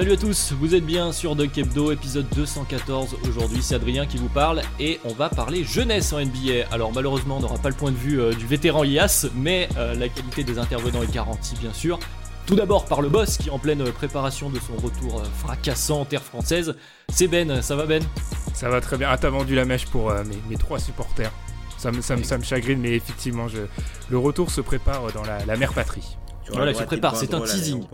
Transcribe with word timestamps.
Salut 0.00 0.12
à 0.12 0.16
tous, 0.16 0.52
vous 0.52 0.74
êtes 0.74 0.86
bien 0.86 1.12
sur 1.12 1.36
Duck 1.36 1.58
Hebdo, 1.58 1.92
épisode 1.92 2.26
214. 2.34 3.18
Aujourd'hui, 3.28 3.60
c'est 3.60 3.74
Adrien 3.74 4.06
qui 4.06 4.16
vous 4.16 4.30
parle 4.30 4.62
et 4.78 4.98
on 5.04 5.12
va 5.12 5.28
parler 5.28 5.62
jeunesse 5.62 6.14
en 6.14 6.20
NBA. 6.24 6.68
Alors, 6.72 6.90
malheureusement, 6.90 7.36
on 7.36 7.40
n'aura 7.40 7.58
pas 7.58 7.68
le 7.68 7.74
point 7.74 7.90
de 7.90 7.98
vue 7.98 8.18
euh, 8.18 8.32
du 8.32 8.46
vétéran 8.46 8.82
IAS, 8.82 9.26
mais 9.34 9.68
euh, 9.76 9.94
la 9.94 10.08
qualité 10.08 10.42
des 10.42 10.58
intervenants 10.58 11.02
est 11.02 11.12
garantie, 11.12 11.54
bien 11.60 11.74
sûr. 11.74 11.98
Tout 12.46 12.54
d'abord 12.54 12.86
par 12.86 13.02
le 13.02 13.10
boss 13.10 13.36
qui 13.36 13.48
est 13.48 13.52
en 13.52 13.58
pleine 13.58 13.84
préparation 13.92 14.48
de 14.48 14.58
son 14.58 14.74
retour 14.82 15.20
euh, 15.20 15.24
fracassant 15.36 16.00
en 16.00 16.04
terre 16.06 16.22
française. 16.22 16.74
C'est 17.10 17.28
Ben, 17.28 17.60
ça 17.60 17.76
va 17.76 17.84
Ben? 17.84 18.02
Ça 18.54 18.70
va 18.70 18.80
très 18.80 18.96
bien. 18.96 19.08
Ah, 19.10 19.18
t'as 19.18 19.28
vendu 19.28 19.54
la 19.54 19.66
mèche 19.66 19.84
pour 19.84 20.10
mes, 20.48 20.56
trois 20.56 20.78
supporters. 20.78 21.30
Ça 21.76 21.92
me, 21.92 22.00
ça, 22.00 22.16
me, 22.16 22.42
chagrine, 22.42 22.80
mais 22.80 22.92
effectivement, 22.92 23.48
je, 23.48 23.58
le 24.08 24.16
retour 24.16 24.50
se 24.50 24.62
prépare 24.62 25.12
dans 25.12 25.24
la, 25.24 25.56
mère 25.58 25.74
patrie. 25.74 26.16
Voilà, 26.50 26.70
il 26.70 26.76
se 26.78 26.84
prépare, 26.84 27.16
c'est 27.16 27.34
un 27.34 27.42
teasing. 27.42 27.84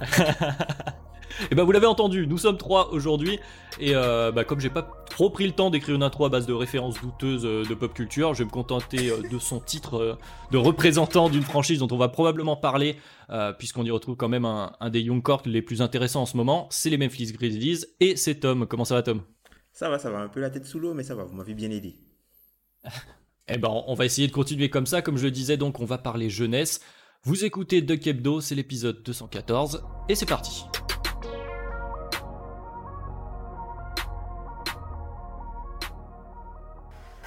Et 0.00 0.04
eh 1.50 1.54
bah 1.54 1.56
ben, 1.56 1.64
vous 1.64 1.72
l'avez 1.72 1.86
entendu, 1.86 2.26
nous 2.26 2.38
sommes 2.38 2.56
trois 2.56 2.92
aujourd'hui 2.92 3.38
et 3.78 3.94
euh, 3.94 4.32
bah, 4.32 4.44
comme 4.44 4.60
j'ai 4.60 4.70
pas 4.70 4.82
trop 5.08 5.30
pris 5.30 5.46
le 5.46 5.52
temps 5.52 5.70
d'écrire 5.70 5.94
une 5.94 6.02
intro 6.02 6.24
à 6.24 6.28
base 6.28 6.46
de 6.46 6.52
références 6.52 7.00
douteuses 7.00 7.44
euh, 7.44 7.64
de 7.64 7.74
pop 7.74 7.94
culture, 7.94 8.34
je 8.34 8.40
vais 8.40 8.44
me 8.44 8.50
contenter 8.50 9.10
euh, 9.10 9.22
de 9.30 9.38
son 9.38 9.60
titre 9.60 10.18
de 10.50 10.58
représentant 10.58 11.28
d'une 11.28 11.42
franchise 11.42 11.78
dont 11.78 11.88
on 11.90 11.96
va 11.96 12.08
probablement 12.08 12.56
parler 12.56 12.96
puisqu'on 13.58 13.84
y 13.84 13.90
retrouve 13.90 14.16
quand 14.16 14.28
même 14.28 14.44
un, 14.44 14.90
des 14.90 15.00
Young 15.00 15.22
Corps 15.22 15.42
les 15.46 15.62
plus 15.62 15.80
intéressants 15.80 16.22
en 16.22 16.26
ce 16.26 16.36
moment, 16.36 16.68
c'est 16.70 16.90
les 16.90 16.98
Memphis 16.98 17.32
Grizzlies 17.32 17.86
et 18.00 18.16
c'est 18.16 18.40
Tom. 18.40 18.66
Comment 18.66 18.84
ça 18.84 18.94
va 18.96 19.02
Tom? 19.02 19.22
Ça 19.72 19.88
va, 19.88 19.98
ça 19.98 20.10
va, 20.10 20.18
un 20.18 20.28
peu 20.28 20.40
la 20.40 20.50
tête 20.50 20.66
sous 20.66 20.78
l'eau 20.78 20.92
mais 20.92 21.04
ça 21.04 21.14
va, 21.14 21.24
vous 21.24 21.34
m'avez 21.34 21.54
bien 21.54 21.70
aidé. 21.70 21.94
eh 23.48 23.58
ben 23.58 23.70
on 23.86 23.94
va 23.94 24.04
essayer 24.04 24.28
de 24.28 24.32
continuer 24.32 24.68
comme 24.68 24.86
ça, 24.86 25.02
comme 25.02 25.16
je 25.16 25.24
le 25.24 25.30
disais 25.30 25.56
donc 25.56 25.80
on 25.80 25.84
va 25.84 25.98
parler 25.98 26.28
jeunesse. 26.28 26.80
Vous 27.26 27.46
écoutez 27.46 27.80
Duck 27.80 28.06
Hebdo, 28.06 28.42
c'est 28.42 28.54
l'épisode 28.54 29.02
214, 29.02 29.82
et 30.10 30.14
c'est 30.14 30.28
parti. 30.28 30.64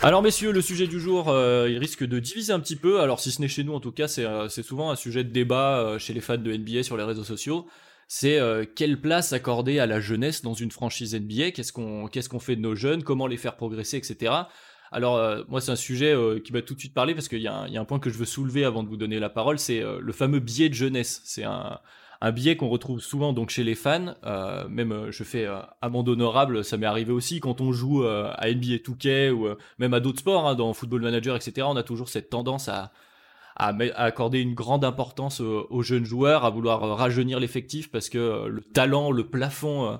Alors 0.04 0.22
messieurs, 0.22 0.52
le 0.52 0.62
sujet 0.62 0.86
du 0.86 1.00
jour, 1.00 1.30
euh, 1.30 1.68
il 1.68 1.80
risque 1.80 2.04
de 2.04 2.20
diviser 2.20 2.54
un 2.54 2.60
petit 2.60 2.76
peu. 2.76 3.02
Alors 3.02 3.20
si 3.20 3.32
ce 3.32 3.42
n'est 3.42 3.48
chez 3.48 3.64
nous 3.64 3.74
en 3.74 3.80
tout 3.80 3.92
cas, 3.92 4.08
c'est 4.08 4.24
euh, 4.24 4.48
souvent 4.50 4.92
un 4.92 4.96
sujet 4.96 5.24
de 5.24 5.32
débat 5.32 5.80
euh, 5.80 5.98
chez 5.98 6.14
les 6.14 6.22
fans 6.22 6.38
de 6.38 6.56
NBA 6.56 6.84
sur 6.84 6.96
les 6.96 7.04
réseaux 7.04 7.24
sociaux. 7.24 7.66
C'est 8.08 8.40
quelle 8.76 9.02
place 9.02 9.34
accorder 9.34 9.80
à 9.80 9.86
la 9.86 10.00
jeunesse 10.00 10.42
dans 10.42 10.54
une 10.54 10.72
franchise 10.72 11.14
NBA 11.14 11.52
Qu'est-ce 11.52 11.74
qu'on 11.74 12.08
qu'est-ce 12.08 12.30
qu'on 12.30 12.40
fait 12.40 12.56
de 12.56 12.62
nos 12.62 12.74
jeunes? 12.74 13.04
Comment 13.04 13.28
les 13.28 13.36
faire 13.36 13.58
progresser, 13.58 13.98
etc. 13.98 14.32
Alors, 14.92 15.18
euh, 15.18 15.44
moi, 15.48 15.62
c'est 15.62 15.72
un 15.72 15.76
sujet 15.78 16.14
euh, 16.14 16.40
qui 16.40 16.54
m'a 16.54 16.62
tout 16.62 16.74
de 16.74 16.80
suite 16.80 16.94
parlé 16.94 17.14
parce 17.14 17.28
qu'il 17.28 17.42
y, 17.42 17.48
a 17.48 17.64
un 17.64 17.86
point 17.86 18.00
que 18.00 18.10
je 18.10 18.18
veux 18.18 18.26
soulever 18.26 18.64
avant 18.64 18.84
de 18.84 18.90
vous 18.90 18.98
donner 18.98 19.20
la 19.20 19.30
parole, 19.30 19.60
c'est 19.60 19.82
euh, 19.82 20.00
le 20.02 20.14
fameux 20.14 20.40
biais 20.40 20.70
de 20.70 20.74
jeunesse. 20.74 21.22
C'est 21.26 21.44
un, 21.44 21.80
biais 22.34 22.56
qu'on 22.56 22.70
retrouve 22.70 23.00
souvent 23.00 23.32
donc 23.32 23.50
chez 23.52 23.64
les 23.64 23.76
fans. 23.76 24.16
même, 24.70 25.12
je 25.12 25.24
fais 25.24 25.48
amende 25.84 26.10
honorable, 26.10 26.64
ça 26.64 26.76
m'est 26.76 26.88
arrivé 26.88 27.12
aussi 27.12 27.40
quand 27.40 27.62
on 27.62 27.72
joue 27.72 28.06
à 28.06 28.52
NBA 28.52 28.78
2K 28.78 29.30
ou 29.30 29.50
même 29.78 29.94
à 29.94 30.00
d'autres 30.00 30.20
sports, 30.22 30.48
hein, 30.48 30.56
dans 30.56 30.74
Football 30.74 31.04
Manager, 31.04 31.36
etc. 31.36 31.68
On 31.70 31.76
a 31.76 31.84
toujours 31.84 32.10
cette 32.10 32.32
tendance 32.32 32.70
à, 32.70 32.92
accorder 33.56 34.40
une 34.40 34.56
grande 34.56 34.84
importance 34.84 35.42
aux, 35.42 35.82
jeunes 35.84 36.06
joueurs, 36.06 36.44
à 36.44 36.50
vouloir 36.50 36.98
rajeunir 36.98 37.40
l'effectif 37.40 37.92
parce 37.92 38.10
que 38.10 38.48
le 38.48 38.62
talent, 38.62 39.12
le 39.12 39.28
plafond 39.28 40.00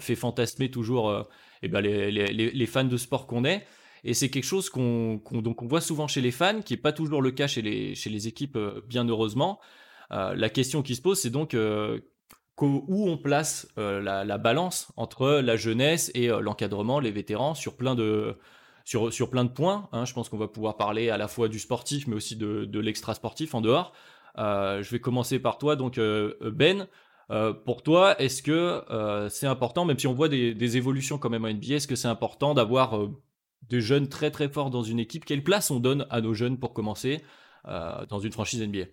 fait 0.00 0.14
fantasmer 0.14 0.70
toujours 0.70 1.26
eh 1.62 1.68
ben, 1.68 1.82
les, 1.82 2.66
fans 2.66 2.84
de 2.84 2.96
sport 2.96 3.26
qu'on 3.26 3.44
est. 3.44 3.66
Et 4.04 4.14
c'est 4.14 4.30
quelque 4.30 4.44
chose 4.44 4.70
qu'on 4.70 5.20
donc 5.32 5.62
on 5.62 5.66
voit 5.66 5.80
souvent 5.80 6.08
chez 6.08 6.20
les 6.20 6.30
fans, 6.30 6.62
qui 6.62 6.74
n'est 6.74 6.80
pas 6.80 6.92
toujours 6.92 7.22
le 7.22 7.30
cas 7.30 7.46
chez 7.46 7.62
les, 7.62 7.94
chez 7.94 8.10
les 8.10 8.28
équipes, 8.28 8.56
euh, 8.56 8.80
bien 8.86 9.06
heureusement. 9.08 9.58
Euh, 10.12 10.34
la 10.34 10.48
question 10.48 10.82
qui 10.82 10.94
se 10.94 11.02
pose, 11.02 11.20
c'est 11.20 11.30
donc 11.30 11.54
euh, 11.54 12.00
où 12.60 13.08
on 13.08 13.18
place 13.18 13.68
la, 13.76 14.38
balance 14.38 14.90
entre 14.96 15.40
la 15.40 15.56
jeunesse 15.56 16.10
et 16.14 16.26
l'encadrement, 16.26 16.98
les 16.98 17.12
vétérans, 17.12 17.54
sur 17.54 17.76
plein 17.76 17.94
de, 17.94 18.36
sur, 18.84 19.12
sur 19.12 19.30
plein 19.30 19.44
de 19.44 19.50
points. 19.50 19.88
Hein. 19.92 20.04
Je 20.04 20.12
pense 20.12 20.28
qu'on 20.28 20.38
va 20.38 20.48
pouvoir 20.48 20.76
parler 20.76 21.08
à 21.08 21.18
la 21.18 21.28
fois 21.28 21.48
du 21.48 21.60
sportif, 21.60 22.08
mais 22.08 22.16
aussi 22.16 22.34
de, 22.34 22.64
de 22.64 22.80
l'extra-sportif 22.80 23.54
en 23.54 23.60
dehors. 23.60 23.92
je 24.36 24.90
vais 24.90 24.98
commencer 24.98 25.38
par 25.38 25.58
toi, 25.58 25.76
donc 25.76 26.00
Ben. 26.40 26.88
pour 27.64 27.84
toi, 27.84 28.20
est-ce 28.20 28.42
que 28.42 28.82
c'est 29.30 29.46
important, 29.46 29.84
même 29.84 30.00
si 30.00 30.08
on 30.08 30.14
voit 30.14 30.28
des, 30.28 30.52
des, 30.52 30.76
évolutions 30.76 31.16
quand 31.18 31.30
même 31.30 31.44
en 31.44 31.52
NBA, 31.52 31.76
est-ce 31.76 31.86
que 31.86 31.94
c'est 31.94 32.08
important 32.08 32.54
d'avoir 32.54 32.98
de 33.62 33.80
jeunes 33.80 34.08
très 34.08 34.30
très 34.30 34.48
forts 34.48 34.70
dans 34.70 34.82
une 34.82 34.98
équipe, 34.98 35.24
quelle 35.24 35.44
place 35.44 35.70
on 35.70 35.80
donne 35.80 36.06
à 36.10 36.20
nos 36.20 36.34
jeunes 36.34 36.58
pour 36.58 36.72
commencer 36.72 37.22
euh, 37.66 38.06
dans 38.06 38.18
une 38.18 38.32
franchise 38.32 38.62
NBA 38.62 38.86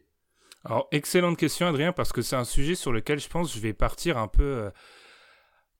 Alors, 0.64 0.88
excellente 0.92 1.38
question, 1.38 1.68
Adrien, 1.68 1.94
parce 1.94 2.12
que 2.12 2.22
c'est 2.22 2.36
un 2.36 2.44
sujet 2.44 2.76
sur 2.76 2.92
lequel 2.92 3.20
je 3.20 3.30
pense 3.30 3.50
que 3.50 3.56
je 3.56 3.62
vais 3.62 3.74
partir 3.74 4.18
un 4.18 4.28
peu 4.28 4.44
euh, 4.44 4.70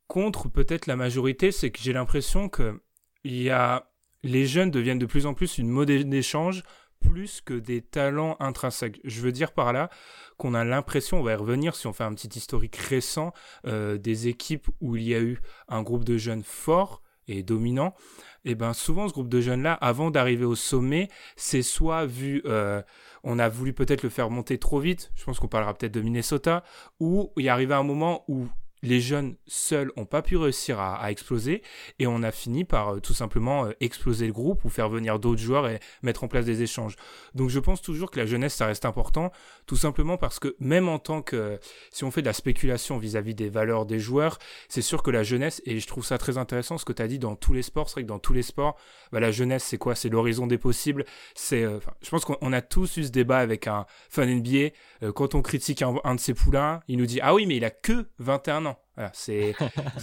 contre 0.08 0.50
peut-être 0.50 0.88
la 0.88 0.96
majorité. 0.96 1.52
C'est 1.52 1.72
que 1.72 1.80
j'ai 1.82 1.94
l'impression 1.94 2.48
que 2.48 2.82
y 3.24 3.50
a... 3.50 3.90
les 4.24 4.46
jeunes 4.46 4.72
deviennent 4.72 5.00
de 5.00 5.06
plus 5.06 5.26
en 5.26 5.34
plus 5.34 5.58
une 5.58 5.70
mode 5.70 5.90
d'échange 5.90 6.64
plus 7.02 7.42
que 7.42 7.54
des 7.54 7.82
talents 7.82 8.36
intrinsèques. 8.40 9.00
Je 9.04 9.22
veux 9.22 9.32
dire 9.32 9.52
par 9.52 9.74
là 9.74 9.90
qu'on 10.38 10.54
a 10.54 10.64
l'impression, 10.64 11.20
on 11.20 11.24
va 11.24 11.34
y 11.34 11.36
revenir 11.36 11.76
si 11.76 11.88
on 11.88 11.94
fait 11.94 12.04
un 12.04 12.14
petit 12.14 12.38
historique 12.38 12.76
récent, 12.76 13.34
euh, 13.68 13.98
des 13.98 14.28
équipes 14.28 14.68
où 14.82 14.96
il 14.96 15.04
y 15.04 15.16
a 15.16 15.20
eu 15.20 15.40
un 15.68 15.82
groupe 15.82 16.04
de 16.04 16.18
jeunes 16.18 16.44
forts 16.44 17.02
et 17.28 17.44
dominants, 17.44 17.94
et 18.44 18.52
eh 18.52 18.56
ben 18.56 18.74
souvent 18.74 19.08
ce 19.08 19.14
groupe 19.14 19.30
de 19.30 19.42
jeunes 19.42 19.64
là, 19.64 19.74
avant 19.74 20.12
d'arriver 20.12 20.46
au 20.46 20.56
sommet, 20.56 21.08
c'est 21.36 21.64
soit 21.64 22.06
vu, 22.06 22.44
euh, 22.46 22.82
on 23.24 23.40
a 23.40 23.50
voulu 23.50 23.74
peut-être 23.74 24.04
le 24.04 24.10
faire 24.10 24.30
monter 24.30 24.60
trop 24.60 24.80
vite. 24.80 25.12
Je 25.16 25.24
pense 25.24 25.40
qu'on 25.40 25.48
parlera 25.48 25.74
peut-être 25.74 25.94
de 25.94 26.02
Minnesota, 26.02 26.64
ou 27.00 27.32
il 27.38 27.46
y 27.46 27.50
arrivé 27.50 27.74
un 27.74 27.84
moment 27.84 28.24
où 28.28 28.48
les 28.86 29.02
jeunes 29.02 29.36
seuls 29.48 29.92
n'ont 29.98 30.06
pas 30.06 30.22
pu 30.22 30.38
réussir 30.38 30.80
à, 30.80 31.12
exploser 31.12 31.62
et 32.00 32.08
on 32.08 32.24
a 32.24 32.32
fini 32.32 32.64
par 32.64 32.96
euh, 32.96 33.00
tout 33.00 33.14
simplement 33.14 33.66
euh, 33.66 33.72
exploser 33.80 34.28
le 34.28 34.34
groupe 34.34 34.64
ou 34.66 34.70
faire 34.70 34.90
venir 34.90 35.20
d'autres 35.20 35.42
joueurs 35.42 35.68
et 35.68 35.80
mettre 36.04 36.24
en 36.24 36.28
place 36.28 36.46
des 36.46 36.62
échanges. 36.62 36.96
Donc 37.34 37.50
je 37.50 37.60
pense 37.60 37.82
toujours 37.82 38.12
que 38.12 38.20
la 38.20 38.26
jeunesse 38.26 38.54
ça 38.54 38.68
reste 38.68 38.86
important, 38.86 39.32
tout 39.66 39.76
simplement 39.76 40.18
parce 40.18 40.40
que 40.40 40.56
même 40.60 40.88
en 40.88 41.00
tant 41.00 41.22
que 41.22 41.60
si 41.92 42.04
on 42.04 42.12
fait 42.12 42.22
de 42.22 42.28
la 42.28 42.34
spéculation 42.34 42.98
vis-à-vis 42.98 43.36
des 43.36 43.50
valeurs 43.50 43.86
des 43.86 44.00
joueurs, 44.00 44.38
c'est 44.70 44.82
sûr 44.82 45.04
que 45.04 45.12
la 45.12 45.24
jeunesse 45.24 45.62
et 45.66 45.80
je 45.80 45.88
trouve 45.88 46.06
ça 46.06 46.18
très 46.18 46.38
intéressant 46.38 46.78
ce 46.78 46.86
que 46.86 46.94
tu 46.94 47.02
as 47.02 47.08
dit 47.08 47.20
dans 47.20 47.36
tous 47.36 47.54
les 47.54 47.64
sports, 47.64 47.90
c'est 47.90 47.96
vrai 47.96 48.04
que 48.04 48.08
dans 48.08 48.20
tous 48.20 48.34
les 48.34 48.44
sports, 48.44 48.78
bah, 49.12 49.20
la 49.20 49.32
jeunesse 49.32 49.64
c'est 49.64 49.78
quoi? 49.78 49.96
C'est 49.96 50.10
l'horizon 50.10 50.48
des 50.48 50.58
possibles. 50.58 51.06
Euh, 51.54 51.80
je 52.02 52.10
pense 52.10 52.26
qu'on 52.26 52.54
a 52.54 52.62
tous 52.62 52.98
eu 52.98 53.04
ce 53.04 53.10
débat 53.10 53.40
avec 53.40 53.68
un 53.68 53.86
fan 54.10 54.30
NBA 54.30 55.12
quand 55.14 55.36
on 55.36 55.42
critique 55.42 55.82
un, 55.82 55.96
un 56.04 56.16
de 56.16 56.20
ses 56.20 56.34
poulains, 56.34 56.82
il 56.88 56.98
nous 56.98 57.06
dit 57.06 57.20
ah 57.22 57.34
oui 57.34 57.46
mais 57.46 57.58
il 57.58 57.66
a 57.66 57.72
que 57.72 58.08
21 58.20 58.66
ans 58.66 58.75
c'est 59.14 59.56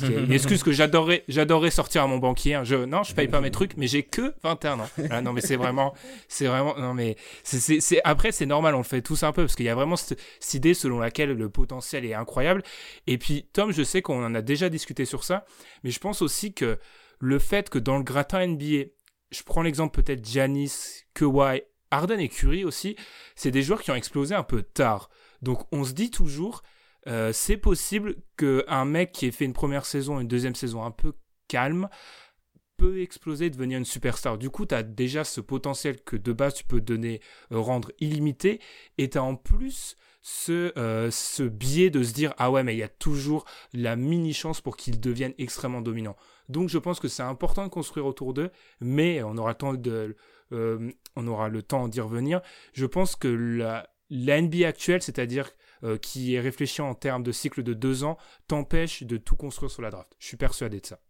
une 0.02 0.32
excuse 0.32 0.62
que 0.62 0.72
j'adorerais, 0.72 1.24
j'adorerais 1.28 1.70
sortir 1.70 2.02
à 2.02 2.06
mon 2.06 2.18
banquier. 2.18 2.54
Hein. 2.54 2.64
Je, 2.64 2.76
non, 2.76 3.02
je 3.02 3.14
paye 3.14 3.28
pas 3.28 3.40
mes 3.40 3.50
trucs, 3.50 3.76
mais 3.76 3.86
j'ai 3.86 4.02
que 4.02 4.34
21 4.42 4.80
ans. 4.80 4.88
non, 5.22 5.32
mais 5.32 5.40
c'est 5.40 5.56
vraiment, 5.56 5.94
c'est 6.28 6.46
vraiment, 6.46 6.76
non, 6.78 6.94
mais 6.94 7.16
c'est, 7.42 8.00
après, 8.04 8.32
c'est 8.32 8.46
normal, 8.46 8.74
on 8.74 8.78
le 8.78 8.84
fait 8.84 9.02
tous 9.02 9.22
un 9.22 9.32
peu, 9.32 9.42
parce 9.42 9.56
qu'il 9.56 9.66
y 9.66 9.70
a 9.70 9.74
vraiment 9.74 9.96
cette, 9.96 10.20
idée 10.54 10.74
selon 10.74 10.98
laquelle 10.98 11.32
le 11.32 11.48
potentiel 11.48 12.04
est 12.04 12.14
incroyable. 12.14 12.62
Et 13.06 13.18
puis, 13.18 13.48
Tom, 13.52 13.72
je 13.72 13.82
sais 13.82 14.02
qu'on 14.02 14.24
en 14.24 14.34
a 14.34 14.42
déjà 14.42 14.68
discuté 14.68 15.04
sur 15.04 15.24
ça, 15.24 15.44
mais 15.84 15.90
je 15.90 15.98
pense 15.98 16.20
aussi 16.22 16.52
que 16.52 16.78
le 17.18 17.38
fait 17.38 17.70
que 17.70 17.78
dans 17.78 17.96
le 17.96 18.04
gratin 18.04 18.46
NBA, 18.46 18.90
je 19.30 19.42
prends 19.44 19.62
l'exemple 19.62 20.02
peut-être 20.02 20.24
Giannis, 20.24 21.04
Kawhi, 21.14 21.62
Harden 21.90 22.20
et 22.20 22.28
Curry 22.28 22.64
aussi, 22.64 22.96
c'est 23.36 23.50
des 23.50 23.62
joueurs 23.62 23.82
qui 23.82 23.90
ont 23.90 23.94
explosé 23.94 24.34
un 24.34 24.42
peu 24.42 24.62
tard. 24.62 25.08
Donc, 25.40 25.66
on 25.72 25.84
se 25.84 25.92
dit 25.92 26.10
toujours, 26.10 26.62
euh, 27.08 27.32
c'est 27.32 27.56
possible 27.56 28.16
qu'un 28.36 28.84
mec 28.84 29.12
qui 29.12 29.26
ait 29.26 29.32
fait 29.32 29.44
une 29.44 29.52
première 29.52 29.86
saison, 29.86 30.20
une 30.20 30.28
deuxième 30.28 30.54
saison 30.54 30.84
un 30.84 30.90
peu 30.90 31.12
calme, 31.48 31.88
peut 32.76 33.00
exploser 33.00 33.46
et 33.46 33.50
devenir 33.50 33.78
une 33.78 33.84
superstar. 33.84 34.38
Du 34.38 34.50
coup, 34.50 34.66
tu 34.66 34.74
as 34.74 34.82
déjà 34.82 35.24
ce 35.24 35.40
potentiel 35.40 36.02
que 36.02 36.16
de 36.16 36.32
base 36.32 36.54
tu 36.54 36.64
peux 36.64 36.80
donner, 36.80 37.20
euh, 37.52 37.58
rendre 37.58 37.92
illimité, 38.00 38.60
et 38.98 39.10
tu 39.10 39.18
as 39.18 39.22
en 39.22 39.36
plus 39.36 39.96
ce, 40.22 40.76
euh, 40.78 41.10
ce 41.10 41.42
biais 41.42 41.90
de 41.90 42.02
se 42.02 42.12
dire 42.12 42.32
ah 42.38 42.50
ouais 42.52 42.62
mais 42.62 42.76
il 42.76 42.78
y 42.78 42.84
a 42.84 42.88
toujours 42.88 43.44
la 43.72 43.96
mini 43.96 44.32
chance 44.32 44.60
pour 44.60 44.76
qu'ils 44.76 45.00
deviennent 45.00 45.34
extrêmement 45.38 45.80
dominants. 45.80 46.16
Donc 46.48 46.68
je 46.68 46.78
pense 46.78 47.00
que 47.00 47.08
c'est 47.08 47.24
important 47.24 47.64
de 47.64 47.70
construire 47.70 48.06
autour 48.06 48.32
d'eux, 48.32 48.50
mais 48.80 49.22
on 49.22 49.36
aura 49.36 49.50
le 49.50 49.56
temps 49.56 49.74
de 49.74 50.16
on 51.16 51.26
aura 51.26 51.48
le 51.48 51.62
temps 51.62 51.88
d'y 51.88 52.02
revenir. 52.02 52.42
Je 52.74 52.84
pense 52.84 53.16
que 53.16 53.26
la, 53.26 53.88
la 54.10 54.40
NBA 54.42 54.68
actuelle, 54.68 55.00
c'est-à-dire 55.02 55.50
qui 56.00 56.34
est 56.34 56.40
réfléchie 56.40 56.80
en 56.80 56.94
termes 56.94 57.22
de 57.22 57.32
cycle 57.32 57.62
de 57.62 57.74
deux 57.74 58.04
ans, 58.04 58.18
t'empêche 58.48 59.02
de 59.02 59.16
tout 59.16 59.36
construire 59.36 59.70
sur 59.70 59.82
la 59.82 59.90
draft. 59.90 60.12
Je 60.18 60.26
suis 60.26 60.36
persuadé 60.36 60.80
de 60.80 60.86
ça. 60.86 61.00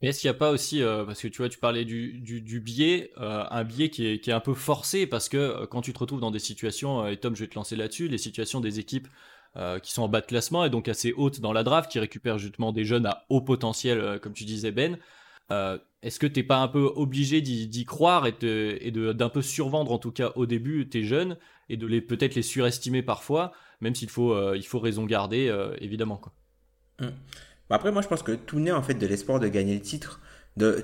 Mais 0.00 0.08
est-ce 0.08 0.20
qu'il 0.20 0.30
n'y 0.30 0.36
a 0.36 0.38
pas 0.38 0.50
aussi, 0.50 0.82
euh, 0.82 1.04
parce 1.04 1.20
que 1.20 1.28
tu 1.28 1.38
vois, 1.38 1.48
tu 1.48 1.58
parlais 1.58 1.84
du, 1.84 2.20
du, 2.20 2.60
biais, 2.60 3.10
euh, 3.18 3.44
un 3.50 3.64
biais 3.64 3.90
qui 3.90 4.06
est, 4.06 4.20
qui 4.20 4.30
est, 4.30 4.32
un 4.32 4.40
peu 4.40 4.54
forcé, 4.54 5.06
parce 5.06 5.28
que 5.28 5.36
euh, 5.36 5.66
quand 5.66 5.80
tu 5.80 5.92
te 5.92 5.98
retrouves 5.98 6.20
dans 6.20 6.30
des 6.30 6.38
situations, 6.38 7.06
et 7.08 7.16
Tom, 7.16 7.34
je 7.34 7.40
vais 7.42 7.48
te 7.48 7.56
lancer 7.56 7.74
là-dessus, 7.74 8.06
les 8.08 8.18
situations 8.18 8.60
des 8.60 8.78
équipes 8.78 9.08
qui 9.82 9.90
sont 9.90 10.02
en 10.02 10.08
bas 10.08 10.20
de 10.20 10.26
classement 10.26 10.64
et 10.64 10.70
donc 10.70 10.86
assez 10.86 11.12
hautes 11.16 11.40
dans 11.40 11.52
la 11.52 11.64
draft, 11.64 11.90
qui 11.90 11.98
récupèrent 11.98 12.38
justement 12.38 12.70
des 12.70 12.84
jeunes 12.84 13.06
à 13.06 13.24
haut 13.28 13.40
potentiel, 13.40 14.20
comme 14.20 14.32
tu 14.32 14.44
disais 14.44 14.70
Ben, 14.70 14.98
est-ce 15.50 16.18
que 16.18 16.26
tu 16.26 16.40
n'es 16.40 16.46
pas 16.46 16.58
un 16.58 16.68
peu 16.68 16.90
obligé 16.94 17.40
d'y 17.40 17.84
croire 17.84 18.26
et, 18.26 18.90
d'un 18.90 19.28
peu 19.28 19.42
survendre 19.42 19.92
en 19.92 19.98
tout 19.98 20.12
cas 20.12 20.32
au 20.36 20.46
début 20.46 20.88
tes 20.88 21.04
jeunes 21.04 21.36
et 21.68 21.76
de 21.76 21.86
les 21.86 22.00
peut-être 22.00 22.34
les 22.34 22.42
surestimer 22.42 23.02
parfois, 23.02 23.52
même 23.80 23.94
s'il 23.94 24.10
faut, 24.10 24.54
il 24.54 24.66
faut 24.66 24.78
raison 24.78 25.04
garder, 25.04 25.54
évidemment. 25.80 26.16
Quoi. 26.16 26.32
Hum. 27.00 27.12
Bah, 27.68 27.76
après, 27.76 27.92
moi, 27.92 28.02
je 28.02 28.08
pense 28.08 28.22
que 28.22 28.32
tout 28.32 28.60
naît 28.60 28.72
en 28.72 28.82
fait 28.82 28.94
de 28.94 29.06
l'espoir 29.06 29.40
de 29.40 29.48
gagner 29.48 29.74
le 29.74 29.80
titre 29.80 30.20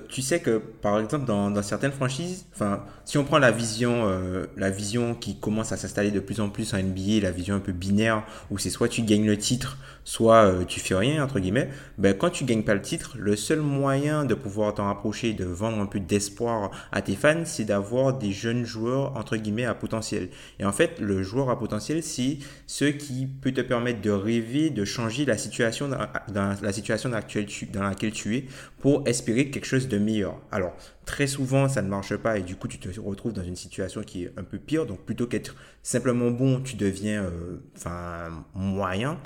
tu 0.09 0.23
sais 0.23 0.41
que 0.41 0.59
par 0.59 1.01
exemple 1.01 1.25
dans, 1.25 1.63
certaines 1.63 1.93
franchises, 1.93 2.47
enfin 2.55 2.85
si 3.05 3.19
on 3.19 3.25
prend 3.25 3.39
la 3.39 3.51
vision, 3.51 4.07
euh, 4.07 4.47
la 4.57 4.71
vision 4.71 5.15
qui 5.15 5.39
commence 5.39 5.73
à 5.73 5.77
s'installer 5.77 6.11
de 6.11 6.21
plus 6.21 6.41
en 6.41 6.49
plus 6.49 6.75
en 6.75 6.79
NBA, 6.79 7.21
la 7.23 7.31
vision 7.31 7.57
un 7.57 7.61
peu 7.61 7.73
binaire 7.73 8.25
où 8.51 8.59
c'est 8.59 8.71
soit 8.71 8.89
tu 8.89 9.03
gagnes 9.03 9.27
le 9.27 9.37
titre, 9.37 9.77
soit 10.05 10.45
euh, 10.45 10.65
tu 10.65 10.81
fais 10.81 10.95
rien 10.95 11.25
entre 11.25 11.41
guillemets. 11.41 11.71
Ben 11.99 12.17
quand 12.17 12.31
tu 12.31 12.45
gagnes 12.45 12.63
pas 12.63 12.75
le 12.75 12.83
titre, 12.83 13.17
le 13.19 13.37
seul 13.37 13.61
moyen 13.61 14.25
de 14.25 14.35
pouvoir 14.35 14.75
t'en 14.75 14.85
rapprocher, 14.85 15.33
de 15.33 15.45
vendre 15.45 15.81
un 15.81 15.87
peu 15.87 16.01
d'espoir 16.01 16.71
à 16.93 17.03
tes 17.03 17.17
fans, 17.17 17.45
c'est 17.45 17.65
d'avoir 17.65 18.17
des 18.17 18.33
jeunes 18.33 18.65
joueurs 18.65 19.17
entre 19.17 19.37
guillemets 19.37 19.65
à 19.65 19.75
potentiel. 19.75 20.29
Et 20.61 20.65
en 20.65 20.73
fait, 20.73 21.01
le 21.01 21.23
joueur 21.23 21.51
à 21.51 21.59
potentiel, 21.59 22.03
c'est 22.03 22.39
ce 22.67 22.85
qui 22.85 23.27
peut 23.27 23.53
te 23.53 23.61
permettre 23.61 24.01
de 24.01 24.11
rêver, 24.11 24.71
de 24.71 24.85
changer 24.85 25.25
la 25.25 25.37
situation 25.37 25.89
dans, 25.89 26.55
la 26.63 26.73
situation 26.73 27.09
dans 27.09 27.21
tu, 27.23 27.67
dans 27.67 27.83
laquelle 27.83 28.13
tu 28.13 28.37
es 28.37 28.45
pour 28.79 29.03
espérer 29.07 29.51
chose 29.67 29.89
de 29.89 29.99
meilleur. 29.99 30.41
Alors, 30.51 30.77
très 31.05 31.27
souvent, 31.27 31.69
ça 31.69 31.83
ne 31.83 31.89
marche 31.89 32.17
pas 32.17 32.39
et 32.39 32.43
du 32.43 32.57
coup, 32.57 32.69
tu 32.69 32.79
te 32.79 32.89
retrouves 33.01 33.33
dans 33.33 33.43
une 33.43 33.57
situation 33.57 34.03
qui 34.03 34.25
est 34.25 34.33
un 34.37 34.45
peu 34.45 34.59
pire. 34.59 34.87
Donc, 34.87 35.01
plutôt 35.01 35.27
qu'être 35.27 35.55
simplement 35.83 36.31
bon, 36.31 36.61
tu 36.61 36.77
deviens 36.77 37.25
euh, 37.25 38.29
moyen. 38.55 39.19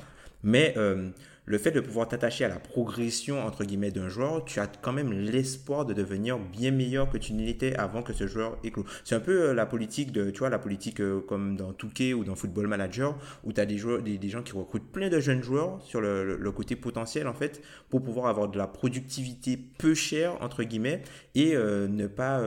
Mais 0.42 0.74
euh, 0.76 1.10
le 1.48 1.56
fait 1.56 1.70
de 1.70 1.80
pouvoir 1.80 2.06
t'attacher 2.06 2.44
à 2.44 2.48
la 2.48 2.58
progression 2.58 3.42
entre 3.46 3.64
guillemets 3.64 3.90
d'un 3.90 4.08
joueur, 4.08 4.44
tu 4.44 4.60
as 4.60 4.66
quand 4.66 4.92
même 4.92 5.12
l'espoir 5.12 5.86
de 5.86 5.94
devenir 5.94 6.38
bien 6.38 6.70
meilleur 6.70 7.08
que 7.08 7.16
tu 7.16 7.32
l'étais 7.32 7.74
avant 7.76 8.02
que 8.02 8.12
ce 8.12 8.26
joueur 8.26 8.58
éclose. 8.64 8.84
C'est 9.02 9.14
un 9.14 9.20
peu 9.20 9.48
euh, 9.48 9.54
la 9.54 9.64
politique 9.64 10.12
de, 10.12 10.30
tu 10.30 10.42
la 10.48 10.58
politique 10.58 11.00
euh, 11.00 11.20
comme 11.26 11.56
dans 11.56 11.72
Touquet 11.72 12.12
ou 12.12 12.22
dans 12.22 12.34
Football 12.34 12.66
Manager, 12.66 13.16
où 13.44 13.52
tu 13.54 13.60
as 13.62 13.66
des, 13.66 13.78
joueurs, 13.78 14.02
des, 14.02 14.28
gens 14.28 14.42
qui 14.42 14.52
recrutent 14.52 14.92
plein 14.92 15.08
de 15.08 15.20
jeunes 15.20 15.42
joueurs 15.42 15.80
sur 15.80 16.02
le, 16.02 16.36
le, 16.36 16.52
côté 16.52 16.76
potentiel 16.76 17.26
en 17.26 17.34
fait, 17.34 17.62
pour 17.88 18.02
pouvoir 18.02 18.26
avoir 18.26 18.48
de 18.48 18.58
la 18.58 18.66
productivité 18.66 19.58
peu 19.78 19.94
chère 19.94 20.36
entre 20.42 20.64
guillemets 20.64 21.02
et 21.34 21.56
euh, 21.56 21.88
ne 21.88 22.06
pas. 22.06 22.42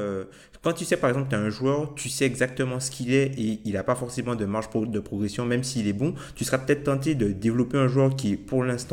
Quand 0.62 0.74
tu 0.74 0.86
sais 0.86 0.98
par 0.98 1.10
exemple 1.10 1.30
tu 1.30 1.36
as 1.36 1.40
un 1.40 1.50
joueur, 1.50 1.96
tu 1.96 2.08
sais 2.08 2.26
exactement 2.26 2.80
ce 2.80 2.92
qu'il 2.92 3.14
est 3.14 3.34
et 3.40 3.62
il 3.66 3.74
n'a 3.74 3.84
pas 3.84 3.96
forcément 3.96 4.36
de 4.36 4.46
marge 4.46 4.70
de 4.70 5.00
progression, 5.00 5.44
même 5.46 5.64
s'il 5.64 5.88
est 5.88 5.94
bon, 5.94 6.14
tu 6.36 6.44
seras 6.44 6.60
peut-être 6.60 6.84
tenté 6.84 7.16
de 7.16 7.32
développer 7.32 7.78
un 7.78 7.88
joueur 7.88 8.16
qui 8.16 8.38
pour 8.38 8.64
l'instant 8.64 8.91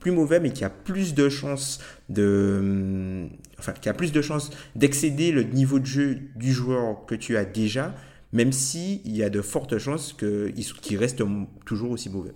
plus 0.00 0.10
mauvais, 0.10 0.40
mais 0.40 0.52
qui 0.52 0.64
a 0.64 0.70
plus 0.70 1.14
de 1.14 1.28
chances 1.28 1.78
de, 2.08 3.28
enfin, 3.58 3.72
qui 3.72 3.88
a 3.88 3.94
plus 3.94 4.12
de 4.12 4.22
chances 4.22 4.50
d'excéder 4.74 5.30
le 5.30 5.42
niveau 5.42 5.78
de 5.78 5.86
jeu 5.86 6.18
du 6.36 6.52
joueur 6.52 7.04
que 7.06 7.14
tu 7.14 7.36
as 7.36 7.44
déjà, 7.44 7.94
même 8.32 8.52
si 8.52 9.02
il 9.04 9.16
y 9.16 9.22
a 9.22 9.30
de 9.30 9.42
fortes 9.42 9.78
chances 9.78 10.14
qu'il 10.14 10.96
reste 10.96 11.22
toujours 11.66 11.90
aussi 11.90 12.08
mauvais. 12.10 12.32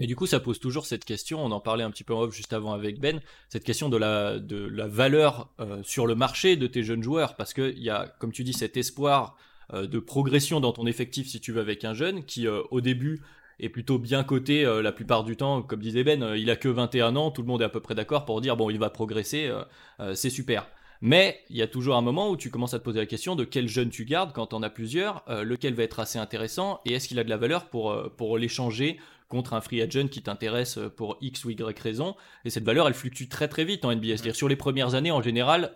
Et 0.00 0.06
du 0.06 0.14
coup, 0.14 0.26
ça 0.26 0.38
pose 0.38 0.60
toujours 0.60 0.86
cette 0.86 1.04
question, 1.04 1.44
on 1.44 1.50
en 1.50 1.60
parlait 1.60 1.82
un 1.82 1.90
petit 1.90 2.04
peu 2.04 2.14
en 2.14 2.20
off 2.20 2.34
juste 2.34 2.52
avant 2.52 2.72
avec 2.72 3.00
Ben, 3.00 3.20
cette 3.48 3.64
question 3.64 3.88
de 3.88 3.96
la, 3.96 4.38
de 4.38 4.56
la 4.56 4.86
valeur 4.86 5.52
euh, 5.58 5.82
sur 5.82 6.06
le 6.06 6.14
marché 6.14 6.56
de 6.56 6.68
tes 6.68 6.84
jeunes 6.84 7.02
joueurs, 7.02 7.34
parce 7.34 7.52
qu'il 7.52 7.82
y 7.82 7.90
a, 7.90 8.06
comme 8.20 8.30
tu 8.30 8.44
dis, 8.44 8.52
cet 8.52 8.76
espoir 8.76 9.36
euh, 9.74 9.88
de 9.88 9.98
progression 9.98 10.60
dans 10.60 10.72
ton 10.72 10.86
effectif, 10.86 11.28
si 11.28 11.40
tu 11.40 11.50
veux, 11.50 11.60
avec 11.60 11.84
un 11.84 11.94
jeune, 11.94 12.24
qui 12.24 12.46
euh, 12.46 12.62
au 12.70 12.80
début 12.80 13.22
est 13.60 13.68
plutôt 13.68 13.98
bien 13.98 14.24
coté 14.24 14.64
euh, 14.64 14.82
la 14.82 14.92
plupart 14.92 15.24
du 15.24 15.36
temps. 15.36 15.62
Comme 15.62 15.80
disait 15.80 16.04
Ben, 16.04 16.22
euh, 16.22 16.38
il 16.38 16.50
a 16.50 16.56
que 16.56 16.68
21 16.68 17.16
ans, 17.16 17.30
tout 17.30 17.42
le 17.42 17.48
monde 17.48 17.62
est 17.62 17.66
à 17.66 17.68
peu 17.68 17.80
près 17.80 17.94
d'accord 17.94 18.24
pour 18.24 18.40
dire 18.40 18.56
bon, 18.56 18.70
il 18.70 18.78
va 18.78 18.90
progresser, 18.90 19.50
euh, 20.00 20.14
c'est 20.14 20.30
super. 20.30 20.66
Mais 21.00 21.40
il 21.48 21.56
y 21.56 21.62
a 21.62 21.68
toujours 21.68 21.96
un 21.96 22.02
moment 22.02 22.28
où 22.28 22.36
tu 22.36 22.50
commences 22.50 22.74
à 22.74 22.80
te 22.80 22.84
poser 22.84 22.98
la 22.98 23.06
question 23.06 23.36
de 23.36 23.44
quel 23.44 23.68
jeune 23.68 23.88
tu 23.88 24.04
gardes 24.04 24.32
quand 24.32 24.52
on 24.52 24.64
as 24.64 24.70
plusieurs, 24.70 25.22
lequel 25.28 25.74
va 25.74 25.84
être 25.84 26.00
assez 26.00 26.18
intéressant 26.18 26.80
et 26.84 26.94
est-ce 26.94 27.06
qu'il 27.06 27.20
a 27.20 27.24
de 27.24 27.30
la 27.30 27.36
valeur 27.36 27.66
pour, 27.66 28.10
pour 28.16 28.36
l'échanger 28.36 28.98
contre 29.28 29.54
un 29.54 29.60
free 29.60 29.80
agent 29.80 30.08
qui 30.08 30.22
t'intéresse 30.22 30.80
pour 30.96 31.16
X 31.20 31.44
ou 31.44 31.50
Y 31.50 31.78
raison? 31.78 32.16
Et 32.44 32.50
cette 32.50 32.64
valeur, 32.64 32.88
elle 32.88 32.94
fluctue 32.94 33.28
très 33.28 33.46
très 33.46 33.64
vite 33.64 33.84
en 33.84 33.94
NBA. 33.94 34.16
C'est-à-dire 34.16 34.34
sur 34.34 34.48
les 34.48 34.56
premières 34.56 34.96
années, 34.96 35.12
en 35.12 35.22
général, 35.22 35.72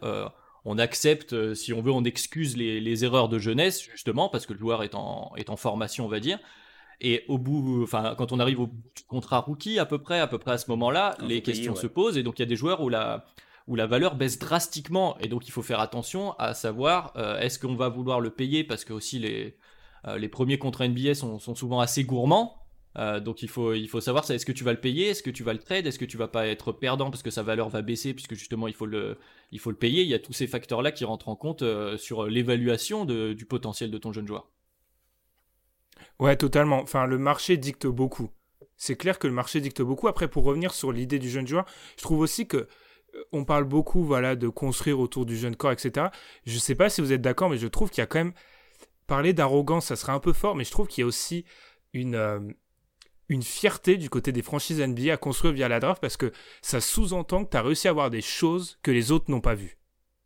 on 0.64 0.76
accepte, 0.76 1.54
si 1.54 1.72
on 1.72 1.80
veut, 1.80 1.92
on 1.92 2.02
excuse 2.02 2.56
les, 2.56 2.80
les, 2.80 3.04
erreurs 3.04 3.28
de 3.28 3.38
jeunesse, 3.38 3.80
justement, 3.92 4.28
parce 4.28 4.44
que 4.44 4.54
le 4.54 4.58
joueur 4.58 4.82
est 4.82 4.96
en, 4.96 5.30
est 5.36 5.50
en 5.50 5.56
formation, 5.56 6.04
on 6.04 6.08
va 6.08 6.18
dire. 6.18 6.40
Et 7.04 7.24
au 7.26 7.36
bout, 7.36 7.82
enfin, 7.82 8.14
quand 8.16 8.30
on 8.30 8.38
arrive 8.38 8.60
au 8.60 8.70
contrat 9.08 9.40
rookie, 9.40 9.80
à 9.80 9.84
peu 9.84 9.98
près, 9.98 10.20
à 10.20 10.28
peu 10.28 10.38
près 10.38 10.52
à 10.52 10.58
ce 10.58 10.70
moment-là, 10.70 11.16
les 11.20 11.42
questions 11.42 11.74
se 11.74 11.88
posent. 11.88 12.16
Et 12.16 12.22
donc, 12.22 12.38
il 12.38 12.42
y 12.42 12.44
a 12.44 12.46
des 12.46 12.56
joueurs 12.56 12.80
où 12.80 12.88
la, 12.88 13.24
où 13.66 13.74
la 13.74 13.88
valeur 13.88 14.14
baisse 14.14 14.38
drastiquement. 14.38 15.18
Et 15.18 15.26
donc, 15.26 15.48
il 15.48 15.50
faut 15.50 15.62
faire 15.62 15.80
attention 15.80 16.34
à 16.38 16.54
savoir, 16.54 17.12
euh, 17.16 17.40
est-ce 17.40 17.58
qu'on 17.58 17.74
va 17.74 17.88
vouloir 17.88 18.20
le 18.20 18.30
payer? 18.30 18.62
Parce 18.62 18.84
que 18.84 18.92
aussi 18.92 19.18
les, 19.18 19.56
euh, 20.06 20.16
les 20.16 20.28
premiers 20.28 20.58
contrats 20.58 20.86
NBA 20.86 21.16
sont, 21.16 21.40
sont 21.40 21.56
souvent 21.56 21.80
assez 21.80 22.04
gourmands. 22.04 22.56
Euh, 22.98 23.20
donc 23.20 23.42
il 23.42 23.48
faut, 23.48 23.72
il 23.72 23.88
faut 23.88 24.02
savoir 24.02 24.30
est-ce 24.30 24.44
que 24.44 24.52
tu 24.52 24.64
vas 24.64 24.72
le 24.72 24.80
payer, 24.80 25.08
est-ce 25.08 25.22
que 25.22 25.30
tu 25.30 25.42
vas 25.42 25.54
le 25.54 25.58
trade, 25.58 25.86
est-ce 25.86 25.98
que 25.98 26.04
tu 26.04 26.18
vas 26.18 26.28
pas 26.28 26.46
être 26.46 26.72
perdant 26.72 27.10
parce 27.10 27.22
que 27.22 27.30
sa 27.30 27.42
valeur 27.42 27.70
va 27.70 27.80
baisser 27.80 28.12
puisque 28.12 28.34
justement 28.34 28.68
il 28.68 28.74
faut 28.74 28.84
le, 28.84 29.16
il 29.50 29.58
faut 29.60 29.70
le 29.70 29.76
payer? 29.76 30.02
Il 30.02 30.08
y 30.08 30.14
a 30.14 30.18
tous 30.18 30.34
ces 30.34 30.46
facteurs 30.46 30.82
là 30.82 30.92
qui 30.92 31.06
rentrent 31.06 31.30
en 31.30 31.36
compte 31.36 31.64
sur 31.96 32.26
l'évaluation 32.26 33.06
du 33.06 33.46
potentiel 33.46 33.90
de 33.90 33.96
ton 33.96 34.12
jeune 34.12 34.26
joueur. 34.26 34.50
Ouais, 36.22 36.36
totalement. 36.36 36.80
Enfin, 36.80 37.06
le 37.06 37.18
marché 37.18 37.56
dicte 37.56 37.88
beaucoup. 37.88 38.30
C'est 38.76 38.94
clair 38.94 39.18
que 39.18 39.26
le 39.26 39.32
marché 39.32 39.60
dicte 39.60 39.82
beaucoup. 39.82 40.06
Après, 40.06 40.28
pour 40.28 40.44
revenir 40.44 40.72
sur 40.72 40.92
l'idée 40.92 41.18
du 41.18 41.28
jeune 41.28 41.48
joueur, 41.48 41.64
je 41.96 42.02
trouve 42.02 42.20
aussi 42.20 42.46
que 42.46 42.58
euh, 42.58 43.24
on 43.32 43.44
parle 43.44 43.64
beaucoup, 43.64 44.04
voilà, 44.04 44.36
de 44.36 44.46
construire 44.48 45.00
autour 45.00 45.26
du 45.26 45.36
jeune 45.36 45.56
corps, 45.56 45.72
etc. 45.72 46.06
Je 46.46 46.58
sais 46.60 46.76
pas 46.76 46.88
si 46.88 47.00
vous 47.00 47.12
êtes 47.12 47.22
d'accord, 47.22 47.50
mais 47.50 47.58
je 47.58 47.66
trouve 47.66 47.90
qu'il 47.90 48.02
y 48.02 48.04
a 48.04 48.06
quand 48.06 48.20
même 48.20 48.34
parler 49.08 49.32
d'arrogance, 49.32 49.86
ça 49.86 49.96
serait 49.96 50.12
un 50.12 50.20
peu 50.20 50.32
fort, 50.32 50.54
mais 50.54 50.62
je 50.62 50.70
trouve 50.70 50.86
qu'il 50.86 51.02
y 51.02 51.04
a 51.04 51.08
aussi 51.08 51.44
une 51.92 52.14
euh, 52.14 52.38
fierté 53.40 53.96
du 53.96 54.08
côté 54.08 54.30
des 54.30 54.42
franchises 54.42 54.80
NBA 54.80 55.12
à 55.12 55.16
construire 55.16 55.54
via 55.54 55.68
la 55.68 55.80
draft 55.80 56.00
parce 56.00 56.16
que 56.16 56.30
ça 56.60 56.80
sous-entend 56.80 57.44
que 57.44 57.50
tu 57.50 57.56
as 57.56 57.62
réussi 57.62 57.88
à 57.88 57.90
avoir 57.90 58.10
des 58.10 58.22
choses 58.22 58.78
que 58.84 58.92
les 58.92 59.10
autres 59.10 59.28
n'ont 59.28 59.40
pas 59.40 59.56
vues. 59.56 59.76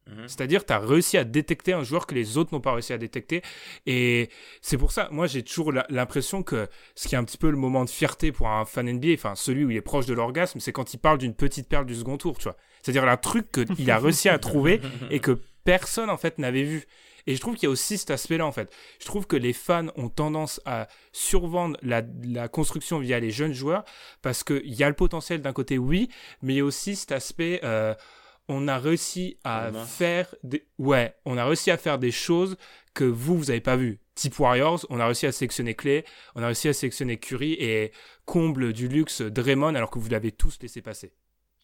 Mhm. 0.06 0.28
C'est-à-dire, 0.28 0.64
tu 0.64 0.72
as 0.72 0.78
réussi 0.78 1.16
à 1.18 1.24
détecter 1.24 1.72
un 1.72 1.82
joueur 1.82 2.06
que 2.06 2.14
les 2.14 2.38
autres 2.38 2.54
n'ont 2.54 2.60
pas 2.60 2.72
réussi 2.72 2.92
à 2.92 2.98
détecter. 2.98 3.42
Et 3.86 4.30
c'est 4.60 4.78
pour 4.78 4.92
ça, 4.92 5.08
moi, 5.10 5.26
j'ai 5.26 5.42
toujours 5.42 5.72
l'impression 5.88 6.42
que 6.42 6.68
ce 6.94 7.08
qui 7.08 7.14
est 7.14 7.18
un 7.18 7.24
petit 7.24 7.38
peu 7.38 7.50
le 7.50 7.56
moment 7.56 7.84
de 7.84 7.90
fierté 7.90 8.32
pour 8.32 8.48
un 8.48 8.64
fan 8.64 8.88
NBA, 8.88 9.14
enfin, 9.14 9.34
celui 9.34 9.64
où 9.64 9.70
il 9.70 9.76
est 9.76 9.82
proche 9.82 10.06
de 10.06 10.14
l'orgasme, 10.14 10.60
c'est 10.60 10.72
quand 10.72 10.94
il 10.94 10.98
parle 10.98 11.18
d'une 11.18 11.34
petite 11.34 11.68
perle 11.68 11.86
du 11.86 11.94
second 11.94 12.18
tour, 12.18 12.38
tu 12.38 12.44
vois. 12.44 12.56
C'est-à-dire, 12.82 13.08
un 13.08 13.16
truc 13.16 13.50
qu'il 13.50 13.90
a 13.90 13.98
réussi 13.98 14.28
à 14.28 14.38
trouver 14.38 14.80
et 15.10 15.18
que 15.18 15.40
personne, 15.64 16.08
en 16.08 16.16
fait, 16.16 16.38
n'avait 16.38 16.62
vu. 16.62 16.86
Et 17.26 17.34
je 17.34 17.40
trouve 17.40 17.54
qu'il 17.54 17.64
y 17.64 17.66
a 17.66 17.70
aussi 17.70 17.98
cet 17.98 18.12
aspect-là, 18.12 18.46
en 18.46 18.52
fait. 18.52 18.72
Je 19.00 19.06
trouve 19.06 19.26
que 19.26 19.34
les 19.34 19.52
fans 19.52 19.88
ont 19.96 20.08
tendance 20.08 20.60
à 20.64 20.86
survendre 21.12 21.76
la, 21.82 22.02
construction 22.48 23.00
via 23.00 23.18
les 23.18 23.32
jeunes 23.32 23.52
joueurs 23.52 23.84
parce 24.22 24.44
qu'il 24.44 24.72
y 24.72 24.84
a 24.84 24.88
le 24.88 24.94
potentiel 24.94 25.42
d'un 25.42 25.52
côté, 25.52 25.78
oui, 25.78 26.08
mais 26.42 26.54
il 26.54 26.56
y 26.58 26.60
a 26.60 26.64
aussi 26.64 26.94
cet 26.94 27.10
aspect. 27.10 27.60
Euh, 27.64 27.94
on 28.48 28.68
a 28.68 28.78
réussi 28.78 29.38
à 29.44 29.72
faire 29.72 30.34
des 30.42 30.66
ouais, 30.78 31.14
on 31.24 31.36
a 31.36 31.44
réussi 31.44 31.70
à 31.70 31.76
faire 31.76 31.98
des 31.98 32.10
choses 32.10 32.56
que 32.94 33.04
vous 33.04 33.36
vous 33.36 33.50
avez 33.50 33.60
pas 33.60 33.76
vu. 33.76 34.00
Type 34.14 34.38
Warriors, 34.38 34.86
on 34.88 34.98
a 34.98 35.04
réussi 35.04 35.26
à 35.26 35.32
sélectionner 35.32 35.74
Clay, 35.74 36.04
on 36.34 36.42
a 36.42 36.46
réussi 36.46 36.68
à 36.68 36.72
sélectionner 36.72 37.18
Curry 37.18 37.52
et 37.52 37.92
comble 38.24 38.72
du 38.72 38.88
luxe 38.88 39.20
Draymond 39.20 39.74
alors 39.74 39.90
que 39.90 39.98
vous 39.98 40.08
l'avez 40.08 40.32
tous 40.32 40.58
laissé 40.62 40.80
passer. 40.80 41.12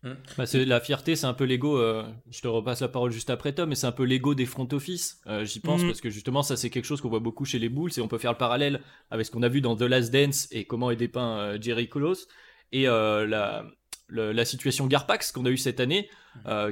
Hmm. 0.03 0.15
Bah 0.37 0.47
c'est 0.47 0.65
la 0.65 0.81
fierté, 0.81 1.15
c'est 1.15 1.27
un 1.27 1.33
peu 1.33 1.45
l'ego. 1.45 1.79
Euh, 1.79 2.05
je 2.31 2.41
te 2.41 2.49
repasse 2.49 2.81
la 2.81 2.89
parole 2.89 3.13
juste 3.13 3.31
après 3.31 3.53
Tom, 3.53 3.69
mais 3.69 3.77
c'est 3.77 3.87
un 3.87 3.93
peu 3.93 4.03
l'ego 4.03 4.35
des 4.35 4.47
front 4.47 4.69
office. 4.73 5.21
Euh, 5.29 5.45
j'y 5.45 5.61
pense 5.61 5.83
hmm. 5.83 5.87
parce 5.87 6.01
que 6.01 6.11
justement, 6.11 6.43
ça 6.43 6.57
c'est 6.57 6.71
quelque 6.71 6.85
chose 6.85 7.01
qu'on 7.01 7.09
voit 7.09 7.21
beaucoup 7.21 7.45
chez 7.45 7.61
les 7.61 7.69
Bulls 7.69 7.93
et 7.97 8.01
on 8.01 8.09
peut 8.09 8.19
faire 8.19 8.33
le 8.33 8.39
parallèle 8.39 8.83
avec 9.11 9.25
ce 9.25 9.31
qu'on 9.31 9.43
a 9.43 9.49
vu 9.49 9.61
dans 9.61 9.77
The 9.77 9.83
Last 9.83 10.13
Dance 10.13 10.49
et 10.51 10.65
comment 10.65 10.91
est 10.91 10.97
dépeint 10.97 11.39
euh, 11.39 11.59
Jerry 11.61 11.89
Colos 11.89 12.27
et 12.73 12.85
la 12.85 13.67
la 14.13 14.45
situation 14.45 14.87
Garpax 14.87 15.33
qu'on 15.33 15.47
a 15.47 15.51
eu 15.51 15.57
cette 15.57 15.81
année, 15.81 16.09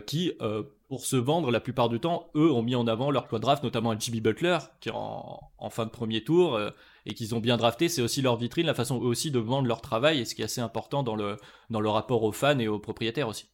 qui 0.07 0.33
pour 0.91 1.07
se 1.07 1.15
vendre 1.15 1.53
la 1.53 1.61
plupart 1.61 1.89
du 1.89 2.01
temps, 2.01 2.31
eux 2.35 2.51
ont 2.51 2.65
mis 2.65 2.75
en 2.75 2.89
avant 2.89 3.13
leur 3.13 3.29
de 3.29 3.39
draft, 3.39 3.63
notamment 3.63 3.97
Jimmy 3.97 4.21
Butler, 4.21 4.59
qui 4.81 4.89
est 4.89 4.93
en, 4.93 5.71
fin 5.71 5.87
de 5.87 5.91
premier 5.91 6.25
tour, 6.25 6.57
euh, 6.57 6.71
et 7.07 7.15
qu'ils 7.15 7.33
ont 7.37 7.39
bien 7.39 7.57
drafté. 7.57 7.89
C'est 7.89 8.03
aussi 8.03 8.23
leur 8.23 8.37
vitrine, 8.37 8.67
la 8.67 8.75
façon 8.75 8.97
eux 8.97 9.07
aussi 9.07 9.31
de 9.31 9.39
vendre 9.39 9.69
leur 9.69 9.83
travail, 9.83 10.19
et 10.19 10.25
ce 10.25 10.35
qui 10.35 10.43
est 10.43 10.47
assez 10.47 10.61
important 10.61 11.05
dans 11.05 11.15
le, 11.15 11.37
dans 11.71 11.81
le 11.81 11.89
rapport 11.89 12.25
aux 12.25 12.33
fans 12.33 12.59
et 12.59 12.67
aux 12.67 12.81
propriétaires 12.81 13.29
aussi. 13.29 13.47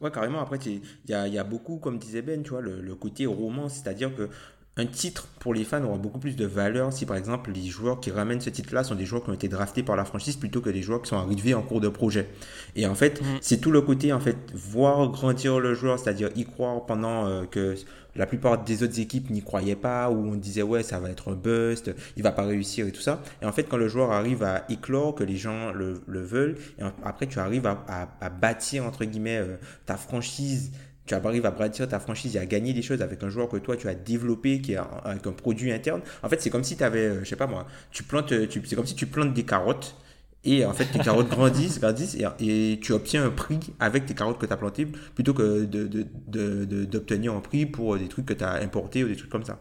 Ouais, 0.00 0.10
carrément. 0.10 0.40
Après, 0.40 0.56
il 0.64 0.80
y 1.06 1.12
a, 1.12 1.28
y 1.28 1.36
a, 1.36 1.44
beaucoup, 1.44 1.76
comme 1.76 1.98
disait 1.98 2.22
Ben, 2.22 2.42
tu 2.42 2.50
vois, 2.50 2.62
le, 2.62 2.80
le 2.80 2.94
côté 2.94 3.26
roman, 3.26 3.68
c'est-à-dire 3.68 4.16
que 4.16 4.30
un 4.76 4.86
titre 4.86 5.28
pour 5.38 5.54
les 5.54 5.62
fans 5.62 5.84
aura 5.84 5.98
beaucoup 5.98 6.18
plus 6.18 6.34
de 6.34 6.46
valeur 6.46 6.92
si 6.92 7.06
par 7.06 7.16
exemple 7.16 7.52
les 7.52 7.66
joueurs 7.66 8.00
qui 8.00 8.10
ramènent 8.10 8.40
ce 8.40 8.50
titre-là 8.50 8.82
sont 8.82 8.96
des 8.96 9.06
joueurs 9.06 9.22
qui 9.22 9.30
ont 9.30 9.34
été 9.34 9.48
draftés 9.48 9.84
par 9.84 9.94
la 9.94 10.04
franchise 10.04 10.36
plutôt 10.36 10.60
que 10.60 10.70
des 10.70 10.82
joueurs 10.82 11.00
qui 11.00 11.08
sont 11.08 11.16
arrivés 11.16 11.54
en 11.54 11.62
cours 11.62 11.80
de 11.80 11.88
projet. 11.88 12.28
Et 12.74 12.86
en 12.86 12.94
fait, 12.96 13.20
mm. 13.20 13.24
c'est 13.40 13.58
tout 13.58 13.70
le 13.70 13.82
côté 13.82 14.12
en 14.12 14.18
fait 14.18 14.36
voir 14.52 15.08
grandir 15.10 15.60
le 15.60 15.74
joueur, 15.74 15.98
c'est-à-dire 15.98 16.30
y 16.34 16.44
croire 16.44 16.86
pendant 16.86 17.26
euh, 17.26 17.44
que 17.44 17.76
la 18.16 18.26
plupart 18.26 18.64
des 18.64 18.82
autres 18.82 18.98
équipes 18.98 19.30
n'y 19.30 19.42
croyaient 19.42 19.76
pas 19.76 20.10
ou 20.10 20.16
on 20.32 20.34
disait 20.34 20.62
ouais 20.62 20.82
ça 20.82 20.98
va 20.98 21.10
être 21.10 21.32
un 21.32 21.36
bust, 21.36 21.92
il 22.16 22.22
va 22.22 22.32
pas 22.32 22.44
réussir 22.44 22.86
et 22.86 22.92
tout 22.92 23.00
ça. 23.00 23.22
Et 23.42 23.46
en 23.46 23.52
fait 23.52 23.64
quand 23.64 23.76
le 23.76 23.88
joueur 23.88 24.10
arrive 24.10 24.42
à 24.42 24.64
éclore, 24.68 25.14
que 25.14 25.22
les 25.24 25.36
gens 25.36 25.72
le, 25.72 26.02
veulent, 26.08 26.56
et 26.78 26.82
après 27.04 27.26
tu 27.28 27.38
arrives 27.38 27.66
à, 27.66 28.30
bâtir 28.30 28.84
entre 28.84 29.04
guillemets 29.04 29.38
euh, 29.38 29.56
ta 29.86 29.96
franchise 29.96 30.72
tu 31.06 31.14
arrives 31.14 31.46
à 31.46 31.50
bâtir 31.50 31.88
ta 31.88 32.00
franchise 32.00 32.36
et 32.36 32.38
à 32.38 32.46
gagner 32.46 32.72
des 32.72 32.82
choses 32.82 33.02
avec 33.02 33.22
un 33.22 33.28
joueur 33.28 33.48
que 33.48 33.56
toi 33.56 33.76
tu 33.76 33.88
as 33.88 33.94
développé 33.94 34.60
qui 34.60 34.72
est 34.72 34.78
avec 35.04 35.26
un 35.26 35.32
produit 35.32 35.72
interne. 35.72 36.00
En 36.22 36.28
fait, 36.28 36.40
c'est 36.40 36.50
comme 36.50 36.64
si 36.64 36.76
tu 36.76 36.84
avais, 36.84 37.06
euh, 37.06 37.24
je 37.24 37.28
sais 37.28 37.36
pas 37.36 37.46
moi, 37.46 37.66
tu 37.90 38.02
plantes, 38.02 38.32
euh, 38.32 38.46
tu, 38.46 38.62
c'est 38.64 38.76
comme 38.76 38.86
si 38.86 38.94
tu 38.94 39.06
plantes 39.06 39.34
des 39.34 39.44
carottes 39.44 39.96
et 40.44 40.64
en 40.64 40.72
fait 40.72 40.86
tes 40.86 40.98
carottes 40.98 41.28
grandissent, 41.30 41.80
grandissent 41.80 42.16
et, 42.40 42.78
tu 42.82 42.92
obtiens 42.92 43.24
un 43.24 43.30
prix 43.30 43.60
avec 43.80 44.06
tes 44.06 44.14
carottes 44.14 44.38
que 44.38 44.46
tu 44.46 44.52
as 44.52 44.56
plantées 44.56 44.86
plutôt 44.86 45.34
que 45.34 45.64
d'obtenir 45.64 46.12
de, 46.28 46.86
de, 46.86 47.30
un 47.30 47.40
prix 47.40 47.66
pour 47.66 47.98
des 47.98 48.08
trucs 48.08 48.26
que 48.26 48.34
tu 48.34 48.44
as 48.44 48.54
importés 48.54 49.04
ou 49.04 49.08
des 49.08 49.16
trucs 49.16 49.30
comme 49.30 49.44
ça. 49.44 49.58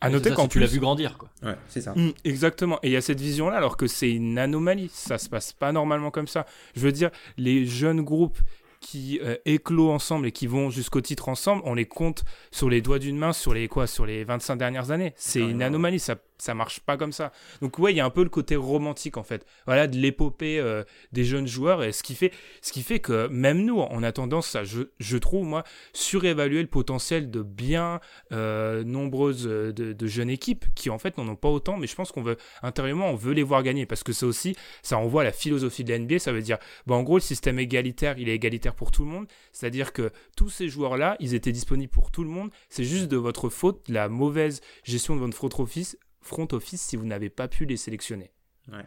À 0.00 0.10
noter 0.10 0.30
quand 0.34 0.46
tu 0.46 0.60
l'as 0.60 0.66
vu 0.66 0.78
grandir, 0.78 1.16
quoi. 1.16 1.30
Ouais, 1.42 1.56
c'est 1.68 1.80
ça. 1.80 1.94
Mmh, 1.96 2.10
exactement. 2.24 2.78
Et 2.82 2.88
il 2.88 2.92
y 2.92 2.96
a 2.96 3.00
cette 3.00 3.20
vision-là, 3.20 3.56
alors 3.56 3.78
que 3.78 3.86
c'est 3.86 4.10
une 4.10 4.38
anomalie. 4.38 4.90
Ça 4.92 5.16
se 5.16 5.28
passe 5.28 5.54
pas 5.54 5.72
normalement 5.72 6.10
comme 6.10 6.28
ça. 6.28 6.44
Je 6.76 6.82
veux 6.82 6.92
dire, 6.92 7.10
les 7.38 7.64
jeunes 7.64 8.02
groupes 8.02 8.38
qui 8.86 9.18
euh, 9.20 9.36
éclosent 9.44 9.90
ensemble 9.90 10.28
et 10.28 10.32
qui 10.32 10.46
vont 10.46 10.70
jusqu'au 10.70 11.00
titre 11.00 11.28
ensemble, 11.28 11.60
on 11.64 11.74
les 11.74 11.86
compte 11.86 12.24
sur 12.52 12.70
les 12.70 12.80
doigts 12.80 13.00
d'une 13.00 13.18
main 13.18 13.32
sur 13.32 13.52
les 13.52 13.66
quoi 13.66 13.88
sur 13.88 14.06
les 14.06 14.22
25 14.22 14.54
dernières 14.54 14.92
années. 14.92 15.12
C'est 15.16 15.40
une 15.40 15.60
anomalie, 15.60 15.98
ça 15.98 16.14
ça 16.38 16.54
marche 16.54 16.80
pas 16.80 16.96
comme 16.96 17.12
ça. 17.12 17.32
Donc 17.60 17.78
ouais, 17.78 17.92
il 17.92 17.96
y 17.96 18.00
a 18.00 18.04
un 18.04 18.10
peu 18.10 18.22
le 18.22 18.28
côté 18.28 18.56
romantique 18.56 19.16
en 19.16 19.22
fait. 19.22 19.46
Voilà 19.66 19.86
de 19.86 19.96
l'épopée 19.96 20.58
euh, 20.58 20.84
des 21.12 21.24
jeunes 21.24 21.46
joueurs 21.46 21.82
et 21.82 21.92
ce 21.92 22.02
qui 22.02 22.14
fait 22.14 22.32
ce 22.62 22.72
qui 22.72 22.82
fait 22.82 22.98
que 22.98 23.28
même 23.28 23.64
nous 23.64 23.78
on 23.78 24.02
a 24.02 24.12
tendance 24.12 24.54
à 24.54 24.64
je, 24.64 24.82
je 24.98 25.16
trouve 25.16 25.44
moi 25.44 25.64
surévaluer 25.92 26.62
le 26.62 26.68
potentiel 26.68 27.30
de 27.30 27.42
bien 27.42 28.00
euh, 28.32 28.84
nombreuses 28.84 29.46
euh, 29.46 29.72
de, 29.72 30.06
jeunes 30.06 30.30
équipes 30.30 30.66
qui 30.74 30.90
en 30.90 30.98
fait 30.98 31.18
n'en 31.18 31.28
ont 31.28 31.36
pas 31.36 31.48
autant 31.48 31.76
mais 31.76 31.86
je 31.86 31.94
pense 31.94 32.12
qu'on 32.12 32.22
veut 32.22 32.36
intérieurement 32.62 33.10
on 33.10 33.16
veut 33.16 33.32
les 33.32 33.42
voir 33.42 33.62
gagner 33.62 33.86
parce 33.86 34.02
que 34.02 34.12
ça 34.12 34.26
aussi 34.26 34.56
ça 34.82 34.98
envoie 34.98 35.24
la 35.24 35.32
philosophie 35.32 35.84
de 35.84 35.92
la 35.92 35.98
NBA, 35.98 36.18
ça 36.18 36.32
veut 36.32 36.42
dire 36.42 36.58
bon 36.86 36.96
en 36.96 37.02
gros 37.02 37.16
le 37.16 37.22
système 37.22 37.58
égalitaire, 37.58 38.18
il 38.18 38.28
est 38.28 38.34
égalitaire 38.34 38.74
pour 38.74 38.90
tout 38.90 39.04
le 39.04 39.10
monde, 39.10 39.26
c'est-à-dire 39.52 39.92
que 39.92 40.10
tous 40.36 40.48
ces 40.48 40.68
joueurs 40.68 40.96
là, 40.96 41.16
ils 41.20 41.34
étaient 41.34 41.52
disponibles 41.52 41.92
pour 41.92 42.10
tout 42.10 42.24
le 42.24 42.30
monde, 42.30 42.50
c'est 42.68 42.84
juste 42.84 43.08
de 43.08 43.16
votre 43.16 43.48
faute 43.48 43.88
la 43.88 44.08
mauvaise 44.08 44.60
gestion 44.84 45.14
de 45.14 45.20
votre 45.20 45.36
front 45.36 45.50
office 45.58 45.98
front 46.26 46.48
office 46.52 46.82
si 46.82 46.96
vous 46.96 47.06
n'avez 47.06 47.30
pas 47.30 47.48
pu 47.48 47.64
les 47.64 47.76
sélectionner. 47.76 48.30
Ouais. 48.70 48.84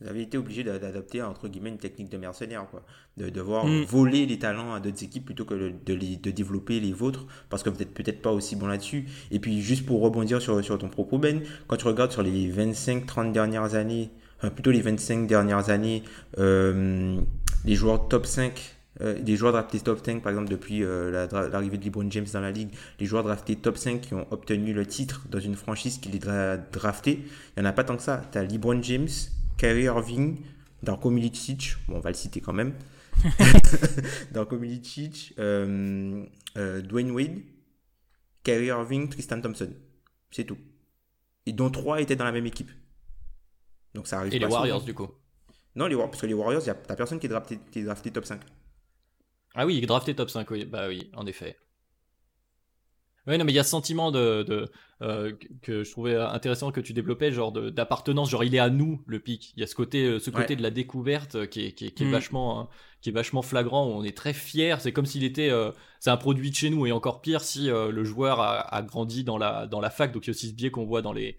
Vous 0.00 0.08
avez 0.08 0.22
été 0.22 0.38
obligé 0.38 0.64
d'adopter 0.64 1.20
entre 1.22 1.48
guillemets 1.48 1.68
une 1.68 1.78
technique 1.78 2.08
de 2.08 2.16
mercenaire, 2.16 2.66
quoi. 2.70 2.82
De 3.18 3.28
devoir 3.28 3.66
mm. 3.66 3.82
voler 3.82 4.24
les 4.24 4.38
talents 4.38 4.72
à 4.72 4.80
d'autres 4.80 5.04
équipes 5.04 5.26
plutôt 5.26 5.44
que 5.44 5.54
de, 5.54 5.72
de, 5.94 6.30
développer 6.30 6.80
les 6.80 6.92
vôtres 6.92 7.26
parce 7.50 7.62
que 7.62 7.68
vous 7.68 7.78
n'êtes 7.78 7.92
peut-être 7.92 8.22
pas 8.22 8.32
aussi 8.32 8.56
bon 8.56 8.66
là-dessus. 8.66 9.06
Et 9.30 9.38
puis 9.38 9.60
juste 9.60 9.84
pour 9.84 10.00
rebondir 10.00 10.40
sur, 10.40 10.64
sur 10.64 10.78
ton 10.78 10.88
propos, 10.88 11.18
Ben, 11.18 11.42
quand 11.66 11.76
tu 11.76 11.86
regardes 11.86 12.12
sur 12.12 12.22
les 12.22 12.50
25-30 12.50 13.32
dernières 13.32 13.74
années, 13.74 14.10
plutôt 14.48 14.70
les 14.70 14.80
25 14.80 15.26
dernières 15.26 15.68
années, 15.68 16.02
euh, 16.38 17.20
les 17.66 17.74
joueurs 17.74 18.08
top 18.08 18.24
5 18.24 18.79
euh, 19.00 19.18
des 19.20 19.36
joueurs 19.36 19.52
draftés 19.52 19.80
top 19.80 20.04
5, 20.04 20.22
par 20.22 20.30
exemple, 20.30 20.50
depuis 20.50 20.82
euh, 20.82 21.26
l'arrivée 21.50 21.78
de 21.78 21.84
LeBron 21.84 22.10
James 22.10 22.26
dans 22.32 22.40
la 22.40 22.50
ligue, 22.50 22.70
les 22.98 23.06
joueurs 23.06 23.22
draftés 23.22 23.56
top 23.56 23.78
5 23.78 24.00
qui 24.00 24.14
ont 24.14 24.26
obtenu 24.30 24.72
le 24.72 24.84
titre 24.84 25.22
dans 25.30 25.38
une 25.38 25.54
franchise 25.54 25.98
qui 25.98 26.08
les 26.10 26.28
a 26.28 26.56
draftés, 26.56 27.24
il 27.56 27.62
n'y 27.62 27.66
en 27.66 27.70
a 27.70 27.72
pas 27.72 27.84
tant 27.84 27.96
que 27.96 28.02
ça. 28.02 28.22
Tu 28.32 28.38
as 28.38 28.44
LeBron 28.44 28.82
James, 28.82 29.08
Kyrie 29.58 29.84
Irving, 29.84 30.40
Darko 30.82 31.10
Milicic, 31.10 31.76
bon, 31.88 31.96
on 31.96 32.00
va 32.00 32.10
le 32.10 32.16
citer 32.16 32.40
quand 32.40 32.52
même, 32.52 32.74
Darko 34.32 34.58
Milicic, 34.58 35.34
euh, 35.38 36.26
Dwayne 36.82 37.12
Wade, 37.12 37.38
Kyrie 38.42 38.66
Irving, 38.66 39.08
Tristan 39.08 39.40
Thompson. 39.40 39.70
C'est 40.32 40.44
tout. 40.44 40.58
Et 41.46 41.52
dont 41.52 41.70
trois 41.70 42.00
étaient 42.00 42.16
dans 42.16 42.24
la 42.24 42.32
même 42.32 42.46
équipe. 42.46 42.70
Donc 43.94 44.08
ça 44.08 44.18
arrive 44.18 44.34
Et 44.34 44.38
les 44.38 44.46
Warriors, 44.46 44.82
du 44.82 44.94
coup 44.94 45.08
Non, 45.76 45.86
les, 45.86 45.96
parce 45.96 46.20
que 46.20 46.26
les 46.26 46.34
Warriors, 46.34 46.62
t'as 46.62 46.96
personne 46.96 47.18
qui 47.18 47.26
est 47.26 47.30
drafté, 47.30 47.58
qui 47.70 47.80
est 47.80 47.84
drafté 47.84 48.10
top 48.10 48.24
5. 48.24 48.40
Ah 49.54 49.66
oui, 49.66 49.80
drafté 49.82 50.14
top 50.14 50.30
5, 50.30 50.50
oui. 50.50 50.64
Bah 50.64 50.86
oui, 50.88 51.10
en 51.14 51.26
effet. 51.26 51.56
Oui, 53.26 53.36
non, 53.36 53.44
mais 53.44 53.52
il 53.52 53.56
y 53.56 53.58
a 53.58 53.64
ce 53.64 53.70
sentiment 53.70 54.10
de, 54.10 54.70
euh, 55.02 55.32
que 55.62 55.84
je 55.84 55.90
trouvais 55.90 56.16
intéressant 56.16 56.72
que 56.72 56.80
tu 56.80 56.92
développais, 56.92 57.32
genre 57.32 57.52
d'appartenance, 57.52 58.30
genre 58.30 58.44
il 58.44 58.54
est 58.54 58.60
à 58.60 58.70
nous 58.70 59.02
le 59.06 59.20
pic. 59.20 59.52
Il 59.56 59.60
y 59.60 59.62
a 59.62 59.66
ce 59.66 59.74
côté, 59.74 60.04
euh, 60.04 60.18
ce 60.18 60.30
côté 60.30 60.56
de 60.56 60.62
la 60.62 60.70
découverte 60.70 61.34
euh, 61.34 61.46
qui 61.46 61.66
est, 61.66 61.72
qui 61.72 61.86
est, 61.86 62.00
mm. 62.00 62.10
vachement, 62.10 62.60
hein, 62.60 62.68
qui 63.02 63.10
est 63.10 63.12
vachement 63.12 63.42
flagrant. 63.42 63.86
on 63.86 64.02
est 64.04 64.16
très 64.16 64.32
fier. 64.32 64.80
C'est 64.80 64.92
comme 64.92 65.06
s'il 65.06 65.24
était, 65.24 65.50
c'est 66.00 66.10
un 66.10 66.16
produit 66.16 66.50
de 66.50 66.56
chez 66.56 66.70
nous 66.70 66.86
et 66.86 66.92
encore 66.92 67.20
pire 67.20 67.42
si 67.42 67.68
le 67.68 68.04
joueur 68.04 68.40
a, 68.40 68.82
grandi 68.82 69.22
dans 69.22 69.38
la 69.38 69.66
dans 69.66 69.80
la 69.80 69.90
fac. 69.90 70.12
Donc 70.12 70.26
il 70.26 70.28
y 70.28 70.30
a 70.30 70.32
aussi 70.32 70.48
ce 70.48 70.54
biais 70.54 70.70
qu'on 70.70 70.84
voit 70.84 71.02
dans 71.02 71.12
les 71.12 71.36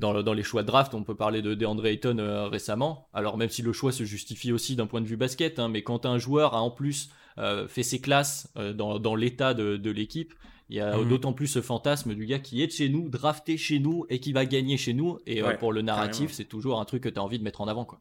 dans, 0.00 0.22
dans, 0.22 0.32
les 0.32 0.42
choix 0.42 0.62
de 0.62 0.66
draft, 0.66 0.94
on 0.94 1.04
peut 1.04 1.14
parler 1.14 1.42
de 1.42 1.54
DeAndre 1.54 1.86
Ayton 1.86 2.48
récemment. 2.50 3.08
Alors 3.12 3.36
même 3.36 3.50
si 3.50 3.62
le 3.62 3.72
choix 3.72 3.92
se 3.92 4.04
justifie 4.04 4.52
aussi 4.52 4.74
d'un 4.74 4.86
point 4.86 5.00
de 5.00 5.06
vue 5.06 5.16
basket, 5.16 5.58
hein, 5.58 5.68
mais 5.68 5.82
quand 5.82 6.06
un 6.06 6.18
joueur 6.18 6.54
a 6.54 6.62
en 6.62 6.70
plus 6.70 7.10
euh, 7.38 7.68
fait 7.68 7.82
ses 7.82 8.00
classes 8.00 8.52
euh, 8.56 8.72
dans, 8.72 9.14
l'état 9.14 9.54
de, 9.54 9.90
l'équipe. 9.90 10.34
Il 10.68 10.76
y 10.76 10.80
a 10.80 10.96
mhm. 10.96 11.08
d'autant 11.08 11.32
plus 11.32 11.46
ce 11.46 11.60
fantasme 11.60 12.14
du 12.14 12.26
gars 12.26 12.38
qui 12.38 12.62
est 12.62 12.66
de 12.66 12.72
chez 12.72 12.88
nous, 12.88 13.08
drafté 13.08 13.56
chez 13.56 13.78
nous 13.80 14.06
et 14.08 14.20
qui 14.20 14.32
va 14.32 14.46
gagner 14.46 14.76
chez 14.76 14.92
nous. 14.92 15.18
Et 15.26 15.42
euh, 15.42 15.56
pour 15.56 15.72
le 15.72 15.82
narratif, 15.82 16.32
c'est 16.32 16.44
toujours 16.44 16.80
un 16.80 16.84
truc 16.84 17.02
que 17.02 17.08
tu 17.08 17.18
as 17.18 17.22
envie 17.22 17.38
de 17.38 17.44
mettre 17.44 17.60
en 17.60 17.68
avant. 17.68 17.84
Quoi. 17.84 18.00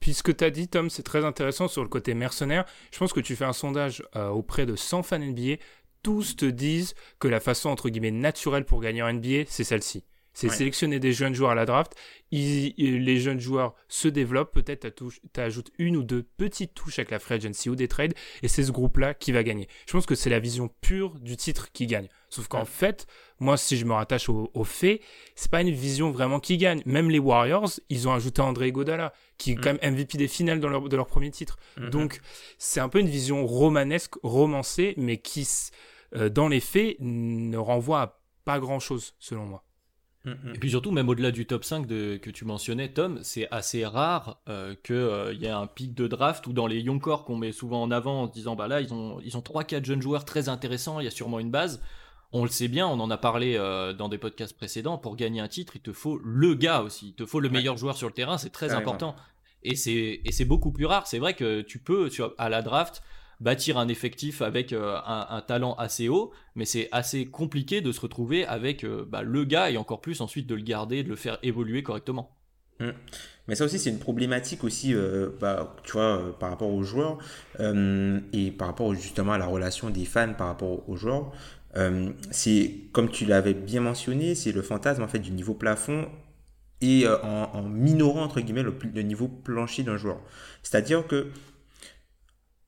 Puis 0.00 0.14
ce 0.14 0.22
que 0.22 0.32
tu 0.32 0.44
as 0.44 0.50
dit, 0.50 0.68
Tom, 0.68 0.90
c'est 0.90 1.02
très 1.02 1.24
intéressant 1.24 1.68
sur 1.68 1.82
le 1.82 1.88
côté 1.88 2.12
mercenaire. 2.14 2.64
Je 2.90 2.98
pense 2.98 3.12
que 3.12 3.20
tu 3.20 3.36
fais 3.36 3.44
un 3.44 3.54
sondage 3.54 4.02
auprès 4.14 4.66
de 4.66 4.76
100 4.76 5.02
fans 5.04 5.18
NBA. 5.18 5.56
Tous 6.02 6.36
te 6.36 6.44
disent 6.44 6.94
que 7.18 7.28
la 7.28 7.40
façon, 7.40 7.70
entre 7.70 7.88
guillemets, 7.88 8.10
naturelle 8.10 8.64
pour 8.64 8.80
gagner 8.80 9.02
en 9.02 9.12
NBA, 9.12 9.44
c'est 9.46 9.64
celle-ci. 9.64 10.04
C'est 10.32 10.48
sélectionner 10.48 10.98
des 10.98 11.12
jeunes 11.12 11.34
joueurs 11.34 11.50
à 11.50 11.54
la 11.54 11.66
draft. 11.66 11.94
les 12.30 13.18
jeunes 13.18 13.40
joueurs 13.40 13.74
se 13.88 14.08
développent. 14.08 14.52
Peut-être 14.52 14.88
tu 14.94 15.40
ajoutes 15.40 15.70
une 15.78 15.96
ou 15.96 16.02
deux 16.02 16.22
petites 16.22 16.74
touches 16.74 16.98
avec 16.98 17.10
la 17.10 17.18
free 17.18 17.34
agency 17.34 17.68
ou 17.68 17.76
des 17.76 17.88
trades. 17.88 18.14
Et 18.42 18.48
c'est 18.48 18.62
ce 18.62 18.72
groupe-là 18.72 19.14
qui 19.14 19.32
va 19.32 19.42
gagner. 19.42 19.68
Je 19.86 19.92
pense 19.92 20.06
que 20.06 20.14
c'est 20.14 20.30
la 20.30 20.38
vision 20.38 20.70
pure 20.80 21.18
du 21.20 21.36
titre 21.36 21.70
qui 21.72 21.86
gagne. 21.86 22.08
Sauf 22.30 22.48
qu'en 22.48 22.64
fait, 22.64 23.06
moi, 23.40 23.58
si 23.58 23.76
je 23.76 23.84
me 23.84 23.92
rattache 23.92 24.30
au, 24.30 24.50
au 24.54 24.64
fait, 24.64 25.02
c'est 25.34 25.50
pas 25.50 25.60
une 25.60 25.70
vision 25.70 26.10
vraiment 26.10 26.40
qui 26.40 26.56
gagne. 26.56 26.82
Même 26.86 27.10
les 27.10 27.18
Warriors, 27.18 27.70
ils 27.90 28.08
ont 28.08 28.12
ajouté 28.12 28.40
André 28.40 28.72
Godala, 28.72 29.12
qui 29.36 29.52
est 29.52 29.56
mm. 29.56 29.60
quand 29.60 29.72
même 29.74 29.94
MVP 29.94 30.16
des 30.16 30.28
finales 30.28 30.60
dans 30.60 30.70
leur, 30.70 30.88
de 30.88 30.96
leur 30.96 31.06
premier 31.06 31.30
titre. 31.30 31.58
Mm-hmm. 31.78 31.90
Donc, 31.90 32.20
c'est 32.56 32.80
un 32.80 32.88
peu 32.88 33.00
une 33.00 33.08
vision 33.08 33.46
romanesque, 33.46 34.14
romancée, 34.22 34.94
mais 34.96 35.18
qui, 35.18 35.46
euh, 36.16 36.30
dans 36.30 36.48
les 36.48 36.60
faits, 36.60 36.96
ne 37.00 37.58
renvoie 37.58 38.00
à 38.00 38.22
pas 38.44 38.58
grand-chose, 38.58 39.14
selon 39.18 39.44
moi. 39.44 39.62
Et 40.24 40.58
puis 40.58 40.70
surtout, 40.70 40.92
même 40.92 41.08
au-delà 41.08 41.32
du 41.32 41.46
top 41.46 41.64
5 41.64 41.86
de, 41.86 42.16
que 42.16 42.30
tu 42.30 42.44
mentionnais, 42.44 42.92
Tom, 42.92 43.18
c'est 43.22 43.48
assez 43.50 43.84
rare 43.84 44.40
euh, 44.48 44.76
qu'il 44.84 44.94
euh, 44.94 45.34
y 45.34 45.46
ait 45.46 45.50
un 45.50 45.66
pic 45.66 45.94
de 45.94 46.06
draft 46.06 46.46
ou 46.46 46.52
dans 46.52 46.68
les 46.68 46.80
young 46.80 47.00
core 47.00 47.24
qu'on 47.24 47.36
met 47.36 47.50
souvent 47.50 47.82
en 47.82 47.90
avant 47.90 48.22
en 48.22 48.26
se 48.28 48.32
disant 48.32 48.54
bah 48.54 48.68
là 48.68 48.80
ils 48.80 48.94
ont 48.94 49.20
ils 49.24 49.36
ont 49.36 49.42
trois 49.42 49.64
quatre 49.64 49.84
jeunes 49.84 50.00
joueurs 50.00 50.24
très 50.24 50.48
intéressants, 50.48 51.00
il 51.00 51.04
y 51.04 51.08
a 51.08 51.10
sûrement 51.12 51.40
une 51.40 51.50
base. 51.50 51.82
On 52.30 52.44
le 52.44 52.50
sait 52.50 52.68
bien, 52.68 52.86
on 52.86 53.00
en 53.00 53.10
a 53.10 53.18
parlé 53.18 53.56
euh, 53.56 53.92
dans 53.92 54.08
des 54.08 54.16
podcasts 54.16 54.56
précédents. 54.56 54.96
Pour 54.96 55.16
gagner 55.16 55.40
un 55.40 55.48
titre, 55.48 55.74
il 55.74 55.82
te 55.82 55.92
faut 55.92 56.18
le 56.18 56.54
gars 56.54 56.82
aussi, 56.82 57.08
il 57.08 57.14
te 57.14 57.26
faut 57.26 57.40
le 57.40 57.50
meilleur 57.50 57.76
joueur 57.76 57.96
sur 57.96 58.06
le 58.06 58.14
terrain, 58.14 58.38
c'est 58.38 58.50
très 58.50 58.72
important. 58.72 59.16
Et 59.64 59.74
c'est 59.74 60.20
et 60.24 60.32
c'est 60.32 60.44
beaucoup 60.44 60.70
plus 60.70 60.86
rare. 60.86 61.06
C'est 61.08 61.18
vrai 61.18 61.34
que 61.34 61.62
tu 61.62 61.80
peux 61.80 62.08
à 62.38 62.48
la 62.48 62.62
draft 62.62 63.02
bâtir 63.42 63.76
un 63.76 63.88
effectif 63.88 64.40
avec 64.40 64.72
euh, 64.72 64.96
un, 65.04 65.42
talent 65.42 65.74
assez 65.74 66.08
haut, 66.08 66.32
mais 66.54 66.64
c'est 66.64 66.88
assez 66.92 67.26
compliqué 67.26 67.80
de 67.80 67.90
se 67.90 68.00
retrouver 68.00 68.46
avec 68.46 68.84
euh, 68.84 69.04
bah, 69.06 69.22
le 69.22 69.44
gars 69.44 69.70
et 69.70 69.76
encore 69.76 70.00
plus 70.00 70.20
ensuite 70.20 70.46
de 70.46 70.54
le 70.54 70.62
garder, 70.62 71.02
de 71.02 71.08
le 71.08 71.16
faire 71.16 71.38
évoluer 71.42 71.82
correctement. 71.82 72.36
Mmh. 72.78 72.90
Mais 73.48 73.56
ça 73.56 73.64
aussi, 73.64 73.80
c'est 73.80 73.90
une 73.90 73.98
problématique 73.98 74.62
aussi, 74.62 74.94
euh, 74.94 75.30
bah, 75.40 75.74
tu 75.82 75.92
vois, 75.92 76.36
par 76.38 76.50
rapport 76.50 76.72
aux 76.72 76.84
joueurs 76.84 77.18
et 77.58 78.50
par 78.52 78.68
rapport 78.68 78.94
justement 78.94 79.32
à 79.32 79.38
la 79.38 79.46
relation 79.46 79.90
des 79.90 80.04
fans 80.04 80.32
par 80.34 80.46
rapport 80.46 80.88
aux 80.88 80.96
joueurs. 80.96 81.32
c'est 82.30 82.74
comme 82.92 83.10
tu 83.10 83.24
l'avais 83.24 83.54
bien 83.54 83.80
mentionné, 83.80 84.36
c'est 84.36 84.52
le 84.52 84.62
fantasme 84.62 85.02
en 85.02 85.08
fait 85.08 85.18
du 85.18 85.32
niveau 85.32 85.54
plafond 85.54 86.06
et 86.80 87.06
en, 87.08 87.62
minorant 87.62 88.22
entre 88.22 88.40
guillemets 88.40 88.62
le, 88.62 88.74
le 88.94 89.02
niveau 89.02 89.26
plancher 89.26 89.82
d'un 89.82 89.96
joueur. 89.96 90.20
C'est-à-dire 90.62 91.06
que 91.08 91.26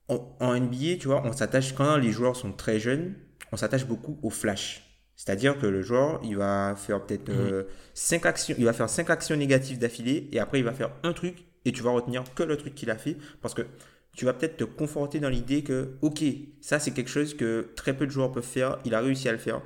en 0.08 0.61
NBA, 0.61 0.96
tu 1.00 1.08
vois, 1.08 1.23
on 1.25 1.32
s'attache, 1.32 1.75
quand 1.75 1.96
les 1.96 2.12
joueurs 2.12 2.37
sont 2.37 2.52
très 2.52 2.78
jeunes, 2.78 3.14
on 3.52 3.56
s'attache 3.56 3.87
beaucoup 3.87 4.18
au 4.23 4.30
flash. 4.30 4.84
C'est-à-dire 5.16 5.58
que 5.58 5.66
le 5.66 5.80
joueur, 5.80 6.20
il 6.25 6.37
va 6.37 6.75
faire 6.76 7.04
peut-être 7.04 7.30
5 7.94 8.26
actions, 8.26 8.54
il 8.58 8.64
va 8.64 8.73
faire 8.73 8.90
cinq 8.90 9.11
actions 9.11 9.37
négatives 9.37 9.78
d'affilée 9.78 10.28
et 10.32 10.40
après 10.40 10.58
il 10.58 10.64
va 10.64 10.73
faire 10.73 10.90
un 11.02 11.12
truc 11.12 11.44
et 11.64 11.73
tu 11.73 11.82
vas 11.82 11.90
retenir 11.90 12.25
que 12.34 12.42
le 12.42 12.56
truc 12.56 12.75
qu'il 12.75 12.90
a 12.90 12.96
fait 12.96 13.16
parce 13.40 13.54
que 13.54 13.62
tu 14.16 14.25
vas 14.25 14.32
peut-être 14.32 14.56
te 14.56 14.64
conforter 14.64 15.20
dans 15.20 15.28
l'idée 15.28 15.62
que, 15.62 15.94
ok, 16.02 16.23
ça 16.61 16.78
c'est 16.78 16.90
quelque 16.90 17.11
chose 17.11 17.37
que 17.37 17.70
très 17.76 17.96
peu 17.96 18.06
de 18.06 18.11
joueurs 18.11 18.32
peuvent 18.32 18.44
faire, 18.44 18.78
il 18.84 18.94
a 18.94 19.00
réussi 19.00 19.28
à 19.28 19.32
le 19.32 19.38
faire. 19.38 19.62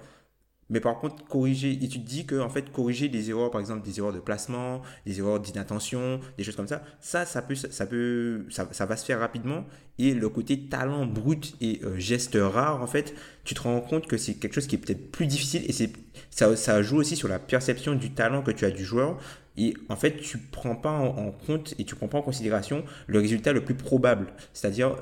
Mais 0.70 0.80
par 0.80 0.98
contre, 0.98 1.24
corriger, 1.26 1.72
et 1.72 1.88
tu 1.88 2.00
te 2.00 2.06
dis 2.06 2.26
que 2.26 2.38
en 2.38 2.50
fait, 2.50 2.70
corriger 2.70 3.08
des 3.08 3.30
erreurs, 3.30 3.50
par 3.50 3.60
exemple 3.60 3.84
des 3.84 3.98
erreurs 3.98 4.12
de 4.12 4.20
placement, 4.20 4.82
des 5.06 5.18
erreurs 5.18 5.40
d'inattention, 5.40 6.20
des 6.36 6.44
choses 6.44 6.56
comme 6.56 6.68
ça, 6.68 6.82
ça, 7.00 7.24
ça 7.24 7.40
peut, 7.40 7.54
ça 7.54 7.86
peut, 7.86 8.44
ça, 8.50 8.86
va 8.86 8.96
se 8.96 9.04
faire 9.04 9.20
rapidement. 9.20 9.64
Et 9.98 10.14
le 10.14 10.28
côté 10.28 10.60
talent 10.68 11.06
brut 11.06 11.56
et 11.60 11.80
euh, 11.84 11.98
geste 11.98 12.36
rare, 12.40 12.82
en 12.82 12.86
fait, 12.86 13.14
tu 13.44 13.54
te 13.54 13.60
rends 13.60 13.80
compte 13.80 14.06
que 14.06 14.16
c'est 14.16 14.34
quelque 14.34 14.54
chose 14.54 14.66
qui 14.66 14.76
est 14.76 14.78
peut-être 14.78 15.10
plus 15.10 15.26
difficile 15.26 15.64
et 15.66 15.72
c'est, 15.72 15.90
ça, 16.30 16.54
ça 16.54 16.82
joue 16.82 16.98
aussi 16.98 17.16
sur 17.16 17.28
la 17.28 17.38
perception 17.38 17.94
du 17.94 18.10
talent 18.12 18.42
que 18.42 18.50
tu 18.50 18.64
as 18.64 18.70
du 18.70 18.84
joueur. 18.84 19.18
Et 19.56 19.74
en 19.88 19.96
fait, 19.96 20.18
tu 20.18 20.38
prends 20.38 20.76
pas 20.76 20.92
en, 20.92 21.32
compte 21.32 21.74
et 21.78 21.84
tu 21.84 21.96
prends 21.96 22.06
pas 22.06 22.18
en 22.18 22.22
considération 22.22 22.84
le 23.08 23.18
résultat 23.18 23.52
le 23.52 23.64
plus 23.64 23.74
probable. 23.74 24.28
C'est-à-dire, 24.52 24.94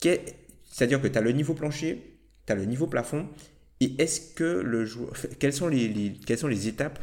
c'est-à-dire 0.00 1.02
que 1.02 1.08
tu 1.08 1.18
as 1.18 1.20
le 1.20 1.32
niveau 1.32 1.54
plancher, 1.54 2.16
tu 2.46 2.52
as 2.52 2.56
le 2.56 2.66
niveau 2.66 2.86
plafond 2.86 3.26
et 3.80 4.00
est-ce 4.00 4.34
que 4.34 4.44
le 4.44 4.84
joueur, 4.84 5.12
quelles 5.38 5.52
sont 5.52 5.68
les, 5.68 6.12
quelles 6.26 6.38
sont 6.38 6.48
les 6.48 6.68
étapes 6.68 6.98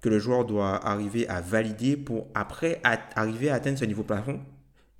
que 0.00 0.08
le 0.08 0.18
joueur 0.18 0.44
doit 0.44 0.74
arriver 0.86 1.28
à 1.28 1.40
valider 1.40 1.96
pour 1.96 2.28
après 2.34 2.80
arriver 3.14 3.50
à 3.50 3.54
atteindre 3.54 3.78
ce 3.78 3.84
niveau 3.84 4.02
plafond? 4.02 4.40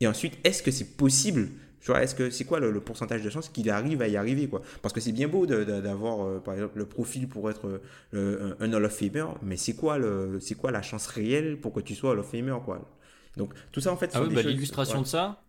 Et 0.01 0.07
ensuite, 0.07 0.35
est-ce 0.45 0.63
que 0.63 0.71
c'est 0.71 0.97
possible? 0.97 1.49
Est-ce 1.89 2.15
que 2.15 2.31
c'est 2.31 2.45
quoi 2.45 2.61
le, 2.61 2.81
pourcentage 2.81 3.23
de 3.23 3.31
chance 3.31 3.49
qu'il 3.49 3.69
arrive 3.71 4.03
à 4.03 4.09
y 4.09 4.17
arriver 4.17 4.47
quoi? 4.47 4.63
Parce 4.83 4.95
que 4.95 5.01
c'est 5.01 5.11
bien 5.11 5.27
beau 5.27 5.47
d'avoir 5.47 6.25
euh, 6.25 6.39
par 6.39 6.55
exemple 6.55 6.79
le 6.79 6.87
profil 6.87 7.27
pour 7.29 7.51
être 7.51 7.81
euh, 8.15 8.55
un 8.61 8.73
Hall 8.73 8.85
of 8.85 8.97
Famer, 8.97 9.27
mais 9.43 9.57
c'est 9.57 9.75
quoi 9.75 9.99
le 9.99 10.39
c'est 10.41 10.55
quoi 10.55 10.71
la 10.71 10.83
chance 10.83 11.07
réelle 11.07 11.59
pour 11.59 11.73
que 11.73 11.81
tu 11.81 11.97
sois 11.97 12.11
Hall 12.11 12.21
of 12.21 12.31
Famer 12.31 12.57
quoi? 12.65 12.89
Donc 13.37 13.53
tout 13.73 13.81
ça 13.81 13.93
en 13.93 13.97
fait. 13.97 14.11
Ah 14.15 14.23
oui, 14.23 14.33
bah, 14.33 14.43
l'illustration 14.43 15.01
de 15.01 15.07
ça. 15.07 15.43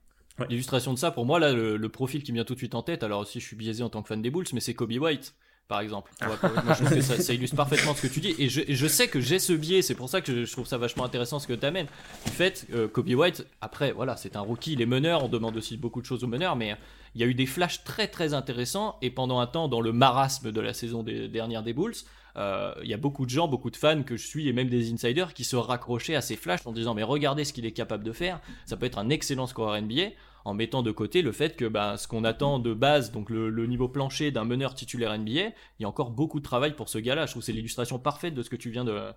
L'illustration 0.50 0.92
de 0.94 0.98
ça, 0.98 1.12
pour 1.12 1.28
moi, 1.28 1.40
là, 1.40 1.54
le, 1.54 1.78
le, 1.78 1.90
profil 1.90 2.24
qui 2.24 2.32
me 2.32 2.38
vient 2.38 2.44
tout 2.44 2.56
de 2.56 2.60
suite 2.60 2.74
en 2.74 2.82
tête, 2.82 3.04
alors 3.04 3.20
aussi 3.20 3.40
je 3.40 3.46
suis 3.46 3.56
biaisé 3.56 3.84
en 3.84 3.90
tant 3.90 4.02
que 4.02 4.08
fan 4.08 4.20
des 4.20 4.32
Bulls, 4.32 4.48
mais 4.54 4.62
c'est 4.62 4.74
Kobe 4.74 4.92
White 4.92 5.36
par 5.68 5.80
exemple. 5.80 6.12
moi, 6.22 6.38
je 6.42 6.84
trouve 6.84 6.90
que 6.90 7.02
ça, 7.22 7.34
illustre 7.34 7.56
parfaitement 7.56 7.96
ce 7.96 8.02
que 8.02 8.08
tu 8.08 8.20
dis. 8.20 8.36
Et 8.38 8.50
je, 8.50 8.88
sais 8.88 9.08
que 9.08 9.20
j'ai 9.20 9.40
ce 9.40 9.54
biais, 9.54 9.82
c'est 9.82 9.96
pour 9.96 10.10
ça 10.10 10.22
que 10.22 10.46
je, 10.46 10.52
trouve 10.52 10.68
ça 10.68 10.78
vachement 10.78 11.06
intéressant 11.06 11.40
ce 11.40 11.48
que 11.48 11.54
tu 11.54 11.66
amènes. 11.66 11.88
Du 12.26 12.32
fait, 12.32 12.68
euh, 12.74 12.88
Kobe 12.88 13.10
White, 13.10 13.46
après, 13.62 13.92
voilà, 13.92 14.18
c'est 14.18 14.36
un 14.36 14.42
rookie, 14.42 14.76
les 14.76 14.86
meneurs, 14.86 15.24
on 15.24 15.30
demande 15.30 15.58
aussi 15.58 15.78
beaucoup 15.78 16.02
de 16.02 16.06
choses 16.06 16.24
aux 16.24 16.28
meneurs, 16.28 16.56
mais 16.56 16.76
il 17.16 17.22
y 17.22 17.24
a 17.24 17.28
eu 17.28 17.34
des 17.34 17.46
flashs 17.46 17.84
très 17.84 18.08
très 18.08 18.34
intéressants. 18.34 18.98
Et 19.02 19.10
pendant 19.10 19.40
un 19.40 19.48
temps, 19.48 19.68
dans 19.68 19.82
le 19.82 19.94
marasme 19.94 20.52
de 20.52 20.62
la 20.62 20.74
saison 20.74 21.04
des, 21.04 21.28
dernière 21.28 21.64
des 21.64 21.74
Bulls, 21.74 21.96
euh, 22.36 22.74
il 22.84 22.90
y 22.90 22.94
a 22.94 22.98
beaucoup 22.98 23.26
de 23.26 23.30
gens, 23.30 23.48
beaucoup 23.48 23.70
de 23.70 23.78
fans 23.78 24.02
que 24.04 24.18
je 24.18 24.26
suis 24.26 24.48
et 24.48 24.54
même 24.54 24.70
des 24.70 24.92
insiders 24.92 25.34
qui 25.34 25.44
se 25.44 25.56
raccrochaient 25.56 26.16
à 26.16 26.22
ces 26.22 26.36
flashs 26.36 26.66
en 26.66 26.72
disant 26.72 26.96
mais 26.96 27.04
regardez 27.04 27.46
ce 27.46 27.54
qu'il 27.54 27.66
est 27.66 27.72
capable 27.72 28.04
de 28.04 28.12
faire, 28.12 28.40
ça 28.66 28.76
peut 28.76 28.88
être 28.88 28.98
un 28.98 29.10
excellent 29.10 29.46
scoreur 29.46 29.80
NBA 29.80 30.10
en 30.46 30.54
mettant 30.54 30.84
de 30.84 30.92
côté 30.92 31.22
le 31.22 31.32
fait 31.32 31.56
que 31.56 31.66
bah, 31.66 31.98
ce 31.98 32.08
qu'on 32.08 32.24
attend 32.24 32.60
de 32.60 32.74
base, 32.74 33.12
donc 33.12 33.30
le, 33.30 33.66
niveau 33.66 33.88
plancher 33.88 34.32
d'un 34.32 34.46
meneur 34.46 34.76
titulaire 34.76 35.18
NBA, 35.18 35.32
il 35.32 35.54
y 35.80 35.86
a 35.86 35.88
encore 35.88 36.12
beaucoup 36.12 36.40
de 36.40 36.44
travail 36.44 36.76
pour 36.76 36.90
ce 36.90 36.98
gars-là. 36.98 37.26
Je 37.26 37.32
trouve 37.32 37.42
que 37.42 37.46
c'est 37.46 37.54
l'illustration 37.54 38.00
parfaite 38.00 38.34
de 38.34 38.44
ce 38.44 38.50
que 38.50 38.56
tu 38.56 38.70
viens 38.70 38.86
euh, 38.88 39.14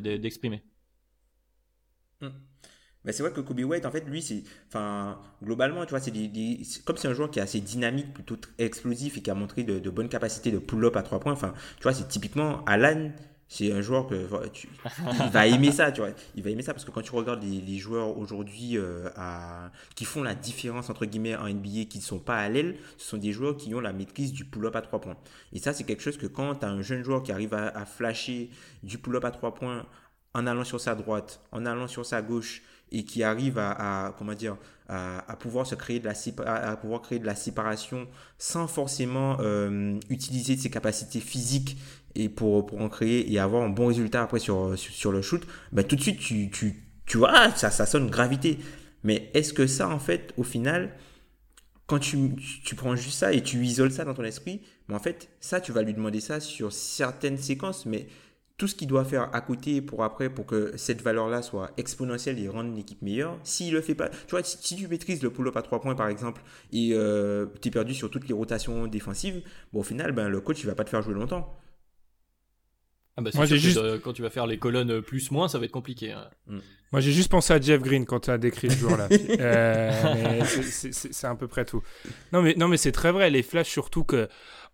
d'exprimer. 0.00 0.62
De, 2.20 2.28
hmm. 2.28 2.32
c'est 3.06 3.22
vrai 3.22 3.32
que 3.32 3.40
Kobe 3.40 3.60
White, 3.60 3.84
en 3.84 3.90
fait, 3.90 4.06
lui, 4.06 4.22
c'est, 4.22 4.42
enfin, 4.68 5.20
globalement, 5.42 5.84
tu 5.84 5.90
vois, 5.90 6.00
c'est 6.00 6.12
comme 6.84 6.96
c'est 6.96 7.08
un 7.08 7.14
joueur 7.14 7.30
qui 7.30 7.38
est 7.38 7.42
assez 7.42 7.60
dynamique, 7.60 8.12
plutôt 8.14 8.36
explosif 8.58 9.18
et 9.18 9.22
qui 9.22 9.30
a 9.30 9.34
montré 9.34 9.64
de, 9.64 9.78
de 9.78 9.90
bonnes 9.90 10.08
capacités 10.08 10.50
de 10.50 10.58
pull-up 10.58 10.96
à 10.96 11.02
trois 11.02 11.20
points. 11.20 11.32
Enfin, 11.32 11.52
tu 11.76 11.82
vois, 11.82 11.92
c'est 11.92 12.08
typiquement 12.08 12.64
Alan 12.64 13.10
c'est 13.52 13.72
un 13.72 13.80
joueur 13.80 14.06
que 14.06 14.46
tu, 14.52 14.68
il 15.24 15.30
va 15.32 15.48
aimer 15.48 15.72
ça, 15.72 15.90
tu 15.90 16.00
vois. 16.00 16.10
Il 16.36 16.44
va 16.44 16.50
aimer 16.50 16.62
ça 16.62 16.72
parce 16.72 16.84
que 16.84 16.92
quand 16.92 17.02
tu 17.02 17.10
regardes 17.10 17.42
les, 17.42 17.78
joueurs 17.78 18.16
aujourd'hui 18.16 18.78
euh, 18.78 19.08
qui 19.96 20.04
font 20.04 20.22
la 20.22 20.36
différence 20.36 20.88
entre 20.88 21.04
guillemets 21.04 21.34
en 21.34 21.48
NBA, 21.48 21.86
qui 21.90 21.98
ne 21.98 22.02
sont 22.02 22.20
pas 22.20 22.36
à 22.36 22.48
l'aile, 22.48 22.76
ce 22.96 23.08
sont 23.08 23.16
des 23.16 23.32
joueurs 23.32 23.56
qui 23.56 23.74
ont 23.74 23.80
la 23.80 23.92
maîtrise 23.92 24.32
du 24.32 24.44
pull-up 24.44 24.76
à 24.76 24.82
3 24.82 25.00
points. 25.00 25.16
Et 25.52 25.58
ça, 25.58 25.72
c'est 25.72 25.82
quelque 25.82 26.00
chose 26.00 26.16
que 26.16 26.28
quand 26.28 26.54
tu 26.54 26.64
as 26.64 26.68
un 26.68 26.80
jeune 26.80 27.02
joueur 27.02 27.24
qui 27.24 27.32
arrive 27.32 27.52
à, 27.52 27.84
flasher 27.86 28.50
du 28.84 28.98
pull-up 28.98 29.24
à 29.24 29.32
3 29.32 29.52
points 29.54 29.84
en 30.32 30.46
allant 30.46 30.62
sur 30.62 30.80
sa 30.80 30.94
droite, 30.94 31.40
en 31.50 31.66
allant 31.66 31.88
sur 31.88 32.06
sa 32.06 32.22
gauche, 32.22 32.62
et 32.92 33.04
qui 33.04 33.22
arrive 33.22 33.58
à, 33.58 34.14
comment 34.18 34.34
dire 34.34 34.56
à, 34.88 35.36
pouvoir 35.38 35.66
se 35.66 35.76
créer 35.76 36.00
de 36.00 36.04
la 36.04 36.14
à, 36.46 36.76
pouvoir 36.76 37.00
créer 37.02 37.18
de 37.18 37.26
la 37.26 37.36
séparation 37.36 38.08
sans 38.38 38.66
forcément 38.66 39.36
euh, 39.40 39.98
utiliser 40.08 40.56
ses 40.56 40.70
capacités 40.70 41.20
physiques 41.20 41.76
et 42.14 42.28
pour, 42.28 42.66
pour 42.66 42.80
en 42.80 42.88
créer 42.88 43.32
et 43.32 43.38
avoir 43.38 43.62
un 43.62 43.68
bon 43.68 43.86
résultat 43.86 44.22
après 44.22 44.40
sur, 44.40 44.76
sur, 44.76 45.12
le 45.12 45.22
shoot, 45.22 45.46
ben 45.72 45.84
tout 45.84 45.96
de 45.96 46.00
suite, 46.00 46.18
tu, 46.18 46.50
tu, 46.50 46.82
tu 47.06 47.18
vois, 47.18 47.30
ah, 47.32 47.50
ça, 47.54 47.70
ça 47.70 47.86
sonne 47.86 48.10
gravité. 48.10 48.58
Mais 49.02 49.30
est-ce 49.34 49.52
que 49.52 49.66
ça, 49.66 49.88
en 49.88 49.98
fait, 49.98 50.34
au 50.36 50.42
final, 50.42 50.94
quand 51.86 51.98
tu, 51.98 52.34
tu, 52.64 52.74
prends 52.74 52.96
juste 52.96 53.18
ça 53.18 53.32
et 53.32 53.42
tu 53.42 53.64
isoles 53.64 53.92
ça 53.92 54.04
dans 54.04 54.14
ton 54.14 54.24
esprit, 54.24 54.60
mais 54.88 54.94
en 54.94 54.98
fait, 54.98 55.28
ça, 55.40 55.60
tu 55.60 55.72
vas 55.72 55.82
lui 55.82 55.94
demander 55.94 56.20
ça 56.20 56.40
sur 56.40 56.72
certaines 56.72 57.38
séquences, 57.38 57.86
mais 57.86 58.06
tout 58.60 58.68
ce 58.68 58.74
qu'il 58.74 58.88
doit 58.88 59.06
faire 59.06 59.30
à 59.34 59.40
côté 59.40 59.80
pour 59.80 60.04
après, 60.04 60.28
pour 60.28 60.44
que 60.44 60.76
cette 60.76 61.00
valeur-là 61.00 61.40
soit 61.40 61.70
exponentielle 61.78 62.38
et 62.38 62.46
rende 62.46 62.76
l'équipe 62.76 63.00
meilleure, 63.00 63.38
s'il 63.42 63.72
le 63.72 63.80
fait 63.80 63.94
pas, 63.94 64.10
tu 64.10 64.32
vois, 64.32 64.42
si, 64.42 64.76
tu 64.76 64.86
maîtrises 64.86 65.22
le 65.22 65.30
pull-up 65.30 65.56
à 65.56 65.62
3 65.62 65.80
points 65.80 65.94
par 65.94 66.08
exemple, 66.08 66.42
et 66.70 66.90
euh, 66.92 67.46
tu 67.62 67.68
es 67.68 67.70
perdu 67.70 67.94
sur 67.94 68.10
toutes 68.10 68.28
les 68.28 68.34
rotations 68.34 68.86
défensives, 68.86 69.40
bon, 69.72 69.80
au 69.80 69.82
final, 69.82 70.12
ben, 70.12 70.28
le 70.28 70.42
coach, 70.42 70.60
il 70.62 70.66
va 70.66 70.74
pas 70.74 70.84
te 70.84 70.90
faire 70.90 71.00
jouer 71.00 71.14
longtemps. 71.14 71.58
Ah 73.16 73.22
bah 73.22 73.30
Moi, 73.34 73.46
j'ai 73.46 73.56
juste... 73.56 73.80
quand 74.02 74.12
tu 74.12 74.20
vas 74.20 74.30
faire 74.30 74.46
les 74.46 74.58
colonnes 74.58 75.00
plus-moins, 75.00 75.48
ça 75.48 75.58
va 75.58 75.64
être 75.64 75.72
compliqué. 75.72 76.12
Hein. 76.12 76.28
Mm. 76.46 76.58
Moi, 76.92 77.00
j'ai 77.00 77.12
juste 77.12 77.30
pensé 77.30 77.54
à 77.54 77.60
Jeff 77.60 77.80
Green 77.80 78.04
quand 78.04 78.20
tu 78.20 78.30
as 78.30 78.36
décrit 78.36 78.68
le 78.68 78.74
joueur 78.74 78.98
là. 78.98 79.08
euh, 79.40 80.44
c'est 80.44 81.26
à 81.26 81.34
peu 81.34 81.48
près 81.48 81.64
tout. 81.64 81.82
Non, 82.34 82.42
mais, 82.42 82.54
non, 82.56 82.68
mais 82.68 82.76
c'est 82.76 82.92
très 82.92 83.10
vrai. 83.10 83.30
Les 83.30 83.42
flashs, 83.42 83.70
surtout 83.70 84.04
que 84.04 84.28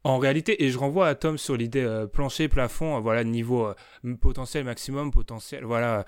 en 0.07 0.19
réalité, 0.19 0.63
et 0.63 0.71
je 0.71 0.79
renvoie 0.79 1.09
à 1.09 1.17
Tom 1.17 1.37
sur 1.37 1.57
l'idée 1.57 1.83
euh, 1.83 2.07
plancher, 2.07 2.47
plafond, 2.47 2.97
euh, 2.97 3.01
voilà, 3.01 3.25
niveau 3.25 3.67
euh, 3.67 4.15
potentiel 4.21 4.63
maximum, 4.63 5.11
potentiel, 5.11 5.65
voilà, 5.65 6.05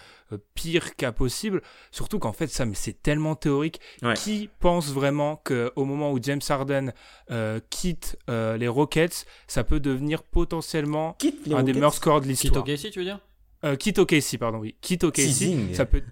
pire 0.54 0.94
cas 0.94 1.10
possible. 1.10 1.62
Surtout 1.90 2.20
qu'en 2.20 2.32
fait, 2.32 2.46
ça, 2.46 2.64
c'est 2.74 3.02
tellement 3.02 3.34
théorique. 3.34 3.80
Qui 4.14 4.50
pense 4.60 4.92
vraiment 4.92 5.42
qu'au 5.42 5.84
moment 5.84 6.12
où 6.12 6.20
James 6.22 6.40
Harden 6.48 6.92
quitte 7.70 8.16
les 8.28 8.68
Rockets, 8.68 9.26
ça 9.48 9.64
peut 9.64 9.80
devenir 9.80 10.22
potentiellement 10.22 11.16
un 11.50 11.62
des 11.64 11.72
meilleurs 11.72 11.94
scores 11.94 12.20
de 12.20 12.26
l'histoire? 12.26 12.64
Quitte 12.64 12.78
OKC, 12.78 12.92
tu 12.92 12.98
veux 13.00 13.04
dire? 13.04 13.20
Quitte 13.78 13.98
OKC, 13.98 14.38
pardon, 14.38 14.58
oui. 14.58 14.76
Quitte 14.80 15.04
OKC, 15.04 15.74
ça 15.74 15.86
peut 15.86 16.02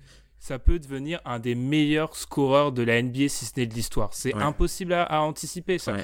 ça 0.46 0.60
peut 0.60 0.78
devenir 0.78 1.20
un 1.24 1.40
des 1.40 1.56
meilleurs 1.56 2.14
scoreurs 2.14 2.70
de 2.70 2.84
la 2.84 3.02
NBA 3.02 3.28
si 3.28 3.46
ce 3.46 3.52
n'est 3.56 3.66
de 3.66 3.74
l'histoire. 3.74 4.14
C'est 4.14 4.32
impossible 4.32 4.92
à, 4.92 5.22
anticiper 5.22 5.78
ça. 5.78 5.96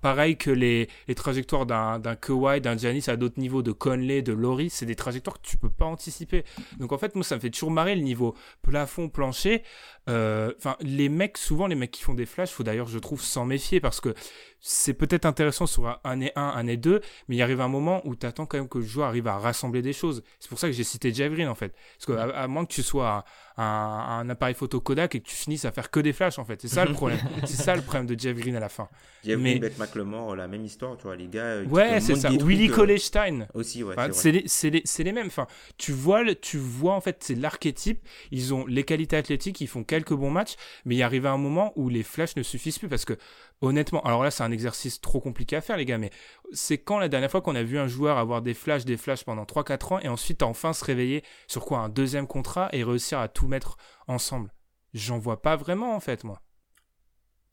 Pareil 0.00 0.36
que 0.36 0.50
les, 0.50 0.88
les 1.08 1.14
trajectoires 1.14 1.66
d'un 1.66 2.16
Kawhi, 2.16 2.60
d'un 2.60 2.76
Giannis 2.76 3.04
à 3.08 3.16
d'autres 3.16 3.38
niveaux, 3.38 3.62
de 3.62 3.72
Conley, 3.72 4.22
de 4.22 4.32
Laurie, 4.32 4.70
c'est 4.70 4.86
des 4.86 4.96
trajectoires 4.96 5.40
que 5.40 5.46
tu 5.46 5.56
peux 5.56 5.70
pas 5.70 5.86
anticiper. 5.86 6.44
Donc 6.78 6.92
en 6.92 6.98
fait, 6.98 7.14
moi, 7.14 7.24
ça 7.24 7.36
me 7.36 7.40
fait 7.40 7.50
toujours 7.50 7.70
marrer 7.70 7.94
le 7.94 8.02
niveau 8.02 8.34
plafond, 8.62 9.08
plancher. 9.08 9.62
Euh, 10.08 10.52
les 10.80 11.08
mecs, 11.08 11.38
souvent 11.38 11.66
les 11.66 11.74
mecs 11.74 11.90
qui 11.90 12.02
font 12.02 12.14
des 12.14 12.26
flashs, 12.26 12.50
faut 12.50 12.62
d'ailleurs, 12.62 12.88
je 12.88 12.98
trouve, 12.98 13.20
s'en 13.20 13.44
méfier 13.44 13.80
parce 13.80 14.00
que 14.00 14.14
c'est 14.60 14.94
peut-être 14.94 15.24
intéressant 15.24 15.66
sur 15.66 15.98
un 16.04 16.20
et 16.20 16.32
1, 16.36 16.42
un 16.42 16.66
et 16.66 16.76
2, 16.76 17.00
mais 17.28 17.36
il 17.36 17.42
arrive 17.42 17.60
un 17.60 17.68
moment 17.68 18.02
où 18.04 18.14
tu 18.14 18.26
attends 18.26 18.46
quand 18.46 18.58
même 18.58 18.68
que 18.68 18.78
le 18.78 18.84
joueur 18.84 19.08
arrive 19.08 19.26
à 19.26 19.38
rassembler 19.38 19.82
des 19.82 19.92
choses. 19.92 20.22
C'est 20.38 20.48
pour 20.48 20.58
ça 20.58 20.66
que 20.66 20.72
j'ai 20.72 20.84
cité 20.84 21.12
Green 21.12 21.48
en 21.48 21.54
fait. 21.54 21.74
Parce 21.96 22.06
que 22.06 22.12
à, 22.12 22.46
moins 22.46 22.64
que 22.64 22.72
tu 22.72 22.82
sois 22.82 23.08
un, 23.10 23.24
un, 23.56 24.28
appareil 24.28 24.54
photo 24.54 24.80
Kodak 24.80 25.14
et 25.14 25.20
que 25.20 25.26
tu 25.26 25.34
finisses 25.34 25.64
à 25.64 25.72
faire 25.72 25.90
que 25.90 26.00
des 26.00 26.12
flashs 26.12 26.38
en 26.38 26.44
fait. 26.44 26.60
C'est 26.60 26.68
ça 26.68 26.84
le 26.84 26.92
problème. 26.92 27.18
c'est 27.46 27.62
ça 27.62 27.76
le 27.76 27.82
problème 27.82 28.06
de 28.06 28.18
Jeff 28.18 28.36
Green 28.36 28.56
à 28.56 28.60
la 28.60 28.68
fin. 28.68 28.88
Jeff 29.24 29.38
mais... 29.38 29.58
Green, 29.58 29.62
Beth 29.62 29.78
McLemore, 29.78 30.36
la 30.36 30.48
même 30.48 30.64
histoire, 30.64 30.96
tu 30.96 31.04
vois, 31.04 31.16
les 31.16 31.28
gars. 31.28 31.42
Euh, 31.42 31.64
ouais, 31.66 32.00
c'est 32.00 32.16
ça. 32.16 32.30
Willy 32.30 32.68
Colestein. 32.68 33.46
Aussi, 33.54 33.82
ouais. 33.82 33.94
c'est 34.12 34.32
les, 34.32 34.44
les, 34.70 35.04
les, 35.04 35.12
mêmes. 35.12 35.26
Enfin, 35.26 35.46
tu 35.76 35.92
vois, 35.92 36.34
tu 36.34 36.58
vois 36.58 36.94
en 36.94 37.00
fait, 37.00 37.18
c'est 37.20 37.34
l'archétype. 37.34 38.00
Ils 38.30 38.54
ont 38.54 38.66
les 38.66 38.84
qualités 38.84 39.16
athlétiques, 39.16 39.60
ils 39.60 39.68
font 39.68 39.84
quelques 39.84 40.14
bons 40.14 40.30
matchs, 40.30 40.56
mais 40.84 40.96
il 40.96 41.02
arrive 41.02 41.26
un 41.26 41.36
moment 41.36 41.72
où 41.76 41.88
les 41.88 42.02
flashs 42.02 42.36
ne 42.36 42.42
suffisent 42.42 42.78
plus 42.78 42.88
parce 42.88 43.04
que 43.04 43.16
honnêtement, 43.60 44.02
alors 44.02 44.22
là, 44.22 44.30
c'est 44.30 44.42
un 44.42 44.52
exercice 44.52 45.00
trop 45.00 45.20
compliqué 45.20 45.56
à 45.56 45.60
faire, 45.60 45.76
les 45.76 45.84
gars, 45.84 45.98
mais 45.98 46.10
c'est 46.52 46.78
quand 46.78 46.98
la 46.98 47.08
dernière 47.08 47.30
fois 47.30 47.40
qu'on 47.40 47.54
a 47.54 47.62
vu 47.62 47.78
un 47.78 47.86
joueur 47.86 48.18
avoir 48.18 48.42
des 48.42 48.54
flashs, 48.54 48.84
des 48.84 48.96
flashs 48.96 49.24
pendant 49.24 49.44
3-4 49.44 49.94
ans 49.94 50.00
et 50.00 50.08
ensuite 50.08 50.42
enfin 50.42 50.72
se 50.72 50.84
réveiller 50.84 51.22
sur 51.46 51.64
quoi 51.64 51.78
Un 51.78 51.88
deuxième 51.88 52.26
contrat 52.26 52.68
et 52.72 52.84
réussir 52.84 53.18
à 53.18 53.28
tout 53.28 53.48
mettre 53.48 53.76
ensemble? 54.06 54.52
J'en 54.92 55.18
vois 55.18 55.40
pas 55.42 55.56
vraiment, 55.56 55.94
en 55.94 56.00
fait, 56.00 56.24
moi. 56.24 56.42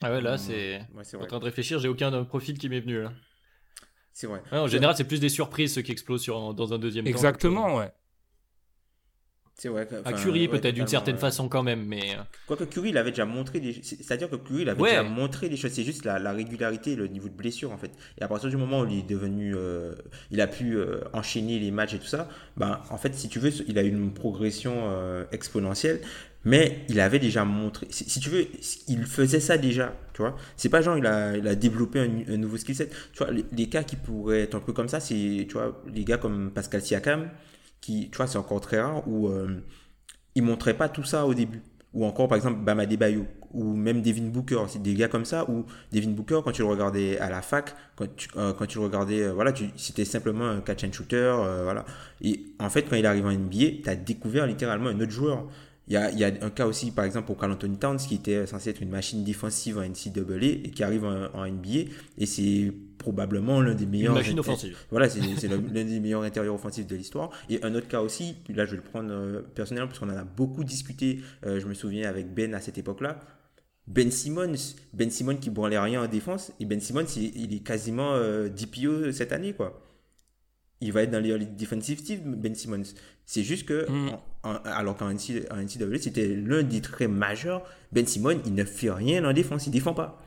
Ah 0.01 0.12
ouais, 0.12 0.21
là, 0.21 0.38
c'est. 0.38 0.81
en 0.95 1.25
train 1.25 1.39
de 1.39 1.45
réfléchir, 1.45 1.79
j'ai 1.79 1.88
aucun 1.88 2.23
profil 2.23 2.57
qui 2.57 2.69
m'est 2.69 2.79
venu, 2.79 3.01
là. 3.01 3.12
C'est 4.13 4.25
vrai. 4.27 4.41
en 4.51 4.67
général, 4.67 4.95
c'est 4.95 5.03
plus 5.03 5.19
des 5.19 5.29
surprises 5.29 5.75
ceux 5.75 5.83
qui 5.83 5.91
explosent 5.91 6.23
sur, 6.23 6.53
dans 6.55 6.73
un 6.73 6.79
deuxième 6.79 7.05
Exactement, 7.05 7.62
temps. 7.62 7.67
Exactement, 7.67 7.77
ouais. 7.77 7.91
C'est 9.59 9.69
vrai. 9.69 9.87
à 10.05 10.13
Curry 10.13 10.47
peut-être 10.47 10.75
d'une 10.75 10.87
certaine 10.87 11.17
façon 11.17 11.49
quand 11.49 11.63
même, 11.63 11.83
mais. 11.83 12.11
Euh. 12.11 12.21
Quoique 12.45 12.65
Curry, 12.65 12.89
il 12.89 12.97
avait 12.97 13.09
déjà 13.09 13.25
montré 13.25 13.59
des. 13.59 13.73
C'est-à-dire 13.81 14.29
que 14.29 14.35
Curry, 14.35 14.61
il 14.61 14.69
avait 14.69 14.83
déjà 14.83 15.01
montré 15.01 15.49
des 15.49 15.57
choses. 15.57 15.71
C'est 15.71 15.83
juste 15.83 16.05
la, 16.05 16.31
régularité, 16.31 16.95
le 16.95 17.07
niveau 17.07 17.27
de 17.27 17.33
blessure 17.33 17.71
en 17.71 17.77
fait. 17.77 17.89
Et 18.19 18.23
à 18.23 18.27
partir 18.27 18.49
du 18.49 18.57
moment 18.57 18.81
où 18.81 18.85
il 18.85 18.99
est 18.99 19.09
devenu, 19.09 19.55
euh, 19.55 19.95
il 20.29 20.41
a 20.41 20.47
pu 20.47 20.77
euh, 20.77 20.99
enchaîner 21.11 21.57
les 21.57 21.71
matchs 21.71 21.95
et 21.95 21.99
tout 21.99 22.05
ça, 22.05 22.29
ben 22.55 22.81
en 22.91 22.97
fait, 22.97 23.15
si 23.15 23.29
tu 23.29 23.39
veux, 23.39 23.51
il 23.67 23.79
a 23.79 23.83
eu 23.83 23.89
une 23.89 24.13
progression 24.13 24.75
exponentielle. 25.31 26.01
Mais 26.45 26.85
il 26.87 26.99
avait 26.99 27.19
déjà 27.19 27.43
montré. 27.43 27.87
Si, 27.89 28.19
tu 28.21 28.29
veux, 28.29 28.45
il 28.87 29.05
faisait 29.05 29.39
ça 29.39 29.57
déjà. 29.57 29.93
Tu 30.13 30.21
vois, 30.21 30.37
c'est 30.55 30.69
pas 30.69 30.81
genre 30.81 30.97
il 30.97 31.05
a, 31.05 31.35
il 31.35 31.47
a 31.47 31.55
développé 31.55 31.99
un, 31.99 32.37
nouveau 32.37 32.57
skill 32.57 32.75
set. 32.75 32.95
Tu 33.11 33.17
vois, 33.17 33.31
les, 33.31 33.43
les, 33.51 33.67
cas 33.67 33.83
qui 33.83 33.95
pourraient 33.95 34.41
être 34.41 34.55
un 34.55 34.59
peu 34.59 34.71
comme 34.71 34.87
ça, 34.87 34.99
c'est 34.99 35.45
tu 35.49 35.53
vois 35.53 35.81
les 35.93 36.05
gars 36.05 36.17
comme 36.17 36.51
Pascal 36.51 36.81
Siakam 36.81 37.29
qui, 37.81 38.09
tu 38.09 38.17
vois, 38.17 38.27
c'est 38.27 38.37
encore 38.37 38.61
très 38.61 38.79
rare, 38.81 39.07
où 39.07 39.27
euh, 39.27 39.63
ils 40.35 40.43
montraient 40.43 40.75
pas 40.75 40.89
tout 40.89 41.03
ça 41.03 41.25
au 41.25 41.33
début. 41.33 41.61
Ou 41.93 42.05
encore, 42.05 42.27
par 42.27 42.35
exemple, 42.35 42.59
Bama 42.59 42.85
Bayo, 42.85 43.25
ou 43.51 43.73
même 43.75 44.01
Devin 44.01 44.27
Booker. 44.27 44.63
C'est 44.67 44.81
des 44.81 44.93
gars 44.93 45.07
comme 45.07 45.25
ça, 45.25 45.49
où 45.49 45.65
Devin 45.91 46.11
Booker, 46.11 46.41
quand 46.43 46.51
tu 46.51 46.61
le 46.61 46.67
regardais 46.67 47.17
à 47.17 47.29
la 47.29 47.41
fac, 47.41 47.75
quand 47.95 48.07
tu, 48.15 48.29
euh, 48.35 48.53
quand 48.53 48.65
tu 48.65 48.77
le 48.77 48.85
regardais, 48.85 49.23
euh, 49.23 49.33
voilà, 49.33 49.53
c'était 49.75 50.05
simplement 50.05 50.47
un 50.47 50.61
catch 50.61 50.83
and 50.83 50.91
shooter, 50.91 51.33
voilà. 51.63 51.85
Et 52.21 52.45
en 52.59 52.69
fait, 52.69 52.83
quand 52.83 52.95
il 52.95 53.05
arrive 53.05 53.25
en 53.25 53.31
NBA, 53.31 53.83
tu 53.83 53.89
as 53.89 53.95
découvert 53.95 54.45
littéralement 54.45 54.89
un 54.89 54.99
autre 54.99 55.11
joueur. 55.11 55.47
Il 55.88 55.93
y, 55.93 55.97
a, 55.97 56.12
il 56.12 56.19
y 56.19 56.26
a, 56.26 56.28
un 56.41 56.50
cas 56.50 56.65
aussi, 56.65 56.91
par 56.91 57.06
exemple, 57.06 57.28
pour 57.28 57.38
Carl 57.38 57.52
Anthony 57.52 57.78
Towns, 57.78 57.97
qui 57.97 58.15
était 58.15 58.45
censé 58.45 58.71
être 58.71 58.82
une 58.82 58.89
machine 58.89 59.23
défensive 59.23 59.78
en 59.78 59.84
NCAA 59.84 60.45
et 60.65 60.71
qui 60.71 60.84
arrive 60.84 61.06
en, 61.06 61.47
NBA. 61.47 61.89
Et 62.17 62.26
c'est 62.26 62.73
probablement 62.97 63.62
l'un 63.62 63.73
des 63.73 63.86
meilleurs. 63.86 64.12
Une 64.12 64.19
machine 64.19 64.39
offensive. 64.39 64.78
Voilà, 64.91 65.08
c'est 65.08 65.21
l'un 65.47 65.58
des 65.58 66.00
meilleurs 66.02 66.23
intérieurs 66.23 66.56
offensifs 66.56 66.88
de 66.88 66.95
l'histoire. 66.95 67.32
Et 67.50 67.63
un 67.63 67.73
autre 67.73 67.88
cas 67.88 68.02
aussi, 68.02 68.36
là 68.50 68.65
je 68.65 68.71
vais 68.71 68.78
le 68.78 68.84
prendre 68.84 69.12
euh, 69.12 69.41
personnellement, 69.56 69.88
parce 69.88 70.00
qu'on 70.00 70.10
en 70.10 70.17
a 70.17 70.26
beaucoup 70.26 70.65
discuté, 70.65 71.21
euh, 71.45 71.62
je 71.62 71.67
me 71.67 71.73
souviens 71.73 72.10
avec 72.10 72.34
Ben 72.34 72.54
à 72.54 72.60
cette 72.60 72.78
époque-là. 72.78 73.19
Ben 73.88 74.12
Simmons, 74.12 74.76
Ben 74.93 75.10
Simmons 75.10 75.38
qui 75.38 75.50
branlait 75.50 75.80
rien 75.80 76.04
en 76.04 76.08
défense, 76.08 76.52
et 76.60 76.65
Ben 76.65 76.82
Simmons, 76.82 77.06
il, 77.15 77.54
est 77.54 77.60
quasiment 77.60 78.13
euh, 78.15 78.50
DPO 78.50 79.13
cette 79.13 79.32
année, 79.32 79.54
quoi 79.54 79.82
il 80.82 80.91
va 80.91 81.04
être 81.04 81.12
dans 81.12 81.19
les 81.19 81.45
defensive 81.45 82.04
teams, 82.04 82.36
Ben 82.36 82.54
Simmons. 82.54 82.84
C'est 83.27 83.43
juste 83.43 83.67
que, 83.67 83.91
mm. 83.91 84.17
alors 84.63 84.95
qu'en 84.95 85.13
NCAA, 85.13 85.67
c'était 85.99 86.27
l'un 86.33 86.63
des 86.63 86.81
traits 86.81 87.09
majeurs, 87.09 87.61
Ben 87.91 88.07
Simmons, 88.07 88.39
il 88.45 88.55
ne 88.55 88.63
fait 88.63 88.89
rien 88.89 89.23
en 89.25 89.33
défense, 89.33 89.67
il 89.67 89.71
défend 89.71 89.93
pas. 89.93 90.23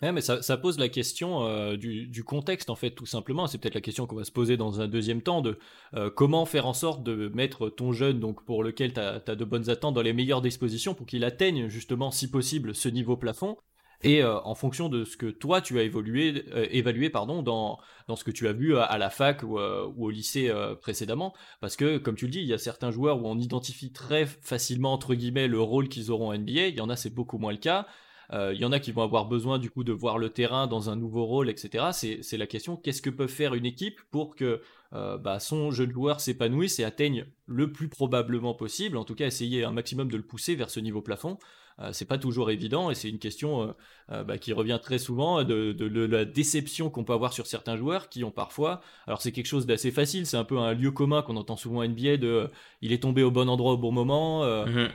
mais 0.00 0.22
ça, 0.22 0.56
pose 0.56 0.78
la 0.78 0.88
question 0.88 1.46
euh, 1.46 1.76
du, 1.76 2.24
contexte, 2.24 2.70
en 2.70 2.74
fait, 2.74 2.92
tout 2.92 3.04
simplement. 3.04 3.46
C'est 3.46 3.58
peut-être 3.58 3.74
la 3.74 3.82
question 3.82 4.06
qu'on 4.06 4.16
va 4.16 4.24
se 4.24 4.32
poser 4.32 4.56
dans 4.56 4.80
un 4.80 4.88
deuxième 4.88 5.20
temps 5.20 5.42
de 5.42 5.58
euh, 5.94 6.08
comment 6.10 6.46
faire 6.46 6.66
en 6.66 6.72
sorte 6.72 7.02
de 7.02 7.30
mettre 7.34 7.68
ton 7.68 7.92
jeune, 7.92 8.18
donc 8.18 8.42
pour 8.46 8.64
lequel 8.64 8.94
tu 8.94 9.00
as, 9.00 9.20
de 9.20 9.44
bonnes 9.44 9.68
attentes, 9.68 9.94
dans 9.94 10.02
les 10.02 10.14
meilleures 10.14 10.40
dispositions 10.40 10.94
pour 10.94 11.06
qu'il 11.06 11.22
atteigne 11.22 11.68
justement, 11.68 12.10
si 12.10 12.30
possible, 12.30 12.74
ce 12.74 12.88
niveau 12.88 13.18
plafond 13.18 13.58
et 14.02 14.22
euh, 14.22 14.40
en 14.40 14.54
fonction 14.54 14.88
de 14.88 15.04
ce 15.04 15.16
que 15.16 15.26
toi 15.26 15.60
tu 15.60 15.78
as 15.78 15.82
euh, 15.82 16.66
évalué 16.70 17.08
dans, 17.10 17.78
ce 18.16 18.24
que 18.24 18.30
tu 18.30 18.48
as 18.48 18.52
vu 18.52 18.76
à, 18.76 18.98
la 18.98 19.10
fac 19.10 19.42
ou, 19.42 19.58
euh, 19.58 19.88
au 19.96 20.10
lycée 20.10 20.52
précédemment. 20.80 21.34
Parce 21.60 21.76
que, 21.76 21.98
comme 21.98 22.16
tu 22.16 22.26
le 22.26 22.30
dis, 22.32 22.40
il 22.40 22.46
y 22.46 22.52
a 22.52 22.58
certains 22.58 22.90
joueurs 22.90 23.22
où 23.22 23.26
on 23.26 23.38
identifie 23.38 23.92
très 23.92 24.26
facilement, 24.26 24.92
entre 24.92 25.14
guillemets, 25.14 25.48
le 25.48 25.60
rôle 25.60 25.88
qu'ils 25.88 26.10
auront 26.10 26.30
en 26.30 26.38
NBA. 26.38 26.68
Il 26.68 26.74
y 26.76 26.80
en 26.80 26.90
a, 26.90 26.96
c'est 26.96 27.14
beaucoup 27.14 27.38
moins 27.38 27.52
le 27.52 27.58
cas. 27.58 27.86
Il 28.32 28.56
y 28.56 28.64
en 28.64 28.72
a 28.72 28.80
qui 28.80 28.92
vont 28.92 29.02
avoir 29.02 29.26
besoin 29.26 29.58
du 29.58 29.68
coup 29.68 29.84
de 29.84 29.92
voir 29.92 30.16
le 30.16 30.30
terrain 30.30 30.66
dans 30.66 30.88
un 30.88 30.96
nouveau 30.96 31.26
rôle, 31.26 31.50
etc. 31.50 31.90
C'est 31.92 32.38
la 32.38 32.46
question 32.46 32.76
qu'est-ce 32.76 33.02
que 33.02 33.10
peut 33.10 33.26
faire 33.26 33.52
une 33.52 33.66
équipe 33.66 34.00
pour 34.10 34.36
que 34.36 34.62
bah, 34.90 35.38
son 35.38 35.70
jeune 35.70 35.92
joueur 35.92 36.20
s'épanouisse 36.20 36.78
et 36.78 36.84
atteigne 36.84 37.26
le 37.46 37.72
plus 37.72 37.88
probablement 37.88 38.54
possible, 38.54 38.96
en 38.96 39.04
tout 39.04 39.14
cas 39.14 39.26
essayer 39.26 39.64
un 39.64 39.72
maximum 39.72 40.10
de 40.10 40.16
le 40.16 40.22
pousser 40.22 40.54
vers 40.54 40.70
ce 40.70 40.80
niveau 40.80 41.02
plafond. 41.02 41.36
Euh, 41.82 41.90
c'est 41.92 42.04
pas 42.04 42.18
toujours 42.18 42.50
évident 42.50 42.90
et 42.90 42.94
c'est 42.94 43.08
une 43.08 43.18
question 43.18 43.62
euh, 43.62 43.66
euh, 44.12 44.24
bah, 44.24 44.38
qui 44.38 44.52
revient 44.52 44.78
très 44.80 44.98
souvent 44.98 45.42
de, 45.42 45.74
la 46.06 46.24
déception 46.24 46.90
qu'on 46.90 47.04
peut 47.04 47.12
avoir 47.12 47.32
sur 47.32 47.46
certains 47.46 47.76
joueurs 47.76 48.08
qui 48.08 48.24
ont 48.24 48.30
parfois. 48.30 48.80
Alors 49.06 49.20
c'est 49.20 49.32
quelque 49.32 49.46
chose 49.46 49.66
d'assez 49.66 49.90
facile, 49.90 50.26
c'est 50.26 50.36
un 50.36 50.44
peu 50.44 50.58
un 50.58 50.74
lieu 50.74 50.90
commun 50.90 51.22
qu'on 51.22 51.36
entend 51.36 51.56
souvent 51.56 51.80
en 51.80 51.88
NBA 51.88 52.18
de 52.18 52.48
il 52.82 52.92
est 52.92 53.02
tombé 53.02 53.22
au 53.22 53.30
bon 53.30 53.48
endroit 53.48 53.72
au 53.72 53.76
bon 53.76 53.92
moment. 53.92 54.42
Mhm. 54.42 54.88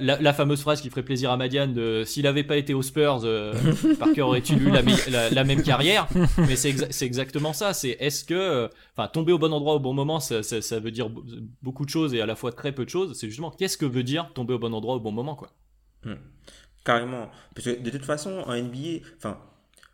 la, 0.00 0.32
fameuse 0.32 0.60
phrase 0.60 0.80
qui 0.80 0.90
ferait 0.90 1.02
plaisir 1.02 1.30
à 1.30 1.36
Madiane 1.36 1.72
de 1.72 2.02
s'il 2.04 2.24
n'avait 2.24 2.44
pas 2.44 2.56
été 2.56 2.74
aux 2.74 2.82
Spurs, 2.82 3.20
Parker 3.98 4.22
aurait-il 4.22 4.62
eu 4.62 4.70
la, 4.70 5.44
même 5.44 5.62
carrière? 5.62 6.08
Mais 6.38 6.56
c'est 6.56 7.04
exactement 7.04 7.52
ça. 7.52 7.72
C'est 7.72 7.96
est-ce 8.00 8.24
que 8.24 8.68
enfin 8.96 9.08
tomber 9.08 9.32
au 9.32 9.38
bon 9.38 9.52
endroit 9.52 9.74
au 9.74 9.80
bon 9.80 9.94
moment, 9.94 10.20
ça, 10.20 10.40
veut 10.80 10.90
dire 10.90 11.08
beaucoup 11.62 11.84
de 11.84 11.90
choses 11.90 12.14
et 12.14 12.20
à 12.20 12.26
la 12.26 12.36
fois 12.36 12.52
très 12.52 12.72
peu 12.72 12.84
de 12.84 12.90
choses. 12.90 13.16
C'est 13.18 13.28
justement 13.28 13.50
qu'est-ce 13.50 13.78
que 13.78 13.86
veut 13.86 14.02
dire 14.02 14.32
tomber 14.34 14.54
au 14.54 14.58
bon 14.58 14.74
endroit 14.74 14.96
au 14.96 15.00
bon 15.00 15.12
moment 15.12 15.36
quoi? 15.36 15.50
Hmm. 16.04 16.14
Carrément. 16.84 17.30
Parce 17.54 17.66
que 17.66 17.80
de 17.80 17.90
toute 17.90 18.04
façon, 18.04 18.44
en 18.46 18.54
NBA, 18.54 19.04
enfin, 19.16 19.38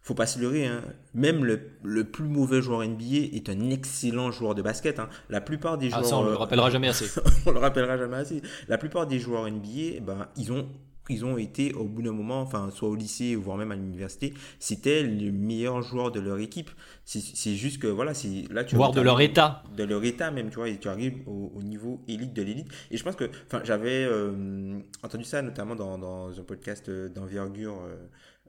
faut 0.03 0.14
pas 0.14 0.27
se 0.27 0.40
leurrer, 0.40 0.66
hein. 0.66 0.83
même 1.14 1.44
le, 1.44 1.70
le, 1.85 2.05
plus 2.05 2.25
mauvais 2.25 2.62
joueur 2.62 2.85
NBA 2.85 3.33
est 3.33 3.49
un 3.49 3.70
excellent 3.70 4.33
joueur 4.33 4.55
de 4.55 4.62
basket. 4.62 4.99
Hein. 4.99 5.09
La 5.29 5.40
plupart 5.40 5.79
des 5.79 5.90
joueurs. 5.90 6.03
Ah, 6.05 6.09
ça, 6.09 6.16
on 6.16 6.25
le 6.25 6.35
rappellera 6.35 6.70
jamais 6.70 6.88
assez. 6.88 7.07
on 7.46 7.53
le 7.53 7.61
rappellera 7.61 7.96
jamais 7.96 8.16
assez. 8.16 8.42
La 8.66 8.79
plupart 8.79 9.07
des 9.07 9.20
joueurs 9.20 9.49
NBA, 9.49 10.01
ben, 10.03 10.29
ils 10.37 10.53
ont 10.53 10.68
ils 11.11 11.25
ont 11.25 11.37
été 11.37 11.73
au 11.75 11.85
bout 11.85 12.03
d'un 12.03 12.12
moment, 12.12 12.40
enfin, 12.40 12.70
soit 12.70 12.88
au 12.88 12.94
lycée, 12.94 13.35
voire 13.35 13.57
même 13.57 13.73
à 13.73 13.77
l'université, 13.77 14.33
c'était 14.59 15.03
les 15.03 15.31
meilleurs 15.31 15.83
joueurs 15.83 16.11
de 16.11 16.20
leur 16.20 16.38
équipe. 16.38 16.70
C'est 17.05 17.55
juste 17.55 17.81
que, 17.83 17.88
voilà, 17.88 18.14
c'est 18.14 18.44
là 18.51 18.62
tu 18.64 18.77
Voire 18.77 18.92
de 18.92 19.01
leur 19.01 19.20
état. 19.20 19.64
De 19.77 19.85
leur 19.85 20.05
état 20.05 20.31
même, 20.31 20.51
tu 20.51 20.57
vois, 20.57 20.68
et 20.68 20.79
tu 20.79 20.88
arrives 20.88 21.18
au, 21.27 21.62
niveau 21.62 22.01
élite 22.09 22.33
de 22.33 22.42
l'élite. 22.42 22.68
Et 22.90 22.96
je 22.96 23.05
pense 23.05 23.16
que, 23.16 23.29
enfin, 23.46 23.61
j'avais 23.64 24.05
euh, 24.05 24.79
entendu 25.03 25.25
ça 25.25 25.42
notamment 25.42 25.75
dans, 25.75 25.99
dans 25.99 26.38
un 26.38 26.44
podcast 26.44 26.90
d'envergure 26.90 27.83
euh, 27.83 27.96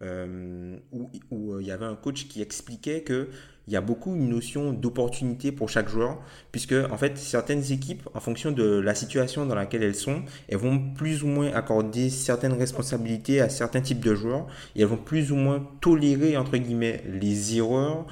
euh, 0.03 0.77
où, 0.91 1.09
où 1.29 1.59
il 1.59 1.67
y 1.67 1.71
avait 1.71 1.85
un 1.85 1.95
coach 1.95 2.27
qui 2.27 2.41
expliquait 2.41 3.01
que 3.01 3.29
il 3.71 3.75
y 3.75 3.77
a 3.77 3.81
beaucoup 3.81 4.13
une 4.13 4.27
notion 4.27 4.73
d'opportunité 4.73 5.53
pour 5.53 5.69
chaque 5.69 5.87
joueur, 5.87 6.17
puisque 6.51 6.73
en 6.73 6.97
fait 6.97 7.17
certaines 7.17 7.71
équipes, 7.71 8.05
en 8.13 8.19
fonction 8.19 8.51
de 8.51 8.65
la 8.65 8.93
situation 8.93 9.45
dans 9.45 9.55
laquelle 9.55 9.81
elles 9.81 9.95
sont, 9.95 10.23
elles 10.49 10.57
vont 10.57 10.77
plus 10.93 11.23
ou 11.23 11.27
moins 11.27 11.53
accorder 11.53 12.09
certaines 12.09 12.51
responsabilités 12.51 13.39
à 13.39 13.47
certains 13.47 13.79
types 13.79 14.01
de 14.01 14.13
joueurs, 14.13 14.45
et 14.75 14.81
elles 14.81 14.89
vont 14.89 14.97
plus 14.97 15.31
ou 15.31 15.37
moins 15.37 15.65
tolérer 15.79 16.35
entre 16.35 16.57
guillemets 16.57 17.01
les 17.07 17.55
erreurs 17.55 18.07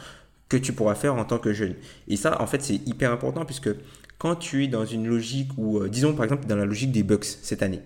que 0.48 0.56
tu 0.56 0.72
pourras 0.72 0.96
faire 0.96 1.16
en 1.16 1.26
tant 1.26 1.40
que 1.40 1.52
jeune. 1.52 1.76
Et 2.08 2.16
ça, 2.16 2.42
en 2.42 2.48
fait, 2.48 2.62
c'est 2.62 2.88
hyper 2.88 3.12
important 3.12 3.44
puisque 3.44 3.70
quand 4.18 4.36
tu 4.36 4.64
es 4.64 4.68
dans 4.70 4.86
une 4.86 5.08
logique 5.08 5.52
où, 5.58 5.80
euh, 5.80 5.90
disons 5.90 6.14
par 6.14 6.24
exemple 6.24 6.48
dans 6.48 6.56
la 6.56 6.66
logique 6.66 6.94
des 6.94 7.04
Bucks 7.04 7.26
cette 7.26 7.64
année, 7.64 7.82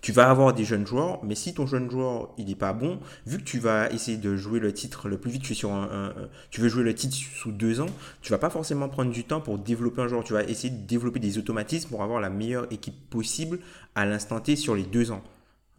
tu 0.00 0.12
vas 0.12 0.30
avoir 0.30 0.52
des 0.52 0.64
jeunes 0.64 0.86
joueurs, 0.86 1.22
mais 1.24 1.34
si 1.34 1.54
ton 1.54 1.66
jeune 1.66 1.90
joueur 1.90 2.30
il 2.38 2.46
n'est 2.46 2.54
pas 2.54 2.72
bon, 2.72 3.00
vu 3.26 3.38
que 3.38 3.42
tu 3.42 3.58
vas 3.58 3.90
essayer 3.90 4.16
de 4.16 4.36
jouer 4.36 4.60
le 4.60 4.72
titre 4.72 5.08
le 5.08 5.18
plus 5.18 5.30
vite, 5.30 5.42
tu, 5.42 5.54
sur 5.54 5.72
un, 5.72 6.12
tu 6.50 6.60
veux 6.60 6.68
jouer 6.68 6.84
le 6.84 6.94
titre 6.94 7.16
sous 7.16 7.50
deux 7.50 7.80
ans, 7.80 7.88
tu 8.22 8.30
vas 8.30 8.38
pas 8.38 8.50
forcément 8.50 8.88
prendre 8.88 9.10
du 9.10 9.24
temps 9.24 9.40
pour 9.40 9.58
développer 9.58 10.02
un 10.02 10.08
joueur. 10.08 10.22
Tu 10.24 10.32
vas 10.32 10.44
essayer 10.44 10.70
de 10.70 10.86
développer 10.86 11.18
des 11.18 11.38
automatismes 11.38 11.88
pour 11.90 12.02
avoir 12.02 12.20
la 12.20 12.30
meilleure 12.30 12.66
équipe 12.72 12.94
possible 13.10 13.58
à 13.94 14.06
l'instant 14.06 14.40
T 14.40 14.56
sur 14.56 14.74
les 14.74 14.84
deux 14.84 15.10
ans. 15.10 15.22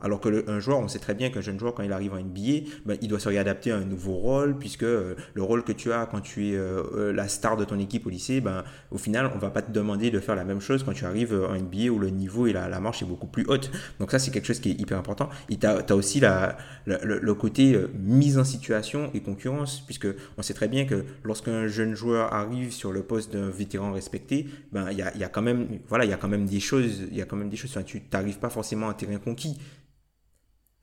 Alors 0.01 0.21
que 0.21 0.49
un 0.49 0.59
joueur, 0.59 0.79
on 0.79 0.87
sait 0.87 0.99
très 0.99 1.13
bien 1.13 1.29
qu'un 1.29 1.41
jeune 1.41 1.59
joueur, 1.59 1.73
quand 1.73 1.83
il 1.83 1.91
arrive 1.91 2.13
en 2.13 2.19
NBA, 2.19 2.69
ben, 2.85 2.97
il 3.01 3.07
doit 3.07 3.19
se 3.19 3.27
réadapter 3.27 3.71
à 3.71 3.77
un 3.77 3.85
nouveau 3.85 4.15
rôle, 4.15 4.57
puisque 4.57 4.83
euh, 4.83 5.15
le 5.33 5.43
rôle 5.43 5.63
que 5.63 5.71
tu 5.71 5.91
as 5.91 6.05
quand 6.05 6.21
tu 6.21 6.49
es 6.49 6.55
euh, 6.55 6.83
euh, 6.95 7.13
la 7.13 7.27
star 7.27 7.57
de 7.57 7.65
ton 7.65 7.77
équipe 7.79 8.05
au 8.05 8.09
lycée, 8.09 8.39
ben, 8.39 8.63
au 8.91 8.97
final, 8.97 9.29
on 9.35 9.37
va 9.37 9.49
pas 9.49 9.61
te 9.61 9.71
demander 9.71 10.09
de 10.09 10.19
faire 10.19 10.35
la 10.35 10.45
même 10.45 10.61
chose 10.61 10.83
quand 10.83 10.93
tu 10.93 11.05
arrives 11.05 11.33
en 11.33 11.55
NBA 11.55 11.89
où 11.91 11.99
le 11.99 12.09
niveau 12.09 12.47
et 12.47 12.53
la, 12.53 12.79
marche 12.79 13.01
est 13.01 13.05
beaucoup 13.05 13.27
plus 13.27 13.45
haute. 13.47 13.71
Donc 13.99 14.11
ça, 14.11 14.19
c'est 14.19 14.31
quelque 14.31 14.45
chose 14.45 14.59
qui 14.59 14.69
est 14.71 14.79
hyper 14.79 14.97
important. 14.97 15.29
Et 15.49 15.57
tu 15.57 15.67
as, 15.67 15.95
aussi 15.95 16.21
la, 16.21 16.57
le, 16.85 17.33
côté 17.33 17.77
mise 17.99 18.37
en 18.37 18.45
situation 18.45 19.11
et 19.13 19.19
concurrence, 19.19 19.81
puisque 19.81 20.07
on 20.37 20.41
sait 20.41 20.53
très 20.53 20.69
bien 20.69 20.85
que 20.85 21.03
lorsqu'un 21.23 21.67
jeune 21.67 21.93
joueur 21.93 22.33
arrive 22.33 22.71
sur 22.71 22.93
le 22.93 23.03
poste 23.03 23.33
d'un 23.33 23.49
vétéran 23.49 23.91
respecté, 23.91 24.47
ben, 24.71 24.91
il 24.91 24.97
y 24.97 25.01
a, 25.01 25.15
y 25.17 25.23
a, 25.23 25.27
quand 25.27 25.41
même, 25.41 25.67
voilà, 25.89 26.05
il 26.05 26.09
y 26.09 26.13
a 26.13 26.17
quand 26.17 26.29
même 26.29 26.45
des 26.45 26.61
choses, 26.61 27.03
il 27.11 27.17
y 27.17 27.21
a 27.21 27.25
quand 27.25 27.35
même 27.35 27.49
des 27.49 27.57
choses, 27.57 27.77
tu 27.85 28.01
n'arrives 28.13 28.39
pas 28.39 28.49
forcément 28.49 28.87
à 28.87 28.91
un 28.91 28.93
terrain 28.93 29.17
conquis. 29.17 29.57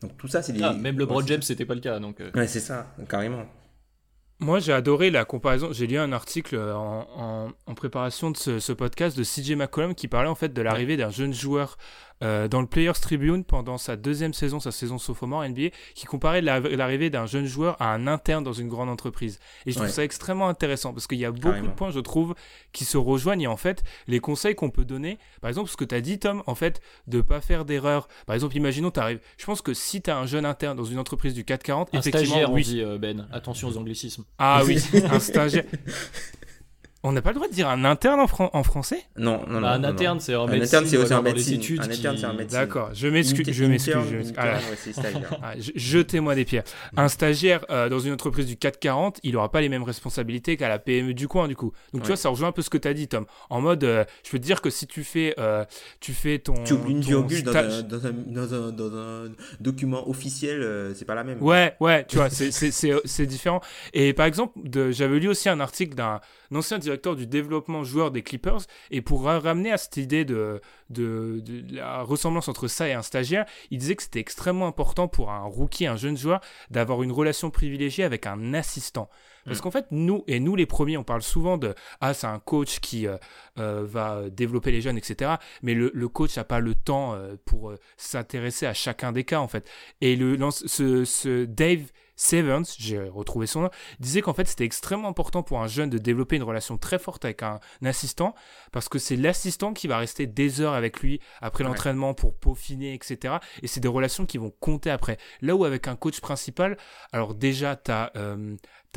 Donc 0.03 0.17
tout 0.17 0.29
ça, 0.29 0.43
c'est 0.43 0.53
des. 0.53 0.63
Ah, 0.63 0.73
même 0.73 0.99
le 0.99 1.07
Broad 1.07 1.27
James, 1.27 1.43
c'était 1.43 1.65
pas 1.65 1.75
le 1.75 1.81
cas. 1.81 1.99
Donc, 1.99 2.21
euh. 2.21 2.31
Ouais, 2.35 2.47
c'est 2.47 2.61
ça, 2.61 2.95
carrément. 3.09 3.47
Moi, 4.39 4.59
j'ai 4.59 4.73
adoré 4.73 5.11
la 5.11 5.25
comparaison. 5.25 5.73
J'ai 5.73 5.87
lu 5.87 5.97
un 5.97 6.13
article 6.13 6.59
en, 6.59 7.51
en, 7.67 7.75
préparation 7.75 8.31
de 8.31 8.37
ce, 8.37 8.59
ce, 8.59 8.73
podcast 8.73 9.17
de 9.17 9.23
CJ 9.25 9.53
McCollum 9.53 9.95
qui 9.95 10.09
parlait 10.09 10.29
en 10.29 10.35
fait 10.35 10.53
de 10.53 10.61
l'arrivée 10.61 10.99
d'un 10.99 11.09
jeune 11.09 11.33
joueur 11.33 11.79
euh, 12.23 12.49
dans 12.49 12.61
le 12.61 12.67
Players 12.67 12.93
Tribune 13.01 13.45
pendant 13.45 13.79
sa 13.79 13.97
deuxième 13.97 14.33
saison, 14.33 14.61
sa 14.61 14.73
saison 14.73 14.99
sophomore 14.99 15.47
NBA, 15.47 15.69
qui 15.95 16.07
comparait 16.07 16.41
l'arrivée 16.43 17.11
d'un 17.11 17.27
jeune 17.27 17.47
joueur 17.47 17.81
à 17.81 17.93
un 17.93 18.07
interne 18.07 18.45
dans 18.45 18.53
une 18.53 18.69
grande 18.69 18.89
entreprise. 18.89 19.39
Et 19.67 19.73
je 19.73 19.77
trouve 19.77 19.89
ça 19.89 20.05
extrêmement 20.05 20.49
intéressant 20.49 20.93
parce 20.93 21.07
qu'il 21.07 21.19
y 21.19 21.25
a 21.25 21.31
beaucoup 21.31 21.61
de 21.61 21.69
points, 21.69 21.91
je 21.91 22.01
trouve, 22.01 22.35
qui 22.73 22.85
se 22.85 22.97
rejoignent. 22.97 23.43
Et 23.43 23.47
en 23.47 23.57
fait, 23.57 23.83
les 24.07 24.21
conseils 24.21 24.55
qu'on 24.55 24.71
peut 24.71 24.85
donner, 24.85 25.19
par 25.41 25.49
exemple, 25.49 25.71
ce 25.71 25.77
que 25.77 25.85
tu 25.85 25.95
as 25.95 26.01
dit, 26.01 26.19
Tom, 26.19 26.43
en 26.47 26.55
fait, 26.55 26.81
de 27.07 27.21
pas 27.21 27.41
faire 27.41 27.65
d'erreurs. 27.65 28.09
Par 28.27 28.35
exemple, 28.35 28.57
imaginons, 28.57 28.91
tu 28.91 29.01
arrives. 29.01 29.21
Je 29.37 29.45
pense 29.45 29.63
que 29.63 29.75
si 29.75 30.03
tu 30.03 30.11
as 30.11 30.19
un 30.19 30.27
jeune 30.27 30.45
interne 30.45 30.77
dans 30.77 30.85
une 30.85 30.99
entreprise 30.99 31.35
du 31.35 31.45
440, 31.45 31.91
un 31.93 31.99
effectivement. 31.99 32.27
Stagiaire, 32.27 32.53
oui. 32.53 32.63
on 32.67 32.71
dit, 32.71 32.83
euh, 32.83 32.99
Ben. 32.99 33.29
Attention 33.33 33.69
aux 33.69 33.77
anglicismes. 33.77 34.25
Ah 34.39 34.63
oui, 34.65 34.79
un 35.11 35.21
stagiaire. 35.21 35.65
On 37.09 37.12
n'a 37.12 37.23
pas 37.23 37.31
le 37.31 37.37
droit 37.37 37.47
de 37.47 37.53
dire 37.53 37.69
un 37.69 37.85
interne 37.85 38.19
en, 38.19 38.27
en 38.53 38.62
français? 38.64 39.01
Non, 39.16 39.40
non, 39.47 39.61
bah, 39.61 39.79
non. 39.79 39.85
Un 39.88 39.90
interne, 39.90 40.19
c'est 40.19 40.35
en 40.35 40.49
un 40.49 40.51
médecine. 40.51 40.64
interne, 40.79 40.87
c'est 40.87 40.97
aussi 40.97 41.14
en 41.14 41.23
médecine. 41.23 41.55
études 41.55 41.81
Un 41.81 41.85
interne, 41.85 42.16
c'est 42.19 42.27
en 42.27 42.35
médecine. 42.35 42.59
D'accord, 42.59 42.90
je 42.95 43.07
m'excuse. 43.07 43.49
Je 43.53 43.64
m'excuse. 43.64 44.35
Ah. 44.37 44.59
Ah, 45.42 45.53
je- 45.59 45.71
Jetez-moi 45.77 46.35
des 46.35 46.45
pierres. 46.45 46.64
Un 46.97 47.09
stagiaire 47.09 47.64
euh, 47.71 47.88
dans 47.88 48.01
une 48.01 48.12
entreprise 48.12 48.47
du 48.47 48.57
440, 48.57 49.21
il 49.23 49.35
n'aura 49.35 49.53
pas 49.53 49.61
les 49.61 49.69
mêmes 49.69 49.85
responsabilités 49.85 50.57
qu'à 50.57 50.69
la 50.69 50.79
PME 50.81 51.14
du 51.14 51.29
coin, 51.29 51.47
du 51.47 51.55
coup. 51.55 51.73
Donc, 51.92 52.03
tu 52.03 52.09
vois, 52.09 52.16
ça 52.16 52.29
rejoint 52.29 52.49
un 52.49 52.53
peu 52.53 52.62
ce 52.62 52.71
que 52.71 52.79
tu 52.79 52.88
as 52.88 52.95
dit, 52.95 53.07
Tom. 53.07 53.27
En 53.51 53.61
mode, 53.61 53.85
euh, 53.85 54.05
je 54.25 54.31
peux 54.33 54.38
te 54.38 54.45
dire 54.45 54.61
que 54.61 54.71
si 54.71 54.88
tu 54.88 55.05
fais, 55.05 55.35
euh, 55.38 55.64
tu 56.01 56.12
fais 56.12 56.40
ton. 56.40 56.55
Tu 56.64 56.73
oublies 56.73 56.92
une 56.95 57.01
virgule 57.03 57.42
dans 57.45 57.55
un, 57.57 57.83
dans, 57.83 58.07
un, 58.07 58.12
dans, 58.27 58.55
un, 58.55 58.73
dans 58.73 58.97
un 58.97 59.29
document 59.61 60.09
officiel, 60.09 60.61
euh, 60.61 60.92
c'est 60.95 61.05
pas 61.05 61.14
la 61.14 61.23
même. 61.23 61.40
Ouais, 61.40 61.75
ouais, 61.81 62.05
tu 62.09 62.16
vois, 62.16 62.31
c'est- 62.31 62.51
c'est 62.51 62.73
c'est- 62.73 63.01
c'est 63.05 63.27
différent. 63.27 63.61
Et 63.92 64.12
par 64.12 64.27
exemple, 64.27 64.59
j'avais 64.90 65.21
lu 65.21 65.29
aussi 65.29 65.49
un 65.49 65.61
article 65.61 65.95
d'un 65.95 66.21
ancien 66.55 66.79
directeur 66.79 66.96
du 66.97 67.27
développement 67.27 67.85
joueur 67.85 68.11
des 68.11 68.23
Clippers, 68.23 68.61
et 68.91 69.03
pour 69.03 69.25
ra- 69.25 69.39
ramener 69.41 69.73
à 69.73 69.79
cette 69.79 69.97
idée 69.97 70.25
de, 70.25 70.61
de, 70.91 71.41
de 71.45 71.77
la 71.77 72.03
ressemblance 72.03 72.49
entre 72.49 72.69
ça 72.69 72.89
et 72.89 72.93
un 72.93 73.03
stagiaire, 73.03 73.47
il 73.71 73.79
disait 73.79 73.97
que 73.97 74.03
c'était 74.03 74.21
extrêmement 74.21 74.67
important 74.67 75.09
pour 75.09 75.31
un 75.31 75.43
rookie, 75.45 75.87
un 75.87 75.97
jeune 75.97 76.17
joueur, 76.17 76.41
d'avoir 76.71 77.03
une 77.03 77.13
relation 77.13 77.51
privilégiée 77.51 78.05
avec 78.05 78.27
un 78.27 78.55
assistant. 78.55 79.09
Parce 79.45 79.59
Mm. 79.59 79.63
qu'en 79.63 79.71
fait, 79.71 79.87
nous, 79.93 80.25
et 80.27 80.41
nous 80.41 80.57
les 80.57 80.67
premiers, 80.67 80.97
on 80.97 81.05
parle 81.05 81.23
souvent 81.23 81.57
de 81.57 81.75
Ah, 82.01 82.15
c'est 82.15 82.27
un 82.27 82.41
coach 82.41 82.81
qui 82.81 83.07
euh, 83.07 83.17
euh, 83.61 83.85
va 83.87 84.29
développer 84.29 84.73
les 84.73 84.81
jeunes, 84.81 84.99
etc. 84.99 85.35
Mais 85.63 85.75
le, 85.75 85.93
le 85.95 86.09
coach 86.09 86.37
n'a 86.37 86.43
pas 86.43 86.59
le 86.59 86.75
temps 86.75 87.15
euh, 87.15 87.37
pour 87.45 87.73
s'intéresser 87.97 88.67
à 88.67 88.75
chacun 88.75 89.13
des 89.13 89.23
cas, 89.23 89.39
en 89.39 89.47
fait. 89.47 89.69
Et 90.01 90.17
le, 90.17 90.37
ce, 90.51 91.05
ce 91.05 91.45
Dave 91.45 91.93
Sevens, 92.17 92.75
j'ai 92.79 92.99
retrouvé 92.99 93.47
son 93.47 93.63
nom, 93.63 93.71
disait 94.01 94.23
qu'en 94.23 94.33
fait 94.33 94.49
c'était 94.49 94.65
extrêmement 94.65 95.09
important 95.09 95.43
pour 95.43 95.61
un 95.61 95.67
jeune 95.67 95.91
de 95.91 95.99
développer 95.99 96.37
une 96.37 96.43
relation 96.43 96.79
très 96.79 96.99
forte 96.99 97.25
avec 97.25 97.43
un, 97.43 97.61
assistant 97.85 98.35
parce 98.73 98.89
que 98.89 98.99
c'est 98.99 99.17
l'assistant 99.17 99.73
qui 99.73 99.87
va 99.87 99.99
rester 99.99 100.27
des 100.27 100.61
heures 100.61 100.73
avec 100.73 101.01
lui 101.01 101.21
après 101.41 101.63
Ouais. 101.65 101.71
l'entraînement 101.71 102.15
pour 102.15 102.35
peaufiner, 102.35 102.95
etc. 102.95 103.35
Et 103.63 103.67
c'est 103.67 103.81
des 103.81 103.89
relations 103.89 104.27
qui 104.27 104.39
vont 104.39 104.53
compter 104.61 104.91
après. 104.91 105.19
Là 105.41 105.57
où 105.57 105.65
avec 105.65 105.89
un 105.89 105.97
coach 105.97 106.21
principal, 106.21 106.77
alors 107.13 107.35
déjà 107.35 107.77
tu 107.77 107.91
as, 107.91 108.13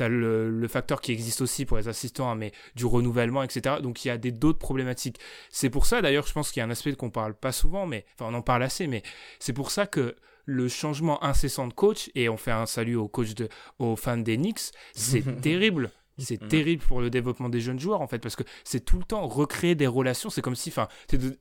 le, 0.08 0.50
le 0.50 0.68
facteur 0.68 1.00
qui 1.00 1.12
existe 1.12 1.42
aussi 1.42 1.66
pour 1.66 1.76
les 1.76 1.88
assistants, 1.88 2.30
hein, 2.30 2.34
mais 2.34 2.52
du 2.74 2.86
renouvellement, 2.86 3.42
etc. 3.42 3.76
Donc 3.82 4.04
il 4.04 4.08
y 4.08 4.10
a 4.10 4.18
des 4.18 4.32
d'autres 4.32 4.58
problématiques. 4.58 5.18
C'est 5.50 5.70
pour 5.70 5.86
ça 5.86 6.00
d'ailleurs, 6.00 6.26
je 6.26 6.32
pense 6.32 6.50
qu'il 6.50 6.60
y 6.60 6.62
a 6.62 6.66
un 6.66 6.70
aspect 6.70 6.94
qu'on 6.94 7.10
parle 7.10 7.34
pas 7.34 7.52
souvent, 7.52 7.86
mais 7.86 8.06
enfin 8.14 8.30
on 8.32 8.34
en 8.34 8.42
parle 8.42 8.62
assez, 8.62 8.86
mais 8.86 9.02
c'est 9.38 9.52
pour 9.52 9.70
ça 9.70 9.86
que 9.86 10.16
le 10.50 10.68
changement 10.68 11.22
incessant 11.24 11.66
de 11.68 11.72
coach, 11.74 12.10
et 12.14 12.28
on 12.28 12.36
fait 12.36 12.50
un 12.50 12.66
salut 12.66 12.96
aux 12.96 13.08
coachs 13.08 13.34
de, 13.34 13.48
aux 13.78 13.96
fans 13.96 14.16
des 14.16 14.36
Knicks, 14.36 14.72
c'est 14.94 15.22
terrible. 15.42 15.90
C'est 16.18 16.42
Mhm. 16.42 16.48
terrible 16.48 16.82
pour 16.84 17.00
le 17.00 17.08
développement 17.08 17.48
des 17.48 17.60
jeunes 17.62 17.78
joueurs 17.80 18.02
en 18.02 18.06
fait 18.06 18.18
parce 18.18 18.36
que 18.36 18.42
c'est 18.62 18.84
tout 18.84 18.98
le 18.98 19.04
temps 19.04 19.26
recréer 19.26 19.74
des 19.74 19.86
relations. 19.86 20.28
C'est 20.28 20.42
comme 20.42 20.54
si, 20.56 20.68
enfin, 20.68 20.86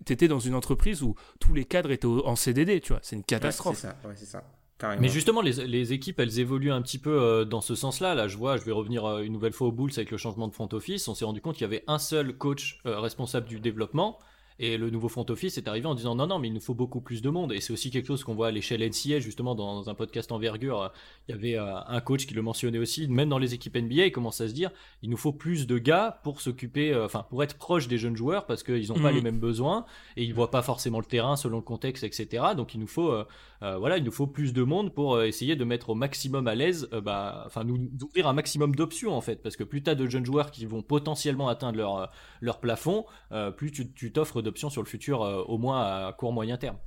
t'étais 0.05 0.29
dans 0.29 0.39
une 0.39 0.55
entreprise 0.55 1.03
où 1.03 1.15
tous 1.41 1.53
les 1.53 1.65
cadres 1.65 1.91
étaient 1.91 2.05
au- 2.05 2.25
en 2.25 2.37
CDD, 2.37 2.79
tu 2.79 2.93
vois. 2.93 2.99
C'est 3.03 3.17
une 3.17 3.21
Ouais, 3.21 3.25
catastrophe. 3.27 3.75
c'est 3.75 3.87
ça, 3.87 3.97
ouais, 4.05 4.13
c'est 4.15 4.25
ça. 4.25 4.41
Carrément. 4.77 5.01
Mais 5.01 5.09
justement, 5.09 5.41
les, 5.41 5.67
les 5.67 5.91
équipes, 5.91 6.17
elles 6.21 6.39
évoluent 6.39 6.71
un 6.71 6.81
petit 6.81 6.99
peu 6.99 7.11
euh, 7.21 7.43
dans 7.43 7.59
ce 7.59 7.75
sens-là. 7.75 8.15
Là, 8.15 8.29
je 8.29 8.37
vois, 8.37 8.55
je 8.55 8.63
vais 8.63 8.71
revenir 8.71 9.03
euh, 9.03 9.21
une 9.23 9.33
nouvelle 9.33 9.51
fois 9.51 9.67
aux 9.67 9.73
Bulls 9.73 9.91
avec 9.97 10.11
le 10.11 10.17
changement 10.17 10.47
de 10.47 10.53
front 10.53 10.69
office. 10.71 11.09
On 11.09 11.15
s'est 11.15 11.25
rendu 11.25 11.41
compte 11.41 11.55
qu'il 11.55 11.63
y 11.63 11.65
avait 11.65 11.83
un 11.87 11.99
seul 11.99 12.37
coach 12.37 12.79
euh, 12.85 12.99
responsable 13.01 13.47
du 13.49 13.59
développement. 13.59 14.17
Et 14.59 14.77
le 14.77 14.89
nouveau 14.89 15.07
front 15.07 15.25
office 15.29 15.57
est 15.57 15.67
arrivé 15.67 15.85
en 15.87 15.95
disant 15.95 16.15
non, 16.15 16.27
non, 16.27 16.37
mais 16.37 16.49
il 16.49 16.53
nous 16.53 16.59
faut 16.59 16.73
beaucoup 16.73 16.99
plus 16.99 17.21
de 17.21 17.29
monde. 17.29 17.53
Et 17.53 17.61
c'est 17.61 17.71
aussi 17.71 17.91
quelque 17.91 18.07
chose 18.07 18.23
qu'on 18.23 18.35
voit 18.35 18.47
à 18.47 18.51
l'échelle 18.51 18.81
NCA, 18.81 19.19
justement, 19.19 19.55
dans 19.55 19.89
un 19.89 19.93
podcast 19.95 20.31
envergure. 20.33 20.91
Il 21.27 21.31
y 21.31 21.35
avait 21.37 21.55
euh, 21.57 21.79
un 21.87 22.01
coach 22.01 22.25
qui 22.27 22.33
le 22.33 22.41
mentionnait 22.41 22.77
aussi, 22.77 23.07
même 23.07 23.29
dans 23.29 23.37
les 23.37 23.53
équipes 23.53 23.77
NBA, 23.77 24.07
il 24.07 24.11
commence 24.11 24.41
à 24.41 24.47
se 24.49 24.53
dire 24.53 24.71
il 25.01 25.09
nous 25.09 25.17
faut 25.17 25.31
plus 25.31 25.65
de 25.65 25.77
gars 25.77 26.19
pour 26.23 26.41
s'occuper, 26.41 26.91
euh, 26.93 27.05
enfin, 27.05 27.25
pour 27.29 27.41
être 27.43 27.57
proche 27.57 27.87
des 27.87 27.97
jeunes 27.97 28.15
joueurs 28.17 28.45
parce 28.45 28.63
qu'ils 28.63 28.89
n'ont 28.89 28.95
pas 29.01 29.09
Mhm. 29.11 29.15
les 29.15 29.21
mêmes 29.21 29.39
besoins 29.39 29.85
et 30.17 30.23
ils 30.23 30.33
voient 30.33 30.51
pas 30.51 30.61
forcément 30.61 30.99
le 30.99 31.05
terrain 31.05 31.35
selon 31.37 31.57
le 31.57 31.63
contexte, 31.63 32.03
etc. 32.03 32.43
Donc 32.57 32.73
il 32.73 32.79
nous 32.81 32.87
faut, 32.87 33.11
euh, 33.11 33.25
voilà, 33.61 33.97
il 33.97 34.03
nous 34.03 34.11
faut 34.11 34.27
plus 34.27 34.53
de 34.53 34.63
monde 34.63 34.93
pour 34.93 35.15
euh, 35.15 35.25
essayer 35.25 35.55
de 35.55 35.63
mettre 35.63 35.89
au 35.89 35.95
maximum 35.95 36.47
à 36.47 36.55
l'aise, 36.55 36.87
euh, 36.93 37.01
bah, 37.01 37.43
enfin, 37.45 37.63
nous 37.63 37.77
d'ouvrir 37.77 38.27
un 38.27 38.33
maximum 38.33 38.75
d'options 38.75 39.13
en 39.13 39.21
fait, 39.21 39.37
parce 39.37 39.57
que 39.57 39.63
plus 39.63 39.83
tu 39.83 39.89
as 39.89 39.95
de 39.95 40.07
jeunes 40.07 40.25
joueurs 40.25 40.51
qui 40.51 40.65
vont 40.65 40.81
potentiellement 40.81 41.49
atteindre 41.49 41.77
leur, 41.77 41.97
euh, 41.97 42.05
leur 42.41 42.59
plafond, 42.59 43.05
euh, 43.31 43.51
plus 43.51 43.71
tu 43.71 44.11
t'offres 44.11 44.41
d'options 44.41 44.69
sur 44.69 44.81
le 44.81 44.87
futur, 44.87 45.23
euh, 45.23 45.41
au 45.43 45.57
moins 45.57 45.81
à 45.81 46.13
court 46.13 46.31
moyen 46.31 46.57
terme. 46.57 46.77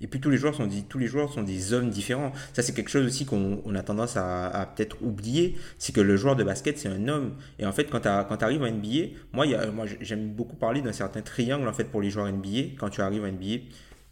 Et 0.00 0.08
puis 0.08 0.20
tous 0.20 0.28
les 0.28 0.36
joueurs 0.36 0.54
sont 0.54 0.66
des, 0.66 0.82
tous 0.82 0.98
les 0.98 1.06
joueurs 1.06 1.32
sont 1.32 1.42
des 1.42 1.72
hommes 1.72 1.88
différents. 1.88 2.30
Ça 2.52 2.62
c'est 2.62 2.74
quelque 2.74 2.90
chose 2.90 3.06
aussi 3.06 3.24
qu'on 3.24 3.62
on 3.64 3.74
a 3.74 3.82
tendance 3.82 4.18
à, 4.18 4.48
à 4.48 4.66
peut-être 4.66 4.96
oublier, 5.00 5.56
c'est 5.78 5.94
que 5.94 6.02
le 6.02 6.16
joueur 6.16 6.36
de 6.36 6.44
basket 6.44 6.78
c'est 6.78 6.88
un 6.88 7.08
homme. 7.08 7.34
Et 7.58 7.64
en 7.64 7.72
fait 7.72 7.88
quand 7.90 8.00
tu 8.00 8.08
arrives 8.44 8.62
en 8.62 8.70
NBA, 8.70 9.16
moi, 9.32 9.46
moi 9.72 9.86
j'aime 10.02 10.34
beaucoup 10.34 10.56
parler 10.56 10.82
d'un 10.82 10.92
certain 10.92 11.22
triangle 11.22 11.66
en 11.66 11.72
fait 11.72 11.84
pour 11.84 12.02
les 12.02 12.10
joueurs 12.10 12.30
NBA 12.30 12.74
quand 12.78 12.90
tu 12.90 13.00
arrives 13.00 13.24
en 13.24 13.32
NBA, 13.32 13.64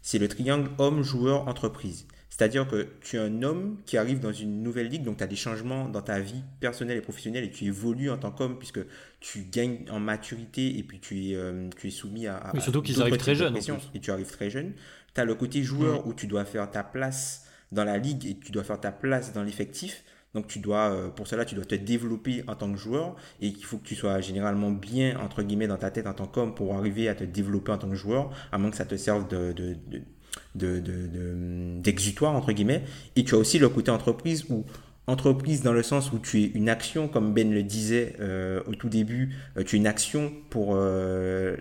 c'est 0.05 0.19
le 0.19 0.27
triangle 0.27 0.69
homme 0.77 1.01
joueur 1.01 1.47
entreprise. 1.47 2.05
C'est-à-dire 2.29 2.67
que 2.67 2.89
tu 3.01 3.15
es 3.15 3.19
un 3.19 3.41
homme 3.41 3.77
qui 3.87 3.97
arrive 3.97 4.19
dans 4.19 4.31
une 4.31 4.61
nouvelle 4.61 4.87
ligue, 4.87 5.03
donc 5.03 5.17
tu 5.17 5.23
as 5.23 5.27
des 5.27 5.35
changements 5.35 5.89
dans 5.89 6.03
ta 6.03 6.19
vie 6.19 6.43
personnelle 6.59 6.97
et 6.97 7.01
professionnelle 7.01 7.43
et 7.43 7.49
tu 7.49 7.65
évolues 7.65 8.11
en 8.11 8.17
tant 8.17 8.29
qu'homme 8.29 8.59
puisque 8.59 8.81
tu 9.19 9.45
gagnes 9.51 9.79
en 9.89 9.99
maturité 9.99 10.77
et 10.77 10.83
puis 10.83 10.99
tu 10.99 11.31
es, 11.31 11.35
euh, 11.35 11.69
tu 11.75 11.87
es 11.87 11.89
soumis 11.89 12.27
à, 12.27 12.37
à 12.37 12.53
Oui, 12.53 12.61
surtout 12.61 12.83
qu'ils 12.83 13.01
arrivent 13.01 13.17
très 13.17 13.33
jeunes, 13.33 13.57
et 13.95 13.99
tu 13.99 14.11
arrives 14.11 14.29
très 14.29 14.51
jeune. 14.51 14.73
Tu 15.15 15.21
as 15.21 15.25
le 15.25 15.33
côté 15.33 15.63
joueur 15.63 16.05
où 16.05 16.13
tu 16.13 16.27
dois 16.27 16.45
faire 16.45 16.69
ta 16.69 16.83
place 16.83 17.47
dans 17.71 17.83
la 17.83 17.97
ligue 17.97 18.27
et 18.27 18.37
tu 18.37 18.51
dois 18.51 18.63
faire 18.63 18.79
ta 18.79 18.91
place 18.91 19.33
dans 19.33 19.41
l'effectif. 19.41 20.03
Donc 20.35 20.47
tu 20.47 20.59
dois, 20.59 20.91
euh, 20.91 21.07
pour 21.09 21.27
cela, 21.27 21.45
tu 21.45 21.55
dois 21.55 21.65
te 21.65 21.73
développer 21.73 22.43
en 22.47 22.55
tant 22.55 22.71
que 22.71 22.77
joueur 22.77 23.15
et 23.41 23.47
il 23.47 23.63
faut 23.65 23.77
que 23.77 23.87
tu 23.87 23.95
sois 23.95 24.19
généralement 24.21 24.69
bien, 24.69 25.17
entre 25.19 25.41
guillemets, 25.41 25.67
dans 25.67 25.77
ta 25.77 25.89
tête 25.89 26.05
en 26.05 26.13
tant 26.13 26.27
qu'homme 26.27 26.53
pour 26.53 26.75
arriver 26.75 27.09
à 27.09 27.15
te 27.15 27.23
développer 27.23 27.71
en 27.71 27.77
tant 27.79 27.89
que 27.89 27.95
joueur, 27.95 28.29
à 28.51 28.57
moins 28.59 28.69
que 28.69 28.77
ça 28.77 28.85
te 28.85 28.97
serve 28.97 29.27
de, 29.29 29.53
de, 29.53 29.75
de, 29.89 30.01
de- 30.55 30.79
de- 30.79 31.07
de- 31.07 31.81
d'exutoire, 31.81 32.33
entre 32.35 32.51
guillemets. 32.51 32.83
Et 33.15 33.23
tu 33.23 33.33
as 33.33 33.37
aussi 33.37 33.57
le 33.57 33.69
côté 33.69 33.89
entreprise 33.91 34.45
où 34.49 34.65
entreprise 35.07 35.61
dans 35.61 35.71
le 35.73 35.83
sens 35.83 36.11
où 36.11 36.19
tu 36.19 36.41
es 36.41 36.45
une 36.47 36.67
action, 36.67 37.07
comme 37.07 37.33
Ben 37.33 37.53
le 37.53 37.63
disait 37.63 38.15
euh, 38.19 38.61
au 38.67 38.75
tout 38.75 38.89
début, 38.89 39.35
euh, 39.57 39.63
tu 39.63 39.75
es 39.75 39.79
une 39.79 39.87
action 39.87 40.33
pour 40.49 40.75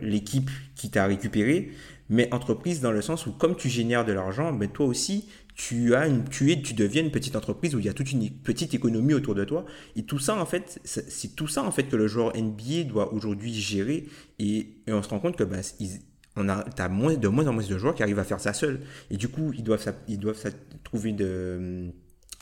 l'équipe 0.01 0.51
qui 0.75 0.91
t'a 0.91 1.07
récupéré, 1.07 1.71
mais 2.11 2.33
entreprise 2.35 2.81
dans 2.81 2.91
le 2.91 3.03
sens 3.03 3.27
où 3.27 3.33
comme 3.33 3.55
tu 3.57 3.69
génères 3.69 4.05
de 4.05 4.13
l'argent, 4.13 4.53
ben 4.53 4.69
toi 4.69 4.87
aussi 4.87 5.29
tu 5.55 5.95
as 5.95 6.07
une, 6.09 6.25
tu 6.29 6.51
es, 6.53 6.61
tu 6.61 6.75
deviens 6.75 7.03
une 7.03 7.11
petite 7.13 7.37
entreprise 7.37 7.75
où 7.75 7.79
il 7.79 7.85
y 7.85 7.89
a 7.89 7.93
toute 7.95 8.11
une 8.13 8.29
petite 8.31 8.75
économie 8.75 9.15
autour 9.15 9.35
de 9.35 9.45
toi. 9.45 9.65
Et 9.97 10.03
tout 10.05 10.19
ça 10.19 10.37
en 10.37 10.47
fait, 10.47 10.81
c'est 10.85 11.37
tout 11.37 11.47
ça 11.49 11.63
en 11.63 11.71
fait 11.71 11.85
que 11.85 11.97
le 11.97 12.07
joueur 12.09 12.33
NBA 12.37 12.85
doit 12.89 13.13
aujourd'hui 13.15 13.55
gérer. 13.55 14.07
Et, 14.39 14.69
et 14.87 14.93
on 14.93 15.03
se 15.03 15.09
rend 15.09 15.21
compte 15.21 15.37
que 15.37 15.45
ben, 15.45 15.61
ils- 15.81 16.01
on 16.37 16.49
a, 16.49 16.65
t'as 16.65 16.89
moins, 16.89 17.15
de 17.15 17.29
moins 17.29 17.47
en 17.47 17.53
moins 17.53 17.65
de 17.65 17.79
joueurs 17.79 17.95
qui 17.95 18.03
arrivent 18.03 18.19
à 18.19 18.25
faire 18.25 18.41
ça 18.41 18.53
seul. 18.53 18.81
Et 19.11 19.17
du 19.17 19.29
coup, 19.29 19.53
ils 19.57 19.63
doivent, 19.63 19.95
ils 20.09 20.19
doivent 20.19 20.43
trouver 20.83 21.13
de, 21.13 21.93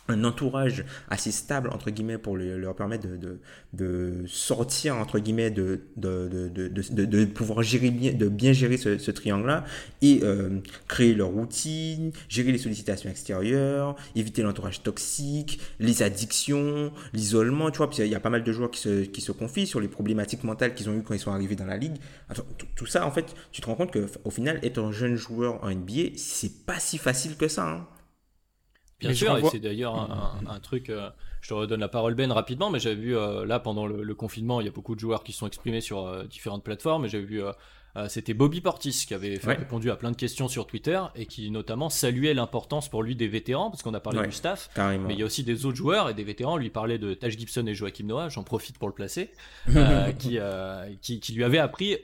un 0.09 0.25
entourage 0.25 0.85
assez 1.11 1.31
stable, 1.31 1.71
entre 1.71 1.91
guillemets, 1.91 2.19
pour 2.19 2.37
le- 2.37 2.59
leur 2.59 2.75
permettre 2.75 3.07
de, 3.73 4.25
sortir, 4.27 4.97
entre 4.97 5.19
guillemets, 5.19 5.51
de, 5.51 5.81
de, 5.97 6.51
de, 6.91 7.25
pouvoir 7.27 7.63
gérer 7.63 7.91
bien, 7.91 8.13
de 8.13 8.29
bien 8.29 8.53
gérer 8.53 8.77
ce, 8.77 8.99
ce 8.99 9.11
triangle-là 9.11 9.65
et 10.03 10.21
euh, 10.23 10.61
créer 10.89 11.15
leur 11.15 11.29
routine, 11.29 12.13
gérer 12.29 12.53
les 12.53 12.59
sollicitations 12.59 13.11
extérieures, 13.11 13.97
éviter 14.17 14.43
l'entourage 14.43 14.83
toxique, 14.83 15.61
les 15.81 16.03
addictions, 16.03 16.93
l'isolement, 17.13 17.71
tu 17.71 17.79
vois, 17.79 17.87
parce 17.87 17.97
qu'il 17.99 18.07
y 18.09 18.15
a 18.15 18.21
pas 18.21 18.31
mal 18.31 18.45
de 18.45 18.53
joueurs 18.53 18.71
qui 18.71 18.81
se, 18.81 19.05
qui 19.05 19.21
se 19.21 19.33
confient 19.33 19.67
sur 19.67 19.81
les 19.81 19.89
problématiques 19.89 20.45
mentales 20.45 20.75
qu'ils 20.75 20.89
ont 20.91 20.95
eues 20.95 21.03
quand 21.03 21.15
ils 21.15 21.21
sont 21.21 21.33
arrivés 21.33 21.57
dans 21.57 21.67
la 21.67 21.77
ligue. 21.77 21.97
Tout, 22.77 22.87
ça, 22.87 23.07
en 23.07 23.11
fait, 23.11 23.35
tu 23.53 23.61
te 23.61 23.67
rends 23.67 23.75
compte 23.75 23.93
qu'au 23.93 24.31
final, 24.31 24.59
être 24.63 24.79
un 24.79 24.93
jeune 24.93 25.17
joueur 25.17 25.63
en 25.65 25.71
NBA, 25.71 26.17
c'est 26.17 26.65
pas 26.67 26.79
si 26.79 26.99
facile 26.99 27.37
que 27.37 27.49
ça. 27.49 27.69
hein. 27.69 27.87
Bien 29.03 29.11
Mais 29.11 29.15
sûr, 29.17 29.37
et 29.37 29.43
c'est 29.51 29.59
d'ailleurs 29.61 29.95
un, 29.95 30.41
un- 30.47 30.51
un 30.55 30.61
truc. 30.61 30.89
euh, 30.91 31.11
je 31.43 31.49
te 31.49 31.55
redonne 31.55 31.81
la 31.81 31.89
parole 31.89 32.15
Ben 32.15 32.33
rapidement, 32.33 32.71
mais 32.71 32.79
j'avais 32.79 32.95
vu 32.97 33.17
euh, 33.17 33.45
là 33.45 33.59
pendant 33.61 33.87
le, 33.87 34.03
le 34.03 34.15
confinement, 34.15 34.61
il 34.61 34.65
y 34.65 34.69
a 34.69 34.73
beaucoup 34.73 34.95
de 34.95 35.01
joueurs 35.01 35.23
qui 35.25 35.33
se 35.33 35.39
sont 35.39 35.47
exprimés 35.47 35.81
sur 35.81 36.07
euh, 36.07 36.25
différentes 36.25 36.63
plateformes. 36.65 37.05
Et 37.05 37.09
j'avais 37.09 37.25
vu, 37.25 37.43
c'était 38.09 38.33
Bobby 38.33 38.61
Portis 38.63 39.05
qui 39.07 39.13
avait 39.13 39.37
fait- 39.37 39.49
Ouais. 39.49 39.57
répondu 39.57 39.91
à 39.91 39.97
plein 39.97 40.11
de 40.13 40.17
questions 40.17 40.49
sur 40.49 40.67
Twitter 40.67 40.99
et 41.15 41.27
qui 41.27 41.51
notamment 41.51 41.91
saluait 41.91 42.33
l'importance 42.33 42.89
pour 42.89 43.03
lui 43.03 43.17
des 43.17 43.29
vétérans, 43.29 43.71
parce 43.71 43.83
qu'on 43.83 43.93
a 43.93 44.01
parlé 44.01 44.21
Ouais. 44.21 44.27
du 44.29 44.33
staff. 44.33 44.71
Carrément. 44.75 45.09
Mais 45.09 45.15
il 45.15 45.21
y 45.21 45.23
a 45.23 45.27
aussi 45.27 45.43
des 45.45 45.67
autres 45.67 45.77
joueurs 45.77 46.09
et 46.09 46.15
des 46.15 46.25
vétérans. 46.25 46.57
Lui 46.57 46.71
parlait 46.71 46.99
de 46.99 47.13
Taj 47.13 47.37
Gibson 47.37 47.67
et 47.67 47.75
Joachim 47.75 48.07
Noah. 48.07 48.29
J'en 48.31 48.45
profite 48.45 48.79
pour 48.79 48.89
le 48.89 48.95
placer, 48.95 49.31
qui, 50.19 50.39
qui, 51.03 51.21
qui 51.21 51.33
lui 51.33 51.45
avait 51.45 51.59
appris 51.59 51.97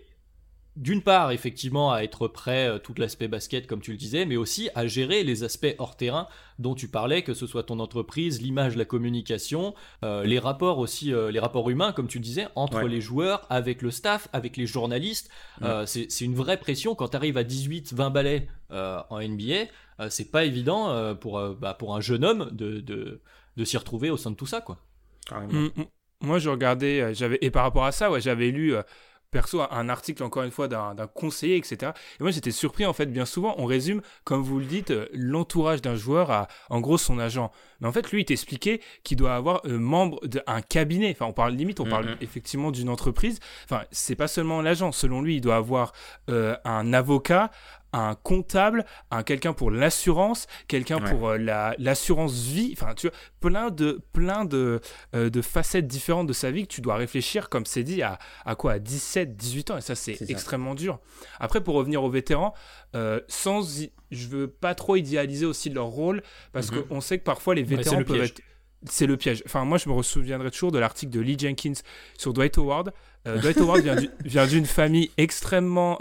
d'une 0.78 1.02
part, 1.02 1.32
effectivement, 1.32 1.92
à 1.92 2.02
être 2.02 2.28
prêt, 2.28 2.68
euh, 2.68 2.78
tout 2.78 2.94
l'aspect 2.96 3.26
basket, 3.28 3.66
comme 3.66 3.80
tu 3.80 3.90
le 3.90 3.96
disais, 3.96 4.24
mais 4.26 4.36
aussi 4.36 4.70
à 4.74 4.86
gérer 4.86 5.24
les 5.24 5.42
aspects 5.42 5.74
hors 5.78 5.96
terrain 5.96 6.28
dont 6.58 6.74
tu 6.74 6.88
parlais, 6.88 7.22
que 7.22 7.34
ce 7.34 7.46
soit 7.46 7.64
ton 7.64 7.80
entreprise, 7.80 8.40
l'image, 8.40 8.76
la 8.76 8.84
communication, 8.84 9.74
euh, 10.04 10.22
les 10.24 10.38
rapports 10.38 10.78
aussi, 10.78 11.12
euh, 11.12 11.30
les 11.30 11.40
rapports 11.40 11.68
humains, 11.68 11.92
comme 11.92 12.06
tu 12.08 12.18
le 12.18 12.24
disais, 12.24 12.46
entre 12.54 12.78
Ouais. 12.84 12.88
les 12.88 13.00
joueurs, 13.00 13.44
avec 13.50 13.82
le 13.82 13.90
staff, 13.90 14.28
avec 14.32 14.56
les 14.56 14.66
journalistes. 14.66 15.30
Euh, 15.62 15.84
c'est 15.86 16.20
une 16.20 16.34
vraie 16.34 16.56
pression 16.58 16.94
quand 16.94 17.08
tu 17.08 17.16
arrives 17.16 17.36
à 17.36 17.44
18, 17.44 17.92
20 17.92 18.10
balais 18.10 18.48
euh, 18.70 19.00
en 19.10 19.20
NBA. 19.20 19.66
euh, 20.00 20.08
c'est 20.10 20.30
pas 20.30 20.44
évident 20.44 20.90
euh, 20.90 21.14
pour, 21.14 21.38
euh, 21.38 21.56
bah, 21.60 21.74
pour 21.74 21.96
un 21.96 22.00
jeune 22.00 22.24
homme 22.24 22.48
de, 22.52 22.78
de, 22.80 23.20
de 23.56 23.64
s'y 23.64 23.76
retrouver 23.76 24.10
au 24.10 24.16
sein 24.16 24.30
de 24.30 24.36
tout 24.36 24.46
ça, 24.46 24.60
quoi. 24.60 24.78
Carrément. 25.26 25.52
Mm, 25.52 25.70
mm. 25.76 25.84
moi, 26.20 26.38
je 26.38 26.48
regardais, 26.50 27.00
euh, 27.00 27.14
j'avais 27.14 27.38
et 27.42 27.50
par 27.50 27.64
rapport 27.64 27.84
à 27.84 27.90
ça, 27.92 28.08
ouais, 28.10 28.20
j'avais 28.20 28.50
lu 28.52 28.74
euh, 28.76 28.82
perso 29.30 29.60
un 29.70 29.88
article 29.88 30.22
encore 30.22 30.42
une 30.42 30.50
fois 30.50 30.68
d'un 30.68 30.94
conseiller, 31.14 31.56
etc. 31.56 31.92
Et 32.18 32.22
moi 32.22 32.30
j'étais 32.30 32.50
surpris 32.50 32.86
en 32.86 32.92
fait, 32.92 33.06
bien 33.06 33.24
souvent 33.24 33.54
on 33.58 33.64
résume, 33.64 34.00
comme 34.24 34.42
vous 34.42 34.58
le 34.58 34.64
dites, 34.64 34.90
euh, 34.90 35.08
l'entourage 35.12 35.82
d'un 35.82 35.96
joueur 35.96 36.30
à 36.30 36.48
en 36.70 36.80
gros 36.80 36.98
son 36.98 37.18
agent. 37.18 37.50
Mais 37.80 37.88
en 37.88 37.92
fait 37.92 38.10
lui 38.10 38.22
il 38.22 38.24
t'expliquait 38.24 38.80
qu'il 39.04 39.16
doit 39.16 39.34
avoir 39.34 39.60
euh, 39.66 39.78
membre 39.78 40.26
d'un 40.26 40.60
cabinet. 40.62 41.10
Enfin 41.10 41.26
on 41.26 41.32
parle 41.32 41.54
limite, 41.54 41.80
on 41.80 41.86
parle 41.86 42.06
mhm. 42.06 42.16
effectivement 42.20 42.70
d'une 42.70 42.88
entreprise. 42.88 43.40
Enfin 43.64 43.82
c'est 43.90 44.16
pas 44.16 44.28
seulement 44.28 44.62
l'agent. 44.62 44.92
Selon 44.92 45.22
lui 45.22 45.36
il 45.36 45.40
doit 45.40 45.56
avoir 45.56 45.92
euh, 46.30 46.56
un 46.64 46.92
avocat, 46.92 47.50
un 47.92 48.14
comptable, 48.14 48.84
un 49.10 49.22
quelqu'un 49.22 49.52
pour 49.52 49.70
l'assurance, 49.70 50.46
quelqu'un 50.66 51.00
pour 51.00 51.28
euh, 51.28 51.38
la 51.38 51.74
l'assurance 51.78 52.42
vie, 52.42 52.74
enfin 52.76 52.94
tu 52.94 53.08
vois, 53.08 53.16
plein 53.40 53.70
de 53.70 54.00
plein 54.12 54.44
de, 54.44 54.80
euh, 55.14 55.30
de 55.30 55.42
facettes 55.42 55.86
différentes 55.86 56.26
de 56.26 56.32
sa 56.32 56.50
vie 56.50 56.62
que 56.62 56.72
tu 56.72 56.80
dois 56.80 56.96
réfléchir 56.96 57.48
comme 57.48 57.66
c'est 57.66 57.84
dit 57.84 58.02
à, 58.02 58.18
à 58.44 58.54
quoi? 58.54 58.72
À 58.72 58.78
17, 58.78 59.36
18 59.36 59.70
ans 59.70 59.76
et 59.78 59.80
ça 59.80 59.94
c'est 59.94 60.30
extrêmement 60.30 60.74
dur. 60.74 61.00
Après 61.40 61.62
pour 61.62 61.74
revenir 61.74 62.02
aux 62.02 62.10
vétérans, 62.10 62.54
euh, 62.94 63.20
sans 63.28 63.62
je 64.10 64.28
veux 64.28 64.48
pas 64.48 64.74
trop 64.74 64.96
idéaliser 64.96 65.46
aussi 65.46 65.70
leur 65.70 65.86
rôle 65.86 66.22
parce 66.52 66.70
mhm. 66.70 66.84
qu'on 66.84 67.00
sait 67.00 67.18
que 67.18 67.24
parfois 67.24 67.54
les 67.54 67.62
vétérans 67.62 68.02
peuvent 68.04 68.22
être 68.22 68.40
c'est 68.88 69.06
le 69.06 69.16
piège. 69.16 69.42
Enfin, 69.44 69.64
moi, 69.64 69.76
je 69.76 69.88
me 69.88 70.02
souviendrai 70.04 70.52
toujours 70.52 70.70
de 70.70 70.78
l'article 70.78 71.10
de 71.10 71.18
Lee 71.18 71.36
Jenkins 71.36 71.80
sur 72.16 72.32
Dwight 72.32 72.58
Howard. 72.58 72.92
Dwight 73.24 73.58
Howard 73.58 73.80
vient 74.24 74.46
d'une 74.46 74.66
famille 74.66 75.10
extrêmement 75.16 75.98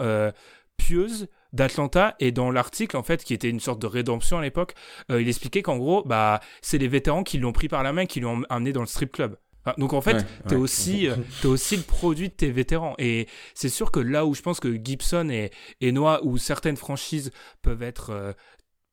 pieuse, 0.77 1.27
d'Atlanta 1.53 2.15
et 2.19 2.31
dans 2.31 2.51
l'article 2.51 2.97
en 2.97 3.03
fait 3.03 3.23
qui 3.23 3.33
était 3.33 3.49
une 3.49 3.59
sorte 3.59 3.81
de 3.81 3.87
rédemption 3.87 4.37
à 4.37 4.41
l'époque 4.41 4.73
euh, 5.11 5.21
il 5.21 5.27
expliquait 5.27 5.61
qu'en 5.61 5.77
gros 5.77 6.03
bah 6.03 6.39
c'est 6.61 6.77
les 6.77 6.87
vétérans 6.87 7.23
qui 7.23 7.37
l'ont 7.37 7.53
pris 7.53 7.67
par 7.67 7.83
la 7.83 7.93
main 7.93 8.05
qui 8.05 8.19
l'ont 8.19 8.43
amené 8.49 8.73
dans 8.73 8.81
le 8.81 8.87
strip 8.87 9.11
club 9.11 9.37
donc 9.77 9.91
en 9.93 10.01
fait 10.01 10.17
tu 10.17 10.47
t'es 10.47 10.55
aussi 10.55 11.09
euh, 11.09 11.15
es 11.43 11.47
aussi 11.47 11.75
le 11.75 11.83
produit 11.83 12.29
de 12.29 12.33
tes 12.33 12.51
vétérans 12.51 12.95
et 12.97 13.27
c'est 13.53 13.69
sûr 13.69 13.91
que 13.91 13.99
là 13.99 14.25
où 14.25 14.33
je 14.33 14.41
pense 14.41 14.59
que 14.59 14.73
Gibson 14.81 15.29
et, 15.29 15.51
et 15.81 15.91
Noah 15.91 16.23
ou 16.23 16.37
certaines 16.37 16.77
franchises 16.77 17.31
peuvent 17.61 17.83
être 17.83 18.11
euh, 18.11 18.33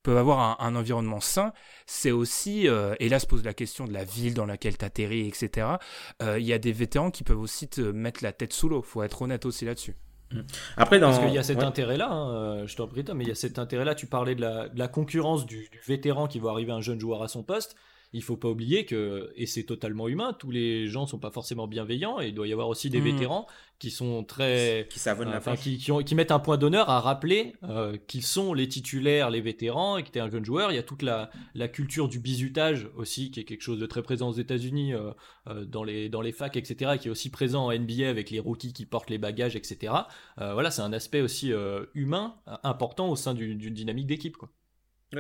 peuvent 0.03 0.19
avoir 0.19 0.61
un, 0.61 0.77
environnement 0.77 1.21
sain, 1.21 1.55
c'est 1.87 2.11
aussi, 2.11 2.67
et 2.67 3.09
là 3.09 3.19
se 3.19 3.27
pose 3.27 3.43
la 3.43 3.55
question 3.55 3.87
de 3.87 3.93
la 3.95 4.05
ville 4.05 4.35
dans 4.35 4.45
laquelle 4.45 4.77
tu 4.77 4.85
atterris, 4.85 5.27
etc. 5.27 5.67
Il 6.21 6.43
y 6.43 6.53
a 6.53 6.59
des 6.59 6.73
vétérans 6.73 7.11
qui 7.11 7.25
peuvent 7.25 7.41
aussi 7.41 7.69
te 7.69 7.81
mettre 7.81 8.23
la 8.23 8.35
tête 8.35 8.53
sous 8.53 8.69
l'eau, 8.69 8.83
faut 8.83 9.03
être 9.03 9.23
honnête 9.23 9.47
aussi 9.47 9.65
là-dessus. 9.65 9.97
Mm. 10.35 10.41
Après, 10.77 10.99
dans... 10.99 11.09
Parce 11.09 11.21
qu'il 11.21 11.33
y 11.33 11.39
a 11.39 11.43
cet 11.43 11.63
intérêt-là, 11.63 12.11
hein, 12.11 12.31
euh, 12.31 12.67
je 12.67 12.77
t'en 12.77 12.87
prie, 12.87 13.05
mais 13.15 13.25
il 13.25 13.29
y 13.29 13.33
a 13.33 13.37
cet 13.37 13.59
intérêt-là. 13.59 13.95
Tu 13.95 14.07
parlais 14.07 14.35
de 14.35 14.43
la, 14.75 14.89
concurrence 14.89 15.47
du, 15.47 15.69
du, 15.71 15.81
vétéran 15.87 16.27
qui 16.27 16.39
va 16.39 16.51
arriver 16.51 16.73
un 16.73 16.81
jeune 16.81 17.01
joueur 17.01 17.23
à 17.23 17.29
son 17.29 17.43
poste 17.43 17.77
il 18.15 18.23
faut 18.23 18.37
pas 18.37 18.49
oublier 18.49 18.87
que, 18.87 19.33
et 19.35 19.45
c'est 19.45 19.65
totalement 19.65 20.07
humain, 20.07 20.33
tous 20.39 20.53
les 20.53 20.87
gens 20.87 21.05
sont 21.07 21.19
pas 21.19 21.33
forcément 21.33 21.67
bienveillants 21.67 22.21
et 22.21 22.29
il 22.29 22.35
doit 22.35 22.47
y 22.47 22.53
avoir 22.53 22.69
aussi 22.69 22.89
des 22.89 23.01
hmm. 23.01 23.17
vétérans 23.17 23.47
qui 23.81 23.91
sont 23.91 24.23
très. 24.23 24.87
Qui 24.89 25.01
savonnent 25.01 25.31
la 25.31 25.39
enfin, 25.39 25.57
qui, 25.57 25.79
qui, 25.79 26.15
mettent 26.15 26.31
un 26.31 26.39
point 26.39 26.57
d'honneur 26.57 26.91
à 26.91 27.01
rappeler 27.01 27.55
euh, 27.65 27.97
qu'ils 28.07 28.23
sont 28.23 28.55
les 28.55 28.69
titulaires, 28.69 29.31
les 29.31 29.41
vétérans 29.41 29.97
et 29.97 30.05
que 30.05 30.11
tu 30.11 30.19
es 30.19 30.21
un 30.21 30.31
jeune 30.31 30.45
joueur. 30.45 30.71
Il 30.71 30.77
y 30.77 30.79
a 30.79 30.85
toute 30.85 31.03
la, 31.03 31.29
la, 31.57 31.67
culture 31.67 32.09
du 32.09 32.21
bizutage 32.21 32.89
aussi, 32.97 33.33
qui 33.33 33.41
est 33.41 33.45
quelque 33.45 33.63
chose 33.63 33.81
de 33.81 33.87
très 33.87 34.03
présent 34.03 34.29
aux 34.29 34.35
États-Unis, 34.35 34.95
euh, 34.95 35.11
euh, 35.49 35.65
dans, 35.65 35.83
les, 35.83 36.09
dans 36.09 36.21
les 36.21 36.33
facs, 36.33 36.57
etc., 36.57 36.93
qui 37.01 37.09
est 37.09 37.11
aussi 37.11 37.31
présent 37.31 37.67
en 37.67 37.77
NBA 37.77 38.09
avec 38.09 38.31
les 38.31 38.39
rookies 38.39 38.73
qui 38.73 38.87
portent 38.87 39.11
les 39.11 39.19
bagages, 39.19 39.57
etc. 39.57 39.93
voilà, 40.37 40.71
c'est 40.71 40.83
un 40.83 40.93
aspect 40.93 41.21
aussi 41.21 41.53
humain 41.95 42.37
important 42.63 43.09
au 43.09 43.17
sein 43.17 43.35
d'une 43.35 43.59
dynamique 43.59 44.07
d'équipe. 44.07 44.37
quoi. 44.37 44.51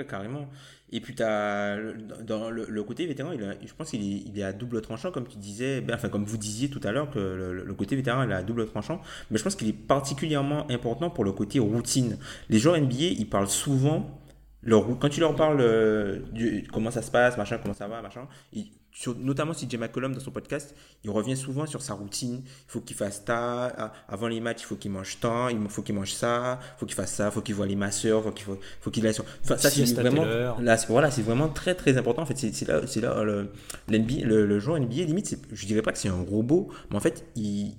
Carrément. 0.02 0.48
Et 0.90 1.00
puis, 1.00 1.14
as, 1.22 1.76
dans 2.22 2.50
le, 2.50 2.83
côté 2.85 3.07
vétéran, 3.07 3.33
il 3.33 3.40
je 3.66 3.74
pense 3.74 3.90
qu'il 3.90 4.02
est, 4.02 4.22
il 4.26 4.38
est 4.38 4.42
à 4.42 4.52
double 4.52 4.80
tranchant, 4.80 5.11
comme 5.11 5.26
tu 5.26 5.38
disais, 5.38 5.80
ben, 5.80 5.94
enfin, 5.94 6.09
comme 6.09 6.24
vous 6.24 6.37
disiez 6.37 6.68
tout 6.68 6.80
à 6.85 6.92
l'heure, 6.92 7.11
que 7.11 7.18
le, 7.18 7.74
côté 7.74 7.96
vétéran, 7.96 8.22
il 8.22 8.30
est 8.30 8.35
à 8.35 8.42
double 8.42 8.66
tranchant. 8.66 9.00
Mais 9.30 9.38
je 9.38 9.42
pense 9.42 9.57
qu'il 9.57 9.68
est 9.68 9.72
particulièrement 9.72 10.70
important 10.70 11.11
pour 11.11 11.24
le 11.24 11.33
côté 11.33 11.59
routine. 11.59 12.18
Les 12.48 12.59
joueurs 12.59 12.78
NBA, 12.78 12.96
ils 13.18 13.28
parlent 13.28 13.48
souvent, 13.48 14.20
leur, 14.62 14.98
quand 14.98 15.09
tu 15.09 15.20
leur 15.20 15.35
parles 15.35 15.61
euh, 15.61 16.20
du, 16.33 16.66
comment 16.72 16.90
ça 16.90 17.02
se 17.02 17.11
passe, 17.11 17.37
machin, 17.37 17.59
comment 17.61 17.74
ça 17.74 17.88
va, 17.88 18.00
machin, 18.00 18.28
ils, 18.52 18.70
notamment 19.18 19.52
si 19.54 19.68
Jay 19.68 19.76
McCollum 19.76 20.14
dans 20.14 20.20
son 20.20 20.30
podcast, 20.30 20.74
il 21.02 21.11
revient 21.11 21.37
souvent 21.37 21.66
sur 21.66 21.83
sa 21.83 21.94
routine. 21.94 22.42
Il 22.44 22.70
faut 22.70 22.80
qu'il 22.80 22.96
fasse 22.96 23.22
ça. 23.26 23.66
Avant 24.09 24.28
les 24.28 24.40
matchs, 24.40 24.62
il 24.62 24.66
faut 24.66 24.76
qu'il 24.76 24.90
mange 24.90 25.18
tant. 25.20 25.48
Il 25.48 25.59
faut 25.68 25.83
qu'il 25.83 25.94
mange 25.94 26.12
ça. 26.12 26.61
Il 26.76 26.78
faut 26.78 26.87
qu'il 26.87 26.94
fasse 26.94 27.12
ça. 27.12 27.26
Il 27.26 27.33
faut 27.33 27.40
qu'il 27.40 27.54
voit 27.54 27.66
les 27.66 27.76
masseurs. 27.76 28.20
Il 28.20 28.24
faut 28.24 28.33
qu'il 28.33 28.46
faut, 28.80 28.90
qu'il 28.90 29.07
aille 29.07 29.14
sur. 29.14 29.24
Enfin, 29.42 29.57
ça, 29.57 29.70
c'est 29.70 29.92
vraiment. 29.94 30.24
Là, 30.24 30.76
voilà, 30.88 31.11
c'est 31.11 31.22
vraiment 31.22 31.48
très, 31.48 31.74
très 31.74 31.96
important. 31.96 32.22
En 32.22 32.26
fait, 32.26 32.38
c'est 32.38 32.68
là, 32.68 32.87
c'est 32.87 33.00
là 33.00 33.24
le, 33.24 33.50
le, 33.88 34.46
le 34.46 34.59
joueur 34.61 34.78
NBA, 34.78 35.04
limite, 35.04 35.38
je 35.52 35.66
dirais 35.66 35.83
pas 35.83 35.92
que 35.92 35.98
c'est 35.98 36.09
un 36.09 36.22
robot, 36.22 36.70
mais 36.90 36.96
en 36.96 37.00
fait, 37.00 37.26
il, 37.37 37.76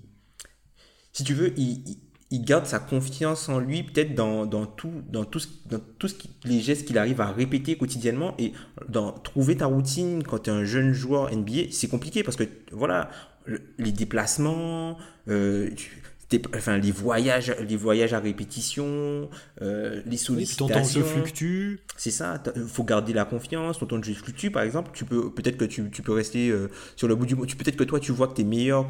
si 1.11 1.23
tu 1.23 1.33
veux, 1.33 1.57
il 1.57 1.83
il 1.87 1.97
garde 2.31 2.65
sa 2.65 2.79
confiance 2.79 3.49
en 3.49 3.59
lui, 3.59 3.83
peut-être 3.83 4.15
dans, 4.15 4.45
dans, 4.45 4.65
tout, 4.65 4.91
dans 5.09 5.25
tout, 5.25 5.41
dans 5.67 5.79
tout 5.99 6.07
ce 6.07 6.15
qui, 6.15 6.29
les 6.43 6.59
gestes 6.59 6.85
qu'il 6.85 6.97
arrive 6.97 7.21
à 7.21 7.31
répéter 7.31 7.77
quotidiennement. 7.77 8.35
Et 8.39 8.53
dans 8.89 9.11
trouver 9.11 9.57
ta 9.57 9.67
routine 9.67 10.23
quand 10.23 10.39
tu 10.39 10.49
es 10.49 10.53
un 10.53 10.65
jeune 10.65 10.93
joueur 10.93 11.35
NBA, 11.35 11.71
c'est 11.71 11.87
compliqué 11.87 12.23
parce 12.23 12.35
que, 12.35 12.43
voilà, 12.71 13.09
les 13.77 13.91
déplacements, 13.91 14.97
euh, 15.27 15.69
enfin 16.55 16.77
les 16.77 16.91
voyages 16.91 17.55
les 17.67 17.77
voyages 17.77 18.13
à 18.13 18.19
répétition 18.19 19.29
euh, 19.61 20.01
les 20.05 20.17
sollicitations 20.17 20.67
ton 20.67 20.73
temps 20.73 20.83
jeu 20.83 21.03
fluctue. 21.03 21.75
C'est 21.97 22.11
ça 22.11 22.41
faut 22.67 22.83
garder 22.83 23.13
la 23.13 23.25
confiance 23.25 23.79
ton 23.79 23.85
temps 23.85 23.99
de 23.99 24.03
jeu 24.03 24.13
fluctue 24.13 24.49
par 24.49 24.63
exemple 24.63 24.91
tu 24.93 25.05
peux 25.05 25.29
peut-être 25.29 25.57
que 25.57 25.65
tu, 25.65 25.89
tu, 25.91 26.01
peux 26.01 26.13
rester 26.13 26.49
euh, 26.49 26.69
sur 26.95 27.07
le 27.07 27.15
bout 27.15 27.25
du 27.25 27.35
tu 27.47 27.55
peut-être 27.55 27.75
que 27.75 27.83
toi 27.83 27.99
tu 27.99 28.11
vois 28.11 28.27
que 28.27 28.33
tu 28.33 28.41
es 28.41 28.45
meilleur 28.45 28.87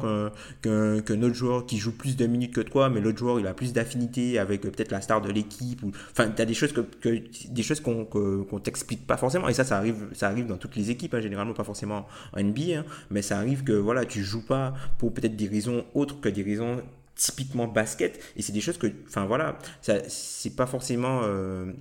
qu'un 0.62 1.00
qu'un 1.00 1.22
autre 1.22 1.34
joueur 1.34 1.66
qui 1.66 1.76
joue 1.78 1.92
plus 1.92 2.16
de 2.16 2.26
minutes 2.26 2.54
que 2.54 2.60
toi 2.60 2.88
mais 2.88 3.00
l'autre 3.00 3.18
joueur 3.18 3.38
il 3.38 3.46
a 3.46 3.54
plus 3.54 3.72
d'affinité 3.72 4.38
avec 4.38 4.64
euh, 4.64 4.70
peut-être 4.70 4.90
la 4.90 5.00
star 5.00 5.20
de 5.20 5.30
l'équipe 5.30 5.82
ou 5.82 5.92
enfin 6.10 6.30
tu 6.34 6.40
as 6.40 6.46
des 6.46 6.54
choses 6.54 6.72
que, 6.72 6.80
que 6.80 7.22
des 7.48 7.62
choses 7.62 7.80
qu'on 7.80 8.04
qu'on 8.04 8.58
t'explique 8.60 9.06
pas 9.06 9.16
forcément. 9.16 9.48
Et 9.48 9.54
ça 9.54 9.64
ça 9.64 9.76
arrive 9.76 10.08
ça 10.12 10.28
arrive 10.28 10.46
dans 10.46 10.56
toutes 10.56 10.76
les 10.76 10.90
équipes 10.90 11.14
hein, 11.14 11.20
généralement 11.20 11.54
pas 11.54 11.64
forcément 11.64 12.06
en 12.32 12.42
NBA 12.42 12.78
hein, 12.78 12.84
mais 13.10 13.22
ça 13.22 13.38
arrive 13.38 13.62
que 13.62 13.72
voilà 13.72 14.04
tu 14.04 14.24
joues 14.24 14.44
pas 14.44 14.74
pour 14.98 15.12
peut-être 15.12 15.36
des 15.36 15.48
raisons 15.48 15.84
autres 15.94 16.20
que 16.20 16.28
des 16.28 16.42
raisons 16.42 16.82
typiquement 17.16 17.66
basket. 17.66 18.22
Et 18.36 18.42
c'est 18.42 18.52
des 18.52 18.60
choses 18.60 18.78
que, 18.78 18.86
enfin 19.08 19.26
voilà, 19.26 19.58
ça, 19.80 20.08
c'est 20.08 20.54
pas 20.54 20.66
forcément. 20.66 21.22
Euh, 21.24 21.72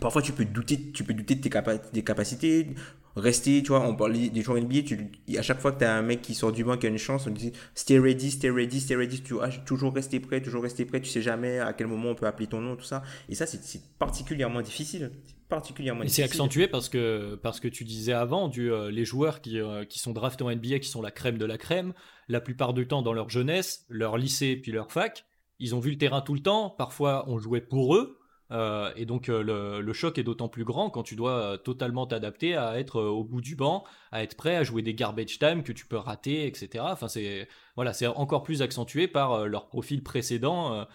parfois, 0.00 0.22
tu 0.22 0.32
peux 0.32 0.44
douter, 0.46 0.90
tu 0.92 1.04
peux 1.04 1.12
douter 1.12 1.34
de 1.34 1.40
tes, 1.42 1.50
des 1.92 2.02
capacités. 2.02 2.68
Rester, 3.16 3.62
tu 3.64 3.68
vois, 3.68 3.80
on 3.80 3.96
parle 3.96 4.12
des 4.12 4.42
joueurs 4.42 4.62
NBA, 4.62 4.82
tu, 4.82 5.10
à 5.36 5.42
chaque 5.42 5.58
fois 5.58 5.72
que 5.72 5.80
tu 5.80 5.84
as 5.84 5.92
un 5.92 6.02
mec 6.02 6.22
qui 6.22 6.36
sort 6.36 6.52
du 6.52 6.62
banc 6.62 6.76
qui 6.76 6.86
a 6.86 6.88
une 6.88 6.98
chance, 6.98 7.26
on 7.26 7.30
dit 7.30 7.52
stay 7.74 7.98
ready, 7.98 8.30
stay 8.30 8.48
ready, 8.48 8.80
stay 8.80 8.94
ready, 8.94 9.20
tu 9.22 9.34
vois, 9.34 9.48
toujours 9.48 9.92
rester 9.92 10.20
prêt, 10.20 10.40
toujours 10.40 10.62
rester 10.62 10.84
prêt, 10.84 11.00
tu 11.00 11.10
sais 11.10 11.20
jamais 11.20 11.58
à 11.58 11.72
quel 11.72 11.88
moment 11.88 12.10
on 12.10 12.14
peut 12.14 12.26
appeler 12.26 12.46
ton 12.46 12.60
nom, 12.60 12.76
tout 12.76 12.84
ça. 12.84 13.02
Et 13.28 13.34
ça, 13.34 13.44
c'est 13.46 13.82
particulièrement 13.98 14.62
difficile 14.62 15.10
particulièrement 15.48 16.02
Et 16.02 16.08
c'est 16.08 16.22
accentué 16.22 16.68
parce 16.68 16.88
que, 16.88 17.38
parce 17.42 17.60
que 17.60 17.68
tu 17.68 17.84
disais 17.84 18.12
avant, 18.12 18.48
du, 18.48 18.70
euh, 18.70 18.90
les 18.90 19.04
joueurs 19.04 19.40
qui, 19.40 19.58
euh, 19.60 19.84
qui 19.84 19.98
sont 19.98 20.12
draftés 20.12 20.44
en 20.44 20.50
NBA, 20.50 20.78
qui 20.78 20.88
sont 20.88 21.02
la 21.02 21.10
crème 21.10 21.38
de 21.38 21.44
la 21.44 21.58
crème, 21.58 21.92
la 22.28 22.40
plupart 22.40 22.74
du 22.74 22.86
temps 22.86 23.02
dans 23.02 23.12
leur 23.12 23.30
jeunesse, 23.30 23.84
leur 23.88 24.16
lycée 24.16 24.56
puis 24.56 24.72
leur 24.72 24.92
fac, 24.92 25.24
ils 25.58 25.74
ont 25.74 25.80
vu 25.80 25.90
le 25.90 25.98
terrain 25.98 26.20
tout 26.20 26.34
le 26.34 26.40
temps, 26.40 26.70
parfois 26.70 27.24
on 27.28 27.38
jouait 27.38 27.60
pour 27.60 27.96
eux, 27.96 28.18
euh, 28.50 28.92
et 28.96 29.04
donc 29.04 29.26
le, 29.26 29.80
le, 29.80 29.92
choc 29.92 30.16
est 30.18 30.22
d'autant 30.22 30.48
plus 30.48 30.64
grand 30.64 30.88
quand 30.88 31.02
tu 31.02 31.16
dois 31.16 31.58
totalement 31.58 32.06
t'adapter 32.06 32.56
à 32.56 32.78
être 32.78 33.00
au 33.02 33.24
bout 33.24 33.40
du 33.40 33.56
banc, 33.56 33.84
à 34.12 34.22
être 34.22 34.36
prêt 34.36 34.56
à 34.56 34.62
jouer 34.62 34.82
des 34.82 34.94
garbage 34.94 35.38
time 35.38 35.62
que 35.62 35.72
tu 35.72 35.86
peux 35.86 35.98
rater, 35.98 36.46
etc. 36.46 36.84
Enfin 36.88 37.08
c'est 37.08 37.48
voilà, 37.76 37.92
c'est 37.92 38.06
encore 38.06 38.42
plus 38.42 38.62
accentué 38.62 39.08
par 39.08 39.46
leur 39.46 39.66
profil 39.66 40.02
précédent 40.02 40.86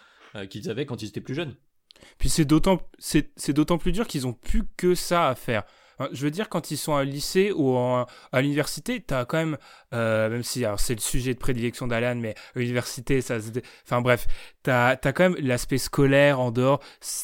qu'ils 0.50 0.70
avaient 0.70 0.88
quand 0.88 1.04
ils 1.04 1.10
étaient 1.10 1.22
plus 1.22 1.36
jeunes. 1.36 1.56
Puis 2.18 2.30
c'est 2.30 2.46
d'autant, 2.46 2.80
c'est, 3.00 3.52
d'autant 3.52 3.78
plus 3.78 3.92
dur 3.92 4.08
qu'ils 4.08 4.28
ont 4.28 4.34
plus 4.34 4.64
que 4.78 4.96
ça 4.96 5.30
à 5.30 5.36
faire. 5.36 5.64
Je 6.12 6.24
veux 6.24 6.32
dire, 6.32 6.50
quand 6.50 6.72
ils 6.72 6.78
sont 6.78 6.96
à 6.96 7.04
lycée 7.04 7.52
ou 7.52 7.78
à 7.78 8.42
l'université, 8.42 9.04
tu 9.06 9.14
as 9.14 9.26
quand 9.26 9.38
même, 9.38 9.58
euh, 9.94 10.30
même 10.30 10.44
si 10.44 10.66
c'est 10.78 10.96
le 10.96 11.02
sujet 11.02 11.34
de 11.34 11.40
prédilection 11.40 11.88
d'Alan, 11.88 12.16
mais 12.16 12.36
l'université, 12.56 13.22
ça 13.22 13.40
se. 13.40 13.50
Enfin 13.86 14.02
bref, 14.02 14.28
tu 14.64 14.72
as, 14.72 14.98
quand 14.98 15.20
même 15.30 15.38
l'aspect 15.40 15.78
scolaire 15.78 16.40
en 16.40 16.52
dehors. 16.52 16.80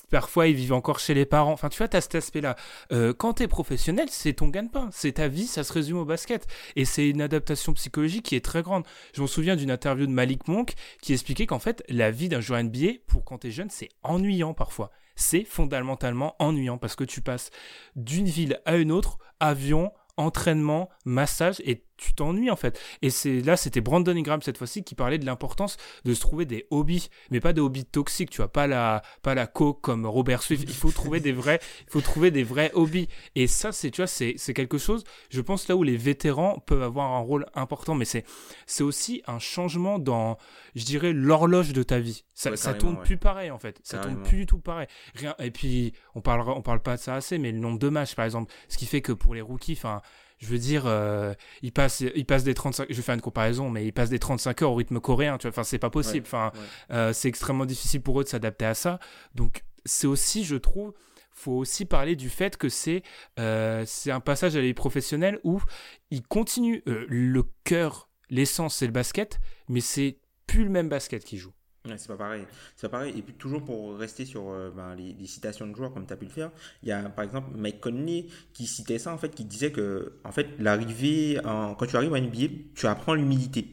Parfois, 0.09 0.47
ils 0.47 0.55
vivent 0.55 0.73
encore 0.73 0.99
chez 0.99 1.13
les 1.13 1.25
parents. 1.25 1.51
Enfin, 1.51 1.69
tu 1.69 1.77
vois, 1.77 1.87
tu 1.87 1.97
as 1.97 2.01
cet 2.01 2.15
aspect-là. 2.15 2.55
Euh, 2.91 3.13
quand 3.13 3.35
tu 3.35 3.43
es 3.43 3.47
professionnel, 3.47 4.07
c'est 4.09 4.33
ton 4.33 4.47
gagne-pain. 4.47 4.89
C'est 4.91 5.13
ta 5.13 5.27
vie, 5.27 5.47
ça 5.47 5.63
se 5.63 5.73
résume 5.73 5.97
au 5.97 6.05
basket. 6.05 6.47
Et 6.75 6.85
c'est 6.85 7.09
une 7.09 7.21
adaptation 7.21 7.73
psychologique 7.73 8.25
qui 8.25 8.35
est 8.35 8.45
très 8.45 8.61
grande. 8.61 8.83
Je 9.13 9.21
me 9.21 9.27
souviens 9.27 9.55
d'une 9.55 9.71
interview 9.71 10.05
de 10.05 10.11
Malik 10.11 10.47
Monk 10.47 10.73
qui 11.01 11.13
expliquait 11.13 11.45
qu'en 11.45 11.59
fait, 11.59 11.83
la 11.89 12.11
vie 12.11 12.29
d'un 12.29 12.41
joueur 12.41 12.63
NBA, 12.63 12.99
pour 13.07 13.23
quand 13.23 13.39
tu 13.39 13.47
es 13.47 13.51
jeune, 13.51 13.69
c'est 13.69 13.89
ennuyant 14.03 14.53
parfois 14.53 14.91
c'est 15.19 15.43
fondamentalement 15.43 16.35
ennuyant 16.39 16.77
parce 16.77 16.95
que 16.95 17.03
tu 17.03 17.21
passes 17.21 17.51
d'une 17.95 18.27
ville 18.27 18.61
à 18.65 18.77
une 18.77 18.91
autre, 18.91 19.19
avion, 19.39 19.91
entraînement, 20.17 20.89
massage, 21.05 21.61
et 21.65 21.83
tu 21.99 22.13
t'ennuies 22.13 22.49
en 22.49 22.55
fait. 22.55 22.79
Et 23.01 23.09
c'est 23.09 23.41
là, 23.41 23.57
c'était 23.57 23.81
Brandon 23.81 24.15
Ingram 24.15 24.41
cette 24.41 24.57
fois-ci 24.57 24.83
qui 24.83 24.95
parlait 24.95 25.17
de 25.17 25.25
l'importance 25.25 25.77
de 26.05 26.13
se 26.13 26.21
trouver 26.21 26.45
des 26.45 26.65
hobbies, 26.71 27.09
mais 27.29 27.39
pas 27.39 27.53
des 27.53 27.61
hobbies 27.61 27.85
toxiques, 27.85 28.29
tu 28.29 28.37
vois, 28.37 28.51
pas 28.51 28.67
la, 28.67 29.01
pas 29.21 29.35
la 29.35 29.47
coke 29.47 29.81
comme 29.81 30.05
Robert 30.05 30.41
Swift. 30.41 30.63
Il 30.67 30.73
faut 30.73 30.91
trouver 30.91 31.19
des 31.19 31.31
vrais, 31.31 31.59
il 31.87 31.91
faut 31.91 32.01
trouver 32.01 32.31
des 32.31 32.43
vrais 32.43 32.71
hobbies. 32.73 33.07
Et 33.35 33.47
ça, 33.47 33.71
c'est, 33.71 33.91
tu 33.91 33.97
vois, 33.97 34.07
c'est, 34.07 34.35
c'est 34.37 34.53
quelque 34.53 34.77
chose, 34.77 35.03
je 35.29 35.41
pense 35.41 35.67
là 35.67 35.75
où 35.75 35.83
les 35.83 35.97
vétérans 35.97 36.59
peuvent 36.59 36.83
avoir 36.83 37.11
un 37.11 37.19
rôle 37.19 37.45
important, 37.53 37.95
mais 37.95 38.05
c'est, 38.05 38.25
c'est 38.65 38.83
aussi 38.83 39.21
un 39.27 39.39
changement 39.39 39.99
dans, 39.99 40.37
je 40.75 40.85
dirais, 40.85 41.13
l'horloge 41.13 41.73
de 41.73 41.83
ta 41.83 41.99
vie. 41.99 42.23
Ça, 42.33 42.55
ça 42.55 42.73
tourne 42.73 43.01
plus 43.01 43.17
pareil 43.17 43.51
en 43.51 43.59
fait. 43.59 43.79
Ça 43.83 43.97
tourne 43.97 44.23
plus 44.23 44.37
du 44.37 44.45
tout 44.45 44.59
pareil. 44.59 44.87
Rien. 45.15 45.35
Et 45.39 45.51
puis, 45.51 45.93
on 46.15 46.21
parlera, 46.21 46.55
on 46.55 46.61
parle 46.61 46.81
pas 46.81 46.95
de 46.95 47.01
ça 47.01 47.15
assez, 47.15 47.37
mais 47.37 47.51
le 47.51 47.59
nombre 47.59 47.79
de 47.79 47.89
matchs, 47.89 48.15
par 48.15 48.25
exemple, 48.25 48.53
ce 48.69 48.77
qui 48.77 48.85
fait 48.85 49.01
que 49.01 49.11
pour 49.11 49.35
les 49.35 49.41
rookies, 49.41 49.73
enfin, 49.73 50.01
je 50.39 50.47
veux 50.47 50.57
dire, 50.57 50.83
euh, 50.85 51.33
ils 51.61 51.71
passent, 51.71 51.99
ils 51.99 52.25
passent 52.25 52.43
des 52.43 52.53
35, 52.53 52.87
je 52.89 52.95
vais 52.95 53.01
faire 53.01 53.15
une 53.15 53.21
comparaison, 53.21 53.69
mais 53.69 53.85
ils 53.85 53.91
passent 53.91 54.09
des 54.09 54.19
35 54.19 54.61
heures 54.61 54.71
au 54.71 54.75
rythme 54.75 54.99
coréen, 54.99 55.37
tu 55.37 55.43
vois, 55.43 55.51
enfin, 55.51 55.63
c'est 55.63 55.79
pas 55.79 55.89
possible, 55.89 56.25
enfin, 56.25 56.51
euh, 56.91 57.13
c'est 57.13 57.27
extrêmement 57.27 57.65
difficile 57.65 58.01
pour 58.01 58.19
eux 58.19 58.23
de 58.23 58.29
s'adapter 58.29 58.65
à 58.65 58.73
ça. 58.73 58.99
Donc, 59.35 59.63
c'est 59.85 60.07
aussi, 60.07 60.45
je 60.45 60.55
trouve, 60.55 60.93
faut 61.31 61.53
aussi 61.53 61.85
parler 61.85 62.15
du 62.15 62.29
fait 62.29 62.57
que 62.57 62.69
c'est 62.69 63.03
euh, 63.39 63.83
c'est 63.85 64.11
un 64.11 64.19
passage 64.19 64.55
à 64.55 64.59
la 64.59 64.65
vie 64.65 64.73
professionnelle 64.73 65.39
où 65.43 65.61
ils 66.09 66.23
continuent, 66.23 66.81
le 66.85 67.43
cœur, 67.63 68.09
l'essence, 68.29 68.75
c'est 68.77 68.85
le 68.85 68.91
basket, 68.91 69.39
mais 69.67 69.81
c'est 69.81 70.19
plus 70.47 70.63
le 70.63 70.69
même 70.69 70.89
basket 70.89 71.23
qu'ils 71.23 71.39
c'est 71.85 72.07
pas 72.07 72.17
pareil. 72.17 72.45
C'est 72.75 72.87
pas 72.89 72.97
pareil. 72.97 73.13
Et 73.17 73.21
puis, 73.21 73.33
toujours 73.33 73.63
pour 73.63 73.97
rester 73.97 74.25
sur 74.25 74.49
euh, 74.49 74.69
ben, 74.75 74.95
les, 74.95 75.27
citations 75.27 75.67
de 75.67 75.75
joueurs, 75.75 75.93
comme 75.93 76.05
tu 76.05 76.13
as 76.13 76.17
pu 76.17 76.25
le 76.25 76.31
faire, 76.31 76.51
il 76.83 76.89
y 76.89 76.91
a 76.91 77.01
par 77.09 77.23
exemple 77.23 77.49
Mike 77.55 77.79
Conley 77.79 78.25
qui 78.53 78.67
citait 78.67 78.99
ça, 78.99 79.13
en 79.13 79.17
fait, 79.17 79.33
qui 79.33 79.45
disait 79.45 79.71
que, 79.71 80.13
en 80.23 80.31
fait, 80.31 80.47
l'arrivée, 80.59 81.39
quand 81.43 81.85
tu 81.87 81.95
arrives 81.95 82.13
à 82.13 82.19
NBA, 82.19 82.53
tu 82.75 82.87
apprends 82.87 83.13
l'humilité. 83.13 83.67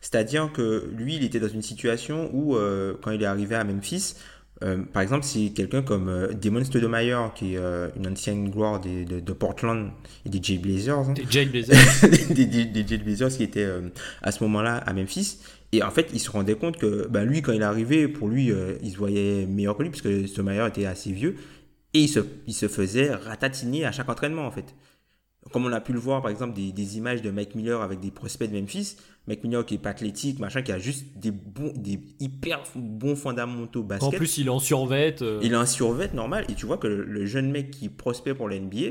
C'est-à-dire 0.00 0.50
que 0.52 0.88
lui, 0.96 1.16
il 1.16 1.24
était 1.24 1.40
dans 1.40 1.48
une 1.48 1.62
situation 1.62 2.30
où, 2.32 2.56
euh, 2.56 2.94
quand 3.02 3.10
il 3.10 3.22
est 3.22 3.26
arrivé 3.26 3.54
à 3.54 3.64
Memphis, 3.64 4.14
euh, 4.62 4.82
par 4.92 5.02
exemple, 5.02 5.24
c'est 5.24 5.50
quelqu'un 5.50 5.80
comme 5.80 6.28
Damon 6.34 6.64
Stoudemire, 6.64 7.32
qui 7.34 7.54
est 7.54 7.58
une 7.96 8.06
ancienne 8.06 8.50
gloire 8.50 8.80
de, 8.80 9.32
Portland 9.32 9.90
et 10.24 10.28
des 10.28 10.42
Jay 10.42 10.58
Blazers. 10.58 11.10
Hein. 11.10 11.12
Des 11.12 11.26
Jay 11.28 11.46
Blazers. 11.46 11.76
des, 12.30 12.44
des, 12.46 12.86
Jay 12.86 12.98
Blazers 12.98 13.30
qui 13.30 13.42
étaient 13.42 13.68
à 14.22 14.32
ce 14.32 14.42
moment-là 14.44 14.76
à 14.76 14.92
Memphis. 14.92 15.38
Et 15.72 15.82
en 15.82 15.90
fait, 15.90 16.10
il 16.12 16.20
se 16.20 16.30
rendait 16.30 16.56
compte 16.56 16.76
que 16.76 17.06
ben, 17.08 17.24
lui, 17.24 17.42
quand 17.42 17.52
il 17.52 17.62
est 17.62 17.64
arrivé, 17.64 18.08
pour 18.08 18.28
lui, 18.28 18.50
euh, 18.50 18.74
il 18.82 18.90
se 18.90 18.96
voyait 18.96 19.46
meilleur 19.46 19.76
que 19.76 19.82
lui, 19.82 19.90
puisque 19.90 20.28
Stoudemire 20.28 20.66
était 20.66 20.86
assez 20.86 21.12
vieux. 21.12 21.36
Et 21.94 22.00
il 22.00 22.08
se, 22.08 22.20
il 22.46 22.54
se 22.54 22.68
faisait 22.68 23.14
ratatiner 23.14 23.84
à 23.84 23.92
chaque 23.92 24.08
entraînement, 24.08 24.46
en 24.46 24.50
fait. 24.50 24.74
Comme 25.52 25.64
on 25.64 25.72
a 25.72 25.80
pu 25.80 25.92
le 25.92 25.98
voir, 25.98 26.22
par 26.22 26.30
exemple, 26.30 26.54
des, 26.54 26.72
des 26.72 26.98
images 26.98 27.22
de 27.22 27.30
Mike 27.30 27.54
Miller 27.54 27.80
avec 27.80 28.00
des 28.00 28.10
prospects 28.10 28.50
de 28.50 28.58
Memphis. 28.58 28.96
Mike 29.26 29.44
Miller 29.44 29.64
qui 29.64 29.74
est 29.74 29.78
pas 29.78 29.90
athlétique, 29.90 30.38
machin, 30.38 30.62
qui 30.62 30.72
a 30.72 30.78
juste 30.78 31.06
des, 31.16 31.30
bons, 31.30 31.72
des 31.76 32.00
hyper 32.18 32.62
bons 32.74 33.16
fondamentaux 33.16 33.82
basket. 33.82 34.08
En 34.08 34.10
plus, 34.10 34.38
il 34.38 34.46
est 34.46 34.50
en 34.50 34.58
survêt. 34.58 35.16
Euh. 35.22 35.40
Il 35.42 35.52
est 35.52 35.56
en 35.56 35.66
survêt 35.66 36.10
normal. 36.12 36.44
Et 36.48 36.54
tu 36.54 36.66
vois 36.66 36.78
que 36.78 36.88
le, 36.88 37.04
le 37.04 37.26
jeune 37.26 37.50
mec 37.50 37.70
qui 37.70 37.88
prospère 37.88 38.36
pour 38.36 38.48
l'NBA, 38.48 38.90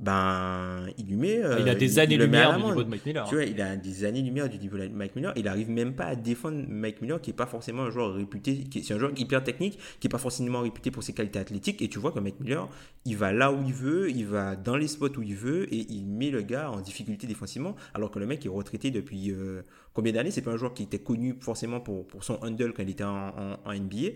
ben, 0.00 0.86
il 0.96 1.06
lui 1.06 1.16
met. 1.16 1.42
il 1.60 1.68
a 1.68 1.74
des 1.74 1.98
années-lumière 1.98 2.56
du 2.56 2.64
niveau 2.64 2.82
de 2.82 2.88
Mike 2.88 3.04
Miller. 3.04 3.28
Tu 3.28 3.34
vois, 3.34 3.44
il 3.44 3.60
a 3.60 3.76
des 3.76 4.04
années-lumière 4.04 4.48
du 4.48 4.58
niveau 4.58 4.78
de 4.78 4.88
Mike 4.88 5.14
Miller. 5.14 5.32
Il 5.36 5.46
arrive 5.46 5.68
même 5.68 5.94
pas 5.94 6.06
à 6.06 6.16
défendre 6.16 6.64
Mike 6.68 7.02
Miller, 7.02 7.20
qui 7.20 7.30
est 7.30 7.34
pas 7.34 7.46
forcément 7.46 7.82
un 7.82 7.90
joueur 7.90 8.14
réputé. 8.14 8.64
C'est 8.82 8.94
un 8.94 8.98
joueur 8.98 9.12
hyper 9.18 9.44
technique, 9.44 9.78
qui 10.00 10.06
est 10.06 10.10
pas 10.10 10.16
forcément 10.16 10.62
réputé 10.62 10.90
pour 10.90 11.02
ses 11.02 11.12
qualités 11.12 11.38
athlétiques. 11.38 11.82
Et 11.82 11.88
tu 11.88 11.98
vois 11.98 12.12
que 12.12 12.18
Mike 12.18 12.40
Miller, 12.40 12.66
il 13.04 13.16
va 13.16 13.32
là 13.32 13.52
où 13.52 13.62
il 13.62 13.74
veut, 13.74 14.10
il 14.10 14.26
va 14.26 14.56
dans 14.56 14.76
les 14.76 14.88
spots 14.88 15.18
où 15.18 15.22
il 15.22 15.36
veut, 15.36 15.72
et 15.72 15.86
il 15.90 16.06
met 16.06 16.30
le 16.30 16.40
gars 16.40 16.70
en 16.70 16.80
difficulté 16.80 17.26
défensivement. 17.26 17.76
Alors 17.92 18.10
que 18.10 18.18
le 18.18 18.26
mec 18.26 18.46
est 18.46 18.48
retraité 18.48 18.90
depuis 18.90 19.30
euh, 19.30 19.60
combien 19.92 20.12
d'années? 20.14 20.30
C'est 20.30 20.40
pas 20.40 20.52
un 20.52 20.56
joueur 20.56 20.72
qui 20.72 20.84
était 20.84 20.98
connu 20.98 21.36
forcément 21.40 21.80
pour, 21.80 22.06
pour 22.06 22.24
son 22.24 22.38
handle 22.42 22.72
quand 22.72 22.82
il 22.82 22.90
était 22.90 23.04
en, 23.04 23.58
en, 23.66 23.74
NBA. 23.74 24.12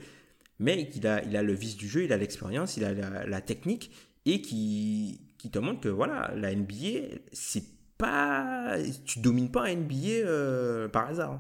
Mais 0.61 0.89
il 0.95 1.07
a, 1.07 1.23
il 1.25 1.37
a 1.37 1.43
le 1.43 1.53
vice 1.53 1.77
du 1.77 1.89
jeu, 1.89 2.05
il 2.05 2.13
a 2.13 2.17
l'expérience, 2.17 2.79
il 2.79 2.85
a 2.85 2.95
la, 2.95 3.27
la 3.27 3.41
technique 3.43 3.91
et 4.25 4.41
qui, 4.41 5.21
qui 5.45 5.51
te 5.51 5.59
montre 5.59 5.83
que 5.83 5.91
voilà, 5.91 6.33
la 6.35 6.55
NBA, 6.55 7.19
c'est 7.33 7.65
pas. 7.99 8.79
Tu 9.05 9.21
domines 9.21 9.51
pas 9.51 9.67
un 9.67 9.75
NBA 9.75 10.25
euh, 10.25 10.89
par 10.89 11.07
hasard. 11.09 11.39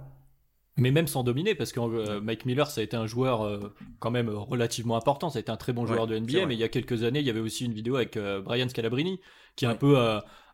Mais 0.76 0.90
même 0.90 1.06
sans 1.06 1.22
dominer, 1.22 1.54
parce 1.54 1.72
que 1.72 1.80
euh, 1.80 2.20
Mike 2.20 2.44
Miller, 2.44 2.70
ça 2.70 2.82
a 2.82 2.84
été 2.84 2.98
un 2.98 3.06
joueur 3.06 3.40
euh, 3.40 3.72
quand 4.00 4.10
même 4.10 4.28
relativement 4.28 4.98
important, 4.98 5.30
ça 5.30 5.38
a 5.38 5.40
été 5.40 5.50
un 5.50 5.56
très 5.56 5.72
bon 5.72 5.86
joueur 5.86 6.06
de 6.06 6.18
NBA, 6.18 6.44
mais 6.44 6.54
il 6.54 6.60
y 6.60 6.64
a 6.64 6.68
quelques 6.68 7.02
années, 7.02 7.20
il 7.20 7.26
y 7.26 7.30
avait 7.30 7.40
aussi 7.40 7.64
une 7.64 7.72
vidéo 7.72 7.96
avec 7.96 8.18
Brian 8.44 8.68
Scalabrini, 8.68 9.20
qui 9.56 9.64
est 9.64 9.68
un 9.68 9.74
peu 9.74 9.96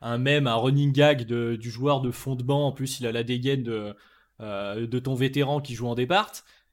un 0.01 0.19
même, 0.19 0.47
un 0.47 0.55
running 0.55 0.93
gag 0.93 1.27
de, 1.27 1.57
du 1.57 1.71
joueur 1.73 2.03
de 2.03 2.13
fond 2.13 2.37
de 2.37 2.45
banc, 2.45 2.69
en 2.69 2.73
plus 2.73 3.01
il 3.01 3.07
a 3.09 3.13
la 3.13 3.25
dégaine 3.25 3.65
de, 3.65 3.97
de 4.39 4.99
ton 5.01 5.15
vétéran 5.17 5.61
qui 5.61 5.75
joue 5.75 5.89
en 5.89 5.97
départ. 5.97 6.31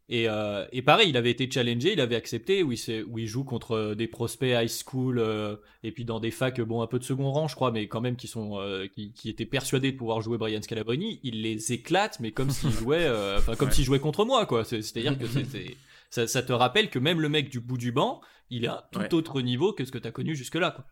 Et, 0.09 0.29
euh, 0.29 0.65
et, 0.71 0.81
pareil, 0.81 1.09
il 1.09 1.17
avait 1.17 1.31
été 1.31 1.51
challengé, 1.51 1.91
il 1.91 1.99
avait 1.99 2.15
accepté, 2.15 2.63
où 2.63 2.71
il, 2.71 3.05
où 3.09 3.19
il 3.19 3.27
joue 3.27 3.43
contre 3.43 3.71
euh, 3.73 3.95
des 3.95 4.07
prospects 4.07 4.49
high 4.49 4.69
school, 4.69 5.19
euh, 5.19 5.57
et 5.83 5.91
puis 5.91 6.05
dans 6.05 6.21
des 6.21 6.31
facs, 6.31 6.61
bon, 6.61 6.81
un 6.81 6.87
peu 6.87 6.97
de 6.97 7.03
second 7.03 7.29
rang, 7.29 7.49
je 7.49 7.55
crois, 7.55 7.71
mais 7.71 7.89
quand 7.89 7.99
même 7.99 8.15
qui, 8.15 8.27
sont, 8.27 8.57
qui, 8.93 9.11
qui, 9.11 9.29
étaient 9.29 9.45
persuadés 9.45 9.91
de 9.91 9.97
pouvoir 9.97 10.21
jouer 10.21 10.37
Brian 10.37 10.61
Scalabrini. 10.61 11.19
Il 11.23 11.41
les 11.41 11.73
éclate, 11.73 12.21
mais 12.21 12.31
comme 12.31 12.49
s'il 12.49 12.71
jouait, 12.71 13.09
enfin, 13.37 13.55
comme 13.55 13.71
s'il 13.71 13.83
jouait 13.83 13.99
contre 13.99 14.23
moi, 14.23 14.45
quoi. 14.45 14.63
C'est-à-dire 14.63 15.17
que 15.17 15.25
ça, 16.09 16.25
ça, 16.25 16.41
te 16.41 16.53
rappelle 16.53 16.89
que 16.89 16.99
même 16.99 17.19
le 17.19 17.27
mec 17.27 17.49
du 17.49 17.59
bout 17.59 17.77
du 17.77 17.91
banc, 17.91 18.21
il 18.49 18.65
à 18.67 18.89
tout 18.91 19.13
autre 19.13 19.41
niveau 19.41 19.73
que 19.73 19.83
ce 19.83 19.91
que 19.91 19.97
tu 19.97 20.07
as 20.07 20.11
connu 20.11 20.35
jusque-là, 20.35 20.71
quoi. 20.71 20.85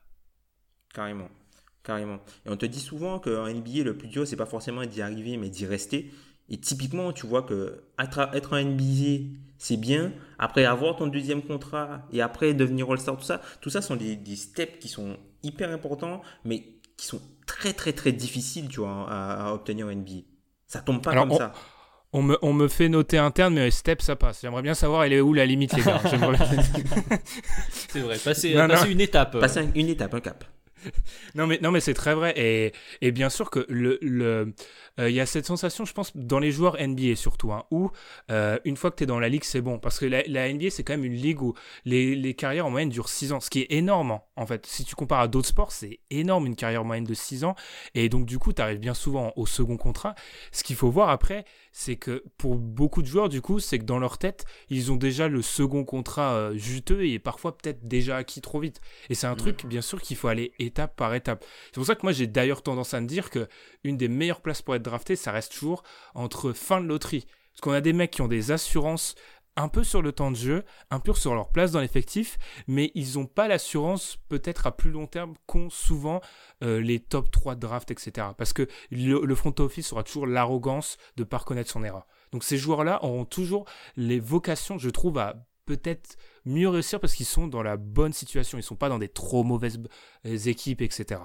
Carrément. 0.93 1.29
Carrément. 1.83 2.19
Et 2.45 2.49
on 2.49 2.57
te 2.57 2.65
dit 2.65 2.79
souvent 2.79 3.19
qu'en 3.19 3.47
NBA, 3.47 3.83
le 3.83 3.95
plus 3.95 4.07
dur, 4.07 4.27
c'est 4.27 4.35
pas 4.35 4.45
forcément 4.45 4.85
d'y 4.85 5.01
arriver, 5.01 5.37
mais 5.37 5.49
d'y 5.49 5.65
rester. 5.65 6.11
Et 6.49 6.57
typiquement, 6.57 7.11
tu 7.11 7.25
vois 7.25 7.41
que 7.41 7.83
être 7.97 8.53
un 8.53 8.63
NBA, 8.63 9.35
c'est 9.57 9.77
bien. 9.77 10.11
Après 10.37 10.65
avoir 10.65 10.95
ton 10.95 11.07
deuxième 11.07 11.41
contrat 11.41 12.01
et 12.11 12.21
après 12.21 12.53
devenir 12.53 12.89
All-Star, 12.91 13.17
tout 13.17 13.23
ça, 13.23 13.41
tout 13.61 13.69
ça 13.69 13.81
sont 13.81 13.95
des, 13.95 14.35
steps 14.35 14.77
qui 14.79 14.87
sont 14.87 15.17
hyper 15.43 15.71
importants, 15.71 16.21
mais 16.43 16.63
qui 16.97 17.07
sont 17.07 17.21
très 17.47 17.73
très 17.73 17.93
très 17.93 18.11
difficiles, 18.11 18.67
tu 18.69 18.81
vois, 18.81 19.07
à, 19.09 19.53
obtenir 19.53 19.87
en 19.87 19.91
NBA. 19.91 20.21
Ça 20.67 20.81
tombe 20.81 21.01
pas 21.01 21.13
comme 21.13 21.33
ça. 21.33 21.53
On 22.13 22.21
me, 22.21 22.37
on 22.41 22.53
me, 22.53 22.69
fait 22.69 22.87
noter 22.87 23.17
interne, 23.17 23.55
mais 23.55 23.71
steps 23.71 24.05
ça 24.05 24.15
passe. 24.15 24.39
J'aimerais 24.41 24.61
bien 24.61 24.73
savoir, 24.73 25.03
elle 25.03 25.11
est 25.11 25.19
où 25.19 25.33
la 25.33 25.45
limite, 25.45 25.73
les 25.73 25.83
gars. 25.83 25.99
c'est 27.69 27.99
vrai, 27.99 28.17
passer, 28.23 28.55
une 28.87 29.01
étape. 29.01 29.37
Passer 29.39 29.67
une 29.75 29.89
étape, 29.89 30.13
un 30.13 30.21
cap. 30.21 30.45
non 31.33 31.47
mais 31.47 31.57
non 31.63 31.71
mais 31.71 31.79
c'est 31.79 31.95
très 31.95 32.13
vrai 32.13 32.31
et, 32.37 32.71
et 33.01 33.11
bien 33.11 33.29
sûr 33.29 33.49
que 33.49 33.65
le, 33.69 33.97
le 34.03 34.53
il 34.97 35.11
y 35.11 35.19
a 35.19 35.25
cette 35.25 35.45
sensation, 35.45 35.85
je 35.85 35.93
pense, 35.93 36.15
dans 36.15 36.39
les 36.39 36.51
joueurs 36.51 36.77
NBA 36.79 37.15
surtout, 37.15 37.51
hein, 37.51 37.65
où 37.71 37.91
euh, 38.31 38.57
une 38.65 38.77
fois 38.77 38.91
que 38.91 38.97
tu 38.97 39.03
es 39.03 39.07
dans 39.07 39.19
la 39.19 39.29
ligue, 39.29 39.43
c'est 39.43 39.61
bon. 39.61 39.79
Parce 39.79 39.99
que 39.99 40.05
la, 40.05 40.23
la 40.27 40.51
NBA, 40.51 40.69
c'est 40.69 40.83
quand 40.83 40.93
même 40.93 41.03
une 41.03 41.15
ligue 41.15 41.41
où 41.41 41.53
les, 41.83 42.15
les, 42.15 42.33
carrières 42.33 42.65
en 42.65 42.69
moyenne 42.69 42.89
durent 42.89 43.09
6 43.09 43.33
ans, 43.33 43.39
ce 43.39 43.49
qui 43.49 43.61
est 43.61 43.71
énorme, 43.71 44.11
hein, 44.11 44.21
en 44.35 44.45
fait. 44.45 44.65
Si 44.65 44.85
tu 44.85 44.95
compares 44.95 45.21
à 45.21 45.27
d'autres 45.27 45.47
sports, 45.47 45.71
c'est 45.71 45.99
énorme 46.09 46.45
une 46.45 46.55
carrière 46.55 46.83
moyenne 46.83 47.03
de 47.03 47.13
6 47.13 47.43
ans. 47.43 47.55
Et 47.93 48.09
donc, 48.09 48.25
du 48.25 48.39
coup, 48.39 48.53
tu 48.53 48.61
arrives 48.61 48.79
bien 48.79 48.93
souvent 48.93 49.33
au 49.35 49.45
second 49.45 49.77
contrat. 49.77 50.15
Ce 50.51 50.63
qu'il 50.63 50.75
faut 50.75 50.89
voir 50.89 51.09
après, 51.09 51.45
c'est 51.71 51.97
que 51.97 52.23
pour 52.37 52.55
beaucoup 52.55 53.01
de 53.01 53.07
joueurs, 53.07 53.29
du 53.29 53.41
coup, 53.41 53.59
c'est 53.59 53.79
que 53.79 53.85
dans 53.85 53.99
leur 53.99 54.17
tête, 54.17 54.45
ils 54.69 54.91
ont 54.91 54.95
déjà 54.95 55.27
le 55.27 55.41
second 55.41 55.83
contrat 55.83 56.35
euh, 56.35 56.55
juteux 56.55 57.05
et 57.05 57.19
parfois 57.19 57.57
peut-être 57.57 57.87
déjà 57.87 58.17
acquis 58.17 58.41
trop 58.41 58.59
vite. 58.59 58.79
Et 59.09 59.15
c'est 59.15 59.27
un 59.27 59.35
truc, 59.35 59.65
bien 59.65 59.81
sûr, 59.81 60.01
qu'il 60.01 60.15
faut 60.15 60.27
aller 60.27 60.53
étape 60.59 60.95
par 60.95 61.13
étape. 61.13 61.43
C'est 61.65 61.75
pour 61.75 61.85
ça 61.85 61.95
que 61.95 62.01
moi, 62.03 62.11
j'ai 62.11 62.27
d'ailleurs 62.27 62.63
tendance 62.63 62.93
à 62.93 63.01
me 63.01 63.07
dire 63.07 63.29
que 63.29 63.47
une 63.83 63.97
des 63.97 64.07
meilleures 64.07 64.41
places 64.41 64.61
pour 64.61 64.75
être 64.75 64.84
drafté, 64.85 65.15
ça 65.15 65.31
reste 65.31 65.53
toujours 65.53 65.83
entre 66.13 66.53
fin 66.53 66.81
de 66.81 66.87
loterie. 66.87 67.25
Parce 67.51 67.61
qu'on 67.61 67.71
a 67.71 67.81
des 67.81 67.93
mecs 67.93 68.11
qui 68.11 68.21
ont 68.21 68.27
des 68.27 68.51
assurances 68.51 69.15
un 69.55 69.69
peu 69.69 69.83
sur 69.83 70.01
le 70.01 70.11
temps 70.11 70.31
de 70.31 70.35
jeu, 70.35 70.65
un 70.89 70.99
peu 70.99 71.13
sur 71.13 71.33
leur 71.33 71.49
place 71.49 71.71
dans 71.71 71.79
l'effectif, 71.79 72.37
mais 72.67 72.91
ils 72.93 73.13
n'ont 73.13 73.25
pas 73.25 73.47
l'assurance 73.47 74.17
peut-être 74.27 74.67
à 74.67 74.75
plus 74.75 74.91
long 74.91 75.07
terme 75.07 75.35
qu'ont 75.45 75.69
souvent 75.69 76.19
euh, 76.63 76.81
les 76.81 76.99
top 76.99 77.31
3 77.31 77.55
de 77.55 77.61
draft, 77.61 77.89
etc. 77.91 78.27
Parce 78.37 78.51
que 78.51 78.67
le, 78.91 79.35
front 79.35 79.55
office 79.59 79.93
aura 79.93 80.03
toujours 80.03 80.27
l'arrogance 80.27 80.97
de 81.15 81.23
ne 81.23 81.27
pas 81.27 81.37
reconnaître 81.37 81.71
son 81.71 81.83
erreur. 81.83 82.05
Donc 82.31 82.43
ces 82.43 82.57
joueurs-là 82.57 83.03
auront 83.03 83.25
toujours 83.25 83.65
les 83.95 84.19
vocations, 84.19 84.77
je 84.77 84.89
trouve, 84.89 85.17
à 85.17 85.35
peut-être 85.65 86.17
mieux 86.43 86.69
réussir 86.69 86.99
parce 86.99 87.15
qu'ils 87.15 87.25
sont 87.25 87.47
dans 87.47 87.63
la 87.63 87.77
bonne 87.77 88.13
situation, 88.13 88.57
ils 88.57 88.61
ne 88.61 88.65
sont 88.65 88.75
pas 88.75 88.89
dans 88.89 88.99
des 88.99 89.09
trop 89.09 89.43
mauvaises 89.43 89.79
équipes, 90.25 90.81
etc 90.81 91.21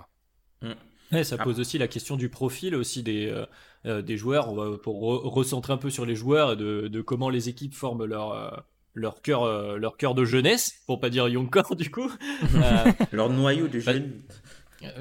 ça 1.25 1.37
ah. 1.39 1.45
pose 1.45 1.61
aussi 1.61 1.79
la 1.79 1.89
question 1.89 2.17
du 2.17 2.29
profil 2.29 2.75
aussi 2.75 3.03
des, 3.03 3.27
euh, 3.27 3.47
euh, 3.87 4.03
des 4.03 4.17
joueurs, 4.17 4.81
pour 4.81 5.01
recentrer 5.01 5.73
un 5.73 5.77
peu 5.77 5.91
sur 5.91 6.07
les 6.07 6.15
joueurs, 6.15 6.57
de, 6.57 6.89
de 6.89 7.01
comment 7.01 7.31
les 7.31 7.49
équipes 7.49 7.75
forment 7.75 8.05
leur, 8.05 8.33
euh, 8.33 8.51
leur, 8.95 9.23
cœur, 9.23 9.79
leur 9.79 9.97
cœur 9.97 10.15
de 10.15 10.25
jeunesse, 10.25 10.83
pour 10.87 11.01
pas 11.01 11.11
dire 11.11 11.29
young 11.29 11.51
core 11.51 11.77
du 11.77 11.91
coup. 11.91 12.11
leur 13.13 13.31
noyau 13.31 13.69
de 13.69 13.81
bah, 13.81 13.93
jeunes. 13.93 14.23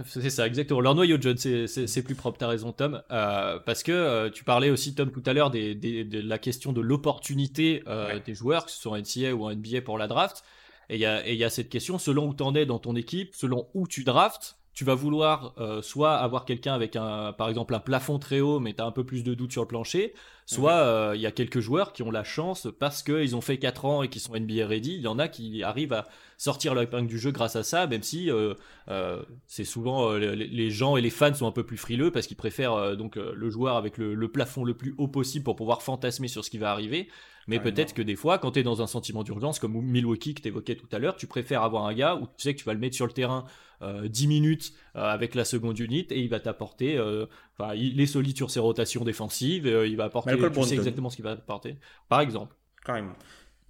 C'est 0.05 0.29
ça, 0.29 0.45
exactement. 0.45 0.81
Leur 0.81 0.93
noyau 0.93 1.17
de 1.17 1.23
jeunes, 1.23 1.67
c'est 1.67 2.03
plus 2.03 2.15
propre, 2.15 2.37
t'as 2.37 2.47
raison 2.47 2.73
Tom. 2.73 3.01
parce 3.09 3.83
que 3.83 4.27
tu 4.29 4.43
parlais 4.43 4.69
aussi 4.69 4.93
Tom 4.95 5.11
tout 5.11 5.23
à 5.25 5.33
l'heure 5.33 5.51
des, 5.51 5.73
des, 5.73 6.03
de 6.03 6.19
la 6.19 6.37
question 6.37 6.73
de 6.73 6.81
l'opportunité 6.81 7.83
des 8.25 8.33
joueurs, 8.33 8.65
que 8.65 8.71
ce 8.71 8.79
soit 8.79 8.91
en 8.91 8.97
NCA 8.97 9.33
ou 9.35 9.45
en 9.45 9.55
NBA 9.55 9.81
pour 9.81 9.97
la 9.97 10.07
draft. 10.07 10.43
Et 10.89 10.95
il 10.95 11.01
y 11.01 11.05
a, 11.05 11.29
y 11.31 11.43
a 11.43 11.49
cette 11.51 11.69
question, 11.69 11.99
selon 11.99 12.27
où 12.27 12.33
t'en 12.33 12.55
es 12.55 12.65
dans 12.65 12.79
ton 12.79 12.95
équipe, 12.95 13.35
selon 13.35 13.67
où 13.75 13.87
tu 13.87 14.03
draftes, 14.03 14.58
tu 14.79 14.85
vas 14.85 14.95
vouloir 14.95 15.53
euh, 15.57 15.81
soit 15.81 16.15
avoir 16.15 16.45
quelqu'un 16.45 16.73
avec 16.73 16.95
un, 16.95 17.33
par 17.33 17.49
exemple 17.49 17.75
un 17.75 17.81
plafond 17.81 18.17
très 18.17 18.39
haut, 18.39 18.61
mais 18.61 18.73
tu 18.73 18.81
as 18.81 18.85
un 18.85 18.93
peu 18.93 19.03
plus 19.03 19.25
de 19.25 19.33
doute 19.33 19.51
sur 19.51 19.61
le 19.61 19.67
plancher, 19.67 20.13
soit 20.49 20.73
euh, 20.73 21.11
il 21.13 21.21
y 21.21 21.27
a 21.27 21.31
quelques 21.31 21.59
joueurs 21.59 21.93
qui 21.93 22.01
ont 22.01 22.09
la 22.09 22.23
chance 22.23 22.67
parce 22.79 23.03
qu'ils 23.03 23.35
ont 23.35 23.41
fait 23.41 23.59
4 23.59 23.85
ans 23.85 24.01
et 24.01 24.09
qui 24.09 24.19
sont 24.19 24.35
NBA 24.35 24.65
ready, 24.65 24.95
il 24.95 25.01
y 25.01 25.07
en 25.07 25.19
a 25.19 25.27
qui 25.27 25.61
arrivent 25.61 25.93
à 25.93 26.07
sortir 26.37 26.73
leur 26.73 26.81
épingle 26.81 27.07
du 27.07 27.19
jeu 27.19 27.29
grâce 27.29 27.55
à 27.55 27.61
ça, 27.61 27.85
même 27.85 28.01
si 28.01 28.31
euh, 28.31 28.55
c'est 29.45 29.63
souvent 29.63 30.11
les, 30.13 30.71
gens 30.71 30.97
et 30.97 31.01
les 31.01 31.11
fans 31.11 31.35
sont 31.35 31.45
un 31.45 31.51
peu 31.51 31.63
plus 31.63 31.77
frileux 31.77 32.09
parce 32.09 32.25
qu'ils 32.25 32.35
préfèrent 32.35 32.97
donc 32.97 33.15
le 33.17 33.49
joueur 33.51 33.75
avec 33.75 33.99
le, 33.99 34.27
plafond 34.27 34.63
le 34.63 34.73
plus 34.73 34.95
haut 34.97 35.07
possible 35.07 35.45
pour 35.45 35.55
pouvoir 35.55 35.83
fantasmer 35.83 36.27
sur 36.27 36.43
ce 36.43 36.49
qui 36.49 36.57
va 36.57 36.71
arriver. 36.71 37.09
Mais 37.47 37.59
peut-être 37.59 37.93
que 37.93 38.01
des 38.01 38.15
fois, 38.15 38.37
quand 38.37 38.51
tu 38.51 38.59
es 38.59 38.63
dans 38.63 38.81
un 38.81 38.87
sentiment 38.87 39.23
d'urgence, 39.23 39.59
comme 39.59 39.73
Milwaukee 39.81 40.35
que 40.35 40.41
tu 40.41 40.47
évoquais 40.47 40.75
tout 40.75 40.87
à 40.91 40.99
l'heure, 40.99 41.15
tu 41.15 41.27
préfères 41.27 41.63
avoir 41.63 41.85
un 41.85 41.93
gars 41.93 42.15
où 42.15 42.25
tu 42.25 42.31
sais 42.37 42.53
que 42.53 42.59
tu 42.59 42.65
vas 42.65 42.73
le 42.73 42.79
mettre 42.79 42.95
sur 42.95 43.07
le 43.07 43.11
terrain 43.11 43.45
10 43.81 44.25
euh, 44.25 44.27
minutes 44.27 44.73
euh, 44.95 45.03
avec 45.03 45.35
la 45.35 45.45
seconde 45.45 45.79
unit 45.79 46.05
et 46.09 46.19
il 46.19 46.29
va 46.29 46.39
t'apporter, 46.39 46.97
euh, 46.97 47.25
enfin, 47.59 47.73
il 47.75 47.99
est 47.99 48.05
solide 48.05 48.37
sur 48.37 48.51
ses 48.51 48.59
rotations 48.59 49.03
défensives, 49.03 49.65
il 49.65 49.97
va 49.97 50.05
apporter, 50.05 50.37
tu 50.37 50.63
sais 50.63 50.75
exactement 50.75 51.09
ce 51.09 51.15
qu'il 51.15 51.25
va 51.25 51.31
apporter, 51.31 51.77
par 52.07 52.21
exemple. 52.21 52.55
Carrément. 52.85 53.13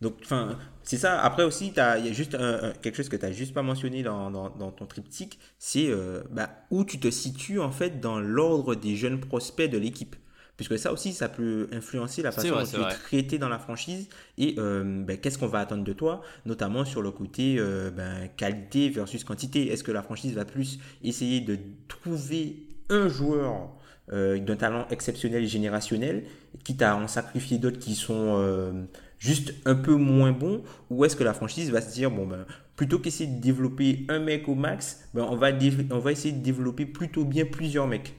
Donc, 0.02 0.16
enfin, 0.22 0.58
c'est 0.82 0.98
ça. 0.98 1.22
Après 1.22 1.44
aussi, 1.44 1.68
il 1.68 1.76
y 1.76 1.80
a 1.80 2.14
juste 2.14 2.38
quelque 2.82 2.96
chose 2.96 3.10
que 3.10 3.18
tu 3.18 3.26
n'as 3.26 3.34
juste 3.34 3.54
pas 3.54 3.64
mentionné 3.64 4.02
dans, 4.02 4.32
dans, 4.32 4.72
ton 4.72 4.86
triptyque, 4.86 5.40
c'est 5.58 5.90
bah, 6.32 6.50
où 6.72 6.86
tu 6.86 7.00
te 7.00 7.10
situes 7.10 7.60
en 7.60 7.72
fait 7.72 8.00
dans 8.00 8.20
l'ordre 8.20 8.76
des 8.76 8.96
jeunes 8.96 9.20
prospects 9.20 9.70
de 9.70 9.78
l'équipe 9.78 10.16
puisque 10.60 10.78
ça 10.78 10.92
aussi, 10.92 11.14
ça 11.14 11.30
peut 11.30 11.70
influencer 11.72 12.22
la 12.22 12.34
façon 12.34 12.50
dont 12.50 12.66
tu 12.66 12.76
es 12.76 12.94
traité 12.94 13.38
dans 13.38 13.48
la 13.48 13.60
franchise 13.60 14.10
et 14.38 14.56
euh, 14.58 15.06
ben, 15.06 15.18
qu'est-ce 15.18 15.38
qu'on 15.38 15.48
va 15.48 15.60
attendre 15.60 15.86
de 15.86 15.94
toi, 15.94 16.22
notamment 16.46 16.84
sur 16.84 17.02
le 17.02 17.12
côté 17.12 17.56
euh, 17.58 17.92
ben, 17.92 18.28
qualité 18.36 18.90
versus 18.90 19.24
quantité. 19.24 19.72
Est-ce 19.72 19.86
que 19.86 19.94
la 19.94 20.04
franchise 20.04 20.34
va 20.34 20.44
plus 20.44 20.80
essayer 21.02 21.40
de 21.40 21.58
trouver 21.88 22.68
un 22.90 23.08
joueur 23.08 23.70
euh, 24.12 24.40
d'un 24.40 24.56
talent 24.56 24.88
exceptionnel 24.90 25.44
et 25.44 25.48
générationnel, 25.48 26.24
quitte 26.64 26.82
à 26.82 26.96
en 26.96 27.08
sacrifier 27.08 27.58
d'autres 27.58 27.80
qui 27.80 27.96
sont 27.96 28.88
juste 29.20 29.54
un 29.66 29.76
peu 29.76 29.96
moins 29.96 30.32
bons, 30.32 30.64
ou 30.90 31.06
est-ce 31.06 31.16
que 31.16 31.24
la 31.24 31.34
franchise 31.34 31.72
va 31.72 31.82
se 31.82 31.94
dire, 31.94 32.10
bon, 32.10 32.26
ben, 32.26 32.46
plutôt 32.76 33.00
qu'essayer 33.00 33.30
de 33.30 33.42
développer 33.42 34.06
un 34.08 34.20
mec 34.20 34.48
au 34.48 34.56
max, 34.56 35.10
ben, 35.14 35.28
on, 35.30 35.36
va 35.36 35.52
on 35.92 36.00
va 36.00 36.12
essayer 36.12 36.34
de 36.34 36.42
développer 36.42 36.86
plutôt 36.86 37.26
bien 37.26 37.46
plusieurs 37.46 37.88
mecs. 37.88 38.16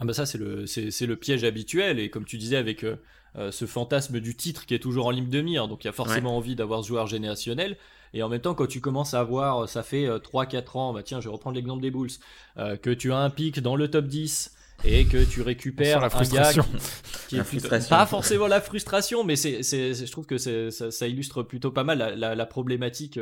Ah 0.00 0.04
bah 0.04 0.12
ça 0.12 0.26
c'est 0.26 0.38
le 0.38 0.66
le 0.66 1.16
piège 1.16 1.44
habituel. 1.44 1.98
Et 1.98 2.10
comme 2.10 2.24
tu 2.24 2.36
disais 2.36 2.56
avec 2.56 2.84
euh, 2.84 2.96
euh, 3.36 3.50
ce 3.50 3.66
fantasme 3.66 4.20
du 4.20 4.36
titre 4.36 4.66
qui 4.66 4.74
est 4.74 4.78
toujours 4.78 5.06
en 5.06 5.10
ligne 5.10 5.28
de 5.28 5.40
mire. 5.40 5.68
Donc 5.68 5.84
il 5.84 5.86
y 5.86 5.90
a 5.90 5.92
forcément 5.92 6.36
envie 6.36 6.54
d'avoir 6.54 6.82
ce 6.82 6.88
joueur 6.88 7.06
générationnel. 7.06 7.76
Et 8.12 8.22
en 8.22 8.28
même 8.28 8.40
temps 8.40 8.54
quand 8.54 8.66
tu 8.66 8.80
commences 8.80 9.14
à 9.14 9.20
avoir 9.20 9.68
ça 9.68 9.82
fait 9.82 10.08
3 10.22 10.44
euh, 10.44 10.46
4 10.46 10.76
ans 10.76 10.92
bah 10.92 11.02
tiens 11.02 11.20
je 11.20 11.28
vais 11.28 11.32
reprendre 11.32 11.56
l'exemple 11.56 11.82
des 11.82 11.90
Bulls 11.90 12.12
que 12.56 12.90
tu 12.90 13.12
as 13.12 13.16
un 13.16 13.28
pic 13.28 13.58
dans 13.58 13.74
le 13.74 13.90
top 13.90 14.06
10 14.06 14.54
et 14.84 15.04
que 15.06 15.24
tu 15.24 15.42
récupères 15.42 16.00
la 16.00 16.16
un 16.16 16.22
gars 16.22 16.52
qui, 17.28 17.36
est 17.38 17.88
pas 17.88 18.06
forcément 18.06 18.46
la 18.46 18.60
frustration 18.60 19.24
mais 19.24 19.34
c'est 19.34 19.62
je 19.64 20.10
trouve 20.12 20.26
que 20.26 20.38
ça, 20.38 20.92
ça, 20.92 21.08
illustre 21.08 21.42
plutôt 21.42 21.72
pas 21.72 21.82
mal 21.82 21.98
la, 22.16 22.36
la, 22.36 22.46
problématique 22.46 23.18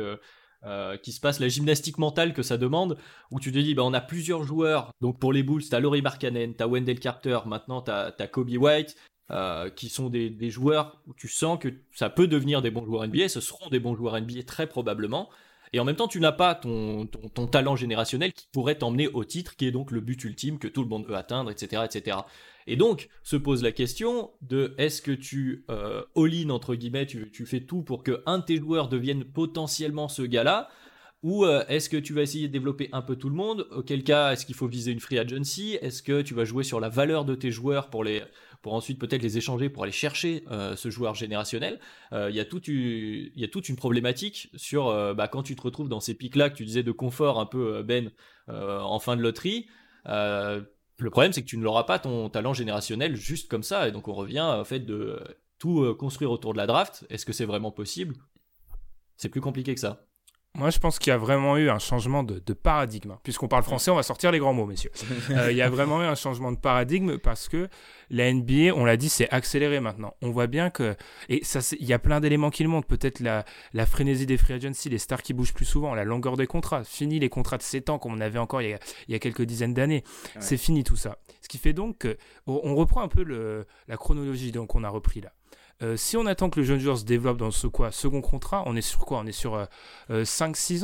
euh, 0.65 0.95
qui 0.95 1.11
se 1.11 1.19
passe, 1.19 1.41
la 1.41 1.49
gymnastique 1.49 1.97
mentale 1.97 2.31
que 2.31 2.41
ça 2.41 2.55
demande, 2.55 2.97
où 3.31 3.41
tu 3.41 3.51
te 3.51 3.57
dis, 3.57 3.75
bah, 3.75 3.83
on 3.83 3.93
a 3.93 3.99
plusieurs 3.99 4.43
joueurs. 4.43 4.93
Donc 5.01 5.19
pour 5.19 5.33
les 5.33 5.43
Bulls, 5.43 5.67
t'as 5.69 5.81
Laurie 5.81 6.01
Markkanen, 6.01 6.55
t'as 6.55 6.67
Wendell 6.67 7.01
Carter, 7.01 7.39
maintenant 7.45 7.81
t'as 7.81 8.13
as 8.17 8.27
Kobe 8.27 8.49
White, 8.51 8.95
euh, 9.31 9.69
qui 9.69 9.89
sont 9.89 10.09
des, 10.09 10.49
joueurs 10.49 11.01
où 11.07 11.13
tu 11.13 11.27
sens 11.27 11.57
que 11.59 11.69
ça 11.93 12.09
peut 12.09 12.27
devenir 12.27 12.61
des 12.61 12.71
bons 12.71 12.85
joueurs 12.85 13.07
NBA, 13.07 13.29
ce 13.29 13.39
seront 13.39 13.69
des 13.69 13.79
bons 13.79 13.95
joueurs 13.95 14.19
NBA 14.19 14.43
très 14.43 14.67
probablement. 14.67 15.29
Et 15.71 15.79
en 15.79 15.85
même 15.85 15.95
temps, 15.95 16.07
tu 16.07 16.19
n'as 16.19 16.31
pas 16.31 16.53
ton, 16.53 17.07
ton, 17.07 17.29
ton, 17.29 17.47
talent 17.47 17.75
générationnel 17.75 18.31
qui 18.31 18.47
pourrait 18.51 18.75
t'emmener 18.75 19.07
au 19.07 19.23
titre, 19.23 19.55
qui 19.55 19.65
est 19.65 19.71
donc 19.71 19.89
le 19.89 20.01
but 20.01 20.23
ultime 20.23 20.59
que 20.59 20.67
tout 20.67 20.83
le 20.83 20.89
monde 20.89 21.07
veut 21.07 21.15
atteindre, 21.15 21.49
etc., 21.49 21.83
etc. 21.85 22.17
Et 22.67 22.75
donc, 22.75 23.09
se 23.23 23.35
pose 23.35 23.63
la 23.63 23.71
question 23.71 24.31
de 24.41 24.75
est-ce 24.77 25.01
que 25.01 25.11
tu 25.11 25.65
euh, 25.71 26.03
all-in, 26.15 26.51
entre 26.51 26.75
guillemets, 26.75 27.07
tu, 27.07 27.31
tu, 27.31 27.45
fais 27.45 27.61
tout 27.61 27.81
pour 27.81 28.03
que 28.03 28.21
un 28.25 28.37
de 28.37 28.43
tes 28.43 28.57
joueurs 28.57 28.87
devienne 28.87 29.23
potentiellement 29.23 30.09
ce 30.09 30.21
gars-là 30.21 30.69
ou 31.23 31.45
euh, 31.45 31.63
est-ce 31.69 31.89
que 31.89 31.95
tu 31.95 32.13
vas 32.13 32.21
essayer 32.21 32.47
de 32.49 32.53
développer 32.53 32.89
un 32.91 33.01
peu 33.01 33.15
tout 33.15 33.29
le 33.29 33.35
monde 33.35 33.65
Auquel 33.71 34.03
cas, 34.03 34.33
est-ce 34.33 34.45
qu'il 34.45 34.55
faut 34.55 34.67
viser 34.67 34.91
une 34.91 34.99
free 34.99 35.17
agency 35.17 35.77
Est-ce 35.81 36.03
que 36.03 36.21
tu 36.21 36.33
vas 36.33 36.43
jouer 36.43 36.65
sur 36.65 36.81
la 36.81 36.89
valeur 36.89 37.23
de 37.23 37.33
tes 37.33 37.49
joueurs 37.49 37.89
pour, 37.89 38.03
les, 38.03 38.21
pour 38.63 38.73
ensuite 38.73 38.97
peut-être 38.97 39.21
les 39.21 39.37
échanger 39.37 39.69
pour 39.69 39.83
aller 39.83 39.91
chercher 39.91 40.43
euh, 40.49 40.75
ce 40.75 40.89
joueur 40.89 41.13
générationnel 41.13 41.79
euh, 42.13 42.31
Il 42.31 42.35
y, 42.35 42.39
a 42.39 42.45
toute 42.45 42.67
une 43.69 43.75
problématique 43.75 44.49
sur 44.55 44.85
bah, 45.13 45.27
quand 45.27 45.43
tu 45.43 45.55
te 45.55 45.61
retrouves 45.61 45.89
dans 45.89 45.99
ces 45.99 46.15
pics-là 46.15 46.49
que 46.49 46.55
tu 46.55 46.65
disais 46.65 46.81
de 46.81 46.91
confort 46.91 47.39
un 47.39 47.45
peu, 47.45 47.83
Ben, 47.83 48.09
en 48.47 48.99
fin 48.99 49.15
de 49.15 49.21
loterie. 49.21 49.67
Le 50.05 51.09
problème, 51.09 51.33
c'est 51.33 51.41
que 51.41 51.47
tu 51.47 51.57
ne 51.57 51.63
l'auras 51.63 51.83
pas 51.83 51.99
ton 51.99 52.29
talent 52.29 52.53
générationnel 52.53 53.15
juste 53.15 53.49
comme 53.49 53.63
ça. 53.63 53.87
Et 53.87 53.91
donc, 53.91 54.07
on 54.07 54.13
revient 54.13 54.57
au 54.59 54.63
fait 54.63 54.79
de 54.79 55.19
tout 55.59 55.81
euh, 55.81 55.95
construire 55.95 56.31
autour 56.31 56.53
de 56.53 56.57
la 56.57 56.67
draft. 56.67 57.05
Est-ce 57.09 57.25
que 57.25 57.33
c'est 57.33 57.45
vraiment 57.45 57.71
possible? 57.71 58.15
C'est 59.17 59.29
plus 59.29 59.41
compliqué 59.41 59.73
que 59.73 59.79
ça. 59.79 60.05
Moi, 60.55 60.69
je 60.69 60.77
pense 60.77 60.99
qu'il 60.99 61.09
y 61.09 61.13
a 61.13 61.17
vraiment 61.17 61.57
eu 61.57 61.71
un 61.71 61.79
changement 61.79 62.23
de, 62.23 62.53
paradigme. 62.53 63.15
Puisqu'on 63.23 63.47
parle 63.47 63.63
français, 63.63 63.89
on 63.89 63.95
va 63.95 64.03
sortir 64.03 64.31
les 64.31 64.37
grands 64.37 64.53
mots, 64.53 64.67
messieurs. 64.67 64.91
Euh, 65.31 65.51
il 65.51 65.57
y 65.57 65.61
a 65.61 65.69
vraiment 65.69 66.01
eu 66.01 66.05
un 66.05 66.15
changement 66.15 66.51
de 66.51 66.57
paradigme 66.57 67.17
parce 67.17 67.47
que 67.47 67.69
la 68.09 68.31
NBA, 68.31 68.75
on 68.75 68.85
l'a 68.85 68.97
dit, 68.97 69.09
c'est 69.09 69.29
accéléré 69.29 69.79
maintenant. 69.79 70.13
On 70.21 70.29
voit 70.29 70.47
bien 70.47 70.69
que, 70.69 70.95
et 71.29 71.43
ça, 71.43 71.59
il 71.79 71.85
y 71.87 71.93
a 71.93 71.97
plein 71.97 72.19
d'éléments 72.19 72.51
qui 72.51 72.61
le 72.61 72.69
montrent. 72.69 72.87
Peut-être 72.87 73.19
la, 73.19 73.45
la 73.73 73.85
frénésie 73.85 74.25
des 74.25 74.37
free 74.37 74.53
agency, 74.53 74.89
les 74.89 74.99
stars 74.99 75.23
qui 75.23 75.33
bougent 75.33 75.53
plus 75.53 75.65
souvent, 75.65 75.95
la 75.95 76.03
longueur 76.03 76.37
des 76.37 76.45
contrats. 76.45 76.83
Fini 76.83 77.19
les 77.19 77.29
contrats 77.29 77.57
de 77.57 77.63
7 77.63 77.89
ans 77.89 77.99
comme 77.99 78.13
on 78.13 78.21
avait 78.21 78.37
encore 78.37 78.61
il 78.61 78.69
y 78.69 78.73
a, 78.73 78.79
il 79.07 79.13
y 79.13 79.15
a 79.15 79.19
quelques 79.19 79.43
dizaines 79.43 79.73
d'années. 79.73 80.03
C'est 80.39 80.57
fini 80.57 80.83
tout 80.83 80.97
ça. 80.97 81.17
Ce 81.41 81.47
qui 81.47 81.57
fait 81.57 81.73
donc 81.73 81.97
que, 81.99 82.17
on 82.45 82.75
reprend 82.75 83.01
un 83.01 83.07
peu 83.07 83.23
le, 83.23 83.65
la 83.87 83.97
chronologie 83.97 84.51
donc 84.51 84.75
on 84.75 84.83
a 84.83 84.89
repris 84.89 85.21
là. 85.21 85.31
Euh, 85.81 85.97
si 85.97 86.17
on 86.17 86.25
attend 86.25 86.49
que 86.49 86.59
le 86.59 86.65
jeune 86.65 86.79
joueur 86.79 86.97
se 86.97 87.03
développe 87.03 87.37
dans 87.37 87.51
ce 87.51 87.67
quoi 87.67 87.91
second 87.91 88.21
contrat, 88.21 88.63
on 88.65 88.75
est 88.75 88.81
sur 88.81 88.99
quoi? 89.05 89.19
On 89.19 89.25
est 89.25 89.31
sur 89.31 89.55
5-6 90.09 90.11
euh, 90.11 90.23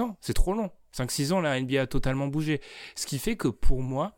euh, 0.01 0.03
ans? 0.03 0.17
C'est 0.19 0.33
trop 0.33 0.53
long. 0.53 0.71
5-6 0.95 1.33
ans, 1.33 1.41
la 1.41 1.59
NBA 1.59 1.81
a 1.81 1.87
totalement 1.87 2.27
bougé. 2.27 2.61
Ce 2.95 3.05
qui 3.05 3.19
fait 3.19 3.37
que 3.37 3.47
pour 3.47 3.81
moi, 3.81 4.15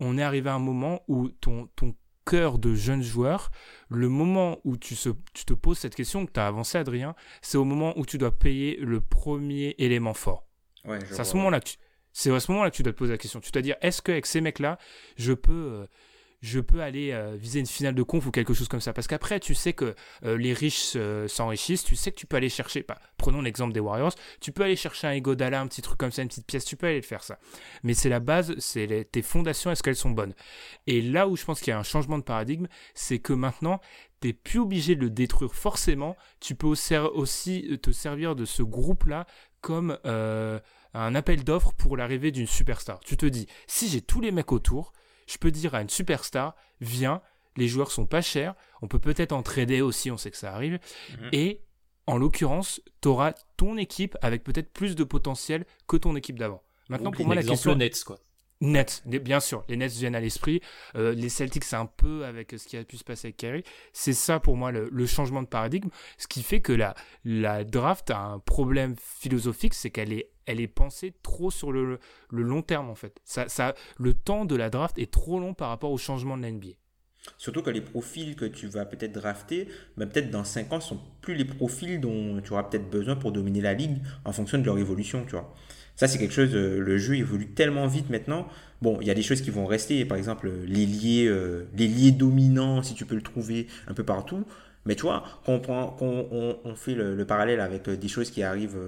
on 0.00 0.16
est 0.16 0.22
arrivé 0.22 0.48
à 0.48 0.54
un 0.54 0.58
moment 0.58 1.02
où 1.08 1.28
ton, 1.28 1.68
ton 1.76 1.94
cœur 2.24 2.58
de 2.58 2.74
jeune 2.74 3.02
joueur, 3.02 3.50
le 3.90 4.08
moment 4.08 4.58
où 4.64 4.78
tu, 4.78 4.96
tu 5.34 5.44
te 5.44 5.52
poses 5.52 5.78
cette 5.78 5.94
question 5.94 6.24
que 6.24 6.32
tu 6.32 6.40
as 6.40 6.46
avancé, 6.46 6.78
Adrien, 6.78 7.14
c'est 7.42 7.58
au 7.58 7.64
moment 7.64 7.92
où 7.98 8.06
tu 8.06 8.16
dois 8.16 8.32
payer 8.32 8.76
le 8.78 9.00
premier 9.00 9.74
élément 9.78 10.14
fort. 10.14 10.46
c'est 10.84 11.20
à 11.20 11.24
ce 11.24 11.36
moment-là 11.36 11.60
que 11.60 11.68
tu... 11.70 11.76
C'est 12.16 12.32
à 12.32 12.38
ce 12.38 12.52
moment-là 12.52 12.70
que 12.70 12.76
tu 12.76 12.84
dois 12.84 12.92
te 12.92 12.98
poser 12.98 13.10
la 13.10 13.18
question. 13.18 13.40
Tu 13.40 13.50
dois 13.50 13.60
dire, 13.60 13.74
est-ce 13.80 14.00
qu'avec 14.00 14.24
ces 14.24 14.40
mecs-là, 14.40 14.78
je 15.16 15.32
peux 15.32 15.88
je 16.44 16.60
peux 16.60 16.82
aller 16.82 17.10
euh, 17.12 17.36
viser 17.36 17.60
une 17.60 17.66
finale 17.66 17.94
de 17.94 18.02
conf 18.02 18.26
ou 18.26 18.30
quelque 18.30 18.52
chose 18.52 18.68
comme 18.68 18.80
ça. 18.80 18.92
Parce 18.92 19.06
qu'après, 19.06 19.40
tu 19.40 19.54
sais 19.54 19.72
que 19.72 19.94
euh, 20.24 20.36
les 20.36 20.52
riches 20.52 20.92
euh, 20.94 21.26
s'enrichissent, 21.26 21.84
tu 21.84 21.96
sais 21.96 22.10
que 22.10 22.16
tu 22.16 22.26
peux 22.26 22.36
aller 22.36 22.50
chercher, 22.50 22.84
bah, 22.86 22.98
prenons 23.16 23.40
l'exemple 23.40 23.72
des 23.72 23.80
Warriors, 23.80 24.12
tu 24.40 24.52
peux 24.52 24.62
aller 24.62 24.76
chercher 24.76 25.06
un 25.06 25.12
Egodala, 25.12 25.60
un 25.60 25.66
petit 25.66 25.80
truc 25.80 25.98
comme 25.98 26.12
ça, 26.12 26.20
une 26.20 26.28
petite 26.28 26.46
pièce, 26.46 26.66
tu 26.66 26.76
peux 26.76 26.86
aller 26.86 27.00
le 27.00 27.02
faire 27.02 27.24
ça. 27.24 27.38
Mais 27.82 27.94
c'est 27.94 28.10
la 28.10 28.20
base, 28.20 28.54
c'est 28.58 29.08
tes 29.10 29.22
fondations, 29.22 29.70
est-ce 29.70 29.82
qu'elles 29.82 29.96
sont 29.96 30.10
bonnes? 30.10 30.34
Et 30.86 31.00
là 31.00 31.28
où 31.28 31.36
je 31.36 31.44
pense 31.44 31.60
qu'il 31.60 31.70
y 31.70 31.74
a 31.74 31.78
un 31.78 31.82
changement 31.82 32.18
de 32.18 32.24
paradigme, 32.24 32.66
c'est 32.92 33.20
que 33.20 33.32
maintenant, 33.32 33.80
tu 34.20 34.28
n'es 34.28 34.32
plus 34.34 34.58
obligé 34.58 34.96
de 34.96 35.00
le 35.00 35.10
détruire 35.10 35.54
forcément, 35.54 36.14
tu 36.40 36.54
peux 36.54 36.66
aussi 36.66 37.78
te 37.82 37.90
servir 37.90 38.36
de 38.36 38.44
ce 38.44 38.62
groupe-là 38.62 39.26
comme 39.62 39.98
un 40.04 41.14
appel 41.14 41.42
d'offres 41.42 41.72
pour 41.72 41.96
l'arrivée 41.96 42.32
d'une 42.32 42.46
superstar. 42.46 43.00
Tu 43.00 43.16
te 43.16 43.24
dis, 43.24 43.46
si 43.66 43.88
j'ai 43.88 44.02
tous 44.02 44.20
les 44.20 44.30
mecs 44.30 44.52
autour, 44.52 44.92
je 45.26 45.38
peux 45.38 45.50
dire 45.50 45.74
à 45.74 45.82
une 45.82 45.88
superstar, 45.88 46.54
viens, 46.80 47.20
les 47.56 47.68
joueurs 47.68 47.90
sont 47.90 48.06
pas 48.06 48.20
chers, 48.20 48.54
on 48.82 48.88
peut 48.88 48.98
peut-être 48.98 49.32
en 49.32 49.42
trader 49.42 49.80
aussi, 49.80 50.10
on 50.10 50.16
sait 50.16 50.30
que 50.30 50.36
ça 50.36 50.52
arrive, 50.52 50.78
mhm. 51.18 51.28
et 51.32 51.60
en 52.06 52.18
l'occurrence, 52.18 52.82
tu 53.00 53.08
auras 53.08 53.32
ton 53.56 53.76
équipe 53.76 54.16
avec 54.20 54.44
peut-être 54.44 54.72
plus 54.72 54.94
de 54.94 55.04
potentiel 55.04 55.64
que 55.86 55.96
ton 55.96 56.16
équipe 56.16 56.38
d'avant. 56.38 56.62
Maintenant, 56.88 57.10
pour 57.10 57.24
moi, 57.24 57.34
la 57.34 57.42
question... 57.42 57.74
Nets, 57.74 58.04
quoi. 58.04 58.18
Nets, 58.60 59.02
bien 59.06 59.40
sûr, 59.40 59.64
les 59.68 59.76
Nets 59.76 59.92
viennent 59.92 60.14
à 60.14 60.20
l'esprit. 60.20 60.60
Euh, 60.96 61.14
les 61.14 61.28
Celtics, 61.28 61.64
c'est 61.64 61.76
un 61.76 61.86
peu 61.86 62.24
avec 62.24 62.54
ce 62.56 62.66
qui 62.66 62.76
a 62.76 62.84
pu 62.84 62.96
se 62.96 63.04
passer 63.04 63.28
avec 63.28 63.36
Kerry. 63.36 63.64
C'est 63.92 64.12
ça 64.12 64.40
pour 64.40 64.56
moi 64.56 64.70
le, 64.70 65.06
changement 65.06 65.42
de 65.42 65.48
paradigme. 65.48 65.88
Ce 66.18 66.26
qui 66.26 66.42
fait 66.42 66.60
que 66.60 66.72
la, 66.72 66.94
la 67.24 67.64
draft 67.64 68.10
a 68.10 68.18
un 68.18 68.38
problème 68.38 68.94
philosophique, 68.96 69.74
c'est 69.74 69.90
qu'elle 69.90 70.12
est, 70.12 70.30
elle 70.46 70.60
est 70.60 70.68
pensée 70.68 71.14
trop 71.22 71.50
sur 71.50 71.72
le, 71.72 71.98
long 72.30 72.62
terme 72.62 72.90
en 72.90 72.94
fait. 72.94 73.20
Ça, 73.24 73.74
le 73.98 74.14
temps 74.14 74.44
de 74.44 74.56
la 74.56 74.70
draft 74.70 74.98
est 74.98 75.10
trop 75.10 75.40
long 75.40 75.54
par 75.54 75.68
rapport 75.68 75.90
au 75.90 75.98
changement 75.98 76.36
de 76.36 76.42
la 76.42 76.50
NBA. 76.50 76.70
Surtout 77.38 77.62
que 77.62 77.70
les 77.70 77.80
profils 77.80 78.36
que 78.36 78.44
tu 78.44 78.66
vas 78.66 78.84
peut-être 78.84 79.12
drafter, 79.12 79.68
ben 79.96 80.06
peut-être 80.06 80.30
dans 80.30 80.44
5 80.44 80.72
ans, 80.72 80.80
sont 80.80 81.00
plus 81.22 81.34
les 81.34 81.46
profils 81.46 82.00
dont 82.00 82.40
tu 82.42 82.52
auras 82.52 82.64
peut-être 82.64 82.90
besoin 82.90 83.16
pour 83.16 83.32
dominer 83.32 83.62
la 83.62 83.72
ligue 83.72 83.98
en 84.24 84.32
fonction 84.32 84.58
de 84.58 84.64
leur 84.64 84.78
évolution, 84.78 85.24
tu 85.24 85.32
vois. 85.32 85.54
Ça, 85.96 86.08
c'est 86.08 86.18
quelque 86.18 86.34
chose, 86.34 86.54
euh, 86.54 86.80
le 86.80 86.98
jeu 86.98 87.14
évolue 87.16 87.48
tellement 87.50 87.86
vite 87.86 88.10
maintenant. 88.10 88.48
Bon, 88.82 88.98
il 89.00 89.06
y 89.06 89.10
a 89.10 89.14
des 89.14 89.22
choses 89.22 89.40
qui 89.40 89.50
vont 89.50 89.64
rester, 89.64 90.04
par 90.04 90.18
exemple, 90.18 90.50
les 90.66 90.86
liés, 90.86 91.26
euh, 91.26 91.66
les 91.76 92.10
dominants, 92.10 92.82
si 92.82 92.94
tu 92.94 93.06
peux 93.06 93.14
le 93.14 93.22
trouver 93.22 93.68
un 93.86 93.94
peu 93.94 94.02
partout. 94.02 94.44
Mais 94.86 94.96
tu 94.96 95.02
vois, 95.02 95.24
quand 95.46 95.96
on, 96.00 96.74
fait 96.74 96.94
le, 96.94 97.24
parallèle 97.24 97.60
avec 97.60 97.88
euh, 97.88 97.96
des 97.96 98.08
choses 98.08 98.30
qui 98.30 98.42
arrivent 98.42 98.78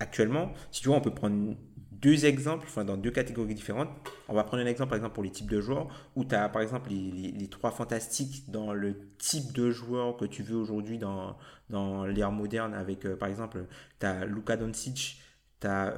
actuellement, 0.00 0.52
si 0.70 0.82
tu 0.82 0.88
vois, 0.88 0.98
on 0.98 1.00
peut 1.00 1.14
prendre 1.14 1.56
deux 2.02 2.26
exemples, 2.26 2.66
enfin 2.68 2.84
dans 2.84 2.96
deux 2.96 3.12
catégories 3.12 3.54
différentes. 3.54 3.88
On 4.28 4.34
va 4.34 4.42
prendre 4.42 4.62
un 4.62 4.66
exemple 4.66 4.90
par 4.90 4.96
exemple 4.96 5.14
pour 5.14 5.22
les 5.22 5.30
types 5.30 5.48
de 5.48 5.60
joueurs, 5.60 5.86
où 6.16 6.24
tu 6.24 6.34
as 6.34 6.48
par 6.48 6.60
exemple 6.60 6.90
les, 6.90 7.48
trois 7.48 7.70
fantastiques 7.70 8.50
dans 8.50 8.74
le 8.74 8.96
type 9.18 9.52
de 9.52 9.70
joueur 9.70 10.16
que 10.16 10.24
tu 10.24 10.42
veux 10.42 10.56
aujourd'hui 10.56 10.98
dans, 10.98 11.36
dans 11.70 12.04
l'ère 12.04 12.32
moderne, 12.32 12.74
avec 12.74 13.06
par 13.14 13.28
exemple, 13.28 13.66
tu 14.00 14.06
as 14.06 14.24
Luka 14.26 14.56
Doncic, 14.56 15.22
tu 15.60 15.66
as 15.68 15.94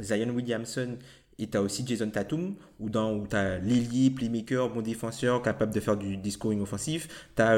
Zion 0.00 0.30
Williamson 0.30 0.98
et 1.38 1.48
tu 1.48 1.56
as 1.56 1.62
aussi 1.62 1.86
Jason 1.86 2.10
Tatum, 2.10 2.56
où, 2.80 2.88
où 2.88 3.26
tu 3.28 3.36
as 3.36 3.58
l'ailier, 3.58 4.10
playmaker, 4.10 4.68
bon 4.68 4.82
défenseur, 4.82 5.42
capable 5.42 5.72
de 5.72 5.80
faire 5.80 5.96
du, 5.96 6.30
scoring 6.30 6.60
offensif. 6.60 7.28
Tu 7.36 7.42
as 7.42 7.56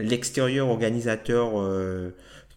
l'extérieur 0.00 0.68
organisateur 0.68 1.52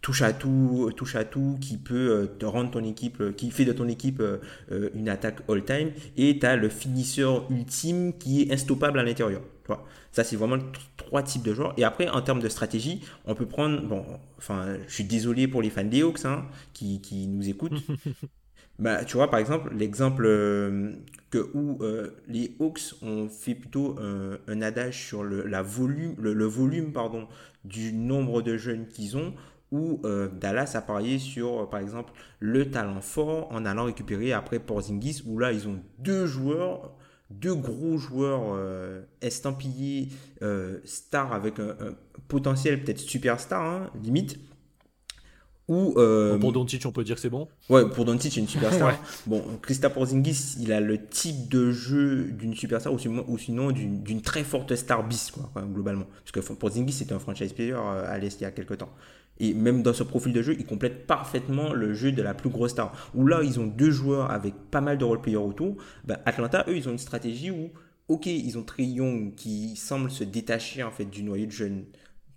touche 0.01 0.23
à 0.23 0.33
tout, 0.33 0.91
touche 0.95 1.15
à 1.15 1.23
tout, 1.23 1.57
qui 1.61 1.77
peut 1.77 2.11
euh, 2.11 2.25
te 2.25 2.45
rendre 2.45 2.71
ton 2.71 2.83
équipe, 2.83 3.21
euh, 3.21 3.31
qui 3.31 3.51
fait 3.51 3.65
de 3.65 3.73
ton 3.73 3.87
équipe 3.87 4.19
euh, 4.19 4.89
une 4.95 5.09
attaque 5.09 5.37
all-time. 5.47 5.91
Et 6.17 6.39
tu 6.39 6.45
as 6.45 6.55
le 6.55 6.69
finisseur 6.69 7.49
ultime 7.51 8.17
qui 8.17 8.41
est 8.41 8.51
instoppable 8.51 8.99
à 8.99 9.03
l'intérieur. 9.03 9.41
Ça, 10.11 10.25
c'est 10.25 10.35
vraiment 10.35 10.57
trois 10.97 11.23
types 11.23 11.43
de 11.43 11.53
joueurs. 11.53 11.73
Et 11.77 11.85
après, 11.85 12.09
en 12.09 12.21
termes 12.21 12.41
de 12.41 12.49
stratégie, 12.49 13.01
on 13.25 13.35
peut 13.35 13.45
prendre. 13.45 13.81
Bon, 13.81 14.03
enfin, 14.37 14.75
je 14.85 14.93
suis 14.93 15.05
désolé 15.05 15.47
pour 15.47 15.61
les 15.61 15.69
fans 15.69 15.85
des 15.85 16.01
Hawks 16.01 16.25
hein, 16.25 16.45
qui, 16.73 16.99
qui, 16.99 17.27
nous 17.27 17.47
écoutent. 17.47 17.81
bah, 18.79 19.05
tu 19.05 19.15
vois, 19.15 19.29
par 19.29 19.39
exemple, 19.39 19.73
l'exemple 19.73 20.23
que 21.29 21.49
où 21.53 21.79
les 22.27 22.53
Hawks 22.59 22.95
ont 23.01 23.29
fait 23.29 23.55
plutôt 23.55 23.97
un 24.01 24.61
adage 24.61 25.05
sur 25.05 25.23
le, 25.23 25.47
la 25.47 25.61
volume, 25.61 26.15
le, 26.19 26.33
le, 26.33 26.45
volume 26.45 26.91
pardon, 26.91 27.29
du 27.63 27.93
nombre 27.93 28.41
de 28.41 28.57
jeunes 28.57 28.87
qu'ils 28.87 29.15
ont 29.15 29.33
où 29.71 30.01
euh, 30.03 30.27
Dallas 30.27 30.71
a 30.75 30.81
parié 30.81 31.17
sur, 31.17 31.61
euh, 31.61 31.65
par 31.65 31.79
exemple, 31.79 32.11
le 32.39 32.69
talent 32.69 33.01
fort 33.01 33.47
en 33.51 33.65
allant 33.65 33.85
récupérer 33.85 34.33
après 34.33 34.59
Porzingis, 34.59 35.23
où 35.25 35.39
là, 35.39 35.53
ils 35.53 35.67
ont 35.67 35.79
deux 35.99 36.25
joueurs, 36.25 36.91
deux 37.29 37.55
gros 37.55 37.97
joueurs 37.97 38.53
euh, 38.53 39.01
estampillés, 39.21 40.09
stars 40.83 41.33
avec 41.33 41.59
un, 41.59 41.75
potentiel 42.27 42.83
peut-être 42.83 42.99
superstar, 42.99 43.63
hein, 43.63 43.89
limite. 44.03 44.39
Ou, 45.67 45.95
pour 46.41 46.51
Doncic, 46.51 46.85
on 46.85 46.91
peut 46.91 47.05
dire 47.05 47.15
que 47.15 47.21
c'est 47.21 47.29
bon 47.29 47.47
Ouais, 47.69 47.87
pour 47.89 48.03
Doncic, 48.03 48.33
c'est 48.33 48.41
une 48.41 48.47
superstar. 48.49 48.93
Bon, 49.25 49.41
Krista 49.61 49.89
Porzingis, 49.89 50.57
il 50.59 50.73
a 50.73 50.81
le 50.81 51.07
type 51.07 51.47
de 51.47 51.71
jeu 51.71 52.25
d'une 52.25 52.53
superstar 52.53 52.91
ou, 52.91 53.37
sinon 53.37 53.71
d'une 53.71 54.21
très 54.21 54.43
forte 54.43 54.75
star 54.75 55.07
bis, 55.07 55.31
quoi, 55.31 55.49
globalement. 55.61 56.07
Parce 56.25 56.31
que 56.31 56.53
Porzingis, 56.53 56.91
c'était 56.91 57.13
un 57.13 57.19
franchise 57.19 57.53
player 57.53 57.71
à 57.71 58.17
l'Est 58.17 58.41
il 58.41 58.43
y 58.43 58.47
a 58.47 58.51
quelques 58.51 58.79
temps. 58.79 58.89
Et 59.41 59.55
même 59.55 59.81
dans 59.81 59.91
ce 59.91 60.03
profil 60.03 60.33
de 60.33 60.43
jeu, 60.43 60.55
ils 60.59 60.65
complètent 60.67 61.07
parfaitement 61.07 61.73
le 61.73 61.95
jeu 61.95 62.11
de 62.11 62.21
la 62.21 62.35
plus 62.35 62.49
grosse 62.49 62.71
star. 62.71 63.09
Où 63.15 63.25
là, 63.25 63.41
ils 63.43 63.59
ont 63.59 63.65
deux 63.65 63.89
joueurs 63.89 64.29
avec 64.29 64.53
pas 64.69 64.81
mal 64.81 64.99
de 64.99 65.03
role-players 65.03 65.37
autour. 65.37 65.77
Ben, 66.05 66.19
Atlanta, 66.27 66.63
eux, 66.67 66.77
ils 66.77 66.87
ont 66.87 66.91
une 66.91 66.99
stratégie 66.99 67.49
où, 67.49 67.71
ok, 68.07 68.27
ils 68.27 68.59
ont 68.59 68.63
Trey 68.63 68.83
Young 68.83 69.33
qui 69.33 69.75
semble 69.75 70.11
se 70.11 70.23
détacher 70.23 70.83
en 70.83 70.91
fait 70.91 71.05
du 71.05 71.23
noyau 71.23 71.47
de 71.47 71.51
jeunes 71.51 71.85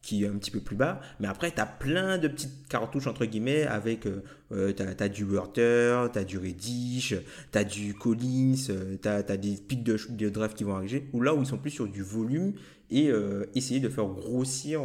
qui 0.00 0.24
est 0.24 0.28
un 0.28 0.36
petit 0.36 0.50
peu 0.50 0.60
plus 0.60 0.76
bas. 0.76 1.00
Mais 1.20 1.28
après, 1.28 1.50
tu 1.50 1.60
as 1.60 1.66
plein 1.66 2.16
de 2.16 2.28
petites 2.28 2.68
cartouches, 2.68 3.06
entre 3.06 3.26
guillemets, 3.26 3.64
avec, 3.64 4.06
euh, 4.06 4.22
euh 4.52 4.72
tu 4.72 4.82
as, 4.82 5.08
du 5.08 5.24
Werther, 5.24 6.08
tu 6.12 6.18
as 6.18 6.24
du 6.24 6.38
Reddish, 6.38 7.14
tu 7.52 7.58
as 7.58 7.64
du 7.64 7.94
Collins, 7.94 8.54
euh, 8.70 8.96
tu 9.00 9.08
as, 9.08 9.22
des 9.22 9.56
pics 9.56 9.82
de, 9.82 9.98
de 10.10 10.28
draft 10.28 10.56
qui 10.56 10.64
vont 10.64 10.76
arriver, 10.76 11.08
ou 11.12 11.20
là 11.20 11.34
où 11.34 11.40
ils 11.40 11.46
sont 11.46 11.58
plus 11.58 11.70
sur 11.70 11.88
du 11.88 12.02
volume 12.02 12.54
et 12.90 13.08
euh, 13.08 13.46
essayer 13.54 13.80
de 13.80 13.88
faire 13.88 14.06
grossir 14.06 14.82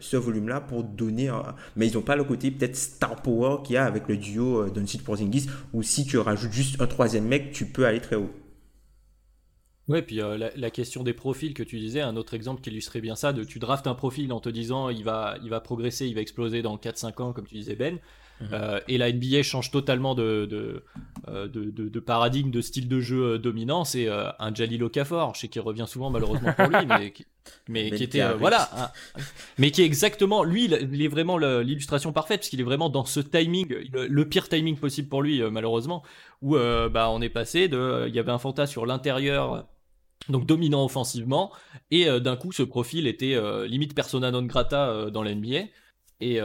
ce 0.00 0.16
volume-là 0.16 0.60
pour 0.60 0.84
donner... 0.84 1.30
Mais 1.76 1.88
ils 1.88 1.94
n'ont 1.94 2.02
pas 2.02 2.16
le 2.16 2.24
côté 2.24 2.50
peut-être 2.50 2.76
star 2.76 3.22
power 3.22 3.62
qu'il 3.64 3.74
y 3.74 3.76
a 3.76 3.84
avec 3.84 4.08
le 4.08 4.16
duo 4.16 4.68
d'un 4.70 4.86
site 4.86 5.02
pour 5.02 5.16
Zingis, 5.16 5.46
où 5.72 5.82
si 5.82 6.06
tu 6.06 6.18
rajoutes 6.18 6.52
juste 6.52 6.80
un 6.80 6.86
troisième 6.86 7.26
mec, 7.26 7.52
tu 7.52 7.66
peux 7.66 7.86
aller 7.86 8.00
très 8.00 8.16
haut. 8.16 8.30
Ouais, 9.86 10.00
puis 10.00 10.22
euh, 10.22 10.50
la, 10.56 10.70
question 10.70 11.02
des 11.02 11.12
profils 11.12 11.52
que 11.52 11.62
tu 11.62 11.78
disais, 11.78 12.00
un 12.00 12.16
autre 12.16 12.32
exemple 12.32 12.62
qui 12.62 12.70
illustrait 12.70 13.02
bien 13.02 13.16
ça, 13.16 13.34
de 13.34 13.44
tu 13.44 13.58
draftes 13.58 13.86
un 13.86 13.94
profil 13.94 14.32
en 14.32 14.40
te 14.40 14.48
disant 14.48 14.88
il 14.88 15.04
va, 15.04 15.36
il 15.42 15.50
va 15.50 15.60
progresser, 15.60 16.06
il 16.06 16.14
va 16.14 16.22
exploser 16.22 16.62
dans 16.62 16.78
4-5 16.78 17.22
ans, 17.22 17.32
comme 17.34 17.46
tu 17.46 17.54
disais 17.54 17.76
Ben, 17.76 17.98
euh, 18.52 18.80
et 18.88 18.98
la 18.98 19.12
NBA 19.12 19.42
change 19.42 19.70
totalement 19.70 20.14
de, 20.14 20.46
de, 20.46 20.84
euh, 21.28 21.48
de, 21.48 21.70
de, 21.70 22.00
paradigme, 22.00 22.50
de 22.50 22.60
style 22.60 22.88
de 22.88 23.00
jeu 23.00 23.38
dominant, 23.38 23.84
c'est 23.84 24.08
un 24.08 24.54
Jalil 24.54 24.82
Okafor, 24.82 25.34
je 25.34 25.40
sais 25.40 25.48
qu'il 25.48 25.62
revient 25.62 25.86
souvent 25.86 26.10
malheureusement 26.10 26.52
pour 26.52 26.66
lui, 26.66 26.86
mais, 26.86 27.12
mais 27.68 27.90
qui 27.96 28.04
était, 28.04 28.34
voilà, 28.34 28.92
mais 29.58 29.70
qui 29.70 29.82
est 29.82 29.86
exactement, 29.86 30.44
lui, 30.44 30.64
il 30.64 31.02
est 31.02 31.08
vraiment 31.08 31.38
l'illustration 31.38 32.12
parfaite, 32.12 32.40
parce 32.40 32.48
qu'il 32.48 32.60
est 32.60 32.64
vraiment 32.64 32.90
dans 32.90 33.04
ce 33.04 33.20
timing, 33.20 33.68
le, 33.92 34.28
pire 34.28 34.48
timing 34.48 34.76
possible 34.76 35.08
pour 35.08 35.22
lui, 35.22 35.42
malheureusement, 35.50 36.02
où 36.42 36.56
bah, 36.56 37.08
on 37.10 37.20
est 37.22 37.28
passé 37.28 37.68
de, 37.68 38.06
il 38.08 38.14
y 38.14 38.18
avait 38.18 38.32
un 38.32 38.38
fantasme 38.38 38.72
sur 38.72 38.86
l'intérieur 38.86 39.66
donc 40.28 40.46
dominant 40.46 40.84
offensivement, 40.84 41.52
et 41.90 42.08
euh, 42.08 42.20
d'un 42.20 42.36
coup 42.36 42.52
ce 42.52 42.62
profil 42.62 43.06
était 43.06 43.34
euh, 43.34 43.66
limite 43.66 43.94
persona 43.94 44.30
non 44.30 44.42
grata 44.42 44.88
euh, 44.88 45.10
dans 45.10 45.22
l'NBA, 45.22 45.64
et, 46.32 46.40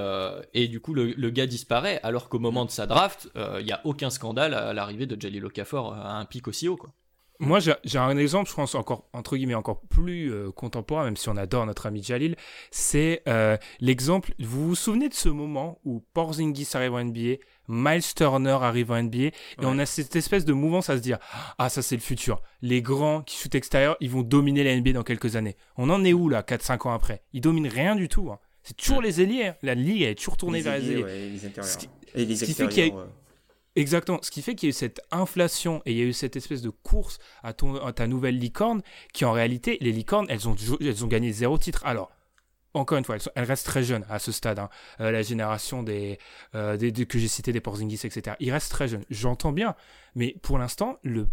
et 0.54 0.68
du 0.68 0.80
coup 0.80 0.94
le, 0.94 1.30
gars 1.30 1.48
disparaît, 1.48 2.00
alors 2.04 2.30
qu'au 2.30 2.40
moment 2.40 2.66
de 2.66 2.72
sa 2.72 2.88
draft, 2.88 3.30
il 3.36 3.66
n'y 3.66 3.72
a 3.72 3.82
aucun 3.84 4.10
scandale 4.10 4.54
à, 4.54 4.74
l'arrivée 4.74 5.06
de 5.06 5.20
Jalil 5.20 5.46
Okafor 5.46 5.94
à 5.94 6.18
un 6.18 6.26
pic 6.26 6.48
aussi 6.48 6.68
haut. 6.68 6.78
Quoi. 6.78 6.90
Moi, 7.42 7.60
j'ai 7.60 7.98
un 7.98 8.18
exemple, 8.18 8.50
je 8.50 8.56
pense, 8.56 8.76
encore, 8.76 9.08
entre 9.14 9.38
guillemets, 9.38 9.56
encore 9.56 9.80
plus 9.80 10.34
contemporain, 10.56 11.06
même 11.06 11.16
si 11.16 11.30
on 11.30 11.38
adore 11.38 11.66
notre 11.66 11.86
ami 11.86 12.04
Jalil. 12.04 12.36
C'est 12.72 13.24
l'exemple. 13.80 14.34
Vous 14.40 14.68
vous 14.68 14.76
souvenez 14.76 15.10
de 15.10 15.14
ce 15.14 15.30
moment 15.30 15.80
où 15.86 16.04
Porzingis 16.14 16.68
arrive 16.74 16.94
en 16.94 17.04
NBA, 17.04 17.38
Miles 17.70 18.14
Turner 18.16 18.58
arrive 18.62 18.92
en 18.92 19.04
NBA 19.04 19.18
et 19.18 19.34
on 19.60 19.78
a 19.78 19.86
cette 19.86 20.16
espèce 20.16 20.44
de 20.44 20.54
mouvance 20.54 20.90
à 20.90 20.98
se 20.98 21.02
dire 21.02 21.20
ah 21.60 21.70
ça 21.70 21.84
c'est 21.84 21.96
le 21.96 22.02
futur. 22.02 22.42
Les 22.62 22.82
grands 22.82 23.22
qui 23.22 23.38
shootent 23.38 23.56
extérieur, 23.56 23.96
ils 24.02 24.10
vont 24.10 24.24
dominer 24.24 24.64
la 24.64 24.76
NBA 24.76 24.94
dans 24.94 25.04
quelques 25.04 25.36
années. 25.36 25.56
On 25.78 25.90
en 25.92 26.04
est 26.04 26.14
où 26.14 26.30
là 26.30 26.42
4 26.42 26.64
5 26.64 26.88
ans 26.88 26.94
après? 26.94 27.22
Ils 27.32 27.42
dominent 27.42 27.68
rien 27.68 27.96
du 27.96 28.10
tout. 28.10 28.32
Hein. 28.32 28.40
C'est 28.64 28.76
toujours 28.76 29.02
les 29.02 29.22
ailiers. 29.22 29.48
Hein. 29.48 29.56
La 29.62 29.76
ligue 29.76 30.02
est 30.04 30.16
toujours 30.16 30.38
tournée 30.38 30.62
vers 30.62 30.78
les 30.78 30.92
ailiers. 30.92 31.30
les 31.30 31.46
intérieurs. 31.46 31.78
et 32.16 32.26
les 32.26 32.44
extérieurs. 32.44 33.08
Exactement. 33.76 34.20
Ce 34.22 34.32
qui 34.32 34.42
fait 34.42 34.56
qu'il 34.56 34.68
y 34.68 34.70
a 34.70 34.72
eu 34.72 34.74
cette 34.74 35.02
inflation 35.12 35.82
et 35.86 35.92
il 35.92 35.98
y 35.98 36.02
a 36.02 36.06
eu 36.06 36.14
cette 36.14 36.36
espèce 36.36 36.62
de 36.62 36.70
course 36.70 37.20
à, 37.44 37.54
ton, 37.54 37.76
à 37.76 37.94
ta 37.94 38.08
nouvelle 38.08 38.38
licorne 38.38 38.82
qui 39.14 39.26
en 39.26 39.32
réalité, 39.32 39.78
les 39.80 39.92
licornes, 39.92 40.26
elles 40.30 40.50
ont, 40.50 40.56
elles 40.82 41.06
ont 41.06 41.08
gagné 41.08 41.32
zéro 41.32 41.58
titre. 41.58 41.86
Alors, 41.86 42.12
encore 42.74 42.98
une 42.98 43.04
fois, 43.04 43.18
elles, 43.36 43.44
restent 43.44 43.66
très 43.66 43.84
jeunes 43.84 44.06
à 44.10 44.20
ce 44.20 44.32
stade. 44.32 44.60
Hein. 44.60 44.70
Euh, 45.00 45.12
la 45.12 45.22
génération 45.22 45.86
euh, 45.88 46.78
des, 46.78 47.06
que 47.06 47.20
j'ai 47.20 47.28
cité, 47.28 47.52
des 47.52 47.62
Porzingis, 47.62 48.02
etc. 48.04 48.36
Ils 48.40 48.52
restent 48.52 48.72
très 48.72 48.88
jeunes. 48.88 49.06
J'entends 49.10 49.52
bien, 49.52 49.76
mais 50.16 50.36
pour 50.42 50.58
l'instant, 50.58 51.00
le, 51.04 51.28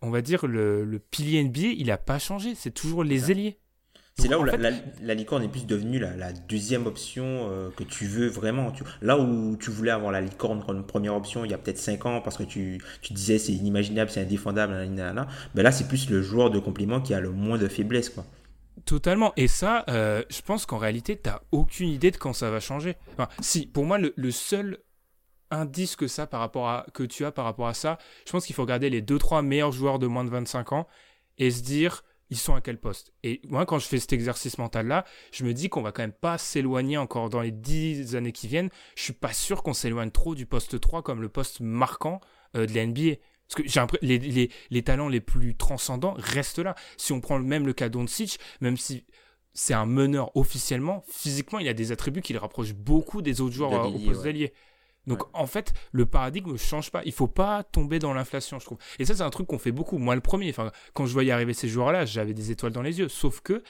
on 0.00 0.10
va 0.10 0.22
dire 0.22 0.46
le, 0.46 0.98
pilier 1.10 1.42
NBA, 1.44 1.74
il 1.76 1.86
n'a 1.86 1.98
pas 1.98 2.18
changé. 2.18 2.54
C'est 2.54 2.72
toujours 2.72 3.04
les 3.04 3.30
ailiers. 3.30 3.58
C'est 4.16 4.28
là 4.28 4.38
où 4.38 4.44
la, 4.44 5.14
licorne 5.14 5.42
est 5.42 5.48
plus 5.48 5.66
devenue 5.66 5.98
la, 5.98 6.32
deuxième 6.32 6.86
option 6.86 7.24
euh, 7.50 7.70
que 7.76 7.82
tu 7.82 8.06
veux 8.06 8.28
vraiment. 8.28 8.72
là 9.02 9.18
où 9.18 9.56
tu 9.56 9.70
voulais 9.70 9.90
avoir 9.90 10.12
la 10.12 10.20
licorne 10.20 10.64
comme 10.64 10.86
première 10.86 11.14
option 11.14 11.44
il 11.44 11.50
y 11.50 11.54
a 11.54 11.58
peut-être 11.58 11.78
5 11.78 12.06
ans 12.06 12.20
parce 12.20 12.36
que 12.36 12.44
tu, 12.44 12.80
disais 13.10 13.38
c'est 13.38 13.52
inimaginable, 13.52 14.10
c'est 14.10 14.22
indéfendable, 14.22 14.72
ben 15.54 15.62
là 15.62 15.72
c'est 15.72 15.88
plus 15.88 16.08
le 16.10 16.22
joueur 16.22 16.50
de 16.50 16.58
complément 16.58 17.00
qui 17.00 17.12
a 17.12 17.20
le 17.20 17.30
moins 17.30 17.58
de 17.58 17.68
faiblesse. 17.68 18.08
Quoi. 18.08 18.24
Totalement. 18.84 19.32
Et 19.36 19.48
ça, 19.48 19.84
euh, 19.88 20.22
je 20.28 20.42
pense 20.42 20.66
qu'en 20.66 20.78
réalité, 20.78 21.18
tu 21.20 21.28
n'as 21.28 21.40
aucune 21.52 21.88
idée 21.88 22.10
de 22.10 22.16
quand 22.16 22.32
ça 22.32 22.50
va 22.50 22.60
changer. 22.60 22.96
Enfin, 23.12 23.28
si, 23.40 23.66
pour 23.66 23.84
moi, 23.84 23.98
le, 23.98 24.30
seul 24.30 24.78
indice 25.50 25.96
que 25.96 26.06
ça 26.06 26.26
par 26.26 26.40
rapport 26.40 26.68
à 26.68 26.86
que 26.92 27.02
tu 27.04 27.24
as 27.24 27.32
par 27.32 27.44
rapport 27.44 27.68
à 27.68 27.74
ça, 27.74 27.98
je 28.26 28.32
pense 28.32 28.44
qu'il 28.44 28.54
faut 28.54 28.62
regarder 28.62 28.90
les 28.90 29.00
2-3 29.00 29.44
meilleurs 29.44 29.72
joueurs 29.72 29.98
de 29.98 30.06
moins 30.06 30.24
de 30.24 30.30
25 30.30 30.72
ans 30.72 30.86
et 31.38 31.50
se 31.50 31.62
dire 31.62 32.02
ils 32.34 32.38
sont 32.38 32.56
à 32.56 32.60
quel 32.60 32.78
poste. 32.78 33.12
Et 33.22 33.40
moi, 33.48 33.64
quand 33.64 33.78
je 33.78 33.86
fais 33.86 34.00
cet 34.00 34.12
exercice 34.12 34.58
mental-là, 34.58 35.04
je 35.30 35.44
me 35.44 35.54
dis 35.54 35.68
qu'on 35.68 35.82
va 35.82 35.92
quand 35.92 36.02
même 36.02 36.10
pas 36.10 36.36
s'éloigner 36.36 36.96
encore 36.98 37.30
dans 37.30 37.40
les 37.40 37.52
10 37.52 38.16
années 38.16 38.32
qui 38.32 38.48
viennent. 38.48 38.70
Je 38.96 39.04
suis 39.04 39.12
pas 39.12 39.32
sûr 39.32 39.62
qu'on 39.62 39.72
s'éloigne 39.72 40.10
trop 40.10 40.34
du 40.34 40.44
poste 40.44 40.80
3 40.80 41.02
comme 41.02 41.22
le 41.22 41.28
poste 41.28 41.60
marquant 41.60 42.20
euh, 42.56 42.66
de 42.66 42.74
la 42.74 42.86
NBA. 42.86 43.18
Parce 43.46 43.62
que 43.62 43.68
j'ai 43.68 43.80
les, 44.02 44.18
les, 44.18 44.50
les, 44.70 44.82
talents 44.82 45.08
les 45.08 45.20
plus 45.20 45.54
transcendants 45.54 46.14
restent 46.18 46.58
là. 46.58 46.74
Si 46.96 47.12
on 47.12 47.20
prend 47.20 47.38
même 47.38 47.66
le 47.66 47.72
cas 47.72 47.88
d'Oncic, 47.88 48.40
même 48.60 48.76
si 48.76 49.04
c'est 49.52 49.74
un 49.74 49.86
meneur 49.86 50.36
officiellement, 50.36 51.04
physiquement, 51.08 51.60
il 51.60 51.68
a 51.68 51.74
des 51.74 51.92
attributs 51.92 52.22
qui 52.22 52.32
le 52.32 52.40
rapprochent 52.40 52.74
beaucoup 52.74 53.22
des 53.22 53.40
autres 53.40 53.54
joueurs 53.54 53.94
au 53.94 53.98
poste 53.98 54.24
d'allié. 54.24 54.52
Donc 55.06 55.22
en 55.32 55.46
fait, 55.46 55.72
le 55.92 56.06
paradigme 56.06 56.52
ne 56.52 56.56
change 56.56 56.90
pas. 56.90 57.02
Il 57.04 57.12
faut 57.12 57.28
pas 57.28 57.62
tomber 57.62 57.98
dans 57.98 58.14
l'inflation, 58.14 58.58
je 58.58 58.64
trouve. 58.64 58.78
Et 58.98 59.04
ça, 59.04 59.14
c'est 59.14 59.22
un 59.22 59.30
truc 59.30 59.46
qu'on 59.46 59.58
fait 59.58 59.72
beaucoup. 59.72 59.98
Moi, 59.98 60.14
le 60.14 60.20
premier, 60.20 60.50
enfin, 60.50 60.70
quand 60.94 61.06
je 61.06 61.12
voyais 61.12 61.32
arriver 61.32 61.54
ces 61.54 61.68
joueurs-là, 61.68 62.04
j'avais 62.04 62.34
des 62.34 62.50
étoiles 62.50 62.72
dans 62.72 62.82
les 62.82 62.98
yeux. 62.98 63.08
Sauf 63.08 63.40
que 63.40 63.62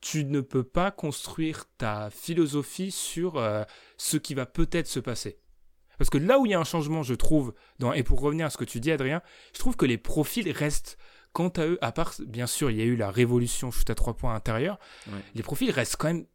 tu 0.00 0.24
ne 0.24 0.40
peux 0.40 0.64
pas 0.64 0.90
construire 0.90 1.64
ta 1.78 2.10
philosophie 2.10 2.90
sur 2.90 3.38
euh, 3.38 3.62
ce 3.96 4.16
qui 4.16 4.34
va 4.34 4.46
peut-être 4.46 4.88
se 4.88 5.00
passer. 5.00 5.38
Parce 5.96 6.10
que 6.10 6.18
là 6.18 6.38
où 6.38 6.46
il 6.46 6.50
y 6.50 6.54
a 6.54 6.60
un 6.60 6.64
changement, 6.64 7.04
je 7.04 7.14
trouve, 7.14 7.54
dans, 7.78 7.92
et 7.92 8.02
pour 8.02 8.20
revenir 8.20 8.46
à 8.46 8.50
ce 8.50 8.58
que 8.58 8.64
tu 8.64 8.80
dis, 8.80 8.90
Adrien, 8.90 9.22
je 9.54 9.60
trouve 9.60 9.76
que 9.76 9.86
les 9.86 9.98
profils 9.98 10.50
restent, 10.50 10.98
quant 11.32 11.48
à 11.50 11.66
eux, 11.66 11.78
à 11.80 11.92
part, 11.92 12.14
bien 12.26 12.48
sûr, 12.48 12.70
il 12.72 12.78
y 12.78 12.80
a 12.82 12.84
eu 12.84 12.96
la 12.96 13.10
révolution 13.10 13.70
shoot 13.70 13.88
à 13.88 13.94
trois 13.94 14.14
points 14.14 14.34
intérieur, 14.34 14.80
les 15.34 15.42
profils 15.44 15.70
restent 15.70 15.96
quand 15.96 16.08
même 16.08 16.26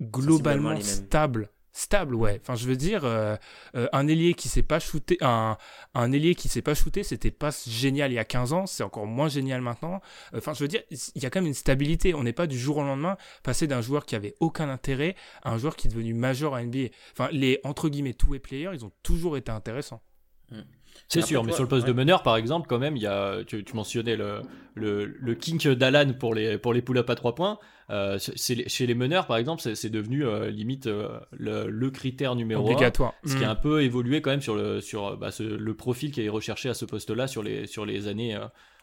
globalement 0.00 0.80
stables. 0.80 1.50
Stable, 1.76 2.14
ouais. 2.14 2.40
Enfin, 2.40 2.54
je 2.54 2.66
veux 2.66 2.76
dire, 2.76 3.04
euh, 3.04 3.36
euh, 3.74 3.88
un 3.92 4.08
ailier 4.08 4.34
qui 4.34 4.48
s'est 4.48 4.62
pas 4.62 4.80
shooté, 4.80 5.18
un, 5.20 5.58
un 5.94 6.12
ailier 6.12 6.34
qui 6.34 6.48
s'est 6.48 6.62
pas 6.62 6.74
shooté, 6.74 7.02
c'était 7.02 7.30
pas 7.30 7.50
génial 7.66 8.12
il 8.12 8.14
y 8.14 8.18
a 8.18 8.24
15 8.24 8.52
ans, 8.52 8.66
c'est 8.66 8.82
encore 8.82 9.06
moins 9.06 9.28
génial 9.28 9.60
maintenant. 9.60 10.00
Enfin, 10.34 10.54
je 10.54 10.60
veux 10.64 10.68
dire, 10.68 10.82
il 10.90 11.22
y 11.22 11.26
a 11.26 11.30
quand 11.30 11.40
même 11.40 11.48
une 11.48 11.54
stabilité. 11.54 12.14
On 12.14 12.22
n'est 12.22 12.32
pas 12.32 12.46
du 12.46 12.58
jour 12.58 12.78
au 12.78 12.82
lendemain 12.82 13.16
passé 13.42 13.66
d'un 13.66 13.82
joueur 13.82 14.06
qui 14.06 14.16
avait 14.16 14.34
aucun 14.40 14.68
intérêt 14.70 15.16
à 15.42 15.50
un 15.50 15.58
joueur 15.58 15.76
qui 15.76 15.86
est 15.86 15.90
devenu 15.90 16.14
majeur 16.14 16.54
à 16.54 16.62
NBA. 16.62 16.88
Enfin, 17.12 17.28
les 17.30 17.60
entre 17.62 17.88
guillemets 17.88 18.14
two-way 18.14 18.38
players, 18.38 18.70
ils 18.72 18.84
ont 18.84 18.92
toujours 19.02 19.36
été 19.36 19.52
intéressants. 19.52 20.02
Mm. 20.50 20.60
C'est 21.08 21.22
sûr, 21.22 21.44
mais 21.44 21.52
sur 21.52 21.62
le 21.62 21.68
poste 21.68 21.86
de 21.86 21.92
meneur, 21.92 22.22
par 22.22 22.36
exemple, 22.36 22.66
quand 22.68 22.78
même, 22.78 22.96
il 22.96 23.02
y 23.02 23.06
a, 23.06 23.44
tu, 23.44 23.64
mentionnais 23.74 24.16
le, 24.16 24.40
le, 24.74 25.04
le 25.04 25.34
kink 25.34 25.66
d'Alan 25.68 26.12
pour 26.18 26.34
les, 26.34 26.58
pour 26.58 26.72
les 26.72 26.82
pull-up 26.82 27.08
à 27.10 27.14
3 27.14 27.34
points. 27.34 27.58
Euh, 27.90 28.18
chez 28.18 28.86
les 28.86 28.94
meneurs, 28.94 29.26
par 29.26 29.36
exemple, 29.36 29.62
c'est 29.62 29.90
devenu 29.90 30.24
euh, 30.24 30.50
limite 30.50 30.86
euh, 30.88 31.20
le, 31.30 31.90
critère 31.90 32.34
numéro 32.34 32.64
Obligatoire. 32.64 33.14
ce 33.24 33.36
qui 33.36 33.44
a 33.44 33.48
mm. 33.48 33.50
un 33.50 33.54
peu 33.54 33.82
évolué 33.82 34.20
quand 34.20 34.30
même 34.30 34.40
sur 34.40 34.56
le, 34.56 34.80
sur, 34.80 35.16
bah, 35.16 35.30
le 35.38 35.74
profil 35.74 36.10
qui 36.10 36.22
est 36.22 36.28
recherché 36.28 36.68
à 36.68 36.74
ce 36.74 36.84
poste-là 36.84 37.28
sur 37.28 37.42
les, 37.42 37.66
sur 37.66 37.86
les 37.86 38.08
années 38.08 38.38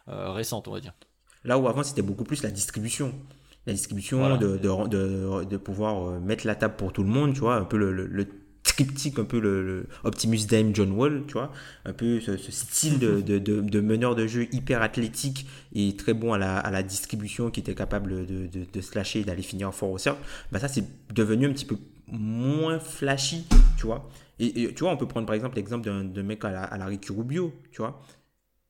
récentes, 0.06 0.68
on 0.68 0.72
va 0.72 0.80
dire. 0.80 0.94
Là 1.44 1.58
où 1.58 1.68
avant, 1.68 1.82
c'était 1.82 2.02
beaucoup 2.02 2.24
plus 2.24 2.42
la 2.42 2.50
distribution 2.50 3.14
la 3.66 3.72
distribution, 3.72 4.36
de, 4.36 4.58
de, 4.58 4.88
de, 4.88 5.44
de, 5.44 5.56
pouvoir 5.56 6.20
mettre 6.20 6.46
la 6.46 6.54
table 6.54 6.76
pour 6.76 6.92
tout 6.92 7.02
le 7.02 7.08
monde, 7.08 7.32
tu 7.32 7.40
vois, 7.40 7.54
un 7.56 7.64
peu 7.64 7.78
le, 7.78 7.92
le 7.92 8.28
triptyque, 8.74 9.18
un 9.18 9.24
peu 9.24 9.38
le, 9.38 9.86
Optimus 10.02 10.46
Dame 10.48 10.74
John 10.74 10.90
Wall, 10.92 11.24
tu 11.26 11.34
vois, 11.34 11.52
un 11.84 11.92
peu 11.92 12.20
ce, 12.20 12.36
style 12.36 12.98
de, 12.98 13.80
meneur 13.80 14.14
de 14.14 14.26
jeu 14.26 14.48
hyper 14.52 14.82
athlétique 14.82 15.46
et 15.74 15.94
très 15.96 16.14
bon 16.14 16.32
à 16.32 16.38
la, 16.38 16.82
distribution, 16.82 17.50
qui 17.50 17.60
était 17.60 17.74
capable 17.74 18.26
de, 18.26 18.48
de, 18.48 18.80
slasher 18.80 19.20
et 19.20 19.24
d'aller 19.24 19.42
finir 19.42 19.72
fort 19.72 19.90
au 19.90 19.98
cercle, 19.98 20.20
bah 20.52 20.58
ça 20.58 20.68
c'est 20.68 20.84
devenu 21.12 21.46
un 21.46 21.52
petit 21.52 21.64
peu 21.64 21.76
moins 22.08 22.78
flashy, 22.80 23.46
tu 23.76 23.86
vois. 23.86 24.08
Et, 24.40 24.74
tu 24.74 24.82
vois, 24.82 24.92
on 24.92 24.96
peut 24.96 25.06
prendre 25.06 25.26
par 25.26 25.34
exemple 25.34 25.56
l'exemple 25.56 25.88
d'un 25.88 26.22
mec 26.22 26.44
à 26.44 26.50
la, 26.50 26.64
à 26.64 26.76
la 26.76 26.86
Rubio, 26.86 27.54
tu 27.70 27.78
vois. 27.78 28.02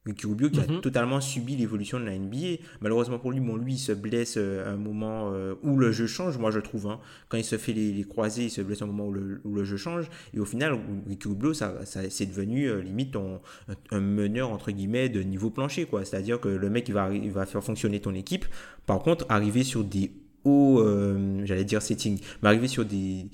Ricky 0.07 0.27
Rubio 0.27 0.51
qui 0.51 0.61
a 0.61 0.67
mhm. 0.67 0.81
totalement 0.81 1.21
subi 1.21 1.57
l'évolution 1.57 1.99
de 1.99 2.05
la 2.05 2.19
NBA. 2.19 2.63
Malheureusement 2.81 3.19
pour 3.19 3.33
lui, 3.33 3.41
bon, 3.41 3.57
lui, 3.57 3.75
il 3.75 3.79
se 3.79 3.93
blesse 3.93 4.35
euh, 4.37 4.67
à 4.67 4.73
un 4.73 4.77
moment 4.77 5.31
euh, 5.33 5.55
où 5.63 5.77
le 5.79 5.93
jeu 5.93 6.07
change, 6.07 6.37
moi 6.39 6.51
je 6.51 6.61
trouve. 6.61 6.87
Hein. 6.87 7.01
Quand 7.29 7.39
il 7.39 7.45
se 7.45 7.57
fait 7.57 7.73
les, 7.73 7.93
les, 7.93 8.05
croisés, 8.05 8.45
il 8.45 8.51
se 8.51 8.61
blesse 8.61 8.83
à 8.83 8.85
un 8.85 8.89
moment 8.89 9.07
où 9.07 9.13
le, 9.13 9.41
où 9.45 9.55
le 9.55 9.65
jeu 9.65 9.77
change. 9.77 10.11
Et 10.35 10.41
au 10.41 10.45
final, 10.45 10.79
Ricky 11.09 11.29
Rubio, 11.29 11.55
ça, 11.55 11.85
ça 11.87 12.01
c'est 12.11 12.27
devenu 12.27 12.67
euh, 12.67 12.83
limite 12.83 13.17
un, 13.17 14.01
meneur, 14.01 14.51
entre 14.51 14.71
guillemets, 14.71 15.09
de 15.09 15.23
niveau 15.23 15.51
plancher. 15.51 15.87
quoi. 15.87 16.05
C'est-à-dire 16.05 16.41
que 16.41 16.49
le 16.49 16.71
mec, 16.71 16.89
il 16.89 16.95
va, 16.95 17.13
il 17.13 17.31
va 17.31 17.47
faire 17.47 17.65
fonctionner 17.65 18.01
ton 18.01 18.15
équipe. 18.15 18.45
Par 18.87 19.01
contre, 19.01 19.25
arriver 19.29 19.63
sur 19.63 19.85
des 19.85 20.13
hauts, 20.45 20.85
j'allais 21.45 21.65
dire 21.65 21.81
setting, 21.81 22.21
mais 22.43 22.49
arriver 22.49 22.69
sur 22.69 22.85
des, 22.85 23.27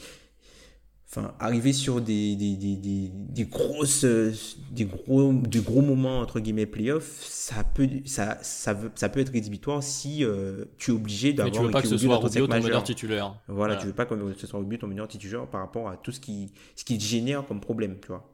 enfin 1.10 1.34
arriver 1.40 1.72
sur 1.72 2.00
des, 2.00 2.36
des, 2.36 2.56
des, 2.56 2.76
des, 2.76 3.44
grosses 3.44 4.04
des 4.04 4.84
gros 4.84 5.32
des 5.32 5.58
gros 5.58 5.82
moments 5.82 6.20
entre 6.20 6.38
guillemets 6.38 6.66
playoff 6.66 7.20
ça 7.50 7.64
peut 7.64 7.88
ça, 8.04 8.38
ça, 8.42 8.76
ça 8.94 9.08
peut 9.08 9.18
être 9.18 9.32
rédhibitoire 9.32 9.82
si 9.82 10.24
euh, 10.24 10.66
tu 10.78 10.92
es 10.92 10.94
obligé 10.94 11.32
d'avoir 11.32 11.52
tu 11.52 11.62
veux 11.62 11.70
pas 11.70 11.82
que 11.82 11.88
ce 11.88 11.98
soit 11.98 12.16
Rubio 12.16 12.46
ton 12.46 12.60
meneur 12.60 12.84
titulaire. 12.84 13.34
Voilà, 13.48 13.76
tu 13.76 13.86
veux 13.86 13.92
pas 13.92 14.06
que 14.06 14.14
ce 14.34 14.46
soit 14.46 14.60
Rubio 14.60 14.78
ton 14.78 14.86
meneur 14.86 15.08
titulaire 15.08 15.46
par 15.48 15.62
rapport 15.62 15.88
à 15.88 15.96
tout 15.96 16.12
ce 16.12 16.20
qui 16.20 16.52
ce 16.76 16.84
qui 16.84 17.00
génère 17.00 17.44
comme 17.46 17.60
problème 17.60 17.98
tu 18.00 18.08
vois. 18.08 18.32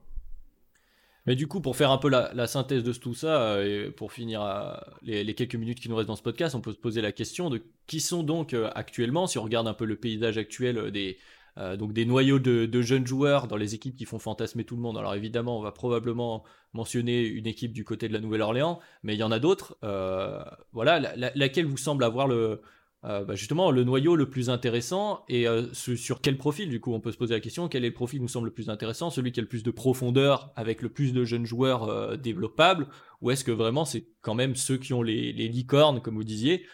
Mais 1.25 1.35
du 1.35 1.49
coup, 1.49 1.61
pour 1.61 1.75
faire 1.75 1.91
un 1.91 1.99
peu 1.99 2.09
la, 2.09 2.31
la 2.35 2.47
synthèse 2.47 2.85
de 2.85 2.93
tout 2.93 3.15
ça, 3.15 3.43
euh, 3.43 3.87
et 3.87 3.91
pour 3.91 4.13
finir 4.13 4.43
euh, 4.43 4.77
les, 5.03 5.25
les, 5.25 5.35
quelques 5.35 5.57
minutes 5.57 5.81
qui 5.81 5.89
nous 5.89 5.97
restent 5.97 6.07
dans 6.07 6.15
ce 6.15 6.23
podcast, 6.23 6.55
on 6.55 6.61
peut 6.61 6.71
se 6.71 6.79
poser 6.79 7.01
la 7.01 7.11
question 7.11 7.51
de 7.51 7.65
qui 7.89 7.99
sont 7.99 8.23
donc 8.23 8.55
actuellement, 8.77 9.27
si 9.27 9.37
on 9.37 9.43
regarde 9.43 9.67
un 9.67 9.75
peu 9.75 9.87
le 9.87 9.97
paysage 9.97 10.39
actuel 10.39 10.93
des, 10.93 11.19
euh, 11.59 11.77
donc 11.77 11.93
des 11.93 12.05
noyaux 12.05 12.39
de, 12.39 12.83
jeunes 12.83 13.07
joueurs 13.07 13.49
dans 13.49 13.57
les 13.57 13.75
équipes 13.75 13.97
qui 13.97 14.05
font 14.05 14.19
fantasmer 14.19 14.65
tout 14.65 14.77
le 14.77 14.83
monde. 14.83 14.99
Alors 14.99 15.15
évidemment, 15.15 15.59
on 15.59 15.63
va 15.63 15.73
probablement 15.73 16.45
mentionner 16.75 17.25
une 17.25 17.47
équipe 17.47 17.73
du 17.73 17.85
côté 17.85 18.09
de 18.09 18.13
la 18.13 18.21
Nouvelle-Orléans, 18.21 18.79
mais 19.03 19.15
il 19.15 19.19
y 19.19 19.23
en 19.23 19.33
a 19.33 19.39
d'autres. 19.39 19.79
Euh, 19.83 20.43
voilà, 20.73 21.15
laquelle 21.35 21.67
vous 21.67 21.79
semble 21.79 22.05
avoir 22.05 22.29
le, 22.29 22.61
euh, 23.05 23.25
bah, 23.25 23.35
justement 23.35 23.71
le 23.71 23.85
noyau 23.85 24.17
le 24.17 24.29
plus 24.29 24.51
intéressant 24.51 25.25
et 25.31 25.47
sur 25.73 26.21
quel 26.21 26.37
profil 26.37 26.69
du 26.69 26.81
coup 26.81 26.93
on 26.93 27.01
peut 27.01 27.13
se 27.13 27.19
poser 27.19 27.35
la 27.35 27.41
question 27.41 27.69
quel 27.69 27.85
est 27.85 27.89
le 27.89 27.95
profil 27.95 28.19
qui 28.19 28.23
nous 28.23 28.29
semble 28.29 28.47
le 28.47 28.55
plus 28.55 28.71
intéressant 28.71 29.11
celui 29.11 29.33
qui 29.33 29.41
a 29.41 29.43
le 29.43 29.49
plus 29.49 29.63
de 29.63 29.71
profondeur 29.71 30.51
avec 30.57 30.81
le 30.81 30.89
plus 30.89 31.13
de 31.13 31.25
jeunes 31.25 31.45
joueurs 31.45 32.19
développables 32.19 32.89
ou 33.21 33.31
est-ce 33.31 33.45
que 33.45 33.53
vraiment 33.53 33.85
c'est 33.85 34.09
quand 34.23 34.35
même 34.35 34.57
ceux 34.57 34.79
qui 34.79 34.95
ont 34.95 35.03
les, 35.03 35.33
licornes 35.33 36.01
comme 36.01 36.15
vous 36.15 36.25
disiez 36.25 36.67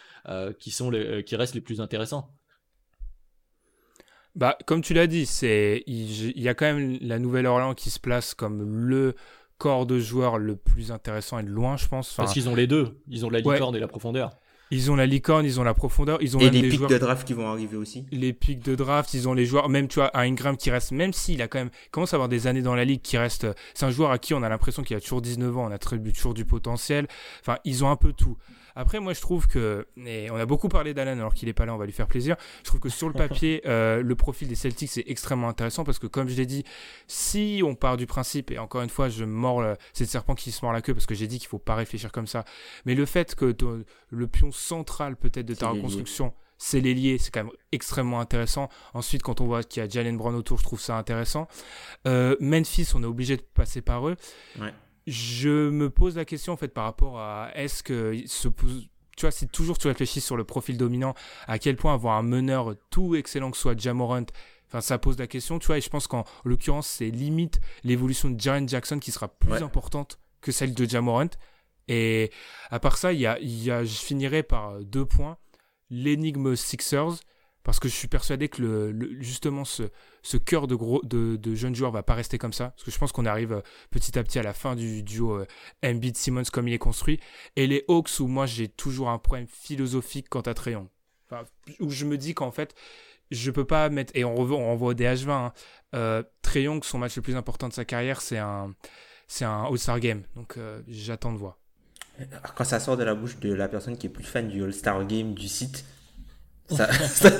qui 0.59 1.35
restent 1.35 1.55
les 1.55 1.61
plus 1.61 1.81
intéressants? 1.81 2.33
Bah, 4.35 4.57
comme 4.65 4.81
tu 4.81 4.93
l'as 4.93 5.07
dit, 5.07 5.25
c'est 5.25 5.83
il, 5.85 6.39
y 6.39 6.49
a 6.49 6.53
quand 6.53 6.65
même 6.65 6.97
la 7.01 7.19
Nouvelle-Orléans 7.19 7.73
qui 7.75 7.89
se 7.89 7.99
place 7.99 8.33
comme 8.33 8.63
le 8.63 9.15
corps 9.57 9.85
de 9.85 9.99
joueurs 9.99 10.37
le 10.37 10.55
plus 10.55 10.91
intéressant 10.91 11.39
et 11.39 11.43
de 11.43 11.49
loin, 11.49 11.77
je 11.77 11.87
pense. 11.87 12.15
Parce 12.15 12.33
qu'ils 12.33 12.49
ont 12.49 12.55
les 12.55 12.67
deux. 12.67 12.99
Ils 13.07 13.25
ont 13.25 13.29
la 13.29 13.39
licorne 13.39 13.75
et 13.75 13.79
la 13.79 13.87
profondeur. 13.87 14.31
Ils 14.71 14.89
ont 14.89 14.95
la 14.95 15.05
licorne, 15.05 15.45
ils 15.45 15.59
ont 15.59 15.63
la 15.63 15.75
profondeur, 15.75 16.17
ils 16.21 16.35
ont 16.35 16.39
et 16.39 16.49
les 16.49 16.67
pics 16.67 16.87
de 16.87 16.97
draft 16.97 17.27
qui 17.27 17.33
vont 17.33 17.47
arriver 17.47 17.77
aussi. 17.77 18.05
Les 18.11 18.33
pics 18.33 18.63
de 18.63 18.73
draft, 18.73 19.13
ils 19.13 19.27
ont 19.29 19.35
les 19.35 19.45
joueurs, 19.45 19.69
même 19.69 19.87
tu 19.87 19.99
vois, 19.99 20.09
un 20.17 20.23
Ingram 20.23 20.57
qui 20.57 20.71
reste, 20.71 20.91
même 20.91 21.13
s'il 21.13 21.43
a 21.43 21.47
quand 21.47 21.59
même 21.59 21.69
commence 21.91 22.13
à 22.13 22.15
avoir 22.15 22.27
des 22.27 22.47
années 22.47 22.63
dans 22.63 22.73
la 22.73 22.83
ligue, 22.83 23.01
qui 23.01 23.17
reste, 23.17 23.45
c'est 23.75 23.85
un 23.85 23.91
joueur 23.91 24.09
à 24.09 24.17
qui 24.17 24.33
on 24.33 24.41
a 24.41 24.49
l'impression 24.49 24.81
qu'il 24.81 24.97
a 24.97 24.99
toujours 24.99 25.21
19 25.21 25.57
ans, 25.57 25.67
on 25.67 25.71
a 25.71 25.77
toujours 25.77 26.33
du 26.33 26.43
potentiel. 26.43 27.07
Enfin, 27.41 27.59
ils 27.65 27.83
ont 27.83 27.91
un 27.91 27.95
peu 27.95 28.13
tout. 28.13 28.37
Après, 28.75 28.99
moi, 28.99 29.13
je 29.13 29.21
trouve 29.21 29.47
que, 29.47 29.87
et 29.97 30.29
on 30.31 30.35
a 30.35 30.45
beaucoup 30.45 30.69
parlé 30.69 30.93
d'Alan 30.93 31.13
alors 31.13 31.33
qu'il 31.33 31.47
n'est 31.47 31.53
pas 31.53 31.65
là, 31.65 31.73
on 31.73 31.77
va 31.77 31.85
lui 31.85 31.93
faire 31.93 32.07
plaisir. 32.07 32.35
Je 32.59 32.69
trouve 32.69 32.79
que 32.79 32.89
sur 32.89 33.07
le 33.07 33.13
papier, 33.13 33.61
euh, 33.67 34.01
le 34.01 34.15
profil 34.15 34.47
des 34.47 34.55
Celtics 34.55 34.89
c'est 34.89 35.03
extrêmement 35.07 35.47
intéressant 35.49 35.83
parce 35.83 35.99
que, 35.99 36.07
comme 36.07 36.27
je 36.27 36.35
l'ai 36.35 36.45
dit, 36.45 36.63
si 37.07 37.61
on 37.65 37.75
part 37.75 37.97
du 37.97 38.05
principe, 38.05 38.51
et 38.51 38.59
encore 38.59 38.81
une 38.81 38.89
fois, 38.89 39.09
je 39.09 39.25
mords, 39.25 39.61
le, 39.61 39.75
c'est 39.93 40.05
le 40.05 40.09
serpent 40.09 40.35
qui 40.35 40.51
se 40.51 40.63
mord 40.63 40.73
la 40.73 40.81
queue 40.81 40.93
parce 40.93 41.05
que 41.05 41.15
j'ai 41.15 41.27
dit 41.27 41.39
qu'il 41.39 41.47
faut 41.47 41.59
pas 41.59 41.75
réfléchir 41.75 42.11
comme 42.11 42.27
ça, 42.27 42.45
mais 42.85 42.95
le 42.95 43.05
fait 43.05 43.35
que 43.35 43.55
le 44.09 44.27
pion 44.27 44.51
central 44.51 45.15
peut-être 45.15 45.45
de 45.45 45.55
ta 45.55 45.69
reconstruction, 45.69 46.33
c'est 46.57 46.79
l'ailier, 46.79 47.17
c'est 47.17 47.31
quand 47.31 47.43
même 47.43 47.53
extrêmement 47.71 48.19
intéressant. 48.19 48.69
Ensuite, 48.93 49.21
quand 49.21 49.41
on 49.41 49.45
voit 49.45 49.63
qu'il 49.63 49.83
y 49.83 49.85
a 49.85 49.89
Jalen 49.89 50.15
Brown 50.15 50.33
autour, 50.35 50.57
je 50.59 50.63
trouve 50.63 50.79
ça 50.79 50.97
intéressant. 50.97 51.47
Euh, 52.07 52.37
Memphis, 52.39 52.91
on 52.95 53.03
est 53.03 53.07
obligé 53.07 53.35
de 53.35 53.41
passer 53.41 53.81
par 53.81 54.07
eux. 54.07 54.15
Ouais 54.59 54.73
je 55.07 55.69
me 55.69 55.89
pose 55.89 56.15
la 56.15 56.25
question 56.25 56.53
en 56.53 56.57
fait 56.57 56.69
par 56.69 56.85
rapport 56.85 57.19
à 57.19 57.51
est-ce 57.55 57.83
que 57.83 58.15
ce, 58.25 58.47
tu 58.47 59.21
vois, 59.21 59.31
si 59.31 59.47
toujours 59.47 59.77
tu 59.77 59.87
réfléchis 59.87 60.21
sur 60.21 60.37
le 60.37 60.43
profil 60.43 60.77
dominant, 60.77 61.13
à 61.47 61.59
quel 61.59 61.75
point 61.75 61.93
avoir 61.93 62.17
un 62.17 62.23
meneur 62.23 62.75
tout 62.89 63.15
excellent 63.15 63.51
que 63.51 63.57
soit 63.57 63.79
Jamorant, 63.79 64.25
enfin 64.67 64.81
ça 64.81 64.97
pose 64.97 65.17
la 65.17 65.27
question, 65.27 65.59
tu 65.59 65.67
vois, 65.67 65.77
et 65.77 65.81
je 65.81 65.89
pense 65.89 66.07
qu'en 66.07 66.23
l'occurrence 66.43 66.87
c'est 66.87 67.09
limite 67.09 67.59
l'évolution 67.83 68.29
de 68.29 68.39
Jaren 68.39 68.67
Jackson 68.67 68.99
qui 68.99 69.11
sera 69.11 69.27
plus 69.27 69.61
importante 69.61 70.19
que 70.41 70.51
celle 70.51 70.73
de 70.73 70.85
Jamorant. 70.85 71.29
Et 71.89 72.31
à 72.69 72.79
part 72.79 72.97
ça, 72.97 73.11
il 73.11 73.19
y 73.19 73.27
a, 73.27 73.37
y 73.41 73.69
a, 73.69 73.83
je 73.83 73.95
finirai 73.95 74.41
par 74.41 74.79
deux 74.79 75.05
points. 75.05 75.37
L'énigme 75.89 76.55
Sixers, 76.55 77.19
parce 77.63 77.79
que 77.79 77.87
je 77.87 77.93
suis 77.93 78.07
persuadé 78.07 78.49
que 78.49 78.93
justement 79.19 79.63
ce, 79.65 79.83
cœur 80.37 80.67
de, 80.67 80.75
gros, 80.75 81.01
de, 81.03 81.55
jeunes 81.55 81.75
joueurs 81.75 81.91
va 81.91 82.03
pas 82.03 82.13
rester 82.13 82.37
comme 82.37 82.53
ça. 82.53 82.69
Parce 82.71 82.83
que 82.83 82.91
je 82.91 82.97
pense 82.97 83.11
qu'on 83.11 83.25
arrive 83.25 83.53
euh, 83.53 83.61
petit 83.89 84.17
à 84.19 84.23
petit 84.23 84.39
à 84.39 84.43
la 84.43 84.53
fin 84.53 84.75
du 84.75 85.03
duo 85.03 85.39
euh, 85.39 85.45
Embiid-Simmons 85.83 86.45
comme 86.51 86.67
il 86.67 86.73
est 86.73 86.79
construit. 86.79 87.19
Et 87.55 87.67
les 87.67 87.85
Hawks, 87.87 88.19
où 88.19 88.27
moi 88.27 88.45
j'ai 88.45 88.67
toujours 88.67 89.09
un 89.09 89.17
problème 89.17 89.47
philosophique 89.47 90.27
quant 90.29 90.41
à 90.41 90.53
Trayon. 90.53 90.89
Où 91.79 91.89
je 91.89 92.05
me 92.05 92.17
dis 92.17 92.35
qu'en 92.35 92.51
fait, 92.51 92.75
je 93.31 93.49
peux 93.49 93.65
pas 93.65 93.89
mettre. 93.89 94.11
Et 94.15 94.23
on, 94.23 94.35
on 94.35 94.65
renvoie 94.65 94.89
au 94.89 94.93
DH20. 94.93 95.31
Hein, 95.31 95.53
euh, 95.95 96.23
son 96.83 96.97
match 96.97 97.15
le 97.15 97.21
plus 97.21 97.35
important 97.35 97.67
de 97.67 97.73
sa 97.73 97.85
carrière, 97.85 98.21
c'est 98.21 98.37
un, 98.37 98.75
c'est 99.27 99.45
un 99.45 99.63
All-Star 99.63 99.99
Game. 99.99 100.23
Donc 100.35 100.57
euh, 100.57 100.81
j'attends 100.87 101.31
de 101.31 101.37
voir. 101.37 101.57
Quand 102.55 102.63
ça 102.63 102.79
sort 102.79 102.95
de 102.95 103.03
la 103.03 103.15
bouche 103.15 103.39
de 103.39 103.51
la 103.51 103.67
personne 103.67 103.97
qui 103.97 104.05
est 104.05 104.09
plus 104.09 104.23
fan 104.23 104.47
du 104.47 104.63
All-Star 104.63 105.05
Game 105.05 105.33
du 105.33 105.47
site, 105.47 105.83
ça, 106.69 106.91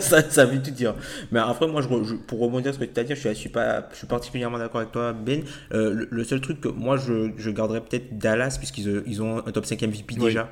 ça, 0.01 0.29
ça, 0.29 0.45
veut 0.45 0.61
tout 0.61 0.71
dire. 0.71 0.95
Mais 1.31 1.39
après, 1.39 1.67
moi, 1.67 1.81
je, 1.81 2.15
pour 2.15 2.39
rebondir 2.39 2.73
sur 2.73 2.81
ce 2.81 2.85
que 2.85 2.93
tu 2.93 2.99
as 2.99 3.03
dit, 3.03 3.15
je 3.15 3.29
suis, 3.33 3.49
pas, 3.49 3.87
je 3.91 3.97
suis 3.97 4.07
particulièrement 4.07 4.57
d'accord 4.57 4.81
avec 4.81 4.91
toi, 4.91 5.13
Ben. 5.13 5.43
Euh, 5.73 6.05
le, 6.09 6.23
seul 6.23 6.41
truc 6.41 6.59
que 6.61 6.67
moi, 6.67 6.97
je, 6.97 7.31
je 7.37 7.49
garderais 7.49 7.81
peut-être 7.81 8.17
Dallas, 8.17 8.57
puisqu'ils 8.57 9.01
ils 9.05 9.21
ont 9.21 9.37
un 9.45 9.51
top 9.51 9.65
5 9.65 9.81
MVP 9.81 10.15
déjà. 10.15 10.49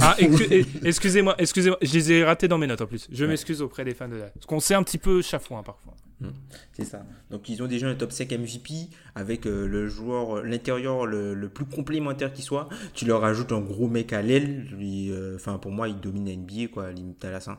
Ah, 0.00 0.16
excusez-moi, 0.84 1.34
excusez-moi, 1.38 1.78
je 1.80 1.92
les 1.92 2.12
ai 2.12 2.24
ratés 2.24 2.48
dans 2.48 2.58
mes 2.58 2.66
notes 2.66 2.80
en 2.80 2.86
plus. 2.86 3.08
Je 3.10 3.24
m'excuse 3.24 3.62
auprès 3.62 3.84
des 3.84 3.94
fans 3.94 4.08
de 4.08 4.14
Dallas. 4.14 4.30
Parce 4.34 4.46
qu'on 4.46 4.60
sait 4.60 4.74
un 4.74 4.82
petit 4.82 4.98
peu 4.98 5.22
chafouin 5.22 5.62
parfois. 5.62 5.94
Hmm, 6.20 6.30
c'est 6.72 6.84
ça. 6.84 7.06
Donc 7.30 7.48
ils 7.48 7.62
ont 7.62 7.68
déjà 7.68 7.86
un 7.86 7.94
top 7.94 8.10
5 8.10 8.32
MVP 8.32 8.88
avec 9.14 9.46
euh, 9.46 9.68
le 9.68 9.86
joueur, 9.86 10.42
l'intérieur 10.42 11.06
le, 11.06 11.48
plus 11.48 11.64
complémentaire 11.64 12.32
qui 12.32 12.42
soit. 12.42 12.68
Tu 12.94 13.04
leur 13.04 13.24
ajoutes 13.24 13.52
un 13.52 13.60
gros 13.60 13.88
mec 13.88 14.12
à 14.12 14.20
l'aile. 14.20 14.66
Euh, 14.80 15.36
enfin 15.36 15.58
pour 15.58 15.70
moi 15.70 15.88
il 15.88 16.00
domine 16.00 16.26
la 16.26 16.34
NBA 16.34 16.68
quoi, 16.72 16.90
limite 16.90 17.24
à 17.24 17.30
la 17.30 17.40
fin. 17.40 17.58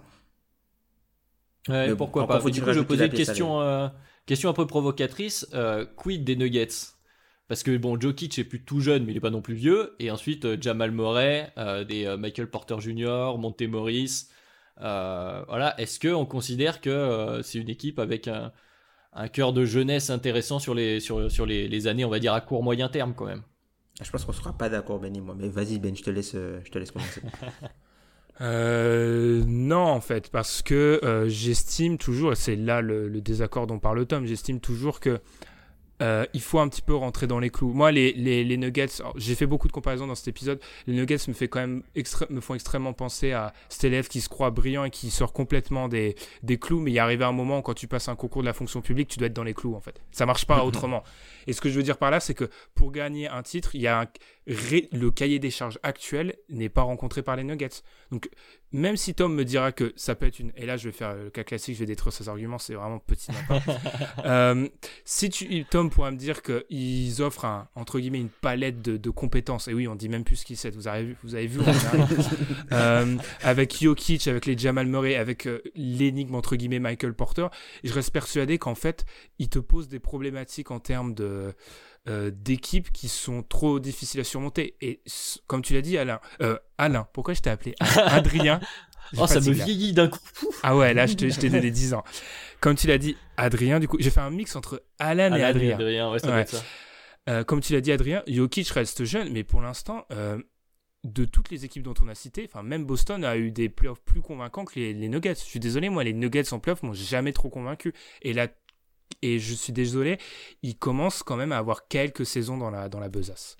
Ouais, 1.70 1.96
pourquoi 1.96 2.28
pas. 2.28 2.40
Du 2.42 2.62
coup 2.62 2.74
je 2.74 2.80
vais 2.80 2.86
poser 2.86 3.06
une 3.06 3.14
question, 3.14 3.62
euh, 3.62 3.88
question 4.26 4.50
un 4.50 4.54
peu 4.54 4.68
provocatrice. 4.68 5.48
quid 5.96 6.26
des 6.26 6.36
Nuggets? 6.36 6.99
Parce 7.50 7.64
que 7.64 7.76
bon, 7.76 8.00
Jokic 8.00 8.40
est 8.40 8.46
plus 8.46 8.64
tout 8.64 8.80
jeune, 8.80 9.04
mais 9.04 9.12
il 9.12 9.18
est 9.18 9.22
pas 9.22 9.30
non 9.30 9.42
plus 9.42 9.56
vieux. 9.56 9.96
Et 10.00 10.10
ensuite, 10.10 10.62
Jamal 10.62 10.92
Murray, 10.92 11.52
des 11.88 12.16
Michael 12.18 12.50
Porter 12.50 12.80
Jr., 12.80 13.34
Monte 13.38 13.64
Morris, 13.64 14.30
euh, 14.82 15.44
voilà, 15.48 15.80
est-ce 15.80 16.00
qu'on 16.00 16.26
considère 16.26 16.80
que 16.82 16.90
euh, 16.90 17.42
c'est 17.44 17.60
une 17.60 17.70
équipe 17.70 18.00
avec 18.00 18.28
un, 18.28 18.52
un 19.14 19.28
cœur 19.28 19.52
de 19.52 19.66
jeunesse 19.66 20.10
intéressant 20.10 20.60
sur 20.60 20.74
les, 20.74 21.00
sur, 21.00 21.30
sur 21.30 21.46
les, 21.46 21.68
les, 21.68 21.88
années, 21.88 22.06
on 22.06 22.10
va 22.10 22.20
dire, 22.20 22.34
à 22.34 22.42
court 22.42 22.64
moyen 22.64 22.88
terme 22.88 23.14
quand 23.14 23.26
même? 23.26 23.44
Ah, 24.00 24.04
je 24.06 24.12
pense 24.12 24.24
qu'on 24.24 24.32
sera 24.32 24.58
pas 24.58 24.70
d'accord, 24.70 25.00
Ben 25.00 25.14
et 25.16 25.22
moi. 25.22 25.36
Mais 25.38 25.50
vas-y, 25.50 25.80
Ben, 25.80 25.96
je 25.96 26.04
te 26.04 26.10
laisse, 26.10 26.34
je 26.34 26.70
te 26.70 26.80
laisse 26.80 26.92
commencer. 26.92 27.22
Euh, 28.42 29.44
non, 29.46 29.84
en 29.84 30.00
fait, 30.00 30.30
parce 30.30 30.62
que 30.62 31.02
euh, 31.04 31.28
j'estime 31.28 31.98
toujours, 31.98 32.32
et 32.32 32.36
c'est 32.36 32.56
là 32.56 32.82
le, 32.82 33.10
le, 33.10 33.22
désaccord 33.22 33.68
dont 33.68 33.80
parle 33.80 34.06
Tom, 34.06 34.26
j'estime 34.26 34.62
toujours 34.62 35.02
que 35.02 35.20
euh, 36.02 36.26
il 36.34 36.42
faut 36.42 36.60
un 36.60 36.68
petit 36.70 36.82
peu 36.82 36.96
rentrer 36.96 37.28
dans 37.28 37.40
les 37.40 37.50
clous. 37.50 37.74
Moi, 37.74 37.92
les, 37.92 38.14
les, 38.14 38.44
les 38.44 38.58
Nuggets, 38.58 39.02
j'ai 39.16 39.36
fait 39.36 39.46
beaucoup 39.46 39.68
de 39.68 39.74
comparaisons 39.74 40.08
dans 40.08 40.16
cet 40.16 40.28
épisode. 40.28 40.60
Les 40.88 40.94
Nuggets 40.94 41.18
me, 41.28 41.34
fait 41.34 41.48
quand 41.48 41.60
même 41.60 41.84
me 42.30 42.42
font 42.42 42.56
extrêmement 42.56 42.94
penser 42.94 43.32
à 43.32 43.54
cet 43.68 43.84
élève 43.84 44.08
qui 44.08 44.22
se 44.22 44.30
croit 44.30 44.52
brillant 44.52 44.86
et 44.86 44.90
qui 44.90 45.12
sort 45.12 45.34
complètement 45.34 45.88
des, 45.88 46.16
des 46.44 46.58
clous, 46.58 46.80
mais 46.80 46.92
il 46.92 46.96
y 46.96 47.00
arrive 47.00 47.24
un 47.24 47.32
moment 47.32 47.62
quand 47.62 47.74
tu 47.74 47.88
passes 47.88 48.08
un 48.08 48.16
concours 48.16 48.42
de 48.42 48.48
la 48.48 48.54
fonction 48.54 48.82
publique, 48.82 49.10
tu 49.10 49.20
dois 49.20 49.28
être 49.28 49.34
dans 49.34 49.44
les 49.44 49.54
clous 49.54 49.76
en 49.76 49.82
fait. 49.82 50.02
Ça 50.12 50.26
marche 50.26 50.46
pas 50.46 50.64
autrement. 50.64 51.04
Et 51.48 51.54
ce 51.54 51.62
que 51.62 51.70
je 51.70 51.76
veux 51.76 51.84
dire 51.84 51.98
par 51.98 52.12
là, 52.12 52.20
c'est 52.20 52.34
que 52.34 52.50
pour 52.76 52.92
gagner 52.92 53.28
un 53.28 53.44
titre, 53.44 53.76
il 53.76 53.82
y 53.82 53.88
a 53.88 54.02
un, 54.02 54.06
le 54.46 55.10
cahier 55.10 55.40
des 55.40 55.52
charges 55.52 55.80
actuel 55.84 56.36
n'est 56.50 56.70
pas 56.70 56.82
rencontré 56.82 57.22
par 57.22 57.36
les 57.36 57.44
Nuggets. 57.44 57.82
Donc, 58.12 58.30
même 58.72 58.98
si 58.98 59.16
Tom 59.16 59.34
me 59.34 59.44
dira 59.44 59.72
que 59.72 59.94
ça 59.96 60.14
peut 60.16 60.28
être 60.28 60.40
une. 60.40 60.52
Et 60.56 60.66
là, 60.66 60.78
je 60.78 60.90
vais 60.90 60.92
faire 60.92 61.16
le 61.16 61.30
cas 61.30 61.44
classique, 61.44 61.76
je 61.76 61.80
vais 61.80 61.86
détruire 61.88 62.14
ses 62.14 62.30
arguments, 62.30 62.60
c'est 62.60 62.76
vraiment 62.76 63.00
petit 63.00 63.32
euh, 64.26 64.68
si 65.06 65.30
tu, 65.30 65.66
Tom 65.66 65.90
pourra 65.90 66.12
me 66.12 66.18
dire 66.18 66.42
qu'ils 66.44 67.22
offrent, 67.22 67.46
un, 67.46 67.68
entre 67.76 68.00
guillemets, 68.00 68.20
une 68.20 68.30
palette 68.30 68.82
de, 68.82 68.98
de, 68.98 69.10
compétences, 69.10 69.68
et 69.68 69.74
oui, 69.74 69.88
on 69.88 69.96
dit 69.96 70.10
même 70.10 70.24
plus 70.24 70.36
ce 70.36 70.46
qu'ils 70.46 70.58
c'est, 70.58 70.70
vous 70.70 70.88
avez 70.88 71.04
vu, 71.04 71.18
vous 71.24 71.36
avez 71.36 71.48
vu 71.48 71.60
euh, 72.72 73.18
avec 73.42 73.82
Jokic, 73.82 74.28
avec 74.28 74.46
les 74.46 74.58
Jamal 74.58 74.86
Murray, 74.86 75.16
avec 75.16 75.48
euh, 75.48 75.62
l'énigme, 75.76 76.36
entre 76.36 76.56
guillemets, 76.56 76.80
Michael 76.80 77.14
Porter, 77.14 77.48
je 77.84 77.94
reste 77.94 78.12
persuadé 78.12 78.60
qu'en 78.60 78.76
fait, 78.76 79.06
ils 79.40 79.50
te 79.50 79.60
posent 79.60 79.90
des 79.90 80.00
problématiques 80.00 80.72
en 80.72 80.80
termes 80.80 81.14
de. 81.14 81.54
Euh, 82.08 82.32
d'équipes 82.34 82.92
qui 82.92 83.10
sont 83.10 83.44
trop 83.44 83.80
difficiles 83.80 84.22
à 84.22 84.24
surmonter. 84.24 84.76
Et 84.82 85.02
comme 85.48 85.62
tu 85.62 85.74
l'as 85.74 85.82
dit, 85.82 85.98
Alain, 85.98 86.20
euh, 86.42 86.58
Alain, 86.78 87.08
pourquoi 87.14 87.34
je 87.34 87.42
t'ai 87.42 87.50
appelé 87.50 87.76
Adrien? 87.98 88.62
Oh, 89.18 89.28
ça 89.28 89.42
me 89.42 89.52
vieillit 89.52 89.92
d'un 89.92 90.08
coup. 90.08 90.20
Ah 90.64 90.78
ouais, 90.78 90.94
là, 90.94 91.08
je 91.08 91.16
t'ai 91.16 91.50
donné 91.50 91.70
10 91.70 91.94
ans. 91.94 92.04
Comme 92.62 92.76
tu 92.76 92.88
l'as 92.88 92.98
dit, 92.98 93.18
Adrien, 93.38 93.80
du 93.80 93.88
coup, 93.88 93.98
j'ai 94.00 94.12
fait 94.12 94.22
un 94.22 94.30
mix 94.30 94.56
entre 94.56 94.82
Alan, 94.98 95.36
et 95.36 95.44
Adrien. 95.44 95.76
Adrien 95.76 96.12
ouais, 96.12 96.20
ça 96.20 96.34
ouais. 96.34 96.46
ça. 96.46 96.64
Euh, 97.28 97.44
comme 97.44 97.60
tu 97.60 97.74
l'as 97.74 97.82
dit, 97.82 97.92
Adrien, 97.92 98.24
Jokic 98.28 98.70
reste 98.70 99.04
jeune, 99.04 99.32
mais 99.32 99.44
pour 99.44 99.62
l'instant, 99.62 100.08
de 101.04 101.26
toutes 101.26 101.52
les 101.52 101.66
équipes 101.66 101.84
dont 101.84 101.94
on 102.02 102.08
a 102.08 102.16
cité, 102.16 102.50
enfin 102.50 102.62
même 102.62 102.86
Boston 102.86 103.24
a 103.24 103.38
eu 103.38 103.52
des 103.52 103.70
playoffs 103.70 104.02
plus 104.02 104.22
convaincants 104.22 104.66
que 104.66 104.80
les, 104.80 104.94
les 104.94 105.10
Nuggets. 105.10 105.36
Je 105.36 105.46
suis 105.46 105.60
désolé, 105.60 105.90
moi, 105.90 106.04
les 106.04 106.14
Nuggets 106.14 106.54
en 106.54 106.60
playoffs 106.60 106.84
m'ont 106.84 106.94
jamais 106.94 107.34
trop 107.34 107.50
convaincu. 107.50 107.94
Et 108.22 108.34
là, 108.34 108.48
et 109.22 109.40
je 109.40 109.54
suis 109.54 109.74
désolé, 109.74 110.18
il 110.64 110.78
commence 110.78 111.24
quand 111.24 111.36
même 111.36 111.52
à 111.52 111.58
avoir 111.58 111.88
quelques 111.88 112.26
saisons 112.26 112.58
dans 112.58 112.70
la, 112.70 112.90
dans 112.90 113.00
la 113.00 113.10
besace. 113.10 113.58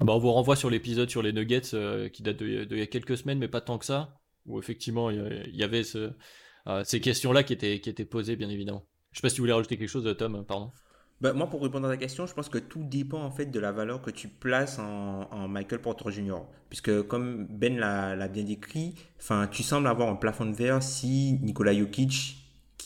Bah 0.00 0.12
on 0.12 0.18
vous 0.18 0.32
renvoie 0.32 0.56
sur 0.56 0.68
l'épisode 0.68 1.08
sur 1.08 1.22
les 1.22 1.32
Nuggets 1.32 1.74
euh, 1.74 2.08
qui 2.08 2.22
date 2.22 2.36
d'il 2.36 2.66
de, 2.66 2.76
y 2.76 2.82
a 2.82 2.86
quelques 2.86 3.16
semaines, 3.16 3.38
mais 3.38 3.48
pas 3.48 3.62
tant 3.62 3.78
que 3.78 3.86
ça, 3.86 4.20
où 4.44 4.58
effectivement 4.58 5.10
il 5.10 5.54
y 5.54 5.62
avait 5.62 5.84
ce, 5.84 6.12
euh, 6.66 6.84
ces 6.84 7.00
questions-là 7.00 7.42
qui 7.42 7.52
étaient, 7.52 7.80
qui 7.80 7.88
étaient 7.88 8.04
posées, 8.04 8.36
bien 8.36 8.50
évidemment. 8.50 8.86
Je 9.12 9.18
sais 9.18 9.22
pas 9.22 9.30
si 9.30 9.38
vous 9.38 9.44
voulez 9.44 9.54
rajouter 9.54 9.78
quelque 9.78 9.88
chose, 9.88 10.14
Tom, 10.18 10.44
pardon. 10.44 10.70
Bah, 11.22 11.32
moi, 11.32 11.48
pour 11.48 11.62
répondre 11.62 11.88
à 11.88 11.90
ta 11.90 11.96
question, 11.96 12.26
je 12.26 12.34
pense 12.34 12.50
que 12.50 12.58
tout 12.58 12.84
dépend 12.84 13.22
en 13.22 13.30
fait 13.30 13.46
de 13.46 13.58
la 13.58 13.72
valeur 13.72 14.02
que 14.02 14.10
tu 14.10 14.28
places 14.28 14.78
en, 14.78 15.22
en 15.30 15.48
Michael 15.48 15.80
Porter 15.80 16.10
Jr. 16.10 16.42
Puisque 16.68 17.02
comme 17.04 17.46
Ben 17.46 17.78
l'a 17.78 18.28
bien 18.28 18.44
décrit, 18.44 18.94
enfin, 19.18 19.46
tu 19.46 19.62
sembles 19.62 19.86
avoir 19.86 20.10
un 20.10 20.16
plafond 20.16 20.44
de 20.44 20.54
verre 20.54 20.82
si 20.82 21.38
Nikola 21.40 21.72
Jokic 21.72 22.36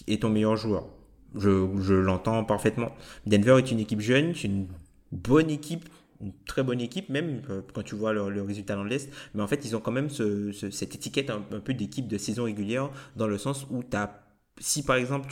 est 0.07 0.23
ton 0.23 0.31
meilleur 0.31 0.57
joueur. 0.57 0.89
Je, 1.35 1.95
l'entends 1.95 2.45
parfaitement. 2.45 2.93
Denver 3.27 3.57
est 3.59 3.71
une 3.71 3.81
équipe 3.81 4.01
jeune, 4.01 4.35
c'est 4.35 4.49
une 4.49 4.67
bonne 5.13 5.51
équipe, 5.51 5.89
une 6.21 6.33
très 6.47 6.63
bonne 6.63 6.81
équipe, 6.81 7.09
même 7.09 7.43
euh, 7.51 7.63
quand 7.73 7.83
tu 7.83 7.95
vois 7.95 8.13
le, 8.13 8.43
résultat 8.43 8.75
dans 8.75 8.85
l'Est. 8.85 9.11
Mais 9.35 9.43
en 9.43 9.47
fait, 9.47 9.65
ils 9.65 9.77
ont 9.77 9.81
quand 9.81 9.93
même 9.93 10.11
ce, 10.11 10.53
ce, 10.53 10.71
cette 10.71 10.95
étiquette 10.95 11.31
un, 11.31 11.41
peu 11.41 11.75
d'équipe 11.75 12.09
de 12.09 12.19
saison 12.19 12.45
régulière, 12.45 12.91
dans 13.17 13.27
le 13.27 13.39
sens 13.39 13.67
où 13.71 13.83
as, 13.93 14.23
si 14.59 14.83
par 14.83 14.97
exemple 14.97 15.29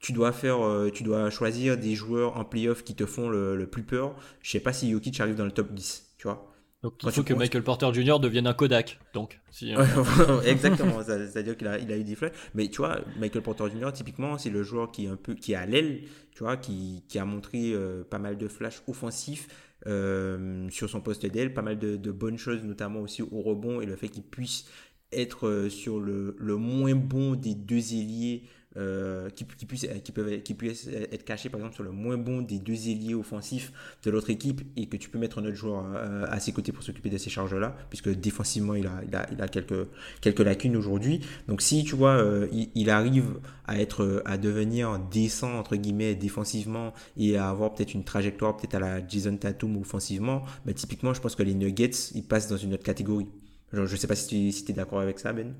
tu, 0.00 0.12
dois 0.12 0.32
faire, 0.32 0.64
euh, 0.64 0.90
tu 0.90 1.02
dois 1.02 1.28
choisir 1.30 1.76
des 1.76 1.94
joueurs 1.94 2.36
en 2.36 2.44
playoff 2.44 2.84
qui 2.84 2.94
te 2.94 3.04
font 3.04 3.28
le, 3.28 3.56
le 3.56 3.66
plus 3.66 3.82
peur, 3.82 4.14
je 4.42 4.50
sais 4.50 4.60
pas 4.60 4.72
si 4.72 4.90
Jokic 4.90 5.20
arrive 5.20 5.34
dans 5.34 5.44
le 5.44 5.52
top 5.52 5.72
10, 5.72 6.14
tu 6.18 6.28
vois. 6.28 6.50
Donc 6.82 6.94
il 7.02 7.10
faut 7.10 7.22
que 7.22 7.34
Michael 7.34 7.62
Porter 7.62 7.92
Jr. 7.92 8.18
devienne 8.20 8.46
un 8.46 8.54
Kodak. 8.54 8.98
Donc, 9.12 9.38
si, 9.50 9.74
euh... 9.76 10.40
exactement, 10.42 11.02
c'est-à-dire 11.02 11.56
qu'il 11.56 11.66
a, 11.66 11.78
il 11.78 11.92
a 11.92 11.96
eu 11.96 12.04
des 12.04 12.14
flèches. 12.14 12.32
Mais 12.54 12.68
tu 12.68 12.78
vois, 12.78 13.00
Michael 13.18 13.42
Porter 13.42 13.64
Jr. 13.70 13.92
typiquement, 13.92 14.38
c'est 14.38 14.50
le 14.50 14.62
joueur 14.62 14.90
qui 14.90 15.04
est 15.04 15.08
un 15.08 15.16
peu 15.16 15.34
qui 15.34 15.52
est 15.52 15.56
à 15.56 15.66
l'aile, 15.66 16.02
tu 16.32 16.42
vois, 16.42 16.56
qui, 16.56 17.04
qui 17.06 17.18
a 17.18 17.26
montré 17.26 17.72
euh, 17.74 18.02
pas 18.02 18.18
mal 18.18 18.38
de 18.38 18.48
flashs 18.48 18.82
offensifs 18.86 19.48
euh, 19.86 20.68
sur 20.70 20.88
son 20.88 21.02
poste 21.02 21.26
d'aile, 21.26 21.52
pas 21.52 21.62
mal 21.62 21.78
de, 21.78 21.96
de, 21.96 22.10
bonnes 22.12 22.38
choses, 22.38 22.62
notamment 22.64 23.00
aussi 23.00 23.22
au 23.22 23.42
rebond 23.42 23.82
et 23.82 23.86
le 23.86 23.96
fait 23.96 24.08
qu'il 24.08 24.22
puisse 24.22 24.66
être 25.12 25.48
euh, 25.48 25.68
sur 25.68 26.00
le, 26.00 26.36
le 26.38 26.56
moins 26.56 26.94
bon 26.94 27.34
des 27.34 27.54
deux 27.54 27.94
ailiers 27.94 28.44
euh, 28.76 29.30
qui, 29.30 29.44
qui, 29.44 29.66
qui, 29.66 30.12
peuvent, 30.12 30.42
qui 30.42 30.54
puisse 30.54 30.86
être 30.86 31.24
caché 31.24 31.48
par 31.48 31.58
exemple 31.58 31.74
sur 31.74 31.82
le 31.82 31.90
moins 31.90 32.16
bon 32.16 32.40
des 32.40 32.60
deux 32.60 32.88
ailiers 32.88 33.14
offensifs 33.14 33.72
de 34.04 34.10
l'autre 34.12 34.30
équipe 34.30 34.60
et 34.76 34.86
que 34.86 34.96
tu 34.96 35.10
peux 35.10 35.18
mettre 35.18 35.40
un 35.40 35.44
autre 35.44 35.56
joueur 35.56 35.84
euh, 35.96 36.24
à 36.28 36.38
ses 36.38 36.52
côtés 36.52 36.70
pour 36.70 36.84
s'occuper 36.84 37.10
de 37.10 37.18
ces 37.18 37.30
charges-là, 37.30 37.76
puisque 37.88 38.10
défensivement 38.10 38.76
il 38.76 38.86
a, 38.86 39.02
il 39.08 39.16
a, 39.16 39.26
il 39.32 39.42
a 39.42 39.48
quelques, 39.48 39.88
quelques 40.20 40.38
lacunes 40.38 40.76
aujourd'hui. 40.76 41.20
Donc 41.48 41.62
si 41.62 41.82
tu 41.82 41.96
vois, 41.96 42.12
euh, 42.12 42.46
il, 42.52 42.68
il, 42.76 42.90
arrive 42.90 43.40
à, 43.66 43.80
être, 43.80 44.22
à 44.24 44.38
devenir 44.38 45.00
décent 45.10 45.58
entre 45.58 45.74
guillemets 45.74 46.14
défensivement 46.14 46.94
et 47.16 47.36
à 47.36 47.48
avoir 47.48 47.74
peut-être 47.74 47.94
une 47.94 48.04
trajectoire 48.04 48.56
peut-être 48.56 48.76
à 48.76 48.80
la 48.80 49.04
Jason 49.04 49.36
Tatum 49.36 49.78
offensivement, 49.78 50.44
bah, 50.64 50.72
typiquement 50.74 51.12
je 51.12 51.20
pense 51.20 51.34
que 51.34 51.42
les 51.42 51.54
Nuggets 51.54 51.90
ils 52.14 52.22
passent 52.22 52.48
dans 52.48 52.56
une 52.56 52.74
autre 52.74 52.84
catégorie. 52.84 53.26
Je 53.72 53.80
ne 53.80 53.86
sais 53.86 54.06
pas 54.06 54.16
si 54.16 54.26
tu 54.26 54.52
si 54.52 54.70
es 54.70 54.74
d'accord 54.74 55.00
avec 55.00 55.18
ça, 55.18 55.32
Ben. 55.32 55.54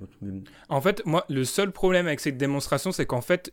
En 0.68 0.80
fait, 0.80 1.04
moi, 1.06 1.24
le 1.28 1.44
seul 1.44 1.70
problème 1.70 2.06
avec 2.06 2.20
cette 2.20 2.36
démonstration, 2.36 2.92
c'est 2.92 3.06
qu'en 3.06 3.20
fait, 3.20 3.52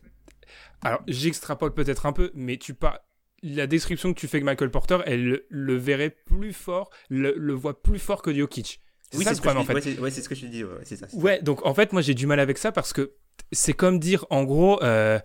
alors 0.82 1.00
j'extrapole 1.06 1.74
peut-être 1.74 2.06
un 2.06 2.12
peu, 2.12 2.30
mais 2.34 2.56
tu 2.56 2.74
pas 2.74 3.04
la 3.42 3.66
description 3.66 4.12
que 4.12 4.18
tu 4.18 4.26
fais 4.26 4.40
de 4.40 4.44
Michael 4.44 4.70
Porter, 4.70 4.98
elle 5.06 5.24
le, 5.24 5.46
le 5.48 5.76
verrait 5.76 6.10
plus 6.10 6.52
fort, 6.52 6.90
le, 7.08 7.34
le, 7.36 7.52
voit 7.52 7.80
plus 7.82 8.00
fort 8.00 8.20
que 8.22 8.34
Jokic. 8.34 8.80
Oui, 9.14 9.24
c'est 9.24 9.34
ce, 9.34 9.48
en 9.48 9.64
fait. 9.64 9.98
ouais, 10.00 10.10
c'est 10.10 10.22
ce 10.22 10.28
que 10.28 10.34
je 10.34 10.46
dis. 10.46 10.64
Ouais, 10.64 10.80
c'est 10.82 10.96
ça, 10.96 11.06
ouais, 11.14 11.40
donc 11.40 11.64
en 11.64 11.72
fait, 11.72 11.92
moi 11.92 12.02
j'ai 12.02 12.14
du 12.14 12.26
mal 12.26 12.40
avec 12.40 12.58
ça 12.58 12.72
parce 12.72 12.92
que 12.92 13.12
c'est 13.52 13.72
comme 13.72 13.98
dire 13.98 14.26
en 14.30 14.44
gros, 14.44 14.82
euh, 14.82 15.18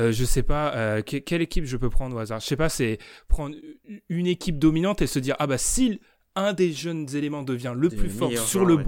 euh, 0.00 0.10
je 0.10 0.24
sais 0.24 0.42
pas, 0.42 0.74
euh, 0.74 1.02
que, 1.02 1.18
quelle 1.18 1.42
équipe 1.42 1.64
je 1.64 1.76
peux 1.76 1.90
prendre 1.90 2.16
au 2.16 2.18
hasard. 2.18 2.40
Je 2.40 2.46
sais 2.46 2.56
pas, 2.56 2.68
c'est 2.68 2.98
prendre 3.28 3.54
une 4.08 4.26
équipe 4.26 4.58
dominante 4.58 5.02
et 5.02 5.06
se 5.06 5.18
dire 5.18 5.36
ah 5.38 5.46
bah 5.46 5.58
si 5.58 6.00
un 6.38 6.52
des 6.52 6.72
jeunes 6.72 7.06
éléments 7.14 7.42
devient 7.42 7.74
le 7.76 7.88
plus 7.88 8.10
fort 8.10 8.32
sur 8.32 8.64
le, 8.64 8.76
ouais. 8.76 8.84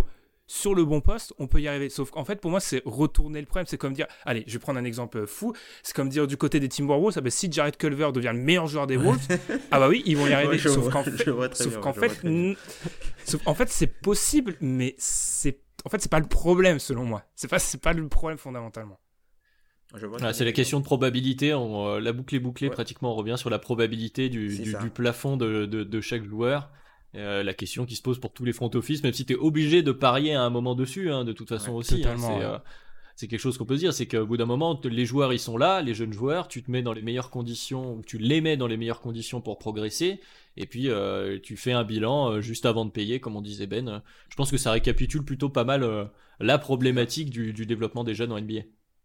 sur 0.46 0.74
le 0.74 0.84
bon 0.84 1.00
poste, 1.00 1.34
on 1.38 1.46
peut 1.46 1.60
y 1.60 1.68
arriver. 1.68 1.88
Sauf 1.88 2.10
qu'en 2.10 2.24
fait, 2.24 2.40
pour 2.40 2.50
moi, 2.50 2.60
c'est 2.60 2.82
retourner 2.84 3.40
le 3.40 3.46
problème. 3.46 3.66
C'est 3.66 3.78
comme 3.78 3.92
dire, 3.92 4.06
allez, 4.24 4.44
je 4.46 4.52
vais 4.54 4.58
prendre 4.58 4.78
un 4.78 4.84
exemple 4.84 5.26
fou. 5.26 5.52
C'est 5.82 5.94
comme 5.94 6.08
dire 6.08 6.26
du 6.26 6.36
côté 6.36 6.60
des 6.60 6.68
Timberwolves, 6.68 7.14
ah 7.16 7.20
ben, 7.20 7.30
si 7.30 7.50
Jared 7.50 7.76
Culver 7.76 8.10
devient 8.12 8.32
le 8.32 8.40
meilleur 8.40 8.66
joueur 8.66 8.86
des 8.86 8.96
Wolves, 8.98 9.26
ah 9.70 9.78
bah 9.78 9.88
oui, 9.88 10.02
ils 10.06 10.16
vont 10.16 10.26
y 10.26 10.32
arriver. 10.32 10.58
sauf 10.58 10.90
qu'en 10.90 11.02
fait, 11.04 11.54
sauf 11.54 11.78
qu'en 11.80 11.92
fait, 11.92 12.20
sauf, 13.24 13.40
en 13.46 13.54
fait, 13.54 13.68
c'est 13.68 13.86
possible, 13.86 14.56
mais 14.60 14.94
c'est, 14.98 15.60
en 15.84 15.88
fait, 15.88 16.00
c'est 16.00 16.10
pas 16.10 16.20
le 16.20 16.28
problème 16.28 16.78
selon 16.78 17.04
moi. 17.04 17.22
C'est 17.34 17.48
pas, 17.48 17.58
c'est 17.58 17.80
pas 17.80 17.92
le 17.92 18.08
problème 18.08 18.38
fondamentalement. 18.38 18.98
Ah, 20.20 20.32
c'est 20.32 20.44
la 20.44 20.52
question 20.52 20.78
de 20.78 20.84
probabilité. 20.84 21.52
On, 21.54 21.88
euh, 21.88 22.00
la 22.00 22.12
boucle 22.12 22.34
est 22.36 22.40
bouclée. 22.40 22.68
Ouais. 22.68 22.74
Pratiquement, 22.74 23.12
on 23.12 23.16
revient 23.16 23.36
sur 23.36 23.50
la 23.50 23.58
probabilité 23.58 24.28
du, 24.28 24.48
du, 24.48 24.74
du 24.74 24.90
plafond 24.90 25.36
de, 25.36 25.66
de, 25.66 25.82
de, 25.82 26.00
chaque 26.00 26.24
joueur. 26.24 26.70
Euh, 27.16 27.42
la 27.42 27.54
question 27.54 27.86
qui 27.86 27.96
se 27.96 28.02
pose 28.02 28.20
pour 28.20 28.32
tous 28.32 28.44
les 28.44 28.52
front 28.52 28.70
office, 28.74 29.02
même 29.02 29.12
si 29.12 29.24
tu 29.24 29.32
es 29.32 29.36
obligé 29.36 29.82
de 29.82 29.92
parier 29.92 30.34
à 30.34 30.42
un 30.42 30.50
moment 30.50 30.74
dessus, 30.74 31.10
hein, 31.10 31.24
de 31.24 31.32
toute 31.32 31.48
façon 31.48 31.72
ouais, 31.72 31.78
aussi. 31.78 32.04
Hein, 32.06 32.16
c'est 32.18 32.44
euh, 32.44 32.58
c'est 33.20 33.28
quelque 33.28 33.40
chose 33.40 33.58
qu'on 33.58 33.66
peut 33.66 33.74
se 33.74 33.80
dire, 33.80 33.92
c'est 33.92 34.06
qu'au 34.06 34.24
bout 34.24 34.38
d'un 34.38 34.46
moment, 34.46 34.80
les 34.82 35.04
joueurs 35.04 35.34
ils 35.34 35.38
sont 35.38 35.58
là, 35.58 35.82
les 35.82 35.92
jeunes 35.92 36.12
joueurs, 36.14 36.48
tu 36.48 36.62
te 36.62 36.70
mets 36.70 36.80
dans 36.80 36.94
les 36.94 37.02
meilleures 37.02 37.28
conditions, 37.28 38.00
tu 38.06 38.16
les 38.16 38.40
mets 38.40 38.56
dans 38.56 38.66
les 38.66 38.78
meilleures 38.78 39.02
conditions 39.02 39.42
pour 39.42 39.58
progresser, 39.58 40.20
et 40.56 40.66
puis 40.66 40.88
euh, 40.88 41.38
tu 41.42 41.58
fais 41.58 41.72
un 41.72 41.84
bilan 41.84 42.30
euh, 42.30 42.40
juste 42.40 42.64
avant 42.64 42.86
de 42.86 42.90
payer, 42.90 43.20
comme 43.20 43.36
on 43.36 43.42
disait 43.42 43.66
Ben. 43.66 44.02
Je 44.30 44.36
pense 44.36 44.50
que 44.50 44.56
ça 44.56 44.72
récapitule 44.72 45.22
plutôt 45.22 45.50
pas 45.50 45.64
mal 45.64 46.10
la 46.38 46.58
problématique 46.58 47.28
du, 47.28 47.52
du 47.52 47.66
développement 47.66 48.04
des 48.04 48.14
jeunes 48.14 48.32
en 48.32 48.40
NBA. 48.40 48.60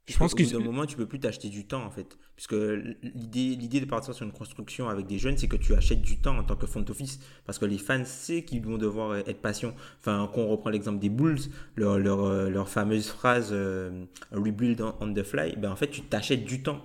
Je 0.08 0.18
pense 0.18 0.36
qu'au 0.36 0.44
bout 0.44 0.52
d'un 0.52 0.60
moment, 0.60 0.86
tu 0.86 0.96
peux 0.96 1.08
plus 1.08 1.20
t'acheter 1.20 1.50
du 1.50 1.66
temps 1.66 1.84
en 1.84 1.90
fait, 1.90 2.18
puisque 2.36 2.54
l'idée, 2.54 3.56
l'idée 3.56 3.80
de 3.80 3.86
partir 3.86 4.14
sur 4.14 4.26
une 4.26 4.32
construction 4.32 4.88
avec 4.88 5.08
des 5.08 5.18
jeunes, 5.18 5.38
c'est 5.38 5.48
que 5.48 5.56
tu 5.56 5.74
achètes 5.74 6.02
du 6.02 6.20
temps 6.20 6.38
en 6.38 6.44
tant 6.44 6.56
que 6.56 6.68
front 6.68 6.86
office, 6.88 7.20
parce 7.46 7.58
que 7.58 7.66
les 7.66 7.80
fans 7.80 8.06
savent 8.06 8.44
qu'ils 8.44 8.64
vont 8.64 8.78
devoir 8.78 9.16
être 9.16 9.42
patients. 9.42 9.74
Enfin, 10.00 10.30
quand 10.34 10.42
on 10.42 10.50
reprend 10.50 10.70
l'exemple 10.70 11.00
des 11.00 11.10
Bulls, 11.10 11.40
leur 11.76 11.98
leur, 11.98 12.50
leur 12.50 12.70
fameuse 12.70 13.08
phrase 13.08 13.50
euh, 13.52 14.06
"rebuild 14.32 14.82
on 15.00 15.14
the 15.14 15.24
fly", 15.24 15.56
ben 15.58 15.72
en 15.72 15.76
fait, 15.76 15.90
tu 15.90 16.02
t'achètes 16.02 16.46
du 16.46 16.62
temps. 16.62 16.84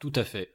Tout 0.00 0.12
à 0.16 0.24
fait. 0.24 0.54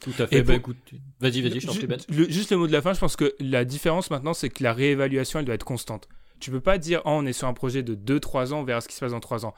Tout 0.00 0.12
à 0.18 0.26
fait. 0.26 0.42
Bah, 0.42 0.54
écoute, 0.54 0.76
vas-y, 1.20 1.40
vas-y, 1.42 1.60
je 1.60 1.66
t'en 1.66 1.74
prie, 1.74 1.86
Ben. 1.86 1.98
Juste 2.08 2.50
le 2.50 2.56
mot 2.56 2.66
de 2.66 2.72
la 2.72 2.82
fin, 2.82 2.92
je 2.92 3.00
pense 3.00 3.16
que 3.16 3.34
la 3.40 3.64
différence 3.64 4.10
maintenant, 4.10 4.34
c'est 4.34 4.48
que 4.48 4.62
la 4.62 4.72
réévaluation, 4.72 5.38
elle 5.40 5.44
doit 5.44 5.54
être 5.54 5.64
constante. 5.64 6.08
Tu 6.40 6.50
peux 6.50 6.60
pas 6.60 6.78
dire, 6.78 7.02
oh, 7.04 7.10
on 7.10 7.26
est 7.26 7.32
sur 7.32 7.48
un 7.48 7.54
projet 7.54 7.82
de 7.82 7.94
2-3 7.94 8.52
ans, 8.52 8.60
on 8.60 8.64
verra 8.64 8.80
ce 8.80 8.88
qui 8.88 8.94
se 8.94 9.00
passe 9.00 9.12
dans 9.12 9.20
3 9.20 9.46
ans. 9.46 9.54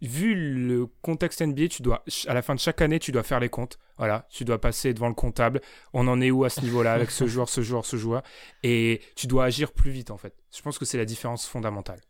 vu 0.00 0.34
le 0.34 0.86
contexte 1.02 1.42
NBA, 1.42 1.68
tu 1.68 1.82
dois, 1.82 2.04
à 2.26 2.34
la 2.34 2.42
fin 2.42 2.54
de 2.54 2.60
chaque 2.60 2.80
année, 2.80 2.98
tu 2.98 3.12
dois 3.12 3.22
faire 3.22 3.40
les 3.40 3.48
comptes. 3.48 3.78
Voilà, 3.98 4.26
tu 4.30 4.44
dois 4.44 4.60
passer 4.60 4.94
devant 4.94 5.08
le 5.08 5.14
comptable. 5.14 5.60
On 5.92 6.08
en 6.08 6.20
est 6.20 6.30
où 6.30 6.44
à 6.44 6.50
ce 6.50 6.60
niveau-là 6.60 6.92
avec 6.92 7.10
ce 7.10 7.26
joueur, 7.26 7.48
ce 7.48 7.60
joueur, 7.60 7.86
ce 7.86 7.96
joueur? 7.96 8.22
Et 8.62 9.00
tu 9.16 9.26
dois 9.26 9.44
agir 9.44 9.72
plus 9.72 9.90
vite 9.90 10.10
en 10.10 10.16
fait. 10.16 10.34
Je 10.54 10.60
pense 10.62 10.78
que 10.78 10.84
c'est 10.84 10.98
la 10.98 11.04
différence 11.04 11.46
fondamentale. 11.46 12.00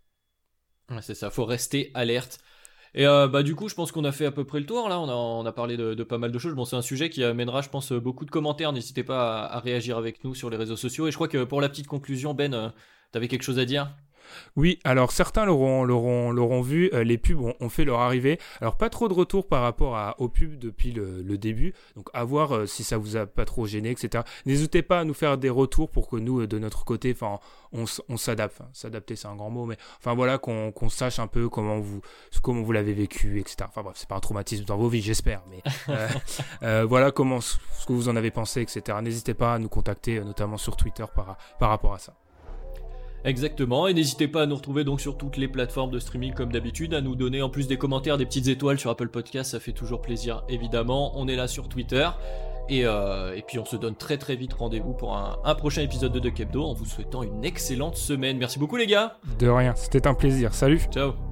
c'est 1.00 1.14
ça, 1.14 1.30
faut 1.30 1.44
rester 1.44 1.90
alerte. 1.94 2.40
Et 2.94 3.06
euh, 3.06 3.26
bah 3.26 3.42
du 3.42 3.54
coup, 3.54 3.68
je 3.68 3.74
pense 3.74 3.90
qu'on 3.90 4.04
a 4.04 4.12
fait 4.12 4.26
à 4.26 4.30
peu 4.30 4.44
près 4.44 4.60
le 4.60 4.66
tour 4.66 4.88
là. 4.88 5.00
On 5.00 5.44
a, 5.44 5.48
a 5.48 5.52
parlé 5.52 5.76
de, 5.76 6.02
pas 6.04 6.18
mal 6.18 6.30
de 6.30 6.38
choses. 6.38 6.54
Bon, 6.54 6.64
c'est 6.64 6.76
un 6.76 6.82
sujet 6.82 7.08
qui 7.08 7.24
amènera, 7.24 7.62
je 7.62 7.70
pense, 7.70 7.92
beaucoup 7.92 8.24
de 8.24 8.30
commentaires. 8.30 8.72
N'hésitez 8.72 9.02
pas 9.02 9.44
à, 9.44 9.60
réagir 9.60 9.96
avec 9.96 10.24
nous 10.24 10.34
sur 10.34 10.50
les 10.50 10.56
réseaux 10.56 10.76
sociaux. 10.76 11.06
Et 11.06 11.10
je 11.10 11.16
crois 11.16 11.28
que 11.28 11.44
pour 11.44 11.60
la 11.60 11.68
petite 11.68 11.86
conclusion, 11.86 12.34
Ben, 12.34 12.72
euh, 13.12 13.18
tu 13.18 13.18
avais 13.18 13.28
quelque 13.28 13.42
chose 13.42 13.58
à 13.58 13.64
dire? 13.64 13.92
Oui, 14.56 14.78
alors 14.84 15.12
certains 15.12 15.44
l'auront, 15.44 15.84
l'auront, 15.84 16.30
l'auront 16.30 16.62
vu, 16.62 16.90
euh, 16.92 17.04
les 17.04 17.18
pubs 17.18 17.40
ont, 17.40 17.68
fait 17.68 17.84
leur 17.84 18.00
arrivée. 18.00 18.38
Alors 18.60 18.76
pas 18.76 18.90
trop 18.90 19.08
de 19.08 19.14
retours 19.14 19.46
par 19.46 19.62
rapport 19.62 19.96
à, 19.96 20.20
aux 20.20 20.28
pubs 20.28 20.58
depuis 20.58 20.92
le, 20.92 21.22
début, 21.38 21.74
donc 21.96 22.08
à 22.12 22.24
voir 22.24 22.54
euh, 22.54 22.66
si 22.66 22.84
ça 22.84 22.98
vous 22.98 23.16
a 23.16 23.26
pas 23.26 23.44
trop 23.44 23.66
gêné, 23.66 23.90
etc. 23.90 24.22
N'hésitez 24.44 24.82
pas 24.82 25.00
à 25.00 25.04
nous 25.04 25.14
faire 25.14 25.38
des 25.38 25.50
retours 25.50 25.90
pour 25.90 26.08
que 26.08 26.16
nous, 26.16 26.42
euh, 26.42 26.46
de 26.46 26.58
notre 26.58 26.84
côté, 26.84 27.12
enfin, 27.12 27.38
on, 27.72 27.84
on 28.08 28.16
s'adapte. 28.16 28.60
s'adapter, 28.72 29.16
c'est 29.16 29.28
un 29.28 29.34
grand 29.34 29.50
mot, 29.50 29.64
mais 29.64 29.76
enfin 29.98 30.14
voilà, 30.14 30.38
qu'on, 30.38 30.72
sache 30.88 31.18
un 31.18 31.26
peu 31.26 31.48
comment 31.48 31.80
vous, 31.80 32.02
comment 32.42 32.62
vous 32.62 32.72
l'avez 32.72 32.92
vécu, 32.92 33.40
etc. 33.40 33.56
Enfin 33.68 33.82
bref, 33.82 33.96
c'est 33.96 34.08
pas 34.08 34.16
un 34.16 34.20
traumatisme 34.20 34.64
dans 34.64 34.76
vos 34.76 34.88
vies, 34.88 35.00
j'espère, 35.00 35.42
mais 35.50 36.82
voilà 36.84 37.10
comment 37.10 37.40
ce 37.40 37.56
que 37.86 37.92
vous 37.92 38.08
en 38.08 38.16
avez 38.16 38.30
pensé, 38.30 38.60
etc. 38.60 38.98
N'hésitez 39.02 39.34
pas 39.34 39.54
à 39.54 39.58
nous 39.58 39.70
contacter, 39.70 40.20
notamment 40.20 40.58
sur 40.58 40.76
Twitter 40.76 41.04
par, 41.14 41.38
par 41.58 41.70
rapport 41.70 41.94
à 41.94 41.98
ça. 41.98 42.14
Exactement, 43.24 43.86
et 43.86 43.94
n'hésitez 43.94 44.26
pas 44.26 44.42
à 44.42 44.46
nous 44.46 44.56
retrouver 44.56 44.84
donc 44.84 45.00
sur 45.00 45.16
toutes 45.16 45.36
les 45.36 45.48
plateformes 45.48 45.90
de 45.90 45.98
streaming 45.98 46.34
comme 46.34 46.50
d'habitude, 46.50 46.92
à 46.94 47.00
nous 47.00 47.14
donner 47.14 47.40
en 47.40 47.50
plus 47.50 47.68
des 47.68 47.76
commentaires, 47.76 48.18
des 48.18 48.26
petites 48.26 48.48
étoiles 48.48 48.78
sur 48.78 48.90
Apple 48.90 49.08
Podcast, 49.08 49.52
ça 49.52 49.60
fait 49.60 49.72
toujours 49.72 50.02
plaisir 50.02 50.42
évidemment. 50.48 51.12
On 51.14 51.28
est 51.28 51.36
là 51.36 51.48
sur 51.48 51.68
Twitter. 51.68 52.08
Et, 52.68 52.86
euh, 52.86 53.34
et 53.34 53.42
puis 53.42 53.58
on 53.58 53.64
se 53.64 53.74
donne 53.74 53.96
très 53.96 54.18
très 54.18 54.36
vite 54.36 54.52
rendez-vous 54.52 54.92
pour 54.92 55.16
un, 55.16 55.36
un, 55.44 55.54
prochain 55.56 55.82
épisode 55.82 56.12
de 56.12 56.20
The 56.20 56.32
Kebdo 56.32 56.62
en 56.62 56.74
vous 56.74 56.86
souhaitant 56.86 57.24
une 57.24 57.44
excellente 57.44 57.96
semaine. 57.96 58.38
Merci 58.38 58.60
beaucoup 58.60 58.76
les 58.76 58.86
gars. 58.86 59.16
De 59.40 59.48
rien, 59.48 59.74
c'était 59.74 60.06
un 60.06 60.14
plaisir. 60.14 60.54
Salut. 60.54 60.80
Ciao. 60.92 61.31